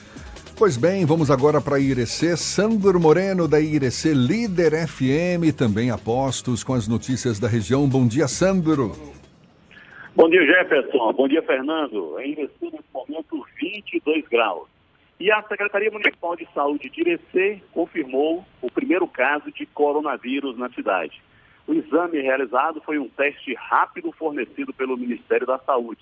Pois 0.57 0.77
bem, 0.77 1.05
vamos 1.05 1.29
agora 1.29 1.59
para 1.59 1.75
a 1.75 1.79
Irecê. 1.81 2.37
Sandro 2.37 2.97
Moreno, 2.97 3.45
da 3.45 3.59
Irecê 3.59 4.13
Líder 4.13 4.87
FM, 4.87 5.51
também 5.53 5.91
apostos 5.91 6.63
com 6.63 6.73
as 6.73 6.87
notícias 6.87 7.37
da 7.41 7.47
região. 7.49 7.85
Bom 7.89 8.07
dia, 8.07 8.25
Sandro. 8.25 8.93
Bom 10.15 10.29
dia, 10.29 10.45
Jefferson. 10.45 11.11
Bom 11.11 11.27
dia, 11.27 11.43
Fernando. 11.43 12.17
Em 12.21 12.31
Irecê, 12.31 12.71
nesse 12.71 12.85
momento, 12.93 13.45
22 13.59 14.25
graus. 14.29 14.69
E 15.19 15.29
a 15.29 15.43
Secretaria 15.43 15.91
Municipal 15.91 16.37
de 16.37 16.47
Saúde 16.53 16.89
de 16.89 17.01
Irecê 17.01 17.61
confirmou 17.73 18.45
o 18.61 18.71
primeiro 18.71 19.07
caso 19.07 19.51
de 19.51 19.65
coronavírus 19.65 20.57
na 20.57 20.69
cidade. 20.69 21.21
O 21.67 21.73
exame 21.73 22.21
realizado 22.21 22.81
foi 22.85 22.97
um 22.97 23.09
teste 23.09 23.53
rápido 23.55 24.09
fornecido 24.13 24.73
pelo 24.73 24.95
Ministério 24.95 25.45
da 25.45 25.57
Saúde. 25.59 25.99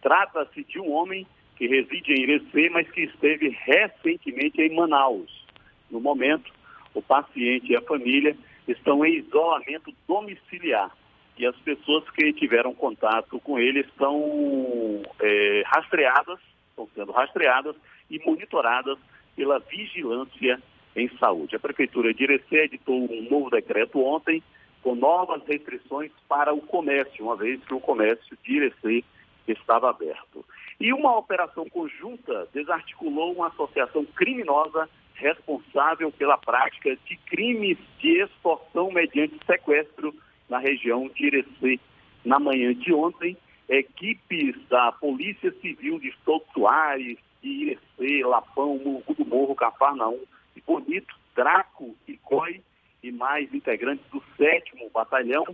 Trata-se 0.00 0.62
de 0.62 0.78
um 0.78 0.92
homem 0.92 1.26
que 1.58 1.66
reside 1.66 2.12
em 2.12 2.22
Irecê, 2.22 2.70
mas 2.70 2.88
que 2.90 3.02
esteve 3.02 3.48
recentemente 3.48 4.62
em 4.62 4.74
Manaus. 4.74 5.44
No 5.90 6.00
momento, 6.00 6.52
o 6.94 7.02
paciente 7.02 7.72
e 7.72 7.76
a 7.76 7.82
família 7.82 8.36
estão 8.68 9.04
em 9.04 9.16
isolamento 9.16 9.92
domiciliar 10.06 10.90
e 11.36 11.46
as 11.46 11.56
pessoas 11.56 12.08
que 12.10 12.32
tiveram 12.32 12.74
contato 12.74 13.38
com 13.40 13.58
ele 13.58 13.80
estão 13.80 15.02
é, 15.20 15.62
rastreadas, 15.66 16.38
estão 16.70 16.88
sendo 16.94 17.12
rastreadas 17.12 17.76
e 18.10 18.18
monitoradas 18.24 18.98
pela 19.36 19.58
vigilância 19.58 20.60
em 20.96 21.08
saúde. 21.18 21.56
A 21.56 21.60
Prefeitura 21.60 22.14
de 22.14 22.24
Irecê 22.24 22.64
editou 22.64 22.96
um 22.96 23.28
novo 23.30 23.50
decreto 23.50 24.00
ontem 24.04 24.42
com 24.82 24.94
novas 24.94 25.42
restrições 25.46 26.10
para 26.28 26.52
o 26.52 26.60
comércio, 26.60 27.24
uma 27.24 27.36
vez 27.36 27.62
que 27.64 27.74
o 27.74 27.80
comércio 27.80 28.36
de 28.44 28.54
Irecê 28.54 29.04
estava 29.46 29.90
aberto. 29.90 30.44
E 30.80 30.92
uma 30.92 31.16
operação 31.18 31.68
conjunta 31.68 32.48
desarticulou 32.52 33.32
uma 33.32 33.48
associação 33.48 34.04
criminosa 34.04 34.88
responsável 35.14 36.12
pela 36.12 36.38
prática 36.38 36.96
de 37.04 37.16
crimes 37.16 37.76
de 37.98 38.22
extorsão 38.22 38.92
mediante 38.92 39.36
sequestro 39.44 40.14
na 40.48 40.58
região 40.58 41.08
de 41.08 41.26
Irecê. 41.26 41.80
Na 42.24 42.38
manhã 42.38 42.72
de 42.72 42.94
ontem, 42.94 43.36
equipes 43.68 44.54
da 44.68 44.92
Polícia 44.92 45.52
Civil 45.60 45.98
de 45.98 46.14
Souto 46.24 46.46
Soares, 46.52 47.18
de 47.42 47.48
Irecê, 47.48 48.24
Lapão, 48.24 48.78
Mungu 48.78 49.14
do 49.14 49.24
Morro, 49.24 49.56
Cafarnaum 49.56 50.20
e 50.54 50.60
Bonito, 50.60 51.12
Draco 51.34 51.96
e 52.06 52.16
Coi 52.18 52.62
e 53.02 53.10
mais 53.10 53.52
integrantes 53.52 54.04
do 54.12 54.22
7 54.36 54.72
Batalhão, 54.94 55.44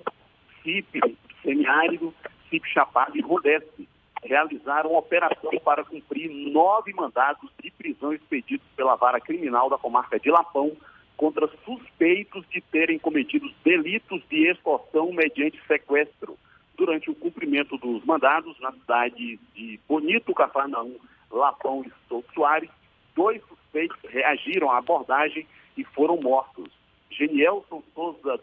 CIP 0.62 1.00
Semiárido, 1.42 2.14
CIP 2.50 2.68
Chapado 2.68 3.16
e 3.16 3.22
Rodeste 3.22 3.88
realizaram 4.24 4.94
operação 4.94 5.52
para 5.62 5.84
cumprir 5.84 6.30
nove 6.30 6.92
mandados 6.94 7.50
de 7.62 7.70
prisão 7.70 8.12
expedidos 8.12 8.66
pela 8.74 8.96
vara 8.96 9.20
criminal 9.20 9.68
da 9.68 9.78
comarca 9.78 10.18
de 10.18 10.30
Lapão 10.30 10.72
contra 11.16 11.48
suspeitos 11.64 12.44
de 12.48 12.60
terem 12.60 12.98
cometido 12.98 13.48
delitos 13.64 14.22
de 14.28 14.50
extorsão 14.50 15.12
mediante 15.12 15.60
sequestro. 15.66 16.36
Durante 16.76 17.08
o 17.08 17.14
cumprimento 17.14 17.76
dos 17.78 18.04
mandados 18.04 18.58
na 18.58 18.72
cidade 18.72 19.38
de 19.54 19.78
Bonito, 19.86 20.34
Cafarnaum, 20.34 20.96
Lapão 21.30 21.84
e 21.86 21.92
Souto 22.08 22.32
Soares, 22.34 22.70
dois 23.14 23.40
suspeitos 23.46 23.98
reagiram 24.08 24.70
à 24.70 24.78
abordagem 24.78 25.46
e 25.76 25.84
foram 25.84 26.16
mortos. 26.20 26.68
Genielson 27.10 27.82
Souza 27.94 28.40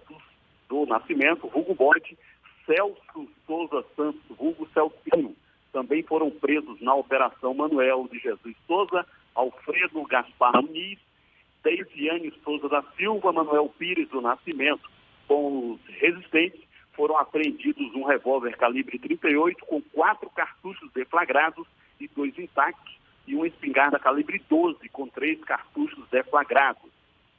do, 0.70 0.86
Nascimento, 0.86 1.48
vulgo 1.50 1.76
Bonte, 1.76 2.18
Celso 2.66 3.28
Souza 3.46 3.84
Santos, 3.96 4.22
vulgo 4.38 4.66
Celcinho, 4.74 5.36
também 5.72 6.04
foram 6.04 6.30
presos 6.30 6.80
na 6.82 6.94
Operação 6.94 7.54
Manuel 7.54 8.08
de 8.12 8.20
Jesus 8.20 8.56
Souza, 8.68 9.06
Alfredo 9.34 10.04
Gaspar 10.04 10.62
Muniz, 10.62 11.00
Deisiane 11.64 12.34
Souza 12.44 12.68
da 12.68 12.84
Silva, 12.98 13.32
Manuel 13.32 13.70
Pires 13.78 14.10
do 14.10 14.22
Nascimento. 14.22 14.90
Com 15.28 15.72
os 15.72 15.80
resistentes, 15.96 16.60
foram 16.94 17.18
apreendidos 17.18 17.94
um 17.96 18.04
revólver 18.04 18.58
calibre 18.58 19.00
38 19.00 19.66
com 19.66 19.82
quatro 19.82 20.30
cartuchos 20.32 20.92
deflagrados 20.92 21.66
e 22.00 22.08
dois 22.10 22.38
intactos 22.38 23.00
e 23.26 23.36
uma 23.36 23.48
espingarda 23.48 23.98
calibre 23.98 24.42
12 24.50 24.90
com 24.90 25.08
três 25.08 25.40
cartuchos 25.42 26.04
deflagrados. 26.10 26.92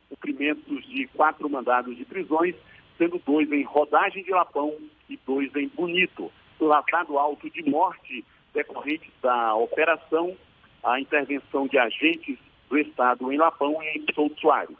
Cumprimentos 0.09 0.87
de 0.87 1.07
quatro 1.09 1.49
mandados 1.51 1.97
de 1.97 2.05
prisões, 2.05 2.55
sendo 2.97 3.21
dois 3.27 3.51
em 3.53 3.63
Rodagem 3.63 4.23
de 4.25 4.31
Lapão 4.31 4.75
e 5.09 5.19
dois 5.27 5.55
em 5.55 5.69
Bonito 5.69 6.33
latado 6.67 7.19
alto 7.19 7.51
de 7.51 7.69
morte 7.69 8.25
decorrente 8.55 9.11
da 9.23 9.55
operação, 9.55 10.37
a 10.83 11.01
intervenção 11.01 11.67
de 11.67 11.79
agentes 11.79 12.39
do 12.69 12.79
Estado 12.79 13.33
em 13.33 13.37
Lapão 13.37 13.83
e 13.83 13.99
em 13.99 14.15
Souto 14.15 14.41
Soares, 14.41 14.77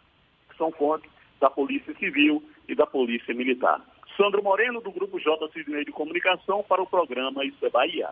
que 0.51 0.57
são 0.57 0.71
fontes 0.73 1.11
da 1.41 1.51
Polícia 1.51 1.95
Civil 1.99 2.43
e 2.69 2.75
da 2.75 2.87
Polícia 2.87 3.35
Militar. 3.35 3.81
Sandro 4.17 4.43
Moreno, 4.43 4.81
do 4.81 4.91
Grupo 4.91 5.19
J. 5.19 5.49
Cisnei 5.53 5.85
de 5.85 5.93
Comunicação, 5.93 6.65
para 6.69 6.83
o 6.83 6.87
programa 6.87 7.45
Isso 7.45 7.65
é 7.65 7.71
Bahia. 7.71 8.11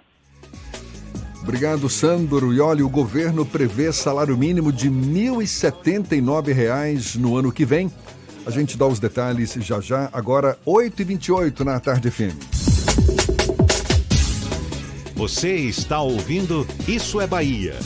Obrigado, 1.42 1.88
Sandro. 1.88 2.52
E 2.52 2.60
olha, 2.60 2.84
o 2.84 2.88
governo 2.88 3.46
prevê 3.46 3.92
salário 3.92 4.36
mínimo 4.36 4.72
de 4.72 4.88
R$ 4.88 4.94
1.079 4.94 7.16
no 7.16 7.36
ano 7.36 7.52
que 7.52 7.64
vem. 7.64 7.90
A 8.46 8.50
gente 8.50 8.76
dá 8.76 8.86
os 8.86 9.00
detalhes 9.00 9.54
já 9.54 9.80
já, 9.80 10.10
agora 10.12 10.58
8h28 10.66 11.60
na 11.60 11.80
Tarde 11.80 12.10
FM. 12.10 12.69
Você 15.20 15.54
está 15.54 16.00
ouvindo 16.00 16.66
Isso 16.88 17.20
é 17.20 17.26
Bahia. 17.26 17.78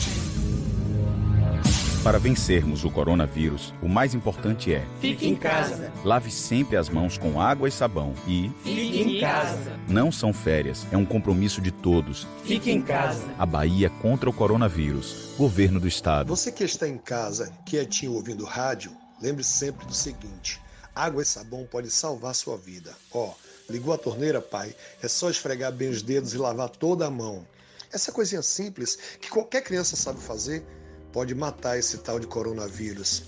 Para 2.05 2.16
vencermos 2.16 2.85
o 2.85 2.90
coronavírus, 2.93 3.74
o 3.82 3.89
mais 3.89 4.15
importante 4.15 4.73
é: 4.73 4.86
fique 5.01 5.27
em 5.27 5.35
casa. 5.35 5.93
Lave 6.05 6.31
sempre 6.31 6.77
as 6.77 6.89
mãos 6.89 7.19
com 7.19 7.40
água 7.40 7.66
e 7.66 7.73
sabão 7.73 8.15
e 8.28 8.52
fique 8.62 9.01
em 9.01 9.20
casa. 9.20 9.73
Não 9.89 10.12
são 10.12 10.32
férias, 10.32 10.86
é 10.93 10.97
um 10.97 11.05
compromisso 11.05 11.61
de 11.61 11.73
todos. 11.73 12.24
Fique 12.44 12.70
em 12.70 12.81
casa. 12.81 13.24
A 13.36 13.44
Bahia 13.44 13.90
contra 13.90 14.31
o 14.31 14.32
coronavírus. 14.32 15.35
Governo 15.36 15.81
do 15.81 15.89
Estado. 15.89 16.28
Você 16.28 16.52
que 16.52 16.62
está 16.62 16.86
em 16.86 16.98
casa, 16.98 17.52
quietinho 17.66 18.12
ouvindo 18.12 18.44
rádio, 18.44 18.93
lembre 19.20 19.43
sempre 19.43 19.85
do 19.85 19.93
seguinte: 19.93 20.61
água 20.94 21.20
e 21.20 21.27
sabão 21.27 21.66
podem 21.69 21.90
salvar 21.90 22.32
sua 22.32 22.56
vida. 22.56 22.94
Ó. 23.11 23.24
Oh, 23.31 23.44
Ligou 23.69 23.95
a 23.95 23.99
torneira, 23.99 24.41
pai? 24.41 24.74
É 25.03 25.09
só 25.09 25.31
esfregar 25.31 25.73
bem 25.73 25.89
os 25.89 26.03
dedos 26.03 26.35
e 26.35 26.39
lavar 26.39 26.69
toda 26.69 27.07
a 27.07 27.11
mão. 27.11 27.47
Essa 27.93 28.12
coisinha 28.12 28.43
simples 28.43 28.99
que 29.20 29.31
qualquer 29.31 29.62
criança 29.62 29.97
sabe 29.97 30.20
fazer 30.20 30.65
pode 31.12 31.35
matar 31.35 31.78
esse 31.78 31.99
tal 31.99 32.19
de 32.19 32.27
coronavírus. 32.27 33.23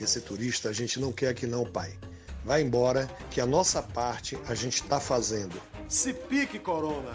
Esse 0.00 0.20
turista 0.20 0.68
a 0.68 0.72
gente 0.72 1.00
não 1.00 1.12
quer 1.12 1.28
aqui 1.28 1.46
não, 1.46 1.64
pai. 1.64 1.92
Vai 2.44 2.62
embora 2.62 3.06
que 3.30 3.40
a 3.40 3.46
nossa 3.46 3.82
parte 3.82 4.38
a 4.46 4.54
gente 4.54 4.82
está 4.82 4.98
fazendo. 4.98 5.60
Se 5.88 6.12
pique, 6.12 6.58
Corona. 6.58 7.14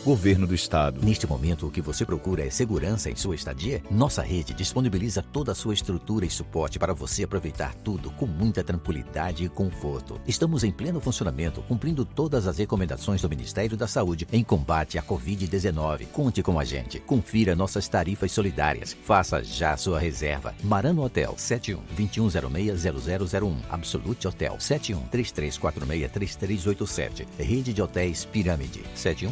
Governo 0.03 0.47
do 0.47 0.55
Estado. 0.55 0.99
Neste 1.05 1.27
momento, 1.27 1.67
o 1.67 1.71
que 1.71 1.79
você 1.79 2.03
procura 2.03 2.43
é 2.43 2.49
segurança 2.49 3.07
em 3.07 3.15
sua 3.15 3.35
estadia? 3.35 3.83
Nossa 3.91 4.23
rede 4.23 4.51
disponibiliza 4.51 5.21
toda 5.21 5.51
a 5.51 5.55
sua 5.55 5.75
estrutura 5.75 6.25
e 6.25 6.29
suporte 6.29 6.79
para 6.79 6.91
você 6.91 7.23
aproveitar 7.23 7.75
tudo 7.75 8.09
com 8.13 8.25
muita 8.25 8.63
tranquilidade 8.63 9.45
e 9.45 9.49
conforto. 9.49 10.19
Estamos 10.27 10.63
em 10.63 10.71
pleno 10.71 10.99
funcionamento, 10.99 11.61
cumprindo 11.67 12.03
todas 12.03 12.47
as 12.47 12.57
recomendações 12.57 13.21
do 13.21 13.29
Ministério 13.29 13.77
da 13.77 13.87
Saúde 13.87 14.27
em 14.31 14.43
combate 14.43 14.97
à 14.97 15.03
Covid-19. 15.03 16.07
Conte 16.07 16.41
com 16.41 16.59
a 16.59 16.65
gente. 16.65 16.99
Confira 16.99 17.55
nossas 17.55 17.87
tarifas 17.87 18.31
solidárias. 18.31 18.97
Faça 19.03 19.43
já 19.43 19.77
sua 19.77 19.99
reserva. 19.99 20.55
Marano 20.63 21.03
Hotel 21.03 21.35
71 21.37 21.79
2106 21.95 22.85
0001. 23.31 23.57
Absolute 23.69 24.27
Hotel 24.27 24.59
71 24.59 25.01
3346 25.11 26.11
3387. 26.11 27.27
Rede 27.37 27.71
de 27.71 27.83
Hotéis 27.83 28.25
Pirâmide 28.25 28.81
71 28.95 29.31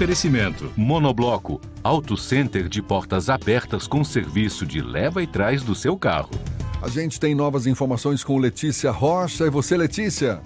Oferecimento: 0.00 0.72
Monobloco, 0.78 1.60
Auto 1.84 2.16
Center 2.16 2.70
de 2.70 2.80
portas 2.80 3.28
abertas 3.28 3.86
com 3.86 4.02
serviço 4.02 4.64
de 4.64 4.80
leva 4.80 5.22
e 5.22 5.26
trás 5.26 5.62
do 5.62 5.74
seu 5.74 5.94
carro. 5.94 6.30
A 6.80 6.88
gente 6.88 7.20
tem 7.20 7.34
novas 7.34 7.66
informações 7.66 8.24
com 8.24 8.38
Letícia 8.38 8.90
Rocha. 8.90 9.44
E 9.44 9.50
você, 9.50 9.76
Letícia? 9.76 10.40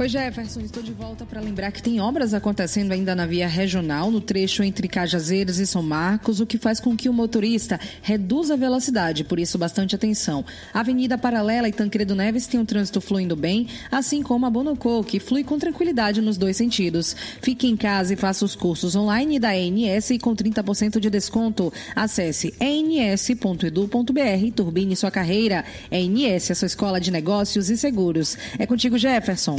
Oi, 0.00 0.08
Jefferson, 0.08 0.60
estou 0.60 0.80
de 0.80 0.92
volta 0.92 1.26
para 1.26 1.40
lembrar 1.40 1.72
que 1.72 1.82
tem 1.82 2.00
obras 2.00 2.32
acontecendo 2.32 2.92
ainda 2.92 3.16
na 3.16 3.26
via 3.26 3.48
regional, 3.48 4.12
no 4.12 4.20
trecho 4.20 4.62
entre 4.62 4.86
Cajazeiras 4.86 5.58
e 5.58 5.66
São 5.66 5.82
Marcos, 5.82 6.38
o 6.38 6.46
que 6.46 6.56
faz 6.56 6.78
com 6.78 6.96
que 6.96 7.08
o 7.08 7.12
motorista 7.12 7.80
reduza 8.00 8.54
a 8.54 8.56
velocidade, 8.56 9.24
por 9.24 9.40
isso 9.40 9.58
bastante 9.58 9.96
atenção. 9.96 10.44
A 10.72 10.78
Avenida 10.78 11.18
Paralela 11.18 11.68
e 11.68 11.72
Tancredo 11.72 12.14
Neves 12.14 12.46
tem 12.46 12.60
um 12.60 12.64
trânsito 12.64 13.00
fluindo 13.00 13.34
bem, 13.34 13.66
assim 13.90 14.22
como 14.22 14.46
a 14.46 14.50
Bonocô, 14.50 15.02
que 15.02 15.18
flui 15.18 15.42
com 15.42 15.58
tranquilidade 15.58 16.20
nos 16.20 16.38
dois 16.38 16.56
sentidos. 16.56 17.16
Fique 17.42 17.66
em 17.66 17.76
casa 17.76 18.14
e 18.14 18.16
faça 18.16 18.44
os 18.44 18.54
cursos 18.54 18.94
online 18.94 19.40
da 19.40 19.58
ENS 19.58 20.10
com 20.22 20.32
30% 20.32 21.00
de 21.00 21.10
desconto. 21.10 21.72
Acesse 21.96 22.54
ens.edu.br 22.60 24.44
e 24.44 24.52
turbine 24.52 24.94
sua 24.94 25.10
carreira. 25.10 25.64
ENS, 25.90 26.52
a 26.52 26.54
sua 26.54 26.66
escola 26.66 27.00
de 27.00 27.10
negócios 27.10 27.68
e 27.68 27.76
seguros. 27.76 28.38
É 28.60 28.64
contigo, 28.64 28.96
Jefferson. 28.96 29.58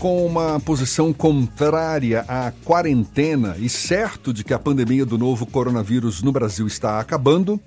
Com 0.00 0.24
uma 0.24 0.58
posição 0.58 1.12
contrária 1.12 2.24
à 2.26 2.50
quarentena 2.64 3.54
e 3.58 3.68
certo 3.68 4.32
de 4.32 4.42
que 4.42 4.54
a 4.54 4.58
pandemia 4.58 5.04
do 5.04 5.18
novo 5.18 5.44
coronavírus 5.44 6.22
no 6.22 6.32
Brasil 6.32 6.66
está 6.66 6.98
acabando, 6.98 7.60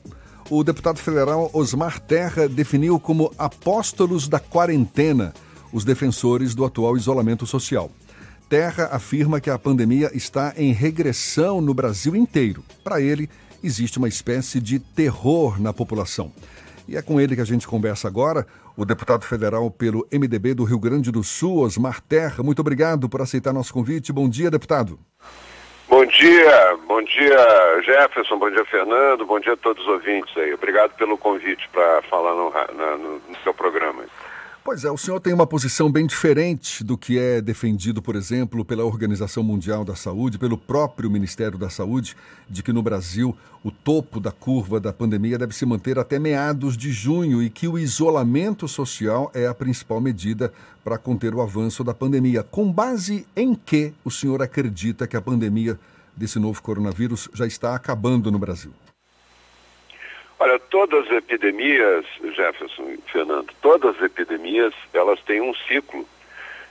o 0.50 0.64
deputado 0.64 0.98
federal 0.98 1.52
Osmar 1.54 2.00
Terra 2.00 2.50
definiu 2.50 3.00
como 3.00 3.32
apóstolos 3.38 4.28
da 4.28 4.40
quarentena 4.40 5.32
os 5.72 5.86
defensores 5.86 6.56
do 6.56 6.66
atual 6.66 6.98
isolamento 6.98 7.46
social. 7.46 7.92
Terra 8.50 8.90
afirma 8.92 9.40
que 9.40 9.52
a 9.52 9.60
pandemia 9.60 10.10
está 10.12 10.56
em 10.58 10.74
regressão 10.74 11.62
no 11.62 11.74
Brasil 11.76 12.16
inteiro. 12.16 12.64
Para 12.84 13.00
ele, 13.00 13.30
existe 13.64 14.00
uma 14.00 14.08
espécie 14.08 14.60
de 14.60 14.80
terror 14.80 15.62
na 15.62 15.72
população. 15.72 16.32
E 16.88 16.98
é 16.98 17.02
com 17.04 17.22
ele 17.22 17.36
que 17.36 17.42
a 17.42 17.46
gente 17.46 17.68
conversa 17.68 18.08
agora, 18.08 18.46
o 18.76 18.86
deputado 18.86 19.26
federal 19.26 19.70
pelo 19.70 20.08
MDB 20.12 20.54
do 20.54 20.64
Rio 20.64 20.80
Grande 20.80 21.12
do 21.12 21.24
Sul, 21.24 21.60
Osmar 21.60 22.02
Terra. 22.02 22.44
Muito 22.44 22.60
obrigado 22.60 23.08
por 23.08 23.22
aceitar 23.22 23.54
nosso 23.54 23.74
convite. 23.74 24.12
Bom 24.12 24.28
dia, 24.30 24.50
deputado. 24.50 25.00
Bom 25.88 26.06
dia, 26.08 26.78
bom 26.88 27.04
dia 27.04 27.82
Jefferson, 27.86 28.40
bom 28.40 28.50
dia 28.50 28.66
Fernando, 28.66 29.26
bom 29.28 29.40
dia 29.40 29.54
a 29.54 29.58
todos 29.58 29.84
os 29.84 29.90
ouvintes 29.90 30.36
aí. 30.38 30.52
Obrigado 30.54 30.92
pelo 30.96 31.18
convite 31.18 31.70
para 31.72 32.02
falar 32.10 32.34
no, 32.34 32.50
na- 32.76 32.98
no- 32.98 33.22
no 33.30 33.38
seu 33.44 33.54
programa. 33.54 34.04
Pois 34.66 34.86
é, 34.86 34.90
o 34.90 34.98
senhor 34.98 35.20
tem 35.20 35.34
uma 35.34 35.46
posição 35.46 35.92
bem 35.92 36.08
diferente 36.08 36.86
do 36.86 36.98
que 36.98 37.20
é 37.20 37.42
defendido, 37.42 38.02
por 38.02 38.16
exemplo, 38.16 38.64
pela 38.64 38.86
Organização 38.86 39.44
Mundial 39.44 39.84
da 39.84 39.94
Saúde, 39.94 40.40
pelo 40.40 40.58
próprio 40.58 41.12
Ministério 41.12 41.58
da 41.58 41.70
Saúde, 41.70 42.16
de 42.50 42.64
que 42.64 42.72
no 42.72 42.82
Brasil 42.82 43.36
o 43.62 43.70
topo 43.70 44.22
da 44.22 44.32
curva 44.32 44.80
da 44.80 44.94
pandemia 44.94 45.38
deve 45.38 45.54
se 45.54 45.66
manter 45.66 46.00
até 46.00 46.18
meados 46.18 46.78
de 46.78 46.94
junho 46.94 47.44
e 47.44 47.50
que 47.50 47.68
o 47.68 47.78
isolamento 47.78 48.66
social 48.66 49.30
é 49.34 49.48
a 49.48 49.54
principal 49.54 50.00
medida 50.00 50.54
para 50.82 50.98
conter 50.98 51.36
o 51.36 51.42
avanço 51.42 51.84
da 51.84 51.94
pandemia. 51.94 52.42
Com 52.42 52.72
base 52.72 53.28
em 53.36 53.54
que 53.54 53.94
o 54.06 54.10
senhor 54.10 54.42
acredita 54.42 55.06
que 55.06 55.18
a 55.18 55.22
pandemia 55.22 55.78
desse 56.16 56.40
novo 56.40 56.62
coronavírus 56.62 57.28
já 57.34 57.46
está 57.46 57.76
acabando 57.76 58.32
no 58.32 58.40
Brasil? 58.40 58.72
Olha, 60.44 60.60
todas 60.60 61.06
as 61.06 61.12
epidemias, 61.14 62.06
Jefferson 62.36 62.84
e 62.90 63.00
Fernando, 63.10 63.48
todas 63.62 63.96
as 63.96 64.02
epidemias, 64.04 64.74
elas 64.94 65.18
têm 65.22 65.40
um 65.40 65.54
ciclo. 65.56 66.06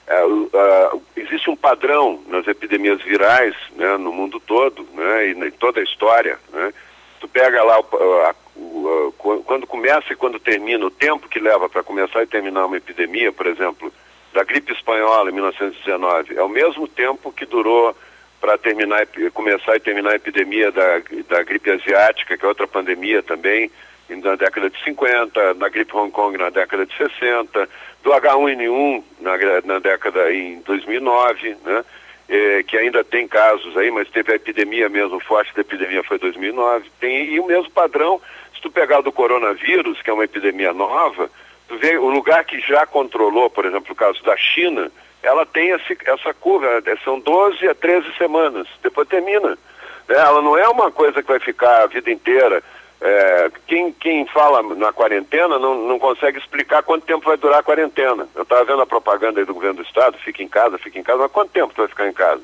É, 0.07 0.15
ah, 0.55 0.97
existe 1.16 1.49
um 1.49 1.57
padrão 1.57 2.23
nas 2.28 2.47
epidemias 2.47 3.01
virais 3.01 3.55
né, 3.77 3.97
no 3.97 4.12
mundo 4.12 4.39
todo 4.40 4.86
né, 4.93 5.28
e 5.28 5.32
em 5.32 5.51
toda 5.53 5.81
a 5.81 5.85
história. 5.85 6.39
Né? 6.53 6.74
Tu 7.19 7.27
pega 7.28 7.62
lá 7.62 7.81
o- 7.81 8.23
a- 8.27 8.35
o- 8.57 8.89
a- 9.09 9.12
qu- 9.16 9.43
quando 9.44 9.66
começa 9.66 10.12
e 10.12 10.16
quando 10.16 10.39
termina, 10.39 10.85
o 10.85 10.90
tempo 10.90 11.27
que 11.27 11.40
leva 11.40 11.66
para 11.66 11.82
começar 11.82 12.23
e 12.23 12.27
terminar 12.27 12.66
uma 12.66 12.77
epidemia, 12.77 13.32
por 13.32 13.47
exemplo, 13.47 13.90
da 14.35 14.44
gripe 14.44 14.73
espanhola 14.73 15.31
em 15.31 15.32
1919, 15.32 16.36
é 16.36 16.43
o 16.43 16.49
mesmo 16.49 16.86
tempo 16.86 17.32
que 17.32 17.47
durou 17.47 17.97
para 18.43 18.59
terminar 18.59 19.06
começar 19.32 19.77
e 19.77 19.81
terminar 19.81 20.10
a 20.10 20.16
epidemia 20.16 20.73
da, 20.73 21.01
da 21.28 21.44
gripe 21.44 21.70
asiática, 21.70 22.36
que 22.36 22.44
é 22.44 22.48
outra 22.48 22.66
pandemia 22.66 23.23
também, 23.23 23.70
na 24.09 24.35
década 24.35 24.69
de 24.69 24.82
50, 24.82 25.55
na 25.55 25.69
gripe 25.69 25.97
Hong 25.97 26.10
Kong 26.10 26.36
na 26.36 26.51
década 26.51 26.85
de 26.85 26.93
60, 26.97 27.69
do 28.02 28.10
H1N1 28.10 29.05
na, 29.20 29.32
na 29.64 29.78
década 29.78 30.32
em 30.32 30.60
2009, 30.62 31.56
né? 31.64 31.85
eh, 32.28 32.64
que 32.64 32.77
ainda 32.77 33.05
tem 33.05 33.28
casos 33.28 33.77
aí, 33.77 33.93
mas 33.93 34.09
teve 34.09 34.32
a 34.32 34.36
epidemia 34.36 34.89
mesmo, 34.89 35.19
o 35.19 35.20
forte 35.20 35.55
da 35.55 35.60
epidemia 35.60 36.02
foi 36.02 36.19
2009. 36.19 36.90
Tem, 36.98 37.27
e 37.27 37.39
o 37.39 37.47
mesmo 37.47 37.70
padrão, 37.70 38.20
se 38.52 38.60
tu 38.60 38.73
pegar 38.73 39.02
do 39.02 39.12
coronavírus, 39.12 40.02
que 40.02 40.10
é 40.10 40.12
uma 40.12 40.24
epidemia 40.24 40.73
nova, 40.73 41.31
tu 41.69 41.78
vê 41.78 41.97
o 41.97 42.09
lugar 42.09 42.44
que 42.44 42.59
já 42.60 42.85
controlou, 42.86 43.48
por 43.48 43.64
exemplo, 43.64 43.93
o 43.93 43.97
caso 43.97 44.20
da 44.24 44.36
China, 44.36 44.90
ela 45.23 45.47
tem 45.47 45.70
esse, 45.70 45.97
essa 46.05 46.35
curva, 46.35 46.66
eh, 46.85 46.97
são 47.05 47.19
12 47.20 47.69
a 47.69 47.74
13 47.74 48.12
semanas, 48.16 48.66
depois 48.82 49.09
termina. 49.09 49.51
né? 49.51 49.57
Ela 50.09 50.43
não 50.43 50.59
é 50.59 50.69
uma 50.69 50.90
coisa 50.90 51.23
que 51.23 51.28
vai 51.28 51.39
ficar 51.39 51.82
a 51.82 51.86
vida 51.86 52.11
inteira. 52.11 52.62
É, 53.01 53.51
quem, 53.66 53.93
quem 53.93 54.27
fala 54.27 54.62
na 54.77 54.93
quarentena 54.93 55.59
não, 55.59 55.74
não 55.89 55.99
consegue 55.99 56.39
explicar 56.39 56.85
quanto 56.85 57.05
tempo 57.05 57.24
vai 57.24 57.36
durar 57.36 57.61
a 57.61 57.62
quarentena. 57.62 58.28
Eu 58.35 58.43
estava 58.43 58.65
vendo 58.65 58.82
a 58.82 58.86
propaganda 58.86 59.40
aí 59.40 59.47
do 59.47 59.55
governo 59.55 59.77
do 59.77 59.82
estado, 59.82 60.16
fica 60.19 60.43
em 60.43 60.49
casa, 60.49 60.78
fica 60.78 60.99
em 60.99 61.03
casa, 61.03 61.19
mas 61.19 61.32
quanto 61.32 61.51
tempo 61.51 61.74
tu 61.74 61.78
vai 61.78 61.89
ficar 61.89 62.09
em 62.09 62.12
casa? 62.12 62.43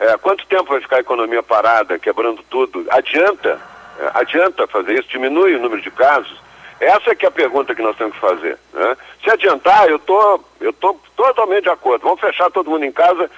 É, 0.00 0.16
quanto 0.16 0.46
tempo 0.46 0.70
vai 0.70 0.80
ficar 0.80 0.96
a 0.96 1.00
economia 1.00 1.42
parada, 1.42 1.98
quebrando 1.98 2.42
tudo? 2.48 2.86
Adianta, 2.88 3.60
é, 3.98 4.10
adianta 4.14 4.66
fazer 4.66 4.98
isso, 4.98 5.08
diminui 5.08 5.54
o 5.54 5.60
número 5.60 5.82
de 5.82 5.90
casos. 5.90 6.41
Essa 6.82 7.12
é 7.12 7.14
que 7.14 7.24
é 7.24 7.28
a 7.28 7.32
pergunta 7.32 7.76
que 7.76 7.80
nós 7.80 7.96
temos 7.96 8.14
que 8.14 8.20
fazer. 8.20 8.58
Né? 8.72 8.96
Se 9.22 9.30
adiantar, 9.30 9.88
eu 9.88 10.00
tô, 10.00 10.40
estou 10.60 11.00
tô 11.14 11.24
totalmente 11.24 11.62
de 11.62 11.70
acordo. 11.70 12.02
Vamos 12.02 12.20
fechar 12.20 12.50
todo 12.50 12.70
mundo 12.70 12.84
em 12.84 12.90
casa. 12.90 13.30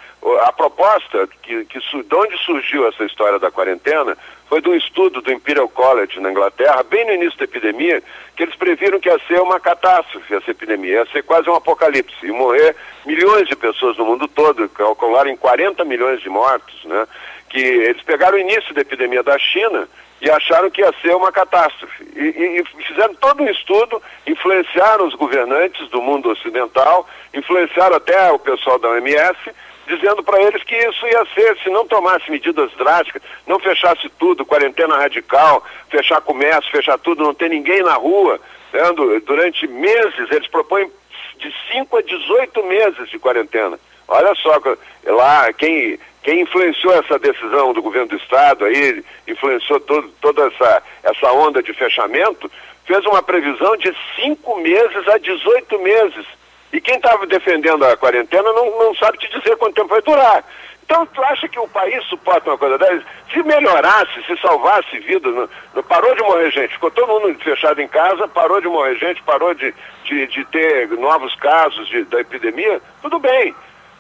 A 0.45 0.51
proposta, 0.51 1.29
que, 1.43 1.67
que, 1.67 1.79
de 1.79 2.15
onde 2.15 2.39
surgiu 2.39 2.89
essa 2.89 3.05
história 3.05 3.39
da 3.39 3.51
quarentena, 3.51 4.17
foi 4.49 4.63
de 4.63 4.71
um 4.71 4.75
estudo 4.75 5.21
do 5.21 5.31
Imperial 5.31 5.69
College 5.69 6.21
na 6.21 6.31
Inglaterra, 6.31 6.83
bem 6.85 7.05
no 7.05 7.13
início 7.13 7.39
da 7.39 7.45
epidemia, 7.45 8.03
que 8.35 8.45
eles 8.45 8.57
previram 8.57 8.99
que 8.99 9.11
ia 9.11 9.21
ser 9.29 9.39
uma 9.43 9.61
catástrofe 9.61 10.35
essa 10.35 10.51
epidemia, 10.51 11.01
ia 11.01 11.07
ser 11.13 11.23
quase 11.23 11.51
um 11.51 11.55
apocalipse, 11.55 12.27
e 12.27 12.33
morrer 12.33 12.75
milhões 13.05 13.47
de 13.47 13.55
pessoas 13.55 13.99
no 13.99 14.07
mundo 14.07 14.27
todo, 14.27 14.67
calcularam 14.71 15.31
em 15.31 15.37
40 15.37 15.85
milhões 15.85 16.23
de 16.23 16.31
mortos, 16.31 16.83
né? 16.85 17.07
Que 17.51 17.61
eles 17.61 18.03
pegaram 18.03 18.39
o 18.39 18.41
início 18.41 18.73
da 18.73 18.81
epidemia 18.81 19.23
da 19.23 19.39
China 19.39 19.87
e 20.25 20.31
acharam 20.31 20.71
que 20.71 20.81
ia 20.81 20.93
ser 21.03 21.15
uma 21.15 21.31
catástrofe. 21.31 22.03
E, 22.17 22.21
e, 22.21 22.61
e, 22.61 22.65
fizeram 22.83 23.15
todo 23.17 23.43
um 23.43 23.49
estudo, 23.51 24.03
influenciaram 24.27 25.07
os 25.07 25.15
governantes 25.15 25.87
do 25.91 26.01
mundo 26.01 26.31
ocidental, 26.31 27.07
influenciaram 27.35 27.97
até 27.97 28.33
o 28.33 28.39
pessoal 28.39 28.79
da 28.79 28.89
OMS, 28.89 29.39
dizendo 29.87 30.23
para 30.23 30.41
eles 30.41 30.63
que 30.63 30.75
isso 30.75 31.07
ia 31.07 31.27
ser, 31.35 31.59
se 31.59 31.69
não 31.69 31.87
tomasse 31.87 32.31
medidas 32.31 32.73
drásticas, 32.73 33.21
não 33.47 33.61
fechasse 33.61 34.09
tudo, 34.19 34.47
quarentena 34.47 34.97
radical, 34.97 35.63
fechar 35.91 36.23
comércio, 36.23 36.71
fechar 36.71 36.99
tudo, 36.99 37.23
não 37.23 37.35
ter 37.35 37.51
ninguém 37.51 37.83
na 37.83 37.93
rua, 37.93 38.41
né, 38.73 38.81
durante 39.27 39.67
meses, 39.67 40.31
eles 40.31 40.49
propõem 40.49 40.91
de 41.37 41.55
5 41.71 41.99
a 41.99 42.01
18 42.01 42.63
meses 42.65 43.11
de 43.11 43.19
quarentena. 43.19 43.79
Olha 44.09 44.35
só, 44.37 44.61
lá, 45.05 45.53
quem, 45.53 45.99
quem 46.23 46.41
influenciou 46.41 46.95
essa 46.95 47.19
decisão 47.19 47.73
do 47.73 47.83
governo 47.83 48.09
do 48.09 48.17
Estado, 48.17 48.65
aí, 48.65 49.05
influenciou 49.27 49.81
todo, 49.81 50.09
toda 50.21 50.47
essa, 50.47 50.83
essa 51.03 51.33
onda 51.33 51.63
de 51.63 51.73
fechamento, 51.73 52.51
fez 52.85 53.05
uma 53.07 53.23
previsão 53.23 53.77
de 53.77 53.95
5 54.17 54.59
meses 54.59 55.09
a 55.09 55.19
18 55.19 55.79
meses. 55.81 56.27
E 56.73 56.81
quem 56.81 56.97
estava 56.97 57.27
defendendo 57.27 57.85
a 57.85 57.97
quarentena 57.97 58.53
não, 58.53 58.79
não 58.79 58.95
sabe 58.97 59.19
te 59.19 59.29
dizer 59.31 59.57
quanto 59.57 59.75
tempo 59.75 59.89
vai 59.89 60.03
durar. 60.03 60.45
Então, 60.85 61.07
tu 61.07 61.23
acha 61.23 61.49
que 61.49 61.59
o 61.59 61.69
país 61.69 62.05
suporta 62.05 62.51
uma 62.51 62.59
coisa 62.59 62.77
dessa? 62.77 63.03
Se 63.33 63.43
melhorasse, 63.43 64.23
se 64.27 64.37
salvasse 64.37 64.99
vidas, 64.99 65.35
não, 65.35 65.49
não, 65.75 65.83
parou 65.83 66.15
de 66.15 66.23
morrer 66.23 66.51
gente, 66.51 66.75
ficou 66.75 66.91
todo 66.91 67.09
mundo 67.09 67.39
fechado 67.43 67.81
em 67.81 67.89
casa, 67.89 68.29
parou 68.29 68.61
de 68.61 68.69
morrer 68.69 68.97
gente, 68.97 69.23
parou 69.23 69.55
de, 69.55 69.75
de, 70.05 70.27
de 70.27 70.45
ter 70.47 70.89
novos 70.91 71.35
casos 71.37 71.89
de, 71.89 72.05
da 72.05 72.21
epidemia, 72.21 72.83
tudo 73.01 73.19
bem. 73.19 73.55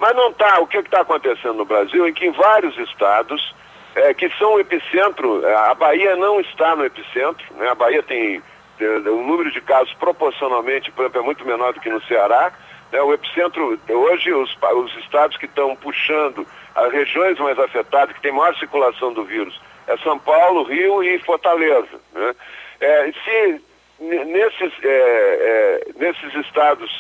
Mas 0.05 0.15
não 0.17 0.29
está. 0.29 0.61
O 0.61 0.67
que 0.67 0.77
está 0.77 1.01
acontecendo 1.01 1.55
no 1.55 1.65
Brasil 1.65 2.07
é 2.07 2.13
que 2.13 2.27
em 2.27 2.31
vários 2.31 2.77
estados, 2.77 3.55
é, 3.95 4.13
que 4.13 4.29
são 4.37 4.57
o 4.57 4.61
epicentro, 4.61 5.43
é, 5.47 5.55
a 5.55 5.73
Bahia 5.73 6.15
não 6.15 6.41
está 6.41 6.77
no 6.77 6.85
epicentro, 6.85 7.43
né? 7.55 7.71
a 7.71 7.75
Bahia 7.75 8.03
tem 8.03 8.43
o 8.83 9.23
número 9.23 9.51
de 9.51 9.63
casos 9.63 9.95
proporcionalmente, 9.95 10.91
por 10.91 11.05
exemplo, 11.05 11.23
é 11.23 11.25
muito 11.25 11.47
menor 11.47 11.73
do 11.73 11.81
que 11.81 11.89
no 11.89 12.03
Ceará. 12.03 12.53
Né? 12.93 13.01
O 13.01 13.15
epicentro, 13.15 13.81
hoje, 13.89 14.31
os, 14.31 14.55
os 14.75 14.95
estados 14.99 15.39
que 15.39 15.47
estão 15.47 15.75
puxando 15.75 16.47
as 16.75 16.93
regiões 16.93 17.39
mais 17.39 17.59
afetadas, 17.59 18.15
que 18.15 18.21
tem 18.21 18.31
maior 18.33 18.55
circulação 18.57 19.11
do 19.11 19.25
vírus, 19.25 19.59
é 19.87 19.97
São 19.99 20.19
Paulo, 20.19 20.65
Rio 20.65 21.03
e 21.03 21.19
Fortaleza. 21.21 21.99
Né? 22.13 22.35
É, 22.79 23.11
se 23.25 23.63
nesses, 24.01 24.73
é, 24.83 24.87
é, 24.87 25.87
nesses 25.97 26.35
estados 26.47 26.91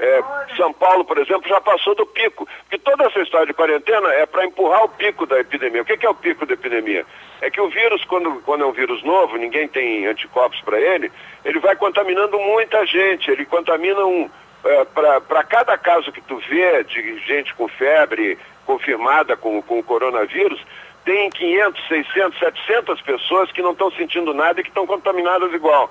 é, 0.00 0.22
São 0.56 0.72
Paulo, 0.72 1.04
por 1.04 1.18
exemplo, 1.18 1.46
já 1.46 1.60
passou 1.60 1.94
do 1.94 2.06
pico. 2.06 2.48
Porque 2.62 2.78
toda 2.78 3.04
essa 3.04 3.20
história 3.20 3.46
de 3.46 3.52
quarentena 3.52 4.08
é 4.14 4.24
para 4.24 4.46
empurrar 4.46 4.84
o 4.84 4.88
pico 4.88 5.26
da 5.26 5.38
epidemia. 5.38 5.82
O 5.82 5.84
que, 5.84 5.96
que, 5.98 6.06
é 6.06 6.10
o 6.10 6.14
pico 6.14 6.46
da 6.46 6.54
epidemia? 6.54 7.04
É 7.42 7.50
que 7.50 7.60
o 7.60 7.68
vírus, 7.68 8.02
quando, 8.06 8.40
quando 8.40 8.64
é 8.64 8.66
um 8.66 8.72
vírus 8.72 9.02
novo, 9.02 9.36
ninguém 9.36 9.68
tem 9.68 10.06
anticorpos 10.06 10.60
para 10.62 10.80
ele, 10.80 11.12
ele 11.44 11.58
vai 11.60 11.76
contaminando 11.76 12.38
muita 12.38 12.84
gente. 12.86 13.30
Ele 13.30 13.44
contamina 13.44 14.04
um. 14.04 14.30
É, 14.64 14.84
para 14.84 15.42
cada 15.44 15.76
caso 15.78 16.12
que 16.12 16.20
tu 16.20 16.36
vê 16.48 16.84
de 16.84 17.18
gente 17.20 17.54
com 17.54 17.68
febre 17.68 18.38
confirmada 18.66 19.36
com, 19.36 19.60
com 19.62 19.78
o 19.78 19.82
coronavírus, 19.82 20.60
tem 21.04 21.30
500, 21.30 21.88
600, 21.88 22.38
700 22.38 23.02
pessoas 23.02 23.50
que 23.52 23.62
não 23.62 23.72
estão 23.72 23.90
sentindo 23.92 24.34
nada 24.34 24.60
e 24.60 24.62
que 24.62 24.68
estão 24.68 24.86
contaminadas 24.86 25.52
igual 25.52 25.90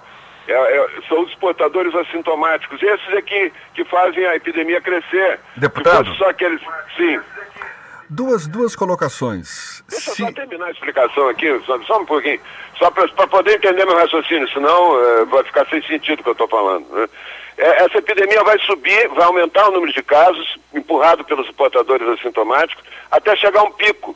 é, 0.52 0.78
é, 0.78 0.88
são 1.08 1.22
os 1.22 1.34
portadores 1.36 1.94
assintomáticos. 1.96 2.82
Esses 2.82 3.14
é 3.14 3.22
que, 3.22 3.52
que 3.74 3.86
fazem 3.86 4.26
a 4.26 4.36
epidemia 4.36 4.82
crescer. 4.82 5.40
Deputado? 5.56 6.14
Só 6.16 6.30
aqueles. 6.30 6.62
Sim. 6.98 7.20
Duas, 8.10 8.48
duas 8.48 8.76
colocações. 8.76 9.84
Deixa 9.88 10.12
Se... 10.12 10.22
eu 10.24 10.28
só 10.28 10.34
terminar 10.34 10.66
a 10.66 10.72
explicação 10.72 11.30
aqui, 11.30 11.62
só, 11.66 11.80
só 11.84 12.02
um 12.02 12.06
pouquinho. 12.06 12.42
Só 12.78 12.90
para 12.90 13.28
poder 13.28 13.56
entender 13.56 13.86
meu 13.86 13.96
raciocínio, 13.96 14.50
senão 14.50 15.00
é, 15.00 15.26
vai 15.26 15.44
ficar 15.44 15.68
sem 15.68 15.82
sentido 15.84 16.22
o 16.22 16.24
que 16.24 16.30
eu 16.30 16.34
estou 16.34 16.48
falando. 16.48 16.88
Né? 16.90 17.08
É, 17.58 17.84
essa 17.84 17.98
epidemia 17.98 18.44
vai 18.44 18.58
subir, 18.60 19.10
vai 19.10 19.26
aumentar 19.26 19.68
o 19.68 19.72
número 19.72 19.92
de 19.92 20.02
casos, 20.02 20.58
empurrado 20.74 21.24
pelos 21.26 21.52
portadores 21.52 22.08
assintomáticos, 22.08 22.84
até 23.12 23.36
chegar 23.36 23.60
a 23.60 23.64
um 23.64 23.72
pico. 23.72 24.16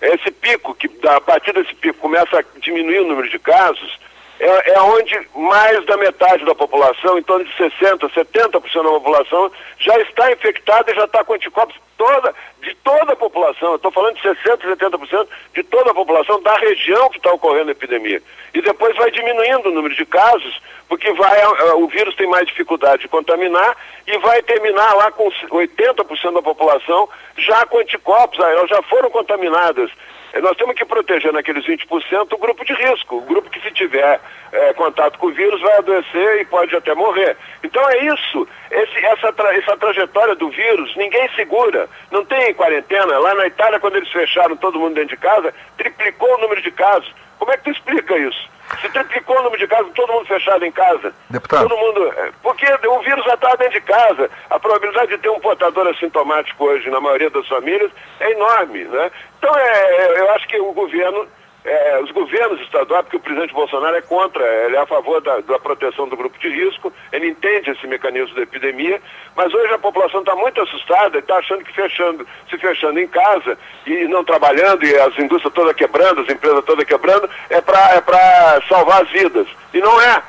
Esse 0.00 0.30
pico, 0.30 0.74
que 0.74 0.90
a 1.08 1.20
partir 1.20 1.52
desse 1.52 1.74
pico 1.74 1.98
começa 1.98 2.38
a 2.38 2.44
diminuir 2.60 3.00
o 3.00 3.06
número 3.06 3.28
de 3.30 3.38
casos, 3.38 3.98
é, 4.40 4.72
é 4.72 4.80
onde 4.80 5.28
mais 5.34 5.84
da 5.86 5.96
metade 5.96 6.44
da 6.44 6.54
população, 6.54 7.18
em 7.18 7.22
torno 7.22 7.44
de 7.44 7.52
60%, 7.52 8.10
70% 8.10 8.42
da 8.42 8.60
população, 8.60 9.50
já 9.78 9.98
está 10.00 10.32
infectada 10.32 10.90
e 10.90 10.94
já 10.94 11.04
está 11.04 11.24
com 11.24 11.34
anticorpos 11.34 11.76
toda, 11.96 12.34
de 12.60 12.74
toda 12.76 13.12
a 13.12 13.16
população. 13.16 13.76
Estou 13.76 13.92
falando 13.92 14.16
de 14.16 14.22
60%, 14.22 14.76
70% 14.76 15.28
de 15.54 15.62
toda 15.62 15.92
a 15.92 15.94
população 15.94 16.42
da 16.42 16.56
região 16.56 17.08
que 17.10 17.18
está 17.18 17.32
ocorrendo 17.32 17.68
a 17.68 17.72
epidemia. 17.72 18.20
E 18.52 18.60
depois 18.60 18.96
vai 18.96 19.10
diminuindo 19.10 19.68
o 19.68 19.72
número 19.72 19.94
de 19.94 20.04
casos, 20.04 20.60
porque 20.88 21.12
vai, 21.12 21.46
o 21.76 21.86
vírus 21.86 22.14
tem 22.16 22.26
mais 22.26 22.46
dificuldade 22.46 23.02
de 23.02 23.08
contaminar 23.08 23.76
e 24.06 24.18
vai 24.18 24.42
terminar 24.42 24.94
lá 24.94 25.12
com 25.12 25.30
80% 25.30 26.34
da 26.34 26.42
população 26.42 27.08
já 27.36 27.64
com 27.66 27.78
anticorpos, 27.78 28.38
elas 28.40 28.68
já 28.68 28.82
foram 28.82 29.10
contaminadas 29.10 29.90
é, 29.90 30.21
nós 30.40 30.56
temos 30.56 30.74
que 30.74 30.84
proteger 30.84 31.32
naqueles 31.32 31.64
20% 31.66 32.32
o 32.32 32.38
grupo 32.38 32.64
de 32.64 32.72
risco. 32.72 33.16
O 33.16 33.22
grupo 33.22 33.50
que, 33.50 33.60
se 33.60 33.70
tiver 33.72 34.20
é, 34.50 34.72
contato 34.72 35.18
com 35.18 35.26
o 35.26 35.32
vírus, 35.32 35.60
vai 35.60 35.76
adoecer 35.78 36.40
e 36.40 36.44
pode 36.46 36.74
até 36.74 36.94
morrer. 36.94 37.36
Então 37.62 37.86
é 37.90 38.06
isso. 38.06 38.48
Esse, 38.70 39.04
essa, 39.04 39.32
tra 39.32 39.54
essa 39.54 39.76
trajetória 39.76 40.34
do 40.34 40.48
vírus, 40.48 40.96
ninguém 40.96 41.28
segura. 41.36 41.88
Não 42.10 42.24
tem 42.24 42.54
quarentena. 42.54 43.18
Lá 43.18 43.34
na 43.34 43.46
Itália, 43.46 43.78
quando 43.78 43.96
eles 43.96 44.10
fecharam 44.10 44.56
todo 44.56 44.78
mundo 44.78 44.94
dentro 44.94 45.10
de 45.10 45.22
casa, 45.22 45.52
triplicou 45.76 46.34
o 46.34 46.40
número 46.40 46.62
de 46.62 46.70
casos. 46.70 47.12
Como 47.42 47.52
é 47.52 47.56
que 47.56 47.64
tu 47.64 47.70
explica 47.72 48.16
isso? 48.16 48.48
Se 48.80 48.88
triplicou 48.90 49.36
o 49.36 49.42
número 49.42 49.58
de 49.58 49.66
casos, 49.66 49.92
todo 49.94 50.12
mundo 50.12 50.26
fechado 50.26 50.64
em 50.64 50.70
casa. 50.70 51.12
Deputado. 51.28 51.68
Todo 51.68 51.76
mundo. 51.76 52.06
É, 52.16 52.30
porque 52.40 52.64
o 52.86 53.00
vírus 53.00 53.24
já 53.24 53.34
está 53.34 53.56
dentro 53.56 53.72
de 53.72 53.80
casa. 53.80 54.30
A 54.48 54.60
probabilidade 54.60 55.08
de 55.08 55.18
ter 55.18 55.28
um 55.28 55.40
portador 55.40 55.88
assintomático 55.88 56.64
hoje, 56.64 56.88
na 56.88 57.00
maioria 57.00 57.30
das 57.30 57.48
famílias, 57.48 57.90
é 58.20 58.30
enorme. 58.30 58.84
Né? 58.84 59.10
Então, 59.38 59.52
é, 59.56 59.96
é 59.96 60.20
eu 60.20 60.30
acho 60.30 60.46
que 60.46 60.56
o 60.60 60.72
governo 60.72 61.26
é, 61.64 62.00
os 62.02 62.10
governos 62.10 62.60
estaduais, 62.60 63.04
porque 63.04 63.16
o 63.16 63.20
presidente 63.20 63.54
Bolsonaro 63.54 63.96
é 63.96 64.02
contra, 64.02 64.44
ele 64.64 64.76
é 64.76 64.80
a 64.80 64.86
favor 64.86 65.20
da, 65.20 65.38
da, 65.40 65.58
proteção 65.58 66.08
do 66.08 66.16
grupo 66.16 66.36
de 66.38 66.48
risco, 66.48 66.92
ele 67.12 67.28
entende 67.28 67.70
esse 67.70 67.86
mecanismo 67.86 68.34
da 68.34 68.42
epidemia, 68.42 69.00
mas 69.36 69.52
hoje 69.54 69.72
a 69.72 69.78
população 69.78 70.20
está 70.20 70.34
muito 70.34 70.60
assustada 70.60 71.16
e 71.16 71.20
está 71.20 71.36
achando 71.36 71.62
que 71.62 71.72
fechando, 71.72 72.26
se 72.50 72.58
fechando 72.58 72.98
em 72.98 73.06
casa 73.06 73.56
e 73.86 74.08
não 74.08 74.24
trabalhando, 74.24 74.84
e 74.84 74.94
as 74.98 75.16
indústrias 75.18 75.54
todas 75.54 75.76
quebrando, 75.76 76.22
as 76.22 76.28
empresas 76.28 76.64
todas 76.64 76.84
quebrando, 76.84 77.30
é 77.48 77.60
para 77.60 77.94
é 77.94 78.68
salvar 78.68 79.02
as 79.02 79.10
vidas. 79.10 79.46
E 79.72 79.80
não 79.80 80.00
é. 80.00 80.22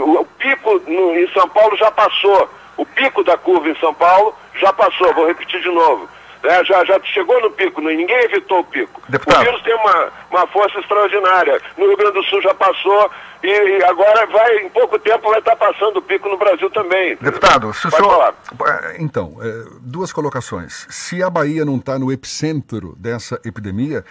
O, 0.00 0.24
pico 0.38 0.82
no, 0.86 1.16
em 1.16 1.28
São 1.28 1.48
Paulo 1.48 1.76
já 1.76 1.90
passou. 1.90 2.50
O 2.76 2.84
pico 2.84 3.22
da 3.22 3.38
curva 3.38 3.68
em 3.68 3.76
São 3.76 3.94
Paulo 3.94 4.34
já 4.56 4.72
passou, 4.72 5.14
vou 5.14 5.26
repetir 5.26 5.60
de 5.60 5.68
novo 5.68 6.08
né, 6.42 6.64
já, 6.64 6.84
já 6.84 7.00
chegou 7.04 7.40
no 7.40 7.50
pico, 7.50 7.80
ninguém 7.80 8.24
evitou 8.24 8.60
o 8.60 8.64
pico. 8.64 9.00
Deputado. 9.08 9.40
O 9.40 9.44
vírus 9.44 9.62
tem 9.62 9.74
uma, 9.74 10.12
uma 10.30 10.46
força 10.48 10.78
extraordinária. 10.80 11.60
No 11.76 11.86
Rio 11.86 11.96
Grande 11.96 12.14
do 12.14 12.24
Sul 12.24 12.42
já 12.42 12.54
passou 12.54 13.10
e, 13.42 13.48
e 13.48 13.84
agora 13.84 14.26
vai, 14.26 14.58
em 14.58 14.68
pouco 14.68 14.98
tempo, 14.98 15.28
vai 15.28 15.38
estar 15.38 15.56
passando 15.56 15.98
o 15.98 16.02
pico 16.02 16.28
no 16.28 16.36
Brasil 16.36 16.70
também. 16.70 17.16
Deputado, 17.20 17.72
se 17.74 17.86
o 17.86 17.90
senhor... 17.90 18.10
Falar. 18.10 18.34
É, 18.66 19.02
então, 19.02 19.36
é, 19.40 19.64
duas 19.80 20.12
colocações. 20.12 20.86
Se 20.90 21.22
a 21.22 21.30
Bahia 21.30 21.64
não 21.64 21.76
está 21.76 21.98
no 21.98 22.12
epicentro 22.12 22.94
dessa 22.98 23.40
epidemia, 23.44 24.04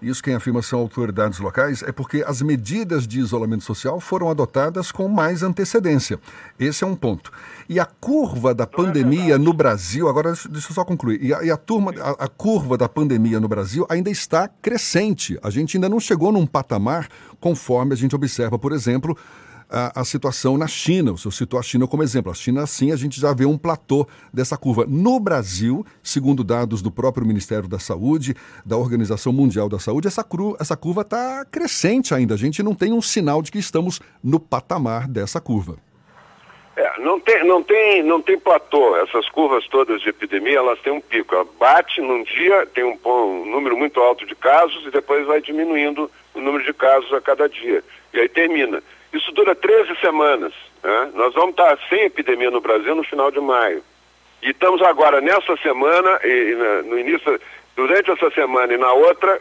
isso 0.00 0.22
quem 0.22 0.34
afirma 0.34 0.62
são 0.62 0.80
autoridades 0.80 1.38
locais, 1.38 1.82
é 1.82 1.92
porque 1.92 2.24
as 2.26 2.40
medidas 2.40 3.06
de 3.06 3.18
isolamento 3.18 3.64
social 3.64 4.00
foram 4.00 4.30
adotadas 4.30 4.92
com 4.92 5.08
mais 5.08 5.42
antecedência. 5.42 6.18
Esse 6.58 6.84
é 6.84 6.86
um 6.86 6.94
ponto. 6.94 7.32
E 7.68 7.78
a 7.78 7.84
curva 7.84 8.54
da 8.54 8.66
pandemia 8.66 9.36
no 9.36 9.52
Brasil, 9.52 10.08
agora 10.08 10.32
deixa 10.50 10.70
eu 10.70 10.74
só 10.74 10.84
concluir, 10.86 11.22
e 11.22 11.34
a, 11.34 11.44
e 11.44 11.50
a 11.50 11.56
turma, 11.56 11.92
a, 12.00 12.24
a 12.24 12.28
curva 12.28 12.78
da 12.78 12.88
pandemia 12.88 13.38
no 13.38 13.46
Brasil 13.46 13.86
ainda 13.90 14.08
está 14.08 14.48
crescente. 14.48 15.38
A 15.42 15.50
gente 15.50 15.76
ainda 15.76 15.86
não 15.86 16.00
chegou 16.00 16.32
num 16.32 16.46
patamar 16.46 17.08
conforme 17.38 17.92
a 17.92 17.96
gente 17.96 18.16
observa, 18.16 18.58
por 18.58 18.72
exemplo, 18.72 19.14
a, 19.68 20.00
a, 20.00 20.04
situação 20.04 20.56
na 20.56 20.66
China. 20.66 21.12
O 21.12 21.18
senhor 21.18 21.32
citou 21.32 21.60
a 21.60 21.62
China 21.62 21.86
como 21.86 22.02
exemplo. 22.02 22.32
A 22.32 22.34
China, 22.34 22.66
sim, 22.66 22.90
a 22.90 22.96
gente 22.96 23.20
já 23.20 23.34
vê 23.34 23.44
um 23.44 23.58
platô 23.58 24.08
dessa 24.32 24.56
curva. 24.56 24.86
No 24.88 25.20
Brasil, 25.20 25.84
segundo 26.02 26.42
dados 26.42 26.80
do 26.80 26.90
próprio 26.90 27.26
Ministério 27.26 27.68
da 27.68 27.78
Saúde, 27.78 28.34
da 28.64 28.78
Organização 28.78 29.30
Mundial 29.30 29.68
da 29.68 29.78
Saúde, 29.78 30.08
essa, 30.08 30.24
cru, 30.24 30.56
essa 30.58 30.74
curva 30.74 31.02
está 31.02 31.44
crescente 31.44 32.14
ainda. 32.14 32.32
A 32.32 32.38
gente 32.38 32.62
não 32.62 32.74
tem 32.74 32.94
um 32.94 33.02
sinal 33.02 33.42
de 33.42 33.52
que 33.52 33.58
estamos 33.58 34.00
no 34.22 34.40
patamar 34.40 35.06
dessa 35.06 35.38
curva. 35.38 35.76
Não 36.98 37.18
tem, 37.18 37.44
não 37.44 37.62
tem, 37.62 38.02
não 38.02 38.22
tem 38.22 38.38
platô. 38.38 38.96
Essas 38.98 39.28
curvas 39.28 39.66
todas 39.68 40.00
de 40.00 40.10
epidemia, 40.10 40.58
elas 40.58 40.78
têm 40.80 40.92
um 40.92 41.00
pico. 41.00 41.34
Ela 41.34 41.46
bate 41.58 42.00
num 42.00 42.22
dia, 42.22 42.66
tem 42.66 42.84
um, 42.84 42.98
um, 43.04 43.44
número 43.46 43.76
muito 43.76 44.00
alto 44.00 44.24
de 44.24 44.34
casos 44.34 44.86
e 44.86 44.90
depois 44.90 45.26
vai 45.26 45.40
diminuindo 45.40 46.10
o 46.34 46.40
número 46.40 46.64
de 46.64 46.72
casos 46.72 47.12
a 47.12 47.20
cada 47.20 47.48
dia. 47.48 47.82
E 48.12 48.20
aí 48.20 48.28
termina. 48.28 48.82
Isso 49.12 49.32
dura 49.32 49.54
13 49.54 49.96
semanas. 50.00 50.52
Né? 50.82 51.10
Nós 51.14 51.34
vamos 51.34 51.50
estar 51.50 51.76
sem 51.88 52.04
epidemia 52.04 52.50
no 52.50 52.60
Brasil 52.60 52.94
no 52.94 53.04
final 53.04 53.30
de 53.30 53.40
maio. 53.40 53.82
E 54.42 54.50
estamos 54.50 54.80
agora 54.82 55.20
nessa 55.20 55.56
semana, 55.56 56.20
e, 56.22 56.52
e 56.52 56.54
na, 56.54 56.82
no 56.82 56.98
início, 56.98 57.40
durante 57.74 58.10
essa 58.10 58.30
semana 58.30 58.72
e 58.72 58.78
na 58.78 58.92
outra, 58.92 59.40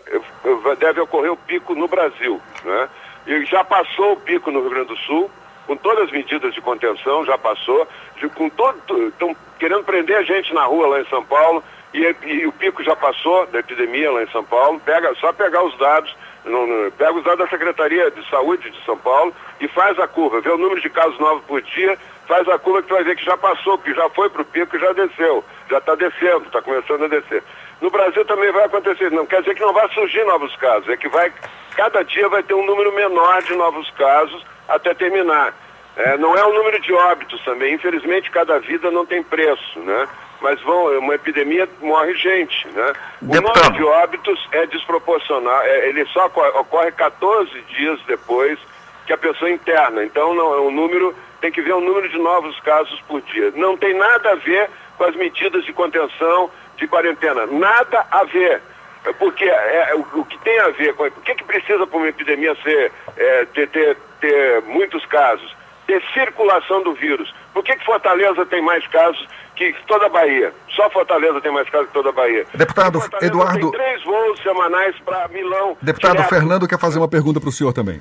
deve 0.80 1.02
ocorrer 1.02 1.32
o 1.32 1.38
pico 1.38 1.76
no 1.76 1.88
Brasil. 1.88 2.42
Né? 2.64 2.90
E 3.28 3.46
já 3.46 3.64
passou 3.64 4.14
o 4.14 4.20
pico 4.22 4.50
no 4.50 4.62
Rio 4.62 4.70
Grande 4.72 4.88
do 4.88 4.98
Sul, 4.98 5.30
com 5.68 5.76
todas 5.76 6.06
as 6.06 6.12
medidas 6.12 6.54
de 6.54 6.62
contenção, 6.62 7.26
já 7.26 7.38
passou, 7.38 7.88
de, 8.16 8.30
com 8.30 8.50
todo. 8.50 8.80
Estão 9.10 9.36
querendo 9.60 9.84
prender 9.84 10.18
a 10.18 10.24
gente 10.24 10.54
na 10.54 10.64
rua 10.64 10.88
lá 10.88 11.02
em 11.02 11.06
São 11.08 11.24
Paulo, 11.26 11.62
e, 11.94 12.16
e, 12.26 12.48
o 12.48 12.52
pico 12.52 12.84
já 12.84 12.96
passou 12.96 13.46
da 13.48 13.60
epidemia 13.60 14.12
lá 14.12 14.24
em 14.24 14.30
São 14.30 14.44
Paulo, 14.44 14.80
pega, 14.80 15.14
só 15.16 15.34
pegar 15.34 15.64
os 15.64 15.78
dados, 15.78 16.16
no, 16.46 16.68
no, 16.68 16.92
pega 16.92 17.14
os 17.14 17.24
dados 17.24 17.40
da 17.40 17.48
Secretaria 17.48 18.12
de 18.12 18.30
Saúde 18.30 18.70
de 18.70 18.86
São 18.86 18.98
Paulo 18.98 19.34
e 19.60 19.68
faz 19.68 19.98
a 20.00 20.08
curva, 20.08 20.42
vê 20.42 20.50
o 20.50 20.58
número 20.58 20.80
de 20.80 20.90
casos 20.90 21.18
novos 21.20 21.44
por 21.46 21.62
dia, 21.62 21.98
faz 22.28 22.48
a 22.50 22.60
curva 22.60 22.82
que 22.82 22.90
tu 22.90 22.94
vai 22.94 23.04
ver 23.04 23.16
que 23.16 23.26
já 23.26 23.38
passou, 23.38 23.78
que 23.78 23.94
já 23.94 24.10
foi 24.10 24.30
para 24.30 24.42
o 24.42 24.46
pico 24.46 24.76
e 24.76 24.80
já 24.80 24.92
desceu, 24.94 25.44
já 25.70 25.78
está 25.78 25.96
descendo, 25.96 26.46
está 26.46 26.62
começando 26.62 27.06
a 27.06 27.08
descer. 27.08 27.44
No 27.82 27.90
Brasil 27.90 28.24
também 28.26 28.52
vai 28.52 28.66
acontecer, 28.66 29.12
não 29.12 29.26
quer 29.26 29.42
dizer 29.42 29.56
que 29.56 29.62
não 29.62 29.74
vai 29.74 29.88
surgir 29.90 30.24
novos 30.26 30.56
casos, 30.58 30.90
é 30.90 30.98
que 30.98 31.08
vai, 31.08 31.32
cada 31.76 32.04
dia 32.04 32.28
vai 32.30 32.44
ter 32.44 32.54
um 32.54 32.66
número 32.66 32.94
menor 32.94 33.42
de 33.44 33.56
novos 33.56 33.90
casos 33.92 34.46
até 34.68 34.94
terminar. 34.94 35.54
É, 35.96 36.18
não 36.18 36.36
é 36.36 36.46
o 36.46 36.54
número 36.54 36.80
de 36.80 36.94
óbitos 36.94 37.44
também, 37.44 37.74
infelizmente 37.74 38.30
cada 38.30 38.60
vida 38.60 38.92
não 38.92 39.06
tem 39.06 39.24
preço, 39.24 39.80
né? 39.80 40.08
Mas 40.40 40.62
vão, 40.62 41.00
uma 41.00 41.16
epidemia 41.16 41.68
morre 41.82 42.14
gente, 42.14 42.68
né? 42.68 42.94
O 43.20 43.26
Deputado. 43.26 43.64
número 43.64 43.74
de 43.74 43.84
óbitos 43.84 44.48
é 44.52 44.68
desproporcional, 44.68 45.62
é, 45.64 45.90
ele 45.90 46.06
só 46.08 46.28
ocorre 46.28 46.92
14 46.92 47.50
dias 47.62 48.00
depois 48.06 48.60
que 49.08 49.14
a 49.14 49.18
pessoa 49.18 49.50
interna. 49.50 50.04
Então 50.04 50.36
não 50.36 50.54
é 50.54 50.60
um 50.60 50.70
número, 50.70 51.16
tem 51.42 51.52
que 51.52 51.62
ver 51.62 51.74
o 51.74 51.82
número 51.82 52.08
de 52.10 52.20
novos 52.20 52.60
casos 52.60 53.02
por 53.08 53.22
dia. 53.22 53.52
Não 53.56 53.76
tem 53.76 53.96
nada 53.96 54.34
a 54.34 54.36
ver 54.36 54.70
com 54.98 55.06
as 55.06 55.16
medidas 55.16 55.66
de 55.66 55.74
contenção, 55.74 56.52
de 56.76 56.88
quarentena, 56.88 57.48
nada 57.48 58.06
a 58.12 58.24
ver. 58.26 58.62
É 59.08 59.14
porque 59.14 59.46
é, 59.46 59.90
é, 59.90 59.96
o, 59.96 60.02
o, 60.20 60.26
que 60.26 60.38
tem 60.40 60.60
a 60.60 60.70
ver 60.70 60.94
com. 60.96 61.06
O 61.06 61.12
que, 61.12 61.36
que 61.36 61.44
precisa 61.46 61.88
para 61.88 61.98
uma 61.98 62.10
epidemia 62.10 62.56
ser, 62.62 62.92
é, 63.16 63.46
ter, 63.46 63.70
ter, 63.70 63.98
ter 64.20 64.62
muitos 64.64 65.06
casos? 65.06 65.56
Ter 65.86 66.04
circulação 66.14 66.84
do 66.84 66.94
vírus. 66.94 67.34
Por 67.54 67.64
que, 67.64 67.76
que 67.76 67.86
Fortaleza 67.86 68.46
tem 68.46 68.62
mais 68.62 68.86
casos 68.88 69.26
que 69.58 69.76
toda 69.88 70.06
a 70.06 70.10
Bahia. 70.10 70.54
Só 70.76 70.90
Fortaleza 70.92 71.42
tem 71.42 71.52
mais 71.52 71.68
casos 71.70 71.88
que 71.88 71.94
toda 71.94 72.10
a 72.10 72.12
Bahia. 72.12 72.46
Deputado 72.54 73.02
Eduardo. 73.22 73.72
Tem 73.72 73.80
três 73.80 74.04
voos 74.04 74.40
semanais 74.42 74.96
para 75.04 75.28
Milão. 75.30 75.76
Deputado 75.82 76.18
direto. 76.18 76.30
Fernando 76.30 76.68
quer 76.68 76.80
fazer 76.80 77.00
uma 77.00 77.08
pergunta 77.08 77.40
para 77.40 77.50
o 77.50 77.52
senhor 77.52 77.74
também. 77.74 78.00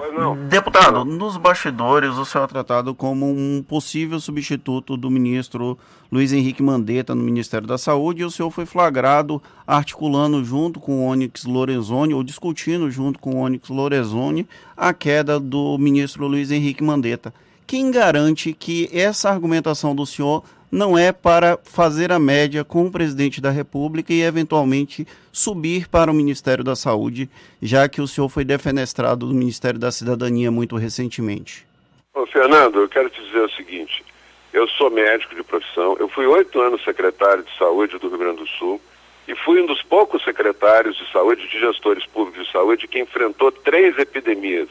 Deputado, 0.48 1.04
nos 1.04 1.36
bastidores 1.38 2.10
o 2.10 2.24
senhor 2.24 2.44
é 2.44 2.48
tratado 2.48 2.94
como 2.94 3.26
um 3.26 3.64
possível 3.66 4.20
substituto 4.20 4.96
do 4.96 5.10
ministro 5.10 5.78
Luiz 6.12 6.32
Henrique 6.32 6.62
Mandetta 6.62 7.14
no 7.14 7.22
Ministério 7.22 7.66
da 7.66 7.78
Saúde 7.78 8.22
e 8.22 8.24
o 8.24 8.30
senhor 8.30 8.50
foi 8.50 8.66
flagrado 8.66 9.42
articulando 9.66 10.44
junto 10.44 10.78
com 10.78 11.00
o 11.00 11.06
Onyx 11.06 11.44
Lorenzoni, 11.44 12.14
ou 12.14 12.22
discutindo 12.22 12.90
junto 12.90 13.18
com 13.18 13.36
o 13.36 13.38
Onyx 13.38 13.68
Lorenzoni, 13.68 14.46
a 14.76 14.92
queda 14.92 15.40
do 15.40 15.76
ministro 15.78 16.26
Luiz 16.26 16.50
Henrique 16.50 16.84
Mandetta. 16.84 17.32
Quem 17.66 17.90
garante 17.90 18.52
que 18.52 18.88
essa 18.92 19.28
argumentação 19.28 19.94
do 19.94 20.06
senhor 20.06 20.44
não 20.76 20.98
é 20.98 21.10
para 21.10 21.58
fazer 21.64 22.12
a 22.12 22.18
média 22.18 22.62
com 22.62 22.84
o 22.84 22.92
presidente 22.92 23.40
da 23.40 23.50
República 23.50 24.12
e 24.12 24.20
eventualmente 24.22 25.08
subir 25.32 25.88
para 25.88 26.10
o 26.10 26.14
Ministério 26.14 26.62
da 26.62 26.76
Saúde, 26.76 27.30
já 27.62 27.88
que 27.88 28.02
o 28.02 28.06
senhor 28.06 28.28
foi 28.28 28.44
defenestrado 28.44 29.26
do 29.26 29.34
Ministério 29.34 29.80
da 29.80 29.90
Cidadania 29.90 30.50
muito 30.50 30.76
recentemente. 30.76 31.66
Ô, 32.12 32.26
Fernando, 32.26 32.78
eu 32.78 32.88
quero 32.90 33.08
te 33.08 33.22
dizer 33.22 33.40
o 33.40 33.50
seguinte: 33.52 34.04
eu 34.52 34.68
sou 34.68 34.90
médico 34.90 35.34
de 35.34 35.42
profissão, 35.42 35.96
eu 35.98 36.10
fui 36.10 36.26
oito 36.26 36.60
anos 36.60 36.84
secretário 36.84 37.42
de 37.42 37.56
saúde 37.56 37.98
do 37.98 38.10
Rio 38.10 38.18
Grande 38.18 38.40
do 38.40 38.46
Sul 38.46 38.78
e 39.26 39.34
fui 39.34 39.62
um 39.62 39.66
dos 39.66 39.82
poucos 39.82 40.22
secretários 40.24 40.94
de 40.98 41.10
saúde, 41.10 41.48
de 41.48 41.58
gestores 41.58 42.04
públicos 42.04 42.46
de 42.46 42.52
saúde, 42.52 42.86
que 42.86 43.00
enfrentou 43.00 43.50
três 43.50 43.96
epidemias. 43.98 44.68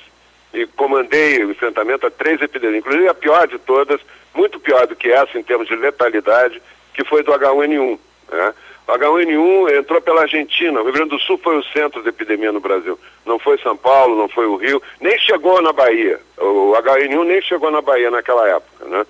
E 0.55 0.65
comandei 0.67 1.43
o 1.43 1.51
enfrentamento 1.51 2.07
a 2.07 2.09
três 2.09 2.41
epidemias, 2.41 2.79
inclusive 2.79 3.07
a 3.09 3.13
pior 3.13 3.47
de 3.47 3.59
todas 3.59 3.99
muito 4.33 4.59
pior 4.59 4.85
do 4.87 4.95
que 4.95 5.09
essa 5.09 5.37
em 5.37 5.43
termos 5.43 5.67
de 5.67 5.75
letalidade, 5.75 6.61
que 6.93 7.03
foi 7.03 7.23
do 7.23 7.31
H1N1. 7.31 7.99
Né? 8.31 8.53
O 8.87 8.91
H1N1 8.91 9.79
entrou 9.79 10.01
pela 10.01 10.21
Argentina, 10.21 10.79
o 10.79 10.83
Rio 10.83 10.93
Grande 10.93 11.09
do 11.09 11.19
Sul 11.19 11.39
foi 11.39 11.57
o 11.57 11.63
centro 11.63 12.03
da 12.03 12.09
epidemia 12.09 12.51
no 12.51 12.59
Brasil. 12.59 12.99
Não 13.25 13.39
foi 13.39 13.57
São 13.57 13.75
Paulo, 13.75 14.17
não 14.17 14.29
foi 14.29 14.45
o 14.45 14.57
Rio, 14.57 14.81
nem 15.01 15.17
chegou 15.19 15.61
na 15.61 15.73
Bahia. 15.73 16.19
O 16.37 16.73
H1N1 16.73 17.23
nem 17.25 17.41
chegou 17.41 17.71
na 17.71 17.81
Bahia 17.81 18.11
naquela 18.11 18.47
época. 18.47 18.85
Né? 18.85 19.05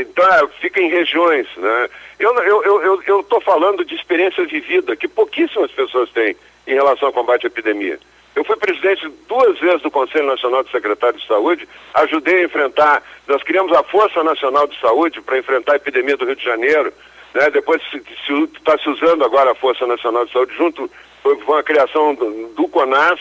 Então, 0.00 0.24
é, 0.24 0.46
fica 0.60 0.80
em 0.80 0.88
regiões. 0.88 1.46
Né? 1.56 1.90
Eu 2.18 2.30
estou 2.30 2.64
eu, 2.64 2.82
eu, 2.82 3.24
eu, 3.28 3.40
falando 3.40 3.84
de 3.84 3.96
vivida, 4.46 4.96
que 4.96 5.08
pouquíssimas 5.08 5.70
pessoas 5.70 6.10
têm 6.10 6.36
em 6.66 6.74
relação 6.74 7.08
ao 7.08 7.14
combate 7.14 7.46
à 7.46 7.48
epidemia. 7.48 7.98
Eu 8.34 8.44
fui 8.44 8.56
presidente 8.56 9.08
duas 9.28 9.58
vezes 9.58 9.82
do 9.82 9.90
Conselho 9.90 10.26
Nacional 10.26 10.62
de 10.62 10.70
Secretários 10.70 11.22
de 11.22 11.28
Saúde, 11.28 11.68
ajudei 11.94 12.42
a 12.42 12.44
enfrentar, 12.44 13.02
nós 13.26 13.42
criamos 13.42 13.72
a 13.72 13.82
Força 13.82 14.22
Nacional 14.22 14.66
de 14.66 14.78
Saúde 14.80 15.20
para 15.20 15.38
enfrentar 15.38 15.72
a 15.72 15.76
epidemia 15.76 16.16
do 16.16 16.24
Rio 16.24 16.36
de 16.36 16.44
Janeiro, 16.44 16.92
né? 17.34 17.50
depois 17.50 17.82
está 17.92 18.78
se, 18.78 18.84
se, 18.84 18.90
usando 18.90 19.24
agora 19.24 19.50
a 19.50 19.54
Força 19.54 19.86
Nacional 19.86 20.24
de 20.24 20.32
Saúde, 20.32 20.56
junto 20.56 20.90
com 21.44 21.54
a 21.54 21.62
criação 21.62 22.14
do, 22.14 22.48
do 22.54 22.68
CONAS, 22.68 23.20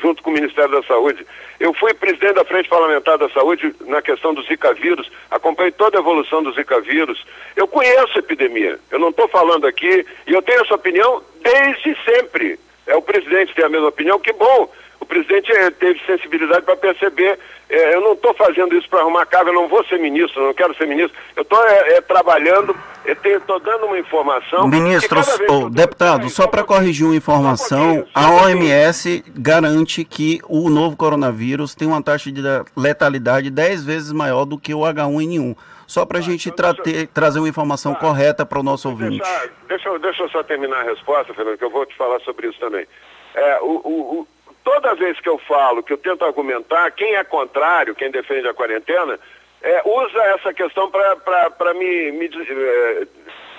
junto 0.00 0.22
com 0.22 0.30
o 0.30 0.34
Ministério 0.34 0.70
da 0.70 0.82
Saúde. 0.86 1.26
Eu 1.60 1.72
fui 1.74 1.92
presidente 1.94 2.34
da 2.34 2.44
Frente 2.44 2.68
Parlamentar 2.68 3.18
da 3.18 3.28
Saúde 3.30 3.74
na 3.86 4.02
questão 4.02 4.34
do 4.34 4.42
Zika 4.42 4.72
vírus, 4.74 5.10
acompanhei 5.30 5.72
toda 5.72 5.98
a 5.98 6.00
evolução 6.00 6.42
do 6.42 6.52
Zika 6.52 6.80
vírus. 6.80 7.24
Eu 7.54 7.66
conheço 7.66 8.16
a 8.16 8.20
epidemia, 8.20 8.78
eu 8.90 8.98
não 8.98 9.10
estou 9.10 9.28
falando 9.28 9.66
aqui, 9.66 10.04
e 10.26 10.32
eu 10.32 10.42
tenho 10.42 10.62
essa 10.62 10.74
opinião 10.74 11.22
desde 11.42 11.96
sempre. 12.04 12.58
É 12.86 12.94
o 12.94 13.02
presidente 13.02 13.54
tem 13.54 13.64
a 13.64 13.68
mesma 13.68 13.88
opinião, 13.88 14.18
que 14.18 14.32
bom. 14.32 14.70
O 15.00 15.04
presidente 15.04 15.52
eh, 15.52 15.70
teve 15.70 16.00
sensibilidade 16.06 16.64
para 16.64 16.76
perceber. 16.76 17.38
É, 17.68 17.94
eu 17.94 18.00
não 18.00 18.12
estou 18.12 18.32
fazendo 18.34 18.76
isso 18.76 18.88
para 18.88 19.00
arrumar 19.00 19.26
casa, 19.26 19.50
eu 19.50 19.54
não 19.54 19.68
vou 19.68 19.84
ser 19.84 19.98
ministro, 19.98 20.44
não 20.44 20.54
quero 20.54 20.74
ser 20.76 20.86
ministro. 20.86 21.16
Eu 21.34 21.42
estou 21.42 21.62
é, 21.66 21.96
é, 21.96 22.00
trabalhando, 22.00 22.76
estou 23.04 23.58
dando 23.58 23.86
uma 23.86 23.98
informação. 23.98 24.68
Ministro, 24.68 25.20
oh, 25.48 25.68
deputado, 25.68 26.28
só 26.30 26.46
para 26.46 26.62
corrigir 26.62 27.04
uma 27.04 27.16
informação, 27.16 28.06
a 28.14 28.30
OMS 28.30 29.24
garante 29.34 30.04
que 30.04 30.40
o 30.48 30.70
novo 30.70 30.96
coronavírus 30.96 31.74
tem 31.74 31.88
uma 31.88 32.00
taxa 32.00 32.30
de 32.30 32.40
letalidade 32.76 33.50
10 33.50 33.84
vezes 33.84 34.12
maior 34.12 34.44
do 34.44 34.56
que 34.56 34.72
o 34.72 34.80
H1N1 34.80 35.56
só 35.86 36.04
para 36.04 36.18
a 36.18 36.20
tá, 36.20 36.26
gente 36.26 36.48
então 36.48 36.72
deixa... 36.84 37.06
trazer 37.06 37.38
uma 37.38 37.48
informação 37.48 37.94
tá. 37.94 38.00
correta 38.00 38.44
para 38.44 38.58
o 38.58 38.62
nosso 38.62 38.88
ouvinte. 38.88 39.18
Deixa, 39.18 39.50
deixa, 39.68 39.98
deixa 39.98 40.22
eu 40.24 40.28
só 40.30 40.42
terminar 40.42 40.80
a 40.80 40.84
resposta, 40.84 41.32
Fernando, 41.32 41.58
que 41.58 41.64
eu 41.64 41.70
vou 41.70 41.86
te 41.86 41.96
falar 41.96 42.20
sobre 42.20 42.48
isso 42.48 42.58
também. 42.58 42.86
É, 43.34 43.60
o, 43.60 43.80
o, 43.84 44.20
o, 44.20 44.28
toda 44.64 44.94
vez 44.94 45.20
que 45.20 45.28
eu 45.28 45.38
falo, 45.38 45.82
que 45.82 45.92
eu 45.92 45.98
tento 45.98 46.24
argumentar, 46.24 46.90
quem 46.90 47.14
é 47.14 47.22
contrário, 47.22 47.94
quem 47.94 48.10
defende 48.10 48.48
a 48.48 48.54
quarentena, 48.54 49.18
é, 49.62 49.82
usa 49.84 50.18
essa 50.34 50.52
questão 50.52 50.90
para 50.90 51.74
me, 51.74 52.12
me 52.12 52.26
é, 52.26 53.06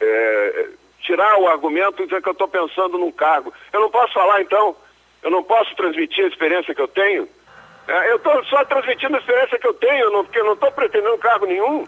é, 0.01 0.69
tirar 1.01 1.37
o 1.39 1.47
argumento 1.47 2.01
e 2.01 2.05
dizer 2.05 2.21
que 2.21 2.29
eu 2.29 2.33
estou 2.33 2.47
pensando 2.47 2.97
num 2.97 3.11
cargo. 3.11 3.53
Eu 3.71 3.81
não 3.81 3.89
posso 3.89 4.13
falar, 4.13 4.41
então? 4.41 4.75
Eu 5.23 5.31
não 5.31 5.43
posso 5.43 5.75
transmitir 5.75 6.25
a 6.25 6.27
experiência 6.27 6.75
que 6.75 6.81
eu 6.81 6.87
tenho? 6.87 7.27
É, 7.87 8.11
eu 8.11 8.17
estou 8.17 8.43
só 8.45 8.63
transmitindo 8.65 9.15
a 9.15 9.19
experiência 9.19 9.57
que 9.57 9.67
eu 9.67 9.73
tenho, 9.73 10.11
não, 10.11 10.23
porque 10.23 10.39
eu 10.39 10.45
não 10.45 10.53
estou 10.53 10.71
pretendendo 10.71 11.17
cargo 11.17 11.45
nenhum. 11.45 11.87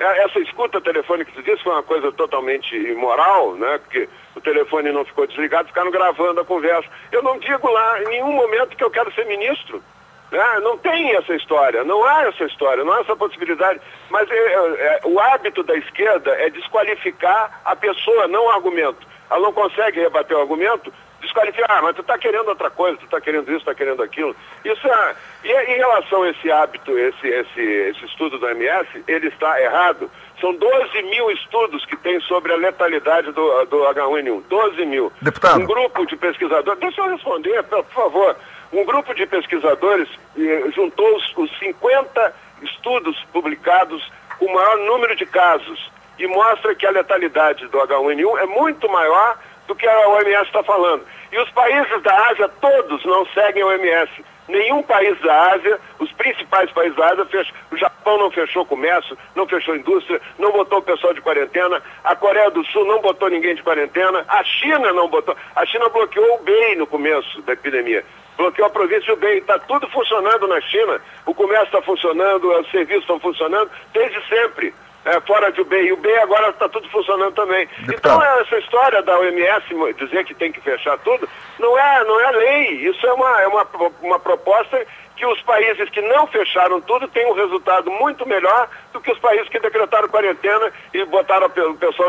Essa 0.00 0.38
escuta 0.38 0.80
telefônica 0.80 1.30
que 1.30 1.36
você 1.36 1.50
disse 1.50 1.62
foi 1.62 1.72
uma 1.72 1.82
coisa 1.82 2.10
totalmente 2.12 2.74
imoral, 2.74 3.54
né? 3.56 3.78
Porque 3.78 4.08
o 4.34 4.40
telefone 4.40 4.90
não 4.90 5.04
ficou 5.04 5.26
desligado, 5.26 5.68
ficaram 5.68 5.90
gravando 5.90 6.40
a 6.40 6.44
conversa. 6.44 6.88
Eu 7.12 7.22
não 7.22 7.38
digo 7.38 7.70
lá 7.70 8.02
em 8.02 8.06
nenhum 8.06 8.32
momento 8.32 8.76
que 8.76 8.82
eu 8.82 8.90
quero 8.90 9.12
ser 9.12 9.26
ministro. 9.26 9.82
Né? 10.30 10.60
Não 10.62 10.78
tem 10.78 11.14
essa 11.16 11.34
história, 11.34 11.84
não 11.84 12.02
há 12.04 12.22
essa 12.28 12.44
história, 12.44 12.82
não 12.82 12.94
há 12.94 13.00
essa 13.00 13.14
possibilidade. 13.14 13.80
Mas 14.08 14.30
é, 14.30 14.34
é, 14.34 14.38
é 14.38 15.00
o 15.04 15.20
hábito 15.20 15.62
da 15.62 15.76
esquerda 15.76 16.30
é 16.30 16.48
desqualificar 16.48 17.60
a 17.64 17.76
pessoa, 17.76 18.26
não 18.26 18.46
o 18.46 18.50
argumento. 18.50 19.06
Ela 19.28 19.40
não 19.40 19.52
consegue 19.52 20.00
rebater 20.00 20.36
o 20.36 20.40
argumento, 20.40 20.90
desqualificar, 21.20 21.78
ah, 21.78 21.82
mas 21.82 21.94
tu 21.94 22.00
está 22.00 22.18
querendo 22.18 22.48
outra 22.48 22.70
coisa, 22.70 22.96
tu 22.98 23.04
está 23.04 23.20
querendo 23.20 23.48
isso, 23.48 23.58
está 23.58 23.74
querendo 23.74 24.02
aquilo. 24.02 24.34
Isso 24.64 24.86
é. 24.86 25.14
E 25.44 25.52
em 25.72 25.76
relação 25.76 26.22
a 26.22 26.30
esse 26.30 26.50
hábito, 26.50 26.96
esse, 26.98 27.26
esse, 27.26 27.60
esse 27.60 28.04
estudo 28.06 28.38
do 28.38 28.48
MS, 28.48 29.04
ele 29.06 29.28
está 29.28 29.60
errado. 29.60 30.10
São 30.40 30.54
12 30.54 31.02
mil 31.02 31.30
estudos 31.30 31.84
que 31.84 31.96
tem 31.96 32.18
sobre 32.20 32.52
a 32.52 32.56
letalidade 32.56 33.30
do, 33.32 33.64
do 33.66 33.78
H1N1. 33.78 34.42
12 34.48 34.86
mil. 34.86 35.12
Deputado. 35.20 35.60
Um 35.60 35.66
grupo 35.66 36.06
de 36.06 36.16
pesquisadores. 36.16 36.80
Deixa 36.80 37.00
eu 37.00 37.10
responder, 37.10 37.62
por 37.64 37.84
favor. 37.86 38.36
Um 38.72 38.84
grupo 38.84 39.14
de 39.14 39.26
pesquisadores 39.26 40.08
eh, 40.38 40.64
juntou 40.74 41.16
os, 41.16 41.36
os 41.36 41.58
50 41.58 42.34
estudos 42.62 43.16
publicados 43.32 44.02
o 44.40 44.52
maior 44.52 44.78
número 44.78 45.14
de 45.14 45.26
casos 45.26 45.90
e 46.18 46.26
mostra 46.26 46.74
que 46.74 46.86
a 46.86 46.90
letalidade 46.90 47.66
do 47.68 47.78
H1N1 47.78 48.38
é 48.38 48.46
muito 48.46 48.88
maior 48.88 49.38
do 49.70 49.76
que 49.76 49.86
a 49.86 50.08
OMS 50.08 50.46
está 50.46 50.64
falando. 50.64 51.04
E 51.30 51.38
os 51.38 51.48
países 51.50 52.02
da 52.02 52.28
Ásia 52.28 52.48
todos 52.60 53.04
não 53.04 53.24
seguem 53.26 53.62
a 53.62 53.66
OMS. 53.66 54.24
Nenhum 54.48 54.82
país 54.82 55.16
da 55.20 55.52
Ásia, 55.52 55.78
os 56.00 56.10
principais 56.10 56.68
países 56.72 56.96
da 56.96 57.06
Ásia, 57.06 57.24
fechou. 57.26 57.54
o 57.70 57.76
Japão 57.76 58.18
não 58.18 58.32
fechou 58.32 58.66
comércio, 58.66 59.16
não 59.36 59.46
fechou 59.46 59.76
indústria, 59.76 60.20
não 60.40 60.50
botou 60.50 60.80
o 60.80 60.82
pessoal 60.82 61.14
de 61.14 61.20
quarentena, 61.20 61.80
a 62.02 62.16
Coreia 62.16 62.50
do 62.50 62.64
Sul 62.66 62.84
não 62.84 63.00
botou 63.00 63.30
ninguém 63.30 63.54
de 63.54 63.62
quarentena, 63.62 64.24
a 64.26 64.42
China 64.42 64.92
não 64.92 65.06
botou. 65.06 65.36
A 65.54 65.64
China 65.64 65.88
bloqueou 65.88 66.34
o 66.34 66.42
BEI 66.42 66.74
no 66.74 66.86
começo 66.88 67.40
da 67.42 67.52
epidemia. 67.52 68.04
Bloqueou 68.36 68.66
a 68.66 68.70
província 68.70 69.14
do 69.14 69.20
BEI. 69.20 69.38
Está 69.38 69.56
tudo 69.60 69.88
funcionando 69.90 70.48
na 70.48 70.60
China. 70.62 71.00
O 71.24 71.32
comércio 71.32 71.66
está 71.66 71.82
funcionando, 71.82 72.50
os 72.58 72.68
serviços 72.72 73.02
estão 73.02 73.20
funcionando 73.20 73.70
desde 73.92 74.20
sempre 74.26 74.74
é, 75.04 75.20
fora 75.22 75.50
de 75.50 75.60
UBI. 75.60 75.92
O 75.92 75.94
UBI 75.94 76.14
agora 76.18 76.50
está 76.50 76.68
tudo 76.68 76.88
funcionando 76.90 77.34
também. 77.34 77.68
Então, 77.82 78.22
essa 78.22 78.58
história 78.58 79.02
da 79.02 79.18
OMS 79.18 79.94
dizer 79.98 80.24
que 80.24 80.34
tem 80.34 80.52
que 80.52 80.60
fechar 80.60 80.98
tudo, 80.98 81.28
não 81.58 81.78
é, 81.78 82.04
não 82.04 82.20
é 82.20 82.30
lei. 82.32 82.88
Isso 82.88 83.06
é 83.06 83.12
uma, 83.12 83.40
é 83.40 83.46
uma, 83.46 83.66
uma 84.02 84.18
proposta 84.18 84.86
que 85.20 85.26
os 85.26 85.42
países 85.42 85.90
que 85.90 86.00
não 86.00 86.26
fecharam 86.28 86.80
tudo 86.80 87.06
têm 87.08 87.30
um 87.30 87.34
resultado 87.34 87.90
muito 87.90 88.26
melhor 88.26 88.70
do 88.90 89.02
que 89.02 89.12
os 89.12 89.18
países 89.18 89.50
que 89.50 89.60
decretaram 89.60 90.08
quarentena 90.08 90.72
e 90.94 91.04
botaram 91.04 91.46
o 91.46 91.74
pessoal 91.76 92.08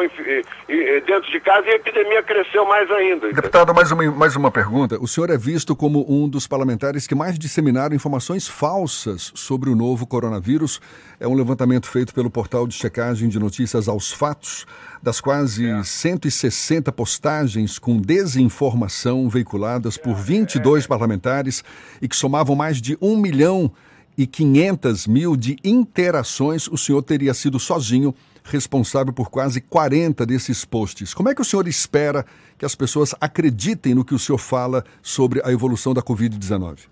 dentro 1.06 1.30
de 1.30 1.40
casa 1.42 1.68
e 1.68 1.72
a 1.72 1.76
epidemia 1.76 2.24
cresceu 2.24 2.66
mais 2.66 2.90
ainda. 2.90 3.34
Deputado, 3.34 3.76
mais 3.76 3.92
uma, 3.92 4.12
mais 4.12 4.36
uma 4.38 4.50
pergunta. 4.50 4.98
O 5.02 5.10
senhor 5.10 5.30
é 5.30 5.38
visto 5.38 5.76
como 5.76 6.06
um 6.08 6.30
dos 6.30 6.48
parlamentares 6.48 7.06
que 7.06 7.14
mais 7.14 7.38
disseminaram 7.38 7.94
informações 7.94 8.48
falsas 8.48 9.34
sobre 9.36 9.70
o 9.70 9.76
novo 9.76 10.08
coronavírus. 10.08 10.80
É 11.22 11.28
um 11.28 11.36
levantamento 11.36 11.86
feito 11.86 12.16
pelo 12.16 12.32
portal 12.32 12.66
de 12.66 12.74
checagem 12.74 13.30
de 13.30 13.38
notícias 13.38 13.88
aos 13.88 14.12
fatos 14.12 14.66
das 15.04 15.22
quase 15.22 15.68
é. 15.68 15.84
160 15.84 16.92
postagens 16.92 17.78
com 17.78 18.02
desinformação 18.02 19.30
veiculadas 19.30 19.98
por 19.98 20.16
22 20.16 20.84
é. 20.84 20.88
parlamentares 20.88 21.64
e 22.02 22.08
que 22.08 22.16
somavam 22.16 22.56
mais 22.56 22.82
de 22.82 22.98
1 23.00 23.18
milhão 23.18 23.72
e 24.18 24.26
500 24.26 25.06
mil 25.06 25.38
de 25.38 25.58
interações, 25.64 26.68
o 26.68 26.76
senhor 26.76 27.04
teria 27.04 27.36
sido 27.36 27.60
sozinho 27.60 28.16
responsável 28.44 29.14
por 29.14 29.30
quase 29.30 29.62
40 29.62 30.26
desses 30.26 30.66
posts. 30.66 31.14
Como 31.14 31.30
é 31.30 31.36
que 31.36 31.42
o 31.42 31.46
senhor 31.46 31.68
espera 31.68 32.26
que 32.58 32.66
as 32.66 32.74
pessoas 32.74 33.14
acreditem 33.22 33.94
no 33.94 34.04
que 34.04 34.16
o 34.16 34.20
senhor 34.20 34.40
fala 34.40 34.84
sobre 35.04 35.40
a 35.46 35.52
evolução 35.52 35.94
da 35.94 36.02
Covid-19? 36.02 36.91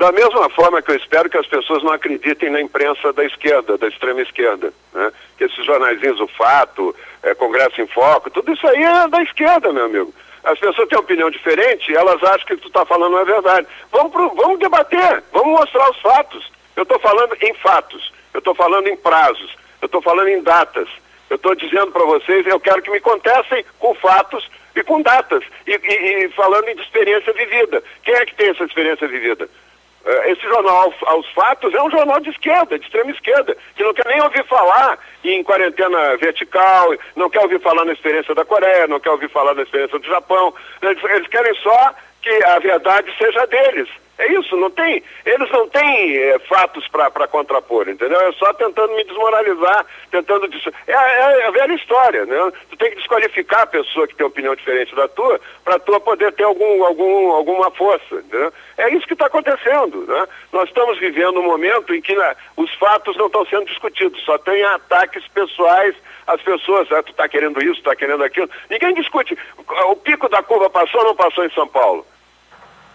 Da 0.00 0.10
mesma 0.12 0.48
forma 0.48 0.80
que 0.80 0.92
eu 0.92 0.96
espero 0.96 1.28
que 1.28 1.36
as 1.36 1.46
pessoas 1.46 1.82
não 1.82 1.92
acreditem 1.92 2.48
na 2.48 2.58
imprensa 2.58 3.12
da 3.12 3.22
esquerda, 3.22 3.76
da 3.76 3.86
extrema 3.86 4.22
esquerda. 4.22 4.72
Né? 4.94 5.12
Que 5.36 5.44
esses 5.44 5.62
jornaizinhos, 5.62 6.18
o 6.20 6.26
Fato, 6.26 6.96
é, 7.22 7.34
Congresso 7.34 7.82
em 7.82 7.86
Foco, 7.86 8.30
tudo 8.30 8.50
isso 8.50 8.66
aí 8.66 8.82
é 8.82 9.08
da 9.08 9.22
esquerda, 9.22 9.70
meu 9.74 9.84
amigo. 9.84 10.14
As 10.42 10.58
pessoas 10.58 10.88
têm 10.88 10.98
opinião 10.98 11.30
diferente, 11.30 11.94
elas 11.94 12.22
acham 12.22 12.46
que 12.46 12.54
o 12.54 12.56
que 12.56 12.62
tu 12.62 12.68
está 12.68 12.86
falando 12.86 13.12
não 13.12 13.18
é 13.18 13.24
verdade. 13.26 13.66
Vamos, 13.92 14.10
pro, 14.10 14.30
vamos 14.30 14.58
debater, 14.58 15.22
vamos 15.32 15.60
mostrar 15.60 15.90
os 15.90 16.00
fatos. 16.00 16.50
Eu 16.74 16.84
estou 16.84 16.98
falando 16.98 17.36
em 17.38 17.52
fatos, 17.56 18.10
eu 18.32 18.38
estou 18.38 18.54
falando 18.54 18.86
em 18.86 18.96
prazos, 18.96 19.54
eu 19.82 19.86
estou 19.86 20.00
falando 20.00 20.28
em 20.28 20.42
datas. 20.42 20.88
Eu 21.28 21.36
estou 21.36 21.54
dizendo 21.54 21.92
para 21.92 22.06
vocês, 22.06 22.46
eu 22.46 22.58
quero 22.58 22.80
que 22.80 22.90
me 22.90 23.00
contestem 23.00 23.66
com 23.78 23.94
fatos 23.96 24.48
e 24.74 24.82
com 24.82 25.02
datas. 25.02 25.44
E, 25.66 25.72
e, 25.72 26.24
e 26.24 26.28
falando 26.30 26.68
em 26.68 26.80
experiência 26.80 27.34
vivida. 27.34 27.82
Quem 28.02 28.14
é 28.14 28.24
que 28.24 28.34
tem 28.34 28.48
essa 28.48 28.64
experiência 28.64 29.06
vivida? 29.06 29.46
Eh, 30.04 30.32
esse 30.32 30.42
jornal 30.42 30.92
aos 31.06 31.30
fatos 31.32 31.74
é 31.74 31.82
um 31.82 31.90
jornal 31.90 32.20
de 32.20 32.30
esquerda, 32.30 32.78
de 32.78 32.84
extrema 32.84 33.10
esquerda, 33.10 33.56
que 33.76 33.82
não 33.82 33.92
quer 33.92 34.06
nem 34.06 34.22
ouvir 34.22 34.44
falar 34.46 34.98
em 35.22 35.42
quarentena 35.44 36.16
vertical, 36.16 36.94
não 37.14 37.28
quer 37.28 37.40
ouvir 37.40 37.60
falar 37.60 37.84
na 37.84 37.92
experiência 37.92 38.34
da 38.34 38.44
Coreia, 38.44 38.86
não 38.86 38.98
quer 38.98 39.10
ouvir 39.10 39.30
falar 39.30 39.54
na 39.54 39.62
experiência 39.62 39.98
do 39.98 40.06
Japão. 40.06 40.54
Eles, 40.80 41.02
eles 41.04 41.28
querem 41.28 41.54
só 41.56 41.94
que 42.22 42.44
a 42.44 42.58
verdade 42.58 43.12
seja 43.18 43.46
deles. 43.46 43.88
É 44.20 44.32
isso, 44.34 44.54
não 44.54 44.70
tem, 44.70 45.02
eles 45.24 45.50
não 45.50 45.66
têm 45.70 46.14
é, 46.14 46.38
fatos 46.40 46.86
para 46.88 47.26
contrapor, 47.26 47.88
entendeu? 47.88 48.20
É 48.20 48.30
só 48.32 48.52
tentando 48.52 48.94
me 48.94 49.02
desmoralizar, 49.04 49.86
tentando. 50.10 50.46
Des... 50.46 50.62
É, 50.86 50.92
é, 50.92 51.40
é, 51.40 51.46
a 51.46 51.50
velha 51.50 51.72
história, 51.72 52.26
né? 52.26 52.52
Tu 52.68 52.76
tem 52.76 52.90
que 52.90 52.96
desqualificar 52.96 53.62
a 53.62 53.66
pessoa 53.66 54.06
que 54.06 54.14
tem 54.14 54.26
opinião 54.26 54.54
diferente 54.54 54.94
da 54.94 55.08
tua, 55.08 55.40
para 55.64 55.78
tua 55.78 55.98
poder 55.98 56.32
ter 56.32 56.44
algum, 56.44 56.84
algum, 56.84 57.30
alguma 57.30 57.70
força, 57.70 58.16
entendeu? 58.16 58.52
É 58.76 58.90
isso 58.94 59.06
que 59.06 59.14
está 59.14 59.24
acontecendo, 59.24 60.04
né? 60.06 60.28
Nós 60.52 60.68
estamos 60.68 60.98
vivendo 60.98 61.40
um 61.40 61.44
momento 61.44 61.94
em 61.94 62.02
que 62.02 62.14
né, 62.14 62.36
os 62.58 62.70
fatos 62.74 63.16
não 63.16 63.26
estão 63.26 63.46
sendo 63.46 63.64
discutidos, 63.64 64.22
só 64.22 64.36
tem 64.36 64.62
ataques 64.64 65.26
pessoais 65.28 65.96
as 66.26 66.42
pessoas, 66.42 66.92
ah, 66.92 67.02
tu 67.02 67.10
está 67.10 67.26
querendo 67.26 67.60
isso, 67.62 67.78
está 67.78 67.96
querendo 67.96 68.22
aquilo. 68.22 68.48
Ninguém 68.68 68.94
discute. 68.94 69.36
O 69.88 69.96
pico 69.96 70.28
da 70.28 70.42
curva 70.42 70.68
passou 70.68 71.00
ou 71.00 71.06
não 71.06 71.16
passou 71.16 71.44
em 71.44 71.50
São 71.50 71.66
Paulo? 71.66 72.06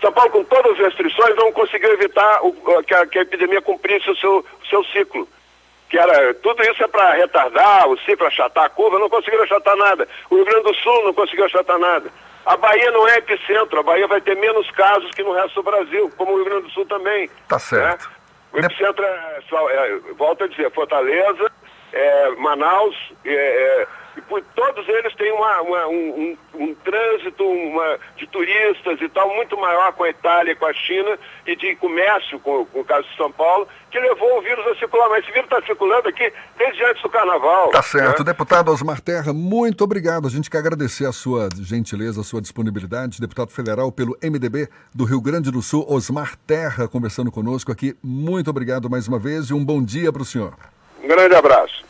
São 0.02 0.12
Paulo, 0.12 0.32
com 0.32 0.44
todas 0.44 0.74
as 0.74 0.78
restrições, 0.80 1.36
não 1.36 1.52
conseguiu 1.52 1.92
evitar 1.94 2.40
o, 2.44 2.54
que, 2.84 2.94
a, 2.94 3.06
que, 3.08 3.20
a, 3.20 3.22
epidemia 3.22 3.62
cumprisse 3.62 4.10
o 4.10 4.16
seu, 4.18 4.46
seu 4.70 4.84
ciclo. 4.86 5.28
Que 5.90 5.98
era, 5.98 6.34
tudo 6.36 6.64
isso 6.64 6.84
é 6.84 6.88
para 6.88 7.14
retardar 7.14 7.88
o 7.88 7.98
ciclo, 8.00 8.28
achatar 8.28 8.66
a 8.66 8.70
curva, 8.70 9.00
não 9.00 9.10
conseguiram 9.10 9.44
achatar 9.44 9.76
nada. 9.76 10.08
O 10.30 10.36
Rio 10.36 10.46
Grande 10.46 10.64
do 10.64 10.76
Sul 10.76 11.04
não 11.04 11.14
conseguiu 11.14 11.46
achatar 11.46 11.78
nada. 11.80 12.12
A 12.46 12.58
Bahia 12.58 12.92
não 12.92 13.08
é 13.08 13.18
epicentro, 13.18 13.80
a 13.80 13.84
Bahia 13.84 14.08
vai 14.08 14.22
ter 14.22 14.36
menos 14.36 14.70
casos 14.72 15.10
que 15.12 15.24
no 15.24 15.34
resto 15.34 15.56
do 15.56 15.64
Brasil, 15.64 16.12
como 16.16 16.34
o 16.34 16.36
Rio 16.36 16.46
Grande 16.46 16.64
do 16.64 16.72
Sul 16.72 16.86
também. 16.86 17.30
Tá 17.48 17.58
certo. 17.58 18.08
Né? 18.08 18.16
O 18.54 18.60
epicentro 18.60 19.04
é, 19.04 19.40
é, 19.42 20.00
volto 20.16 20.44
a 20.44 20.48
dizer, 20.48 20.72
Fortaleza, 20.72 21.52
é, 21.96 22.30
Manaus, 22.36 22.96
é, 23.24 23.34
é 23.34 23.88
e 24.18 24.22
por, 24.22 24.42
todos 24.56 24.88
eles 24.88 25.14
têm 25.16 25.32
uma, 25.34 25.62
uma, 25.62 25.88
um, 25.88 26.38
um, 26.54 26.64
um, 26.64 26.76
trânsito 26.76 27.44
uma, 27.44 28.00
de 28.16 28.26
turistas 28.28 29.00
e 29.02 29.10
tal 29.10 29.34
muito 29.36 29.58
maior 29.58 29.92
com 29.94 30.04
a 30.04 30.10
Itália 30.10 30.54
e 30.54 30.56
com 30.56 30.66
a 30.66 30.74
China 30.74 31.20
e 31.46 31.56
de 31.56 31.76
comércio, 31.76 32.40
com, 32.40 32.66
com 32.66 32.80
o 32.80 32.86
caso 32.86 33.08
de 33.10 33.18
São 33.18 33.32
Paulo, 33.32 33.68
que 33.92 34.00
levou 34.00 34.38
o 34.38 34.42
vírus 34.42 34.66
a 34.68 34.76
circular. 34.76 35.10
Mas 35.10 35.24
esse 35.24 35.34
vírus 35.34 35.52
está 35.52 35.62
circulando 35.66 36.08
aqui 36.08 36.32
desde 36.58 36.84
antes 36.86 37.02
do 37.04 37.10
carnaval. 37.10 37.72
Tá 37.72 37.82
certo. 37.82 38.20
Né? 38.20 38.26
Deputado 38.26 38.72
Osmar 38.72 39.02
Terra, 39.02 39.34
muito 39.34 39.84
obrigado. 39.84 40.28
A 40.28 40.32
gente 40.32 40.50
quer 40.50 40.60
agradecer 40.60 41.06
a 41.06 41.12
sua 41.12 41.50
gentileza, 41.60 42.22
a 42.22 42.24
sua 42.24 42.42
disponibilidade. 42.42 43.20
Deputado 43.20 43.52
federal 43.52 43.92
pelo 43.92 44.18
MDB 44.24 44.70
do 44.94 45.04
Rio 45.04 45.20
Grande 45.20 45.52
do 45.52 45.62
Sul, 45.62 45.86
Osmar 45.90 46.38
Terra, 46.48 46.88
conversando 46.88 47.32
conosco 47.32 47.72
aqui. 47.72 47.96
Muito 48.02 48.50
obrigado 48.50 48.90
mais 48.90 49.08
uma 49.08 49.20
vez 49.20 49.48
e 49.48 49.54
um 49.54 49.64
bom 49.64 49.84
dia 49.84 50.12
para 50.12 50.22
o 50.22 50.26
senhor. 50.26 50.54
Um 51.06 51.08
grande 51.08 51.36
abraço. 51.36 51.86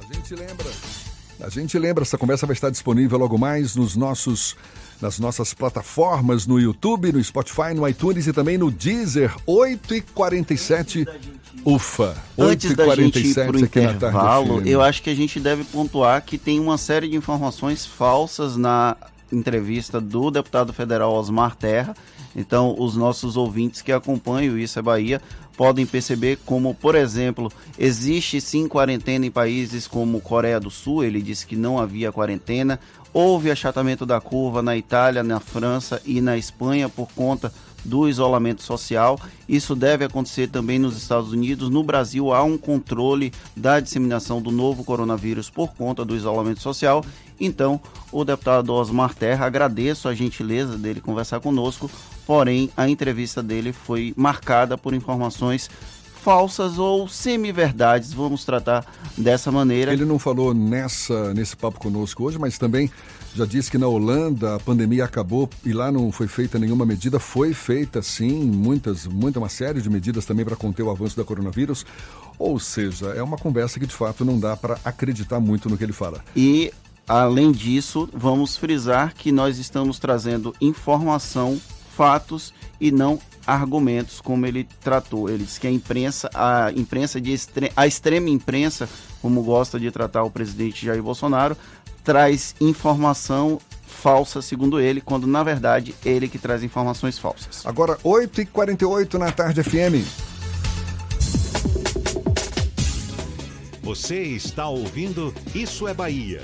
A 0.00 0.12
gente 0.12 0.34
lembra 0.34 0.66
a 1.42 1.48
gente 1.48 1.76
lembra, 1.76 2.02
essa 2.02 2.16
conversa 2.16 2.46
vai 2.46 2.54
estar 2.54 2.70
disponível 2.70 3.18
logo 3.18 3.36
mais 3.36 3.74
nos 3.74 3.96
nossos 3.96 4.56
nas 5.00 5.18
nossas 5.18 5.52
plataformas, 5.52 6.46
no 6.46 6.60
YouTube, 6.60 7.12
no 7.12 7.22
Spotify, 7.22 7.74
no 7.74 7.88
iTunes 7.88 8.28
e 8.28 8.32
também 8.32 8.56
no 8.56 8.70
Deezer, 8.70 9.34
8h47. 9.48 11.08
Ufa, 11.64 12.16
8 12.36 12.50
Antes 12.52 12.76
da 12.76 12.94
gente 12.94 13.18
ir 13.18 13.34
para 13.34 13.50
o 13.50 13.58
intervalo, 13.58 14.62
eu 14.64 14.80
acho 14.80 15.02
que 15.02 15.10
a 15.10 15.14
gente 15.14 15.40
deve 15.40 15.64
pontuar 15.64 16.22
que 16.22 16.38
tem 16.38 16.60
uma 16.60 16.78
série 16.78 17.08
de 17.08 17.16
informações 17.16 17.84
falsas 17.84 18.56
na 18.56 18.96
entrevista 19.32 20.00
do 20.00 20.30
deputado 20.30 20.72
federal 20.72 21.12
Osmar 21.12 21.56
Terra. 21.56 21.96
Então, 22.36 22.76
os 22.78 22.96
nossos 22.96 23.36
ouvintes 23.36 23.82
que 23.82 23.90
acompanham 23.90 24.56
Isso 24.56 24.78
é 24.78 24.82
Bahia 24.82 25.20
podem 25.56 25.86
perceber 25.86 26.38
como, 26.44 26.74
por 26.74 26.94
exemplo, 26.94 27.50
existe 27.78 28.40
sim 28.40 28.66
quarentena 28.68 29.26
em 29.26 29.30
países 29.30 29.86
como 29.86 30.20
Coreia 30.20 30.58
do 30.58 30.70
Sul, 30.70 31.04
ele 31.04 31.20
disse 31.20 31.46
que 31.46 31.56
não 31.56 31.78
havia 31.78 32.12
quarentena, 32.12 32.80
houve 33.12 33.50
achatamento 33.50 34.06
da 34.06 34.20
curva 34.20 34.62
na 34.62 34.76
Itália, 34.76 35.22
na 35.22 35.40
França 35.40 36.00
e 36.04 36.20
na 36.20 36.36
Espanha 36.36 36.88
por 36.88 37.08
conta 37.12 37.52
do 37.84 38.08
isolamento 38.08 38.62
social. 38.62 39.18
Isso 39.48 39.74
deve 39.74 40.04
acontecer 40.04 40.48
também 40.48 40.78
nos 40.78 40.96
Estados 40.96 41.32
Unidos. 41.32 41.68
No 41.68 41.82
Brasil, 41.82 42.32
há 42.32 42.42
um 42.42 42.56
controle 42.56 43.32
da 43.56 43.80
disseminação 43.80 44.40
do 44.40 44.50
novo 44.50 44.84
coronavírus 44.84 45.50
por 45.50 45.74
conta 45.74 46.04
do 46.04 46.16
isolamento 46.16 46.60
social. 46.60 47.04
Então, 47.40 47.80
o 48.12 48.24
deputado 48.24 48.72
Osmar 48.72 49.14
Terra, 49.14 49.46
agradeço 49.46 50.08
a 50.08 50.14
gentileza 50.14 50.78
dele 50.78 51.00
conversar 51.00 51.40
conosco, 51.40 51.90
porém, 52.26 52.70
a 52.76 52.88
entrevista 52.88 53.42
dele 53.42 53.72
foi 53.72 54.12
marcada 54.16 54.76
por 54.76 54.94
informações 54.94 55.68
falsas 56.22 56.78
ou 56.78 57.08
semi-verdades, 57.08 58.12
vamos 58.12 58.44
tratar 58.44 58.86
dessa 59.18 59.50
maneira. 59.50 59.92
Ele 59.92 60.04
não 60.04 60.20
falou 60.20 60.54
nessa 60.54 61.34
nesse 61.34 61.56
papo 61.56 61.80
conosco 61.80 62.22
hoje, 62.22 62.38
mas 62.38 62.56
também 62.56 62.88
já 63.34 63.44
disse 63.44 63.70
que 63.70 63.78
na 63.78 63.88
Holanda 63.88 64.54
a 64.54 64.60
pandemia 64.60 65.04
acabou 65.04 65.50
e 65.64 65.72
lá 65.72 65.90
não 65.90 66.12
foi 66.12 66.28
feita 66.28 66.58
nenhuma 66.58 66.86
medida. 66.86 67.18
Foi 67.18 67.52
feita 67.52 68.00
sim, 68.02 68.42
muitas, 68.44 69.06
muita 69.06 69.40
uma 69.40 69.48
série 69.48 69.80
de 69.80 69.90
medidas 69.90 70.24
também 70.24 70.44
para 70.44 70.54
conter 70.54 70.82
o 70.82 70.90
avanço 70.90 71.16
da 71.16 71.24
coronavírus. 71.24 71.84
Ou 72.38 72.58
seja, 72.60 73.06
é 73.08 73.22
uma 73.22 73.36
conversa 73.36 73.80
que 73.80 73.86
de 73.86 73.94
fato 73.94 74.24
não 74.24 74.38
dá 74.38 74.56
para 74.56 74.78
acreditar 74.84 75.40
muito 75.40 75.68
no 75.68 75.76
que 75.76 75.84
ele 75.84 75.92
fala. 75.92 76.22
E 76.36 76.72
além 77.08 77.50
disso, 77.50 78.08
vamos 78.12 78.56
frisar 78.56 79.14
que 79.14 79.32
nós 79.32 79.58
estamos 79.58 79.98
trazendo 79.98 80.54
informação 80.60 81.58
fatos 81.96 82.52
e 82.80 82.90
não 82.90 83.18
argumentos 83.46 84.20
como 84.20 84.46
ele 84.46 84.66
tratou. 84.80 85.28
Ele 85.28 85.44
disse 85.44 85.60
que 85.60 85.66
a 85.66 85.70
imprensa, 85.70 86.30
a 86.34 86.72
imprensa 86.74 87.20
de 87.20 87.32
extre 87.32 87.72
a 87.76 87.86
extrema 87.86 88.28
imprensa, 88.28 88.88
como 89.20 89.42
gosta 89.42 89.78
de 89.78 89.90
tratar 89.90 90.22
o 90.22 90.30
presidente 90.30 90.86
Jair 90.86 91.02
Bolsonaro, 91.02 91.56
traz 92.04 92.54
informação 92.60 93.60
falsa, 93.86 94.42
segundo 94.42 94.80
ele, 94.80 95.00
quando 95.00 95.26
na 95.26 95.42
verdade 95.42 95.94
ele 96.04 96.28
que 96.28 96.38
traz 96.38 96.62
informações 96.62 97.18
falsas. 97.18 97.64
Agora, 97.64 97.96
8h48 97.98 99.14
na 99.14 99.30
tarde 99.30 99.62
FM. 99.62 100.32
Você 103.82 104.22
está 104.22 104.68
ouvindo 104.68 105.34
Isso 105.54 105.86
é 105.86 105.92
Bahia. 105.92 106.40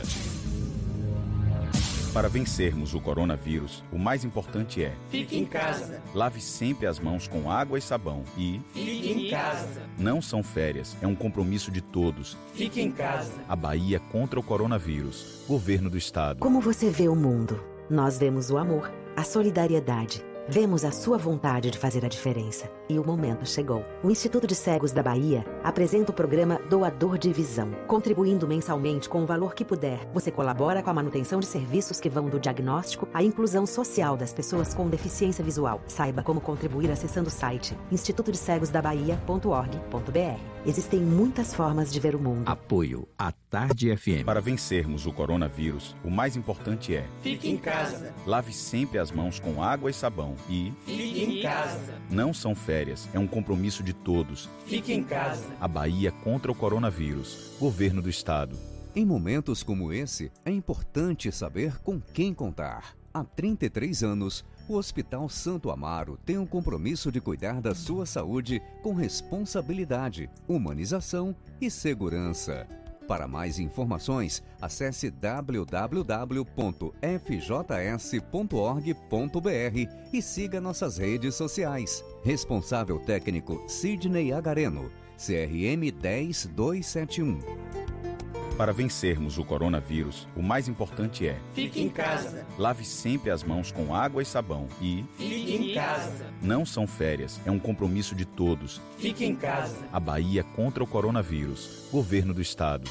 Para 2.19 2.29
vencermos 2.29 2.95
o 2.95 3.01
coronavírus, 3.01 3.85
o 3.93 3.97
mais 3.97 4.25
importante 4.25 4.83
é: 4.83 4.93
Fique 5.09 5.39
em 5.39 5.45
casa. 5.45 6.03
lave 6.13 6.41
sempre 6.41 6.85
as 6.89 6.99
mãos 6.99 7.29
com 7.29 7.49
água 7.49 7.79
e 7.79 7.81
sabão 7.81 8.25
e 8.37 8.61
Fique 8.75 9.13
em 9.13 9.31
casa. 9.31 9.83
não 9.97 10.21
são 10.21 10.43
férias, 10.43 10.97
é 11.01 11.07
um 11.07 11.15
compromisso 11.15 11.71
de 11.71 11.81
todos. 11.81 12.37
Fique 12.55 12.81
em 12.81 12.91
casa. 12.91 13.31
A 13.49 13.55
Bahia 13.55 14.01
contra 14.01 14.41
o 14.41 14.43
coronavírus. 14.43 15.45
Governo 15.47 15.89
do 15.89 15.97
Estado. 15.97 16.41
Como 16.41 16.61
você 16.61 16.91
vê 16.91 17.09
o 17.09 17.15
mundo? 17.15 17.63
Nós 17.89 18.19
vemos 18.19 18.51
o 18.51 18.59
amor, 18.59 18.91
a 19.17 19.23
solidariedade. 19.23 20.21
Vemos 20.49 20.85
a 20.85 20.91
sua 20.91 21.19
vontade 21.19 21.71
de 21.71 21.79
fazer 21.79 22.05
a 22.05 22.09
diferença. 22.09 22.69
E 22.91 22.99
o 22.99 23.07
momento 23.07 23.45
chegou. 23.47 23.85
O 24.03 24.11
Instituto 24.11 24.47
de 24.47 24.55
Cegos 24.55 24.93
da 24.93 25.03
Bahia 25.03 25.45
apresenta 25.63 26.11
o 26.11 26.15
programa 26.15 26.59
Doador 26.71 27.19
de 27.19 27.31
Visão. 27.33 27.71
Contribuindo 27.87 28.47
mensalmente 28.49 29.09
com 29.11 29.23
o 29.23 29.27
valor 29.27 29.55
que 29.55 29.63
puder, 29.65 30.09
você 30.15 30.31
colabora 30.31 30.83
com 30.83 30.89
a 30.89 30.95
manutenção 30.95 31.39
de 31.39 31.45
serviços 31.47 32.01
que 32.01 32.09
vão 32.09 32.29
do 32.31 32.41
diagnóstico 32.41 33.07
à 33.13 33.23
inclusão 33.23 33.67
social 33.67 34.17
das 34.17 34.33
pessoas 34.33 34.73
com 34.73 34.89
deficiência 34.89 35.45
visual. 35.45 35.83
Saiba 35.87 36.23
como 36.23 36.41
contribuir 36.41 36.91
acessando 36.91 37.29
o 37.29 37.31
site 37.31 37.77
institutodecegosdabahia.org.br. 37.91 40.41
Existem 40.67 41.01
muitas 41.01 41.55
formas 41.55 41.93
de 41.93 42.01
ver 42.01 42.15
o 42.15 42.19
mundo. 42.19 42.49
Apoio 42.49 43.07
à 43.19 43.33
Tarde 43.51 43.95
FM. 43.97 44.25
Para 44.25 44.41
vencermos 44.41 45.07
o 45.07 45.13
coronavírus, 45.13 45.95
o 46.05 46.11
mais 46.11 46.37
importante 46.37 46.95
é: 46.95 47.05
Fique 47.23 47.49
em 47.51 47.57
casa. 47.57 48.13
lave 48.27 48.53
sempre 48.53 48.99
as 48.99 49.11
mãos 49.11 49.41
com 49.41 49.63
água 49.63 49.91
e 49.91 49.95
sabão 49.95 50.35
e 50.49 50.73
Fique 50.85 51.25
em 51.25 51.43
casa. 51.43 51.95
não 52.11 52.33
são 52.35 52.55
férias, 52.55 52.78
é 53.13 53.19
um 53.19 53.27
compromisso 53.27 53.83
de 53.83 53.93
todos. 53.93 54.49
Fique 54.67 54.93
em 54.93 55.03
casa. 55.03 55.45
A 55.61 55.67
Bahia 55.67 56.13
contra 56.13 56.53
o 56.53 56.55
coronavírus. 56.55 57.57
Governo 57.59 58.01
do 58.01 58.09
Estado. 58.09 58.57
Em 58.95 59.05
momentos 59.05 59.63
como 59.63 59.93
esse, 59.93 60.31
é 60.45 60.51
importante 60.51 61.31
saber 61.33 61.79
com 61.83 62.01
quem 62.01 62.33
contar. 62.33 62.97
Há 63.13 63.25
33 63.25 64.05
anos, 64.05 64.45
o 64.69 64.75
Hospital 64.75 65.29
Santo 65.29 65.71
Amaro 65.71 66.19
tem 66.25 66.39
um 66.39 66.47
compromisso 66.47 67.11
de 67.11 67.21
cuidar 67.21 67.61
da 67.61 67.75
sua 67.75 68.07
saúde 68.07 68.63
com 68.83 68.95
responsabilidade, 68.95 70.31
humanização 70.47 71.35
e 71.61 71.71
segurança. 71.71 72.67
Para 73.09 73.27
mais 73.27 73.59
informações, 73.59 74.45
acesse 74.61 75.11
www.fjs.org.br 75.11 76.53
e 80.13 80.23
siga 80.23 80.61
nossas 80.61 80.99
redes 80.99 81.35
sociais. 81.35 82.05
Responsável 82.23 82.99
técnico 82.99 83.65
Sidney 83.67 84.31
Agareno, 84.31 84.93
CRM 85.17 85.91
10271. 85.91 87.39
Para 88.59 88.73
vencermos 88.73 89.39
o 89.39 89.45
coronavírus, 89.45 90.27
o 90.35 90.43
mais 90.43 90.67
importante 90.67 91.29
é: 91.29 91.39
Fique 91.55 91.81
em 91.81 91.89
casa. 91.89 92.45
lave 92.59 92.85
sempre 92.85 93.31
as 93.31 93.45
mãos 93.45 93.71
com 93.71 93.95
água 93.95 94.21
e 94.21 94.25
sabão 94.25 94.67
e 94.83 95.05
Fique 95.17 95.55
em 95.55 95.75
casa. 95.75 96.27
não 96.43 96.67
são 96.67 96.85
férias, 96.85 97.41
é 97.47 97.53
um 97.53 97.59
compromisso 97.61 98.17
de 98.17 98.25
todos. 98.25 98.81
Fique 98.99 99.25
em 99.25 99.37
casa. 99.37 99.77
A 99.93 100.01
Bahia 100.01 100.43
contra 100.43 100.83
o 100.83 100.87
coronavírus. 100.89 101.85
Governo 101.93 102.35
do 102.35 102.43
Estado. 102.43 102.91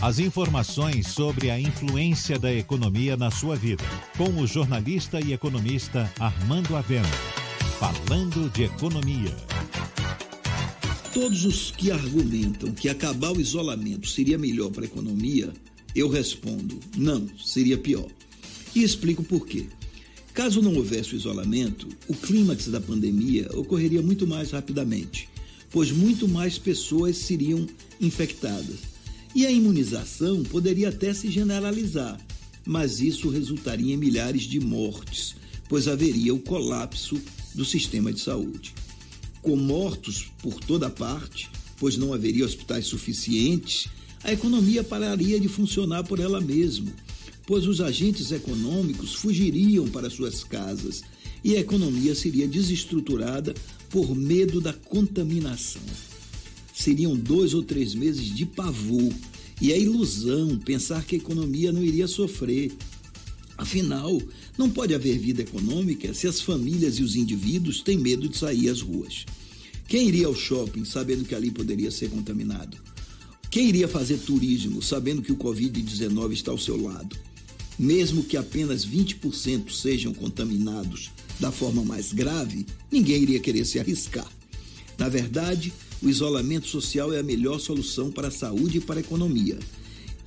As 0.00 0.18
informações 0.18 1.08
sobre 1.08 1.50
a 1.50 1.60
influência 1.60 2.38
da 2.38 2.50
economia 2.50 3.18
na 3.18 3.30
sua 3.30 3.54
vida, 3.56 3.84
com 4.16 4.30
o 4.40 4.46
jornalista 4.46 5.20
e 5.20 5.34
economista 5.34 6.10
Armando 6.18 6.74
Avena. 6.74 7.06
Falando 7.78 8.48
de 8.48 8.64
economia. 8.64 9.36
Todos 11.12 11.44
os 11.44 11.72
que 11.72 11.90
argumentam 11.90 12.70
que 12.70 12.88
acabar 12.88 13.32
o 13.32 13.40
isolamento 13.40 14.08
seria 14.08 14.38
melhor 14.38 14.70
para 14.70 14.84
a 14.84 14.86
economia, 14.86 15.52
eu 15.92 16.08
respondo: 16.08 16.78
não, 16.96 17.26
seria 17.36 17.76
pior. 17.76 18.06
E 18.76 18.84
explico 18.84 19.24
por 19.24 19.44
quê. 19.44 19.66
Caso 20.32 20.62
não 20.62 20.76
houvesse 20.76 21.14
o 21.14 21.16
isolamento, 21.16 21.88
o 22.06 22.14
clímax 22.14 22.68
da 22.68 22.80
pandemia 22.80 23.50
ocorreria 23.54 24.00
muito 24.00 24.24
mais 24.24 24.52
rapidamente, 24.52 25.28
pois 25.72 25.90
muito 25.90 26.28
mais 26.28 26.58
pessoas 26.58 27.16
seriam 27.16 27.66
infectadas. 28.00 28.78
E 29.34 29.44
a 29.44 29.50
imunização 29.50 30.44
poderia 30.44 30.90
até 30.90 31.12
se 31.12 31.28
generalizar, 31.28 32.20
mas 32.64 33.00
isso 33.00 33.28
resultaria 33.28 33.94
em 33.94 33.96
milhares 33.96 34.42
de 34.42 34.60
mortes, 34.60 35.34
pois 35.68 35.88
haveria 35.88 36.32
o 36.32 36.38
colapso 36.38 37.20
do 37.52 37.64
sistema 37.64 38.12
de 38.12 38.20
saúde 38.20 38.72
com 39.42 39.56
mortos 39.56 40.30
por 40.42 40.54
toda 40.54 40.90
parte, 40.90 41.50
pois 41.78 41.96
não 41.96 42.12
haveria 42.12 42.44
hospitais 42.44 42.86
suficientes, 42.86 43.88
a 44.22 44.32
economia 44.32 44.84
pararia 44.84 45.40
de 45.40 45.48
funcionar 45.48 46.04
por 46.04 46.20
ela 46.20 46.40
mesma, 46.40 46.92
pois 47.46 47.66
os 47.66 47.80
agentes 47.80 48.30
econômicos 48.32 49.14
fugiriam 49.14 49.88
para 49.88 50.10
suas 50.10 50.44
casas 50.44 51.02
e 51.42 51.56
a 51.56 51.60
economia 51.60 52.14
seria 52.14 52.46
desestruturada 52.46 53.54
por 53.88 54.14
medo 54.14 54.60
da 54.60 54.72
contaminação. 54.72 55.82
Seriam 56.74 57.16
dois 57.16 57.54
ou 57.54 57.62
três 57.62 57.94
meses 57.94 58.34
de 58.34 58.46
pavor 58.46 59.12
e 59.60 59.72
é 59.72 59.78
ilusão 59.78 60.58
pensar 60.58 61.04
que 61.04 61.16
a 61.16 61.18
economia 61.18 61.72
não 61.72 61.84
iria 61.84 62.06
sofrer. 62.06 62.72
Afinal, 63.60 64.18
não 64.56 64.70
pode 64.70 64.94
haver 64.94 65.18
vida 65.18 65.42
econômica 65.42 66.14
se 66.14 66.26
as 66.26 66.40
famílias 66.40 66.94
e 66.98 67.02
os 67.02 67.14
indivíduos 67.14 67.82
têm 67.82 67.98
medo 67.98 68.26
de 68.26 68.38
sair 68.38 68.70
às 68.70 68.80
ruas. 68.80 69.26
Quem 69.86 70.08
iria 70.08 70.28
ao 70.28 70.34
shopping 70.34 70.86
sabendo 70.86 71.26
que 71.26 71.34
ali 71.34 71.50
poderia 71.50 71.90
ser 71.90 72.08
contaminado? 72.08 72.78
Quem 73.50 73.68
iria 73.68 73.86
fazer 73.86 74.16
turismo 74.16 74.80
sabendo 74.80 75.20
que 75.20 75.30
o 75.30 75.36
Covid-19 75.36 76.32
está 76.32 76.50
ao 76.50 76.56
seu 76.56 76.82
lado? 76.82 77.14
Mesmo 77.78 78.24
que 78.24 78.38
apenas 78.38 78.86
20% 78.86 79.70
sejam 79.70 80.14
contaminados 80.14 81.10
da 81.38 81.52
forma 81.52 81.84
mais 81.84 82.14
grave, 82.14 82.64
ninguém 82.90 83.22
iria 83.22 83.40
querer 83.40 83.66
se 83.66 83.78
arriscar. 83.78 84.30
Na 84.96 85.10
verdade, 85.10 85.70
o 86.02 86.08
isolamento 86.08 86.66
social 86.66 87.12
é 87.12 87.18
a 87.18 87.22
melhor 87.22 87.60
solução 87.60 88.10
para 88.10 88.28
a 88.28 88.32
saúde 88.32 88.78
e 88.78 88.80
para 88.80 89.00
a 89.00 89.02
economia. 89.02 89.58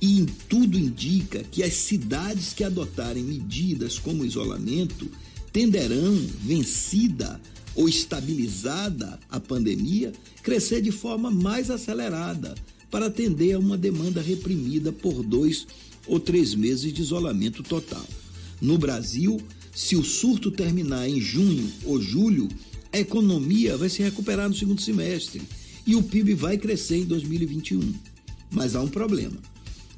E 0.06 0.26
tudo 0.50 0.78
indica 0.78 1.42
que 1.50 1.62
as 1.62 1.72
cidades 1.72 2.52
que 2.52 2.62
adotarem 2.62 3.24
medidas 3.24 3.98
como 3.98 4.22
isolamento 4.22 5.10
tenderão, 5.50 6.14
vencida 6.42 7.40
ou 7.74 7.88
estabilizada 7.88 9.18
a 9.30 9.40
pandemia, 9.40 10.12
crescer 10.42 10.82
de 10.82 10.90
forma 10.90 11.30
mais 11.30 11.70
acelerada 11.70 12.54
para 12.90 13.06
atender 13.06 13.54
a 13.54 13.58
uma 13.58 13.78
demanda 13.78 14.20
reprimida 14.20 14.92
por 14.92 15.22
dois 15.22 15.66
ou 16.06 16.20
três 16.20 16.54
meses 16.54 16.92
de 16.92 17.00
isolamento 17.00 17.62
total. 17.62 18.06
No 18.60 18.76
Brasil, 18.76 19.40
se 19.74 19.96
o 19.96 20.04
surto 20.04 20.50
terminar 20.50 21.08
em 21.08 21.18
junho 21.18 21.66
ou 21.82 21.98
julho, 21.98 22.46
a 22.92 22.98
economia 22.98 23.74
vai 23.78 23.88
se 23.88 24.02
recuperar 24.02 24.50
no 24.50 24.54
segundo 24.54 24.82
semestre 24.82 25.40
e 25.86 25.96
o 25.96 26.02
PIB 26.02 26.34
vai 26.34 26.58
crescer 26.58 26.98
em 26.98 27.04
2021. 27.06 27.80
Mas 28.50 28.76
há 28.76 28.82
um 28.82 28.88
problema. 28.88 29.53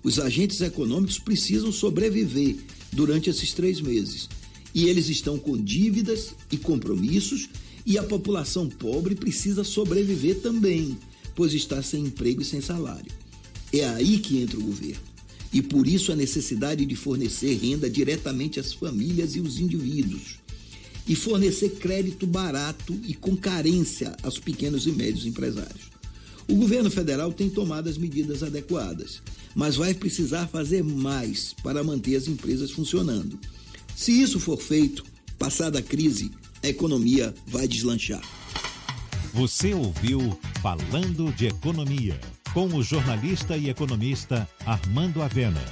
Os 0.07 0.21
agentes 0.21 0.61
econômicos 0.61 1.19
precisam 1.19 1.73
sobreviver 1.73 2.55
durante 2.93 3.29
esses 3.29 3.53
três 3.53 3.81
meses. 3.81 4.29
E 4.73 4.85
eles 4.85 5.09
estão 5.09 5.37
com 5.37 5.61
dívidas 5.61 6.33
e 6.49 6.57
compromissos, 6.57 7.49
e 7.85 7.99
a 7.99 8.05
população 8.05 8.69
pobre 8.69 9.17
precisa 9.17 9.65
sobreviver 9.65 10.39
também, 10.39 10.97
pois 11.35 11.53
está 11.53 11.83
sem 11.83 12.05
emprego 12.05 12.41
e 12.41 12.45
sem 12.45 12.61
salário. 12.61 13.11
É 13.73 13.85
aí 13.85 14.19
que 14.19 14.39
entra 14.39 14.57
o 14.57 14.63
governo. 14.63 15.03
E 15.53 15.61
por 15.61 15.89
isso 15.89 16.13
a 16.13 16.17
necessidade 16.17 16.87
de 16.87 16.95
fornecer 16.95 17.59
renda 17.59 17.91
diretamente 17.91 18.61
às 18.61 18.73
famílias 18.73 19.35
e 19.35 19.41
os 19.41 19.59
indivíduos. 19.59 20.39
E 21.09 21.17
fornecer 21.17 21.71
crédito 21.81 22.29
barato 22.29 22.97
e 23.09 23.13
com 23.13 23.37
carência 23.37 24.17
aos 24.23 24.39
pequenos 24.39 24.87
e 24.87 24.93
médios 24.93 25.27
empresários. 25.27 25.96
O 26.49 26.55
governo 26.55 26.91
federal 26.91 27.33
tem 27.33 27.51
tomado 27.51 27.89
as 27.89 27.99
medidas 27.99 28.43
adequadas, 28.43 29.21
mas 29.55 29.77
vai 29.77 29.95
precisar 29.95 30.47
fazer 30.47 30.85
mais 30.85 31.55
para 31.63 31.83
manter 31.83 32.17
as 32.17 32.29
empresas 32.29 32.71
funcionando. 32.71 33.39
Se 33.97 34.13
isso 34.13 34.39
for 34.39 34.59
feito, 34.59 35.05
passada 35.39 35.81
a 35.81 35.83
crise, 35.83 36.31
a 36.63 36.69
economia 36.69 37.35
vai 37.47 37.67
deslanchar. 37.67 38.23
Você 39.33 39.75
ouviu 39.75 40.39
Falando 40.63 41.33
de 41.33 41.47
Economia, 41.47 42.19
com 42.55 42.67
o 42.69 42.83
jornalista 42.83 43.57
e 43.57 43.69
economista 43.69 44.49
Armando 44.65 45.23
Avena. 45.23 45.63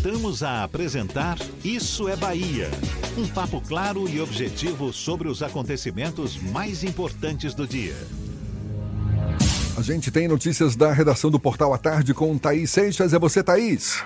Voltamos 0.00 0.44
a 0.44 0.62
apresentar 0.62 1.36
Isso 1.64 2.08
é 2.08 2.14
Bahia. 2.14 2.68
Um 3.18 3.26
papo 3.26 3.60
claro 3.60 4.08
e 4.08 4.20
objetivo 4.20 4.92
sobre 4.92 5.26
os 5.26 5.42
acontecimentos 5.42 6.40
mais 6.40 6.84
importantes 6.84 7.52
do 7.52 7.66
dia. 7.66 7.96
A 9.76 9.82
gente 9.82 10.12
tem 10.12 10.28
notícias 10.28 10.76
da 10.76 10.92
redação 10.92 11.32
do 11.32 11.40
Portal 11.40 11.74
à 11.74 11.78
Tarde 11.78 12.14
com 12.14 12.38
Thaís 12.38 12.70
Seixas. 12.70 13.12
É 13.12 13.18
você, 13.18 13.42
Thaís? 13.42 14.04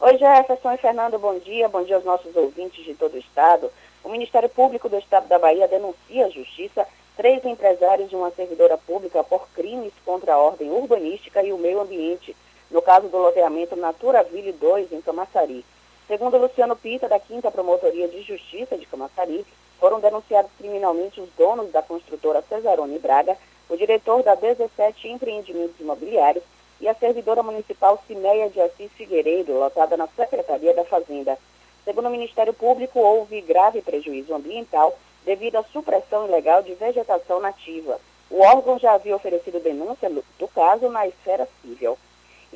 Oi, 0.00 0.16
Jefferson 0.16 0.72
e 0.72 0.78
Fernando, 0.78 1.18
bom 1.18 1.38
dia. 1.40 1.68
Bom 1.68 1.84
dia 1.84 1.96
aos 1.96 2.06
nossos 2.06 2.34
ouvintes 2.34 2.82
de 2.82 2.94
todo 2.94 3.12
o 3.12 3.18
Estado. 3.18 3.70
O 4.02 4.08
Ministério 4.08 4.48
Público 4.48 4.88
do 4.88 4.96
Estado 4.96 5.28
da 5.28 5.38
Bahia 5.38 5.68
denuncia 5.68 6.24
à 6.24 6.30
Justiça 6.30 6.86
três 7.18 7.44
empresários 7.44 8.08
de 8.08 8.16
uma 8.16 8.30
servidora 8.30 8.78
pública 8.78 9.22
por 9.22 9.46
crimes 9.50 9.92
contra 10.06 10.32
a 10.32 10.38
ordem 10.38 10.70
urbanística 10.70 11.42
e 11.42 11.52
o 11.52 11.58
meio 11.58 11.82
ambiente, 11.82 12.34
no 12.70 12.82
caso 12.82 13.08
do 13.08 13.16
loteamento 13.16 13.76
Naturaville 13.76 14.52
2, 14.52 14.92
em 14.92 15.00
Camaçari. 15.00 15.64
Segundo 16.06 16.38
Luciano 16.38 16.76
Pita, 16.76 17.08
da 17.08 17.18
5 17.18 17.50
Promotoria 17.50 18.08
de 18.08 18.22
Justiça 18.22 18.76
de 18.76 18.86
Camaçari, 18.86 19.44
foram 19.78 20.00
denunciados 20.00 20.50
criminalmente 20.58 21.20
os 21.20 21.28
donos 21.36 21.70
da 21.70 21.82
construtora 21.82 22.42
Cesarone 22.42 22.98
Braga, 22.98 23.36
o 23.68 23.76
diretor 23.76 24.22
da 24.22 24.34
17 24.34 25.08
Empreendimentos 25.08 25.78
Imobiliários 25.78 26.44
e 26.80 26.88
a 26.88 26.94
servidora 26.94 27.42
municipal 27.42 28.02
Cineia 28.06 28.48
de 28.48 28.60
Assis 28.60 28.90
Figueiredo, 28.92 29.52
lotada 29.52 29.96
na 29.96 30.06
Secretaria 30.08 30.74
da 30.74 30.84
Fazenda. 30.84 31.38
Segundo 31.84 32.06
o 32.06 32.10
Ministério 32.10 32.52
Público, 32.52 33.00
houve 33.00 33.40
grave 33.40 33.82
prejuízo 33.82 34.34
ambiental 34.34 34.96
devido 35.24 35.56
à 35.56 35.64
supressão 35.64 36.26
ilegal 36.26 36.62
de 36.62 36.74
vegetação 36.74 37.40
nativa. 37.40 38.00
O 38.30 38.40
órgão 38.40 38.78
já 38.78 38.92
havia 38.92 39.16
oferecido 39.16 39.60
denúncia 39.60 40.10
do 40.10 40.48
caso 40.48 40.88
na 40.88 41.06
esfera 41.06 41.48
civil. 41.62 41.98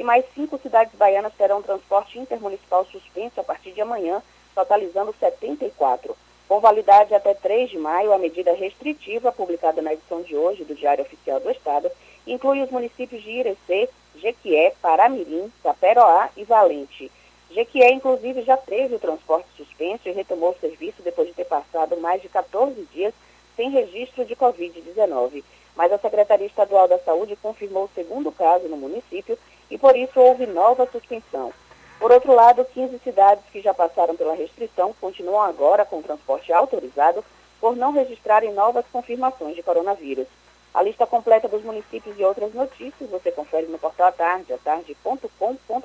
E 0.03 0.05
mais 0.05 0.25
cinco 0.35 0.59
cidades 0.59 0.93
baianas 0.97 1.33
terão 1.39 1.63
transporte 1.63 2.19
intermunicipal 2.19 2.85
suspenso 2.87 3.41
a 3.41 3.45
partir 3.45 3.71
de 3.71 3.81
amanhã, 3.81 4.21
totalizando 4.53 5.15
74. 5.17 6.17
Com 6.49 6.59
validade 6.59 7.15
até 7.15 7.35
3 7.35 7.71
de 7.71 7.79
maio, 7.79 8.13
a 8.13 8.19
medida 8.19 8.53
restritiva, 8.53 9.31
publicada 9.31 9.81
na 9.81 9.93
edição 9.93 10.21
de 10.23 10.37
hoje 10.37 10.65
do 10.65 10.75
Diário 10.75 11.05
Oficial 11.05 11.39
do 11.39 11.53
Estado, 11.53 11.89
inclui 12.27 12.61
os 12.65 12.71
municípios 12.73 13.23
de 13.23 13.31
Irecê, 13.31 13.89
Jequié, 14.17 14.75
Paramirim, 14.83 15.53
Taperoá 15.63 16.31
e 16.37 16.43
Valente. 16.43 17.09
Jequié, 17.53 17.93
inclusive, 17.93 18.43
já 18.43 18.57
teve 18.57 18.97
o 18.97 18.99
transporte 18.99 19.47
suspenso 19.57 20.09
e 20.09 20.11
retomou 20.11 20.51
o 20.51 20.61
serviço 20.61 21.01
depois 21.01 21.29
de 21.29 21.35
ter 21.35 21.45
passado 21.45 21.97
mais 21.99 22.21
de 22.21 22.29
14 22.29 22.75
dias 22.93 23.15
sem 23.55 23.71
registro 23.71 24.25
de 24.25 24.35
Covid-19. 24.35 25.45
Mas 25.77 25.93
a 25.93 25.99
Secretaria 25.99 26.49
Estadual 26.49 26.89
da 26.89 26.99
Saúde 26.99 27.37
confirmou 27.37 27.85
o 27.85 27.91
segundo 27.95 28.33
caso 28.33 28.67
no 28.67 28.77
município 28.77 29.39
e, 29.71 29.79
por 29.79 29.97
isso, 29.97 30.21
houve 30.21 30.47
nova 30.47 30.87
suspensão. 30.91 31.53
Por 31.99 32.11
outro 32.11 32.35
lado, 32.35 32.65
15 32.65 32.99
cidades 33.05 33.45
que 33.53 33.61
já 33.61 33.73
passaram 33.73 34.17
pela 34.17 34.35
restrição 34.35 34.95
continuam 35.01 35.41
agora 35.41 35.85
com 35.85 36.03
transporte 36.03 36.53
autorizado 36.53 37.25
por 37.61 37.77
não 37.77 37.93
registrarem 37.93 38.53
novas 38.53 38.85
confirmações 38.93 39.55
de 39.55 39.63
coronavírus. 39.63 40.27
A 40.75 40.83
lista 40.83 41.07
completa 41.07 41.47
dos 41.47 41.63
municípios 41.63 42.19
e 42.19 42.25
outras 42.25 42.53
notícias 42.55 43.09
você 43.11 43.31
confere 43.31 43.67
no 43.67 43.79
portal 43.79 44.09
Atarde, 44.09 44.53
atarde.com.br. 44.53 45.29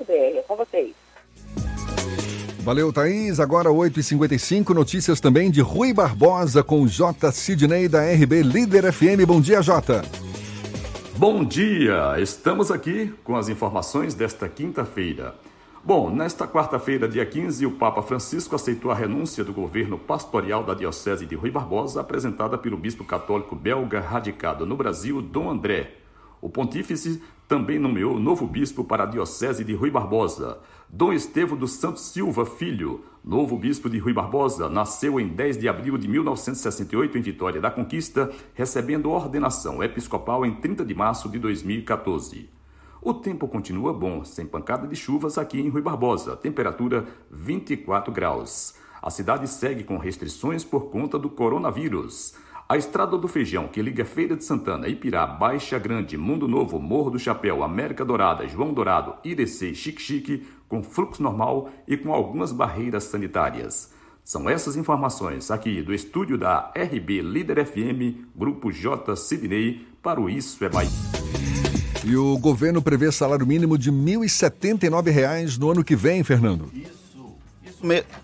É 0.08 0.44
com 0.46 0.56
vocês. 0.56 0.92
Valeu, 2.60 2.92
Thaís. 2.92 3.38
Agora 3.38 3.70
8h55, 3.70 4.74
notícias 4.74 5.20
também 5.20 5.50
de 5.50 5.60
Rui 5.60 5.92
Barbosa 5.92 6.62
com 6.62 6.86
J. 6.86 7.30
Sidney 7.32 7.88
da 7.88 8.00
RB 8.02 8.42
Líder 8.42 8.92
FM. 8.92 9.24
Bom 9.26 9.40
dia, 9.40 9.62
J. 9.62 10.02
Bom 11.18 11.44
dia! 11.44 12.14
Estamos 12.20 12.70
aqui 12.70 13.12
com 13.24 13.34
as 13.34 13.48
informações 13.48 14.14
desta 14.14 14.48
quinta-feira. 14.48 15.34
Bom, 15.82 16.14
nesta 16.14 16.46
quarta-feira, 16.46 17.08
dia 17.08 17.26
15, 17.26 17.66
o 17.66 17.72
Papa 17.72 18.00
Francisco 18.02 18.54
aceitou 18.54 18.92
a 18.92 18.94
renúncia 18.94 19.42
do 19.42 19.52
governo 19.52 19.98
pastoral 19.98 20.62
da 20.62 20.74
Diocese 20.74 21.26
de 21.26 21.34
Rui 21.34 21.50
Barbosa, 21.50 22.00
apresentada 22.00 22.56
pelo 22.56 22.76
bispo 22.76 23.02
católico 23.02 23.56
belga 23.56 23.98
radicado 23.98 24.64
no 24.64 24.76
Brasil, 24.76 25.20
Dom 25.20 25.50
André. 25.50 25.96
O 26.40 26.48
pontífice 26.48 27.20
também 27.48 27.80
nomeou 27.80 28.20
novo 28.20 28.46
bispo 28.46 28.84
para 28.84 29.02
a 29.02 29.06
Diocese 29.06 29.64
de 29.64 29.74
Rui 29.74 29.90
Barbosa. 29.90 30.60
Dom 30.88 31.12
Estevão 31.12 31.58
dos 31.58 31.72
Santos 31.72 32.04
Silva 32.12 32.46
Filho, 32.46 33.04
novo 33.28 33.58
bispo 33.58 33.90
de 33.90 33.98
Rui 33.98 34.14
Barbosa, 34.14 34.70
nasceu 34.70 35.20
em 35.20 35.28
10 35.28 35.58
de 35.58 35.68
abril 35.68 35.98
de 35.98 36.08
1968 36.08 37.18
em 37.18 37.20
Vitória 37.20 37.60
da 37.60 37.70
Conquista, 37.70 38.30
recebendo 38.54 39.10
ordenação 39.10 39.82
episcopal 39.82 40.46
em 40.46 40.54
30 40.54 40.82
de 40.82 40.94
março 40.94 41.28
de 41.28 41.38
2014. 41.38 42.48
O 43.02 43.12
tempo 43.12 43.46
continua 43.46 43.92
bom, 43.92 44.24
sem 44.24 44.46
pancada 44.46 44.88
de 44.88 44.96
chuvas 44.96 45.36
aqui 45.36 45.60
em 45.60 45.68
Rui 45.68 45.82
Barbosa, 45.82 46.36
temperatura 46.36 47.04
24 47.30 48.10
graus. 48.10 48.76
A 49.02 49.10
cidade 49.10 49.46
segue 49.46 49.84
com 49.84 49.98
restrições 49.98 50.64
por 50.64 50.86
conta 50.86 51.18
do 51.18 51.28
coronavírus. 51.28 52.34
A 52.66 52.76
Estrada 52.76 53.16
do 53.16 53.28
Feijão, 53.28 53.66
que 53.68 53.80
liga 53.80 54.04
Feira 54.04 54.36
de 54.36 54.44
Santana, 54.44 54.88
Ipirá, 54.88 55.26
Baixa 55.26 55.78
Grande, 55.78 56.18
Mundo 56.18 56.46
Novo, 56.46 56.78
Morro 56.78 57.10
do 57.10 57.18
Chapéu, 57.18 57.62
América 57.62 58.04
Dourada, 58.04 58.46
João 58.46 58.74
Dourado, 58.74 59.14
Irecê, 59.24 59.74
Chique 59.74 60.02
Chique, 60.02 60.46
com 60.68 60.82
fluxo 60.82 61.22
normal 61.22 61.70
e 61.86 61.96
com 61.96 62.12
algumas 62.12 62.52
barreiras 62.52 63.04
sanitárias. 63.04 63.90
São 64.22 64.50
essas 64.50 64.76
informações 64.76 65.50
aqui 65.50 65.80
do 65.80 65.94
estúdio 65.94 66.36
da 66.36 66.70
RB 66.76 67.22
Líder 67.22 67.64
FM, 67.64 68.28
Grupo 68.36 68.70
J. 68.70 69.16
Sidney, 69.16 69.86
para 70.02 70.20
o 70.20 70.28
Isso 70.28 70.62
é 70.64 70.68
Bahia. 70.68 70.90
E 72.04 72.14
o 72.14 72.36
governo 72.38 72.82
prevê 72.82 73.10
salário 73.10 73.46
mínimo 73.46 73.78
de 73.78 73.90
R$ 73.90 73.96
1.079 73.96 75.58
no 75.58 75.70
ano 75.70 75.82
que 75.82 75.96
vem, 75.96 76.22
Fernando. 76.22 76.70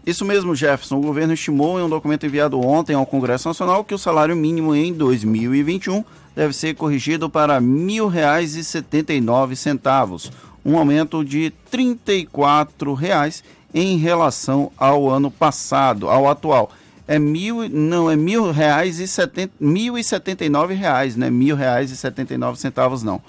Isso 0.06 0.24
mesmo, 0.24 0.54
Jefferson. 0.54 0.98
O 0.98 1.02
governo 1.02 1.32
estimou 1.32 1.78
em 1.78 1.82
um 1.82 1.88
documento 1.88 2.26
enviado 2.26 2.60
ontem 2.60 2.94
ao 2.94 3.06
Congresso 3.06 3.48
Nacional 3.48 3.82
que 3.84 3.94
o 3.94 3.98
salário 3.98 4.36
mínimo 4.36 4.74
em 4.74 4.92
2021 4.92 6.04
deve 6.34 6.52
ser 6.52 6.74
corrigido 6.74 7.30
para 7.30 7.58
R$ 7.58 7.64
1.079, 7.64 10.30
um 10.64 10.78
aumento 10.78 11.24
de 11.24 11.44
R$ 11.44 11.54
34,00 11.72 13.42
em 13.74 13.96
relação 13.96 14.70
ao 14.76 15.10
ano 15.10 15.30
passado, 15.30 16.08
ao 16.08 16.28
atual. 16.28 16.70
É 17.06 17.18
mil, 17.18 17.68
não, 17.68 18.10
é 18.10 18.16
mil 18.16 18.50
reais 18.50 18.98
e 18.98 19.06
setenta, 19.06 19.52
mil 19.60 19.98
e 19.98 20.04
setenta 20.04 20.44
e 20.44 20.48
nove 20.48 20.72
reais, 20.72 21.16
né? 21.16 21.28
Mil 21.28 21.54
reais 21.54 21.90
e 21.90 21.96
setenta 21.96 22.32
e 22.32 22.38
nove 22.38 22.58
centavos, 22.58 23.02
não. 23.02 23.20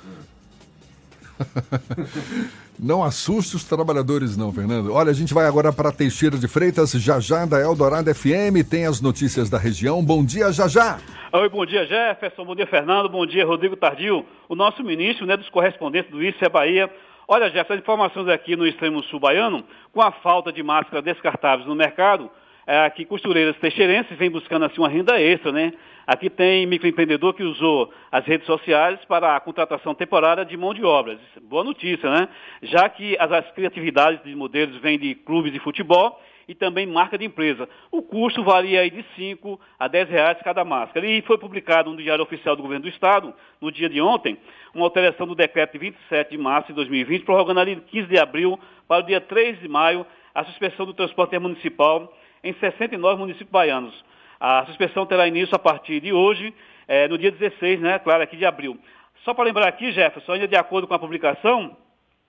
Não 2.78 3.04
assuste 3.04 3.56
os 3.56 3.64
trabalhadores, 3.64 4.36
não, 4.36 4.52
Fernando. 4.52 4.92
Olha, 4.94 5.10
a 5.10 5.14
gente 5.14 5.34
vai 5.34 5.46
agora 5.46 5.72
para 5.72 5.94
Teixeira 5.94 6.38
de 6.38 6.46
Freitas, 6.46 6.92
já 6.92 7.22
já 7.22 7.46
da 7.46 7.60
Eldorado 7.60 8.14
FM, 8.14 8.68
tem 8.70 8.86
as 8.86 9.00
notícias 9.00 9.50
da 9.50 9.58
região. 9.58 10.04
Bom 10.04 10.26
dia, 10.26 10.52
já 10.52 10.68
já. 10.68 11.00
Oi, 11.32 11.50
bom 11.50 11.66
dia, 11.66 11.86
Jefferson. 11.86 12.44
Bom 12.44 12.54
dia, 12.54 12.68
Fernando. 12.68 13.08
Bom 13.08 13.26
dia, 13.26 13.46
Rodrigo 13.46 13.78
Tardio. 13.78 14.26
O 14.50 14.56
nosso 14.56 14.84
ministro, 14.84 15.26
né, 15.26 15.38
dos 15.38 15.50
correspondentes 15.50 16.12
do 16.12 16.22
é 16.22 16.50
Bahia. 16.50 16.90
Olha, 17.28 17.50
Jefferson, 17.50 17.74
as 17.74 17.80
informações 17.80 18.28
aqui 18.28 18.56
no 18.56 18.68
extremo 18.68 19.02
sul 19.04 19.20
baiano, 19.20 19.64
com 19.92 20.02
a 20.02 20.12
falta 20.12 20.52
de 20.52 20.62
máscaras 20.62 21.04
descartáveis 21.04 21.68
no 21.68 21.74
mercado, 21.74 22.30
é, 22.68 22.88
que 22.90 23.06
costureiras 23.06 23.58
teixeirenses 23.58 24.18
vêm 24.18 24.30
buscando 24.30 24.66
assim 24.66 24.80
uma 24.80 24.90
renda 24.90 25.20
extra, 25.20 25.52
né? 25.52 25.74
Aqui 26.06 26.30
tem 26.30 26.68
microempreendedor 26.68 27.34
que 27.34 27.44
usou 27.44 27.92
as 28.12 28.24
redes 28.26 28.46
sociais 28.46 29.00
para 29.06 29.36
a 29.36 29.40
contratação 29.40 29.96
temporária 29.96 30.46
de 30.46 30.56
mão 30.56 30.74
de 30.74 30.84
obras. 30.84 31.20
Boa 31.44 31.64
notícia, 31.64 32.10
né? 32.12 32.28
Já 32.62 32.88
que 32.90 33.18
as, 33.20 33.32
as 33.32 33.52
criatividades 33.52 34.24
de 34.24 34.36
modelos 34.36 34.78
vêm 34.78 35.00
de 35.00 35.16
clubes 35.16 35.52
de 35.52 35.60
futebol 35.60 36.20
e 36.48 36.56
também 36.56 36.86
marca 36.86 37.18
de 37.18 37.26
empresa. 37.26 37.68
O 37.92 38.02
custo 38.02 38.44
varia 38.44 38.82
aí 38.82 38.90
de 38.90 39.04
5 39.16 39.60
a 39.80 39.88
10 39.88 40.10
reais 40.10 40.38
cada 40.44 40.64
máscara. 40.64 41.06
E 41.06 41.22
foi 41.22 41.38
publicado 41.38 41.92
no 41.92 41.98
Diário 41.98 42.24
Oficial 42.24 42.56
do 42.56 42.62
Governo 42.62 42.84
do 42.84 42.90
Estado, 42.90 43.34
no 43.60 43.72
dia 43.72 43.90
de 43.90 44.02
ontem, 44.02 44.38
uma 44.74 44.86
alteração 44.86 45.26
do 45.26 45.36
decreto 45.36 45.74
de 45.74 45.80
27 45.80 46.32
de 46.32 46.38
março 46.38 46.68
de 46.68 46.74
2020, 46.74 47.24
prorrogando 47.24 47.60
ali 47.60 47.76
de 47.76 47.82
15 47.82 48.08
de 48.08 48.20
abril 48.20 48.60
para 48.88 49.04
o 49.04 49.08
dia 49.08 49.22
3 49.22 49.60
de 49.60 49.68
maio 49.68 50.06
a 50.34 50.44
suspensão 50.44 50.86
do 50.86 50.94
transporte 50.94 51.38
municipal 51.40 52.14
em 52.44 52.54
69 52.54 53.20
municípios 53.20 53.50
baianos. 53.50 54.04
A 54.40 54.66
suspensão 54.66 55.06
terá 55.06 55.28
início 55.28 55.56
a 55.56 55.60
partir 55.60 56.02
de 56.02 56.14
hoje, 56.14 56.54
é, 56.88 57.08
no 57.08 57.18
dia 57.18 57.32
16, 57.32 57.80
né, 57.80 57.98
claro, 58.00 58.22
aqui 58.22 58.36
de 58.36 58.46
abril. 58.46 58.78
Só 59.24 59.34
para 59.34 59.46
lembrar 59.46 59.68
aqui, 59.68 59.92
Jefferson, 59.92 60.34
ainda 60.34 60.48
de 60.48 60.56
acordo 60.56 60.88
com 60.88 60.94
a 60.94 61.00
publicação, 61.00 61.76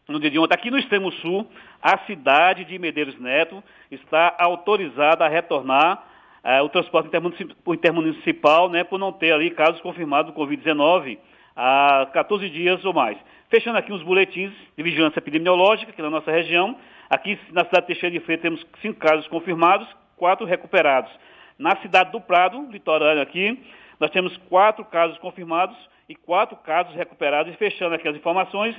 no 0.08 0.20
dia 0.20 0.30
de 0.30 0.38
ontem, 0.38 0.54
aqui 0.54 0.70
no 0.70 0.78
extremo 0.78 1.10
sul, 1.14 1.48
a 1.82 1.98
cidade 2.06 2.64
de 2.64 2.78
Medeiros 2.78 3.18
Neto 3.18 3.62
está 3.90 4.34
autorizada 4.38 5.24
a 5.24 5.28
retornar 5.28 6.04
é, 6.44 6.62
o 6.62 6.68
transporte 6.68 7.08
intermunicipal, 7.08 7.74
intermunicipal 7.74 8.70
né, 8.70 8.84
por 8.84 8.98
não 8.98 9.12
ter 9.12 9.32
ali 9.32 9.50
casos 9.50 9.80
confirmados 9.80 10.32
do 10.32 10.40
Covid-19 10.40 11.18
há 11.56 12.08
14 12.12 12.48
dias 12.50 12.84
ou 12.84 12.92
mais. 12.92 13.18
Fechando 13.50 13.78
aqui 13.78 13.92
os 13.92 14.02
boletins 14.02 14.52
de 14.76 14.82
vigilância 14.82 15.18
epidemiológica 15.18 15.90
aqui 15.90 16.02
na 16.02 16.10
nossa 16.10 16.30
região. 16.30 16.76
Aqui 17.10 17.38
na 17.52 17.64
cidade 17.64 17.82
de 17.82 17.86
Teixeira 17.86 18.16
de 18.16 18.24
Freitas 18.24 18.42
temos 18.42 18.66
cinco 18.80 19.00
casos 19.00 19.26
confirmados, 19.28 19.88
quatro 20.16 20.46
recuperados. 20.46 21.10
Na 21.58 21.76
cidade 21.76 22.12
do 22.12 22.20
Prado, 22.20 22.68
litorâneo 22.70 23.22
aqui, 23.22 23.58
nós 23.98 24.10
temos 24.10 24.36
quatro 24.48 24.84
casos 24.84 25.18
confirmados 25.18 25.76
e 26.08 26.14
quatro 26.14 26.56
casos 26.58 26.94
recuperados. 26.94 27.52
E 27.52 27.56
fechando 27.56 27.94
aqui 27.94 28.06
as 28.06 28.16
informações, 28.16 28.76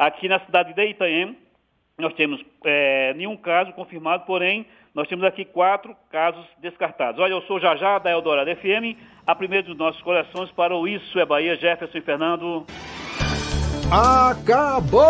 aqui 0.00 0.28
na 0.28 0.40
cidade 0.40 0.72
de 0.72 0.82
Itanhem, 0.86 1.36
nós 1.98 2.14
temos 2.14 2.42
é, 2.64 3.12
nenhum 3.14 3.36
caso 3.36 3.70
confirmado, 3.74 4.24
porém, 4.24 4.64
nós 4.94 5.06
temos 5.06 5.22
aqui 5.26 5.44
quatro 5.44 5.94
casos 6.10 6.46
descartados. 6.58 7.20
Olha, 7.20 7.32
eu 7.32 7.42
sou 7.42 7.60
Jajá 7.60 7.98
da 7.98 8.10
Eldorado 8.10 8.50
FM, 8.56 8.96
a 9.26 9.34
primeira 9.34 9.66
dos 9.66 9.76
nossos 9.76 10.00
corações 10.00 10.50
para 10.52 10.74
o 10.74 10.88
Isso 10.88 11.20
é 11.20 11.26
Bahia, 11.26 11.54
Jefferson 11.54 11.98
e 11.98 12.00
Fernando. 12.00 12.64
Acabou, 13.92 15.02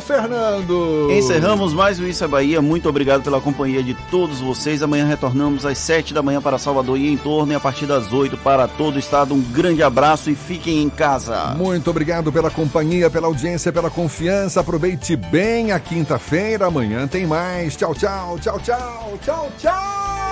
Fernando! 0.00 1.08
Encerramos 1.10 1.72
mais 1.72 1.98
o 1.98 2.06
Isso 2.06 2.24
é 2.24 2.28
Bahia. 2.28 2.60
Muito 2.60 2.88
obrigado 2.88 3.22
pela 3.22 3.40
companhia 3.40 3.82
de 3.82 3.94
todos 4.10 4.40
vocês. 4.40 4.82
Amanhã 4.82 5.06
retornamos 5.06 5.64
às 5.64 5.78
7 5.78 6.14
da 6.14 6.22
manhã 6.22 6.40
para 6.40 6.58
Salvador 6.58 6.98
e 6.98 7.12
em 7.12 7.16
torno 7.16 7.52
e 7.52 7.56
a 7.56 7.60
partir 7.60 7.86
das 7.86 8.12
8 8.12 8.36
para 8.38 8.68
todo 8.68 8.96
o 8.96 8.98
estado. 8.98 9.34
Um 9.34 9.40
grande 9.40 9.82
abraço 9.82 10.30
e 10.30 10.34
fiquem 10.34 10.82
em 10.82 10.90
casa. 10.90 11.54
Muito 11.56 11.90
obrigado 11.90 12.32
pela 12.32 12.50
companhia, 12.50 13.10
pela 13.10 13.26
audiência, 13.26 13.72
pela 13.72 13.90
confiança. 13.90 14.60
Aproveite 14.60 15.16
bem 15.16 15.72
a 15.72 15.78
quinta-feira. 15.78 16.66
Amanhã 16.66 17.06
tem 17.06 17.26
mais. 17.26 17.76
Tchau, 17.76 17.94
tchau, 17.94 18.38
tchau, 18.38 18.58
tchau, 18.60 19.18
tchau, 19.22 19.52
tchau. 19.58 20.27